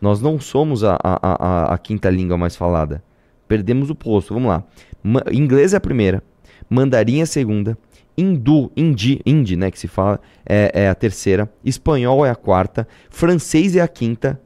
Nós 0.00 0.20
não 0.20 0.38
somos 0.38 0.84
a, 0.84 0.94
a, 1.02 1.18
a, 1.22 1.74
a- 1.74 1.78
quinta 1.78 2.10
língua 2.10 2.36
mais 2.36 2.54
falada. 2.56 3.02
Perdemos 3.48 3.90
o 3.90 3.94
posto. 3.94 4.34
Vamos 4.34 4.48
lá. 4.48 4.64
Ma- 5.02 5.22
inglês 5.32 5.72
é 5.74 5.76
a 5.76 5.80
primeira. 5.80 6.22
Mandarim 6.68 7.20
é 7.20 7.22
a 7.22 7.26
segunda. 7.26 7.78
Hindu, 8.18 8.72
hindi, 8.76 9.20
hindi, 9.26 9.56
né, 9.56 9.70
que 9.70 9.78
se 9.78 9.86
fala, 9.88 10.20
é, 10.44 10.70
é 10.84 10.88
a 10.88 10.94
terceira. 10.94 11.52
Espanhol 11.64 12.24
é 12.24 12.30
a 12.30 12.34
quarta. 12.34 12.88
Francês 13.10 13.76
é 13.76 13.80
a 13.80 13.88
quinta. 13.88 14.40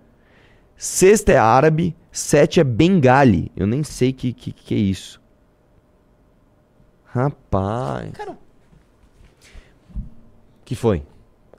Sexta 0.76 1.32
é 1.32 1.36
árabe. 1.36 1.96
Sete 2.12 2.58
é 2.58 2.64
bengali. 2.64 3.50
Eu 3.56 3.66
nem 3.66 3.82
sei 3.84 4.12
que 4.12 4.32
que, 4.32 4.50
que 4.52 4.74
é 4.74 4.78
isso. 4.78 5.20
Rapaz. 7.06 8.10
Cara, 8.12 8.38
que 10.64 10.74
foi? 10.76 11.02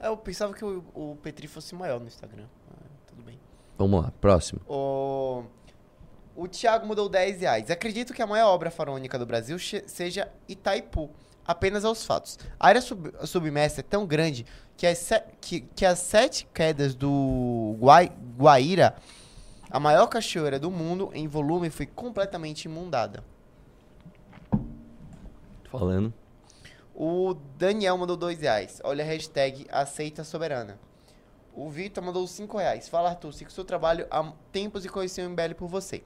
eu 0.02 0.18
pensava 0.18 0.54
que 0.54 0.64
o, 0.66 0.84
o 0.96 1.16
Petri 1.22 1.48
fosse 1.48 1.76
maior 1.76 2.00
no 2.00 2.08
Instagram. 2.08 2.46
Vamos 3.82 4.04
lá, 4.04 4.12
próximo. 4.22 4.62
O, 4.68 5.44
o 6.36 6.48
Thiago 6.48 6.86
mudou 6.86 7.10
10 7.10 7.42
reais. 7.42 7.72
Acredito 7.72 8.14
que 8.14 8.22
a 8.22 8.28
maior 8.28 8.50
obra 8.50 8.70
faraônica 8.70 9.18
do 9.18 9.26
Brasil 9.26 9.58
seja 9.88 10.32
Itaipu. 10.48 11.10
Apenas 11.44 11.84
aos 11.84 12.06
fatos. 12.06 12.38
A 12.60 12.68
área 12.68 12.80
sub- 12.80 13.12
submersa 13.26 13.80
é 13.80 13.84
tão 13.84 14.06
grande 14.06 14.46
que 14.78 14.86
as, 14.86 15.10
que, 15.42 15.62
que 15.62 15.84
as 15.84 15.98
sete 15.98 16.48
quedas 16.54 16.94
do 16.94 17.76
Guai, 17.80 18.12
Guaíra, 18.38 18.96
a 19.72 19.80
maior 19.80 20.06
cachoeira 20.06 20.60
do 20.60 20.70
mundo 20.70 21.10
em 21.16 21.28
volume, 21.28 21.72
foi 21.72 21.88
completamente 21.88 22.66
inundada. 22.66 23.24
Falando. 25.72 26.14
O 26.94 27.34
Daniel 27.58 27.98
mandou 27.98 28.16
2 28.16 28.42
reais. 28.42 28.80
Olha 28.84 29.04
a 29.04 29.08
hashtag 29.08 29.66
aceita 29.72 30.24
soberana. 30.24 30.78
O 31.54 31.70
Vitor 31.70 32.04
mandou 32.04 32.26
5 32.26 32.58
reais. 32.58 32.88
Fala, 32.88 33.10
Arthur, 33.10 33.34
sigo 33.34 33.52
seu 33.52 33.66
trabalho 33.66 34.08
há 34.10 34.32
tempos 34.52 34.86
e 34.86 34.90
conheci 34.90 35.22
o 35.22 35.30
MBL 35.30 35.56
por 35.58 35.68
você. 35.68 36.02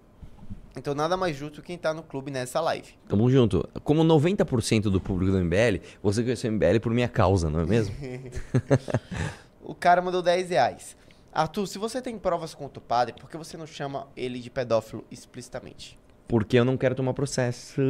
Então 0.78 0.94
nada 0.94 1.16
mais 1.16 1.36
justo 1.36 1.62
quem 1.62 1.78
tá 1.78 1.94
no 1.94 2.04
clube 2.04 2.30
nessa 2.32 2.60
live. 2.60 2.96
Tamo 3.08 3.30
junto. 3.30 3.68
Como 3.84 4.04
90% 4.04 4.84
do 4.84 5.00
público 5.00 5.32
do 5.32 5.40
MBL, 5.40 5.82
você 6.04 6.22
conheceu 6.22 6.52
o 6.52 6.54
MBL 6.54 6.80
por 6.82 6.92
minha 6.92 7.08
causa, 7.08 7.50
não 7.50 7.62
é 7.62 7.66
mesmo? 7.66 7.96
O 9.68 9.74
cara 9.74 10.00
mandou 10.00 10.22
10 10.22 10.52
reais. 10.52 10.96
Arthur, 11.34 11.66
se 11.66 11.80
você 11.80 12.00
tem 12.00 12.20
provas 12.20 12.54
contra 12.54 12.78
o 12.78 12.82
padre, 12.82 13.16
por 13.20 13.28
que 13.28 13.36
você 13.36 13.58
não 13.58 13.66
chama 13.66 14.08
ele 14.16 14.40
de 14.40 14.52
pedófilo 14.52 15.04
explicitamente? 15.10 15.98
Porque 16.28 16.58
eu 16.58 16.64
não 16.64 16.78
quero 16.78 16.94
tomar 16.94 17.16
processo. 17.16 17.82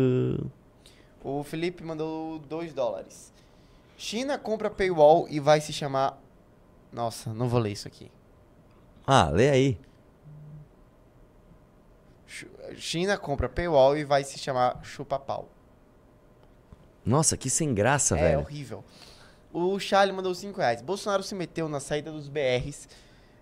O 1.21 1.43
Felipe 1.43 1.83
mandou 1.83 2.39
2 2.39 2.71
dólares. 2.71 3.33
China 3.97 4.37
compra 4.37 4.69
paywall 4.69 5.27
e 5.29 5.37
vai 5.37 5.59
se 5.59 5.73
chamar. 5.73 6.17
Nossa, 6.95 7.33
não 7.33 7.49
vou 7.49 7.59
ler 7.59 7.73
isso 7.73 7.89
aqui. 7.89 8.09
Ah, 9.05 9.29
lê 9.29 9.49
aí. 9.49 9.77
China 12.77 13.17
compra 13.17 13.49
paywall 13.49 13.97
e 13.97 14.05
vai 14.05 14.23
se 14.23 14.39
chamar 14.39 14.79
chupa-pau. 14.81 15.49
Nossa, 17.05 17.35
que 17.35 17.49
sem 17.49 17.73
graça, 17.73 18.17
É 18.17 18.21
velho. 18.21 18.39
horrível. 18.39 18.83
O 19.51 19.77
Charlie 19.77 20.15
mandou 20.15 20.33
5 20.33 20.57
reais. 20.57 20.81
Bolsonaro 20.81 21.21
se 21.21 21.35
meteu 21.35 21.67
na 21.67 21.79
saída 21.81 22.11
dos 22.11 22.29
BRs, 22.29 22.87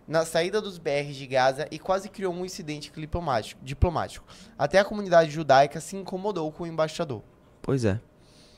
na 0.07 0.25
saída 0.25 0.59
dos 0.59 0.79
BRs 0.79 1.15
de 1.15 1.27
Gaza 1.27 1.67
e 1.69 1.77
quase 1.77 2.09
criou 2.09 2.33
um 2.33 2.43
incidente 2.43 2.91
diplomático. 2.91 3.63
diplomático. 3.63 4.25
Até 4.57 4.79
a 4.79 4.85
comunidade 4.85 5.29
judaica 5.29 5.79
se 5.79 5.95
incomodou 5.95 6.51
com 6.51 6.63
o 6.63 6.67
embaixador. 6.67 7.21
Pois 7.61 7.85
é. 7.85 7.99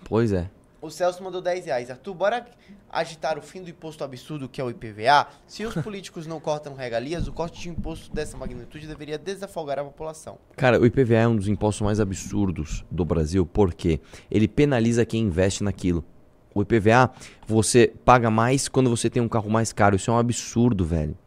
Pois 0.06 0.32
é. 0.32 0.50
O 0.86 0.92
Celso 0.92 1.24
mandou 1.24 1.42
10 1.42 1.66
reais. 1.66 1.90
Arthur, 1.90 2.14
bora 2.14 2.46
agitar 2.92 3.40
o 3.40 3.42
fim 3.42 3.64
do 3.64 3.72
imposto 3.72 4.04
absurdo 4.04 4.48
que 4.48 4.62
é 4.62 4.64
o 4.64 4.70
IPVA? 4.70 5.28
Se 5.48 5.66
os 5.66 5.74
políticos 5.74 6.28
não 6.28 6.40
cortam 6.40 6.76
regalias, 6.76 7.28
o 7.28 7.34
corte 7.34 7.60
de 7.60 7.70
imposto 7.70 8.14
dessa 8.14 8.38
magnitude 8.38 8.86
deveria 8.86 9.18
desafogar 9.18 9.80
a 9.80 9.84
população. 9.84 10.38
Cara, 10.56 10.80
o 10.80 10.86
IPVA 10.86 11.16
é 11.16 11.28
um 11.28 11.36
dos 11.36 11.48
impostos 11.48 11.82
mais 11.82 12.00
absurdos 12.00 12.86
do 12.92 13.04
Brasil, 13.04 13.48
porque 13.48 14.00
ele 14.30 14.48
penaliza 14.48 15.04
quem 15.08 15.24
investe 15.24 15.64
naquilo. 15.64 16.06
O 16.54 16.62
IPVA, 16.62 17.10
você 17.48 17.92
paga 18.06 18.30
mais 18.30 18.68
quando 18.68 18.88
você 18.88 19.10
tem 19.10 19.24
um 19.24 19.28
carro 19.28 19.50
mais 19.50 19.74
caro. 19.74 19.96
Isso 19.96 20.12
é 20.12 20.14
um 20.14 20.20
absurdo, 20.20 20.86
velho. 20.86 21.18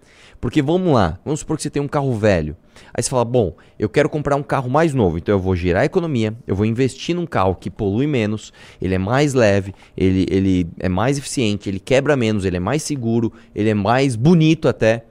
Porque 0.41 0.63
vamos 0.63 0.93
lá, 0.93 1.19
vamos 1.25 1.41
supor 1.41 1.57
que 1.57 1.63
você 1.63 1.71
tem 1.71 1.83
um 1.83 1.89
carro 1.89 2.15
velho. 2.15 2.57
Aí 2.95 3.03
você 3.03 3.11
fala, 3.11 3.25
bom, 3.25 3.57
eu 3.79 3.89
quero 3.89 4.09
comprar 4.09 4.37
um 4.37 4.43
carro 4.43 4.71
mais 4.71 4.95
novo, 4.95 5.19
então 5.19 5.35
eu 5.35 5.41
vou 5.41 5.57
gerar 5.57 5.85
economia, 5.85 6.37
eu 6.47 6.55
vou 6.55 6.65
investir 6.65 7.15
num 7.15 7.27
carro 7.27 7.57
que 7.57 7.69
polui 7.69 8.07
menos, 8.07 8.53
ele 8.81 8.95
é 8.95 8.99
mais 8.99 9.35
leve, 9.35 9.75
ele, 9.97 10.27
ele 10.31 10.69
é 10.79 10.89
mais 10.89 11.19
eficiente, 11.19 11.69
ele 11.69 11.81
quebra 11.81 12.17
menos, 12.17 12.45
ele 12.45 12.57
é 12.57 12.61
mais 12.61 12.85
seguro, 12.85 13.33
ele 13.53 13.71
é 13.71 13.75
mais 13.75 14.15
bonito 14.15 14.69
até. 14.69 15.05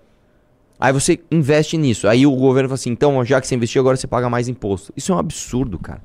Aí 0.79 0.93
você 0.93 1.19
investe 1.31 1.77
nisso. 1.77 2.07
Aí 2.07 2.25
o 2.25 2.35
governo 2.35 2.69
fala 2.69 2.75
assim: 2.75 2.91
então, 2.91 3.23
já 3.25 3.41
que 3.41 3.47
você 3.47 3.55
investiu, 3.55 3.81
agora 3.81 3.97
você 3.97 4.07
paga 4.07 4.29
mais 4.29 4.47
imposto. 4.47 4.93
Isso 4.95 5.11
é 5.11 5.15
um 5.15 5.17
absurdo, 5.17 5.79
cara. 5.79 6.01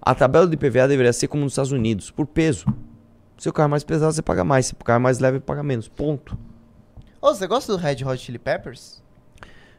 A 0.00 0.14
tabela 0.14 0.46
do 0.46 0.54
IPVA 0.54 0.88
deveria 0.88 1.12
ser 1.12 1.28
como 1.28 1.44
nos 1.44 1.52
Estados 1.52 1.72
Unidos, 1.72 2.10
por 2.10 2.26
peso. 2.26 2.66
Se 3.38 3.48
o 3.48 3.52
carro 3.52 3.68
é 3.68 3.70
mais 3.70 3.84
pesado, 3.84 4.12
você 4.12 4.22
paga 4.22 4.44
mais. 4.44 4.66
Se 4.66 4.72
o 4.72 4.76
carro 4.76 4.96
é 4.96 5.02
mais 5.02 5.18
leve, 5.18 5.40
paga 5.40 5.62
menos. 5.62 5.88
Ponto. 5.88 6.36
Ô, 7.24 7.34
você 7.34 7.46
gosta 7.46 7.72
do 7.72 7.78
Red 7.78 8.04
Hot 8.04 8.22
Chili 8.22 8.38
Peppers? 8.38 9.02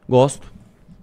Gosto. 0.09 0.51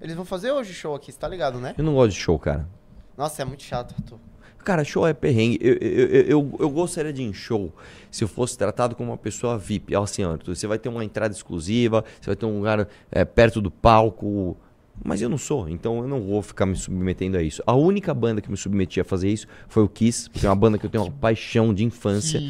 Eles 0.01 0.17
vão 0.17 0.25
fazer 0.25 0.51
hoje 0.51 0.75
show 0.75 0.93
aqui, 0.93 1.13
você 1.13 1.17
tá 1.17 1.29
ligado, 1.29 1.61
né? 1.61 1.73
Eu 1.79 1.85
não 1.85 1.95
gosto 1.95 2.15
de 2.15 2.19
show, 2.19 2.37
cara. 2.37 2.69
Nossa, 3.17 3.43
é 3.43 3.45
muito 3.45 3.63
chato, 3.63 3.95
Arthur. 3.97 4.19
Cara, 4.65 4.83
show 4.83 5.07
é 5.07 5.15
perrengue. 5.15 5.57
Eu, 5.61 5.75
eu, 5.75 6.07
eu, 6.23 6.57
eu, 6.59 6.71
gostaria 6.71 7.13
de 7.13 7.23
ir 7.23 7.27
em 7.27 7.33
show 7.33 7.73
se 8.11 8.25
eu 8.25 8.29
fosse 8.29 8.59
tratado 8.59 8.97
como 8.97 9.13
uma 9.13 9.17
pessoa 9.17 9.57
VIP. 9.57 9.95
Assim, 9.95 10.25
Arthur, 10.25 10.57
você 10.57 10.67
vai 10.67 10.81
ter 10.81 10.89
uma 10.89 11.05
entrada 11.05 11.33
exclusiva, 11.33 12.05
você 12.21 12.27
vai 12.27 12.35
ter 12.35 12.45
um 12.45 12.57
lugar 12.59 12.89
é, 13.13 13.25
perto 13.25 13.61
do 13.61 13.71
palco. 13.71 14.57
Mas 15.05 15.21
eu 15.21 15.29
não 15.29 15.37
sou, 15.39 15.69
então 15.69 15.99
eu 15.99 16.07
não 16.09 16.21
vou 16.21 16.41
ficar 16.43 16.65
me 16.65 16.77
submetendo 16.77 17.37
a 17.37 17.43
isso. 17.43 17.63
A 17.67 17.75
única 17.75 18.15
banda 18.15 18.41
que 18.41 18.51
me 18.51 18.57
submetia 18.57 19.03
a 19.03 19.05
fazer 19.05 19.29
isso 19.29 19.47
foi 19.69 19.83
o 19.83 19.89
Kiss, 19.89 20.31
que 20.31 20.47
é 20.47 20.49
uma 20.49 20.55
banda 20.55 20.79
que 20.79 20.87
eu 20.87 20.91
tenho 20.91 21.05
uma 21.05 21.11
paixão 21.11 21.75
de 21.75 21.85
infância. 21.85 22.41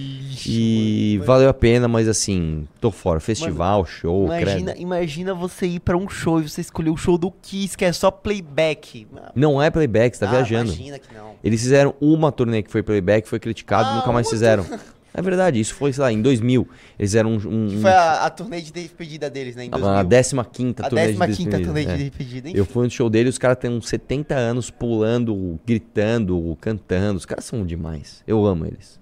e 0.46 1.20
valeu 1.24 1.48
a 1.48 1.54
pena, 1.54 1.88
mas 1.88 2.08
assim, 2.08 2.66
tô 2.80 2.90
fora. 2.90 3.20
Festival, 3.20 3.84
show, 3.86 4.26
Imagina, 4.26 4.72
credo. 4.72 4.82
imagina 4.82 5.34
você 5.34 5.66
ir 5.66 5.80
pra 5.80 5.96
um 5.96 6.08
show 6.08 6.40
e 6.40 6.48
você 6.48 6.60
escolher 6.60 6.90
o 6.90 6.96
show 6.96 7.16
do 7.16 7.30
Kiss, 7.30 7.76
que 7.76 7.84
é 7.84 7.92
só 7.92 8.10
playback. 8.10 9.06
Não 9.34 9.60
é 9.62 9.70
playback, 9.70 10.14
você 10.16 10.20
tá 10.24 10.28
Ah, 10.30 10.34
viajando. 10.34 10.72
Imagina 10.72 10.98
que 10.98 11.14
não. 11.14 11.32
Eles 11.42 11.60
fizeram 11.60 11.94
uma 12.00 12.30
turnê 12.30 12.62
que 12.62 12.70
foi 12.70 12.82
playback, 12.82 13.26
foi 13.28 13.38
criticado, 13.40 13.88
Ah, 13.88 13.94
nunca 13.96 14.12
mais 14.12 14.28
fizeram. 14.28 14.64
É 15.14 15.20
verdade, 15.20 15.60
isso 15.60 15.74
foi, 15.74 15.92
sei 15.92 16.02
lá, 16.02 16.12
em 16.12 16.22
2000. 16.22 16.62
Eles 16.98 17.10
fizeram 17.10 17.32
um. 17.32 17.36
um- 17.36 17.80
foi 17.80 17.90
a, 17.90 18.24
a 18.24 18.30
turnê 18.30 18.60
de 18.62 18.72
despedida 18.72 19.28
deles, 19.28 19.54
né? 19.54 19.64
Em 19.64 19.70
2000. 19.70 20.40
a 20.40 20.44
15 20.44 20.74
A 20.78 20.88
turnê 20.88 21.12
de 21.12 21.18
15 21.18 21.26
despedida, 21.26 21.60
turnê 21.62 21.84
de 21.84 21.90
é. 21.90 21.96
despedida, 21.96 22.48
enfim. 22.48 22.58
Eu 22.58 22.64
fui 22.64 22.84
no 22.84 22.90
show 22.90 23.10
dele, 23.10 23.28
os 23.28 23.36
caras 23.36 23.58
têm 23.58 23.70
uns 23.70 23.88
70 23.88 24.34
anos 24.34 24.70
pulando, 24.70 25.60
gritando, 25.66 26.56
cantando. 26.60 27.18
Os 27.18 27.26
caras 27.26 27.44
são 27.44 27.66
demais. 27.66 28.22
Eu 28.26 28.46
amo 28.46 28.64
eles. 28.64 28.98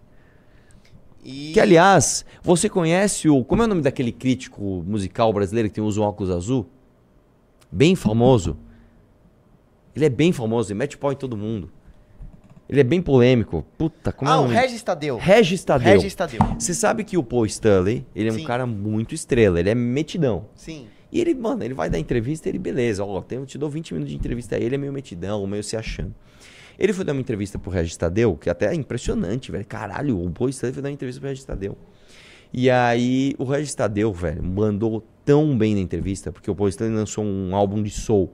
E... 1.24 1.53
Que, 1.53 1.61
aliás, 1.61 2.24
você 2.43 2.69
conhece 2.69 3.28
o. 3.28 3.45
Como 3.45 3.62
é 3.62 3.66
o 3.66 3.69
nome 3.69 3.82
daquele 3.82 4.11
crítico 4.11 4.82
musical 4.87 5.32
brasileiro 5.32 5.69
que 5.69 5.74
tem 5.77 5.85
usa 5.85 6.01
um 6.01 6.05
óculos 6.05 6.31
azul? 6.31 6.69
Bem 7.70 7.95
famoso. 7.95 8.57
Ele 9.95 10.07
é 10.07 10.11
bem 10.11 10.32
famoso, 10.32 10.73
ele 10.73 10.78
mete 10.78 10.99
pau 10.99 11.12
em 11.12 11.16
todo 11.16 11.37
mundo. 11.37 11.70
Ele 12.70 12.80
é 12.80 12.84
bem 12.84 13.02
polêmico. 13.02 13.66
Puta, 13.76 14.12
como 14.12 14.30
é 14.30 14.34
Ah, 14.34 14.36
o 14.38 14.40
o 14.40 14.42
nome? 14.44 14.55
Regis 14.55 14.80
Tadeu. 14.82 15.16
Regis 15.18 15.64
Tadeu. 15.64 15.92
Regis 15.94 16.14
Tadeu. 16.14 16.38
Você 16.56 16.72
sabe 16.72 17.02
que 17.02 17.16
o 17.18 17.22
Paul 17.24 17.44
Stanley, 17.47 18.06
ele 18.14 18.28
é 18.28 18.32
um 18.32 18.36
Sim. 18.36 18.44
cara 18.44 18.64
muito 18.64 19.12
estrela, 19.14 19.59
ele 19.59 19.70
é 19.70 19.74
metidão. 19.74 20.47
Sim. 20.55 20.86
E 21.10 21.20
ele, 21.20 21.34
mano, 21.34 21.64
ele 21.64 21.74
vai 21.74 21.90
dar 21.90 21.98
entrevista 21.98 22.48
e 22.48 22.52
ele, 22.52 22.59
beleza, 22.60 23.05
ó, 23.05 23.24
eu 23.30 23.44
te 23.44 23.59
dou 23.59 23.68
20 23.68 23.94
minutos 23.94 24.12
de 24.12 24.16
entrevista 24.16 24.55
aí, 24.55 24.62
ele 24.62 24.76
é 24.76 24.78
meio 24.78 24.92
metidão, 24.92 25.44
meio 25.48 25.64
se 25.64 25.76
achando. 25.76 26.14
Ele 26.78 26.92
foi 26.92 27.05
dar 27.05 27.12
uma 27.12 27.20
entrevista 27.20 27.59
pro 27.59 27.70
Regis 27.72 27.97
Tadeu, 27.97 28.36
que 28.36 28.48
até 28.48 28.66
é 28.66 28.74
impressionante, 28.74 29.51
velho. 29.51 29.66
Caralho, 29.66 30.24
o 30.24 30.30
Paul 30.30 30.48
Stanley 30.51 30.72
foi 30.74 30.82
dar 30.82 30.88
uma 30.88 30.94
entrevista 30.94 31.20
pro 31.20 31.28
Regis 31.28 31.44
Tadeu. 31.44 31.76
E 32.52 32.70
aí, 32.70 33.34
o 33.38 33.44
Regis 33.44 33.74
Tadeu, 33.74 34.12
velho, 34.12 34.42
mandou 34.42 35.05
tão 35.24 35.59
bem 35.59 35.74
na 35.74 35.80
entrevista, 35.80 36.30
porque 36.32 36.51
o 36.51 36.55
Paul 36.55 36.68
Stanley 36.68 36.94
lançou 36.94 37.24
um 37.24 37.55
álbum 37.55 37.82
de 37.82 37.90
soul. 37.90 38.32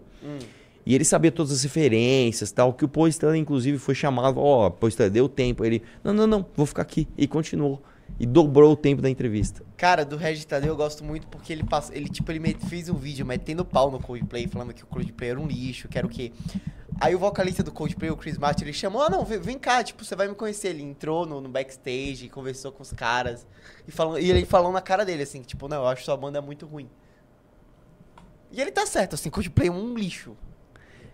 E 0.86 0.94
ele 0.94 1.04
sabia 1.04 1.32
todas 1.32 1.50
as 1.50 1.64
referências 1.64 2.52
tal, 2.52 2.72
que 2.72 2.84
o 2.84 2.88
Paul 2.88 3.08
Stanley, 3.08 3.40
inclusive, 3.40 3.76
foi 3.76 3.94
chamado, 3.94 4.38
ó, 4.38 4.70
Paul 4.70 4.88
Stanley, 4.88 5.10
deu 5.10 5.28
tempo. 5.28 5.64
Ele, 5.64 5.82
não, 6.04 6.14
não, 6.14 6.26
não, 6.28 6.46
vou 6.54 6.64
ficar 6.64 6.82
aqui. 6.82 7.08
E 7.18 7.26
continuou. 7.26 7.82
E 8.20 8.24
dobrou 8.24 8.72
o 8.72 8.76
tempo 8.76 9.02
da 9.02 9.10
entrevista. 9.10 9.64
Cara, 9.76 10.04
do 10.04 10.16
Regis 10.16 10.44
Tadeu 10.44 10.68
eu 10.68 10.76
gosto 10.76 11.02
muito 11.02 11.26
porque 11.26 11.52
ele 11.52 11.64
passa, 11.64 11.92
ele 11.94 12.08
tipo 12.08 12.30
ele 12.30 12.56
fez 12.68 12.88
um 12.88 12.94
vídeo 12.94 13.26
metendo 13.26 13.64
pau 13.64 13.90
no 13.90 13.98
Coldplay, 13.98 14.46
falando 14.46 14.72
que 14.72 14.84
o 14.84 14.86
Coldplay 14.86 15.30
era 15.30 15.40
um 15.40 15.46
lixo, 15.46 15.88
que 15.88 15.98
era 15.98 16.06
o 16.06 16.10
quê? 16.10 16.32
Aí 17.00 17.14
o 17.14 17.18
vocalista 17.18 17.62
do 17.62 17.72
Coldplay, 17.72 18.10
o 18.10 18.16
Chris 18.16 18.38
Martin, 18.38 18.64
ele 18.64 18.72
chamou, 18.72 19.02
ah 19.02 19.10
não, 19.10 19.24
vem, 19.24 19.38
vem 19.38 19.58
cá, 19.58 19.82
tipo, 19.82 20.04
você 20.04 20.14
vai 20.14 20.28
me 20.28 20.34
conhecer. 20.34 20.68
Ele 20.68 20.82
entrou 20.82 21.26
no, 21.26 21.40
no 21.40 21.48
backstage, 21.48 22.28
conversou 22.30 22.70
com 22.70 22.82
os 22.82 22.92
caras 22.92 23.46
e, 23.86 23.90
falou, 23.90 24.18
e 24.18 24.30
ele 24.30 24.46
falou 24.46 24.72
na 24.72 24.80
cara 24.80 25.04
dele 25.04 25.24
assim, 25.24 25.42
tipo, 25.42 25.68
não, 25.68 25.78
eu 25.78 25.86
acho 25.88 26.04
sua 26.04 26.16
banda 26.16 26.40
muito 26.40 26.64
ruim. 26.64 26.88
E 28.50 28.60
ele 28.60 28.70
tá 28.70 28.86
certo, 28.86 29.14
assim, 29.14 29.28
Coldplay 29.28 29.68
é 29.68 29.72
um 29.72 29.94
lixo. 29.94 30.36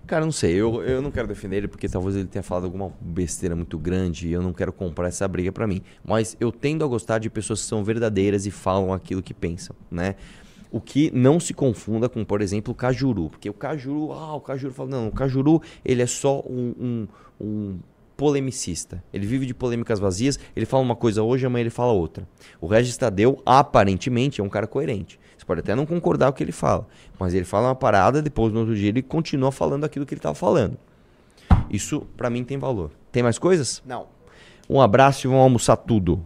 Cara, 0.07 0.25
não 0.25 0.33
sei, 0.33 0.55
eu, 0.55 0.83
eu 0.83 1.01
não 1.01 1.11
quero 1.11 1.29
defender 1.29 1.59
ele 1.59 1.69
porque 1.69 1.89
talvez 1.89 2.17
ele 2.17 2.27
tenha 2.27 2.43
falado 2.43 2.65
alguma 2.65 2.93
besteira 3.01 3.55
muito 3.55 3.79
grande 3.79 4.29
e 4.29 4.33
eu 4.33 4.43
não 4.43 4.53
quero 4.53 4.73
comprar 4.73 5.09
essa 5.09 5.27
briga 5.29 5.53
pra 5.53 5.67
mim. 5.67 5.81
Mas 6.05 6.37
eu 6.41 6.51
tendo 6.51 6.85
a 6.85 6.89
gostar 6.89 7.19
de 7.19 7.31
pessoas 7.31 7.63
que 7.63 7.67
são 7.67 7.85
verdadeiras 7.85 8.45
e 8.45 8.51
falam 8.51 8.93
aquilo 8.93 9.23
que 9.23 9.33
pensam, 9.33 9.75
né? 9.91 10.17
O 10.71 10.81
que 10.81 11.11
não 11.15 11.39
se 11.39 11.55
confunda 11.55 12.09
com, 12.09 12.25
por 12.25 12.41
exemplo, 12.41 12.73
o 12.73 12.75
Cajuru. 12.75 13.31
Porque 13.31 13.49
o 13.49 13.55
Cajuru, 13.55 14.13
ah, 14.13 14.35
o 14.35 14.41
Cajuru 14.41 14.73
fala, 14.73 14.89
não, 14.89 15.09
o 15.09 15.13
Cajuru, 15.13 15.63
ele 15.85 16.03
é 16.03 16.07
só 16.07 16.41
um, 16.41 16.75
um, 16.81 17.09
um 17.41 17.79
polemicista. 18.17 19.03
Ele 19.13 19.27
vive 19.27 19.47
de 19.47 19.55
polêmicas 19.55 19.99
vazias, 19.99 20.39
ele 20.55 20.65
fala 20.67 20.83
uma 20.83 20.97
coisa 20.97 21.23
hoje, 21.23 21.45
amanhã 21.45 21.63
ele 21.63 21.71
fala 21.71 21.93
outra. 21.93 22.27
O 22.61 22.67
Regis 22.67 22.97
Tadeu, 22.97 23.41
aparentemente, 23.45 24.41
é 24.41 24.45
um 24.45 24.49
cara 24.49 24.67
coerente. 24.67 25.19
Pode 25.53 25.61
até 25.61 25.75
não 25.75 25.85
concordar 25.85 26.29
com 26.29 26.31
o 26.31 26.35
que 26.39 26.43
ele 26.43 26.51
fala, 26.51 26.87
mas 27.19 27.35
ele 27.35 27.45
fala 27.45 27.69
uma 27.69 27.75
parada, 27.75 28.23
depois 28.23 28.55
no 28.55 28.61
outro 28.61 28.75
dia 28.75 28.89
ele 28.89 29.03
continua 29.03 29.53
falando 29.53 29.85
aquilo 29.85 30.07
que 30.07 30.15
ele 30.15 30.19
estava 30.19 30.35
falando. 30.35 30.79
Isso, 31.69 32.07
pra 32.17 32.31
mim, 32.31 32.43
tem 32.43 32.57
valor. 32.57 32.91
Tem 33.13 33.23
mais 33.23 33.39
coisas? 33.39 33.83
Não. 33.85 34.07
Um 34.67 34.81
abraço 34.81 35.27
e 35.27 35.29
vamos 35.29 35.43
almoçar 35.43 35.77
tudo. 35.77 36.25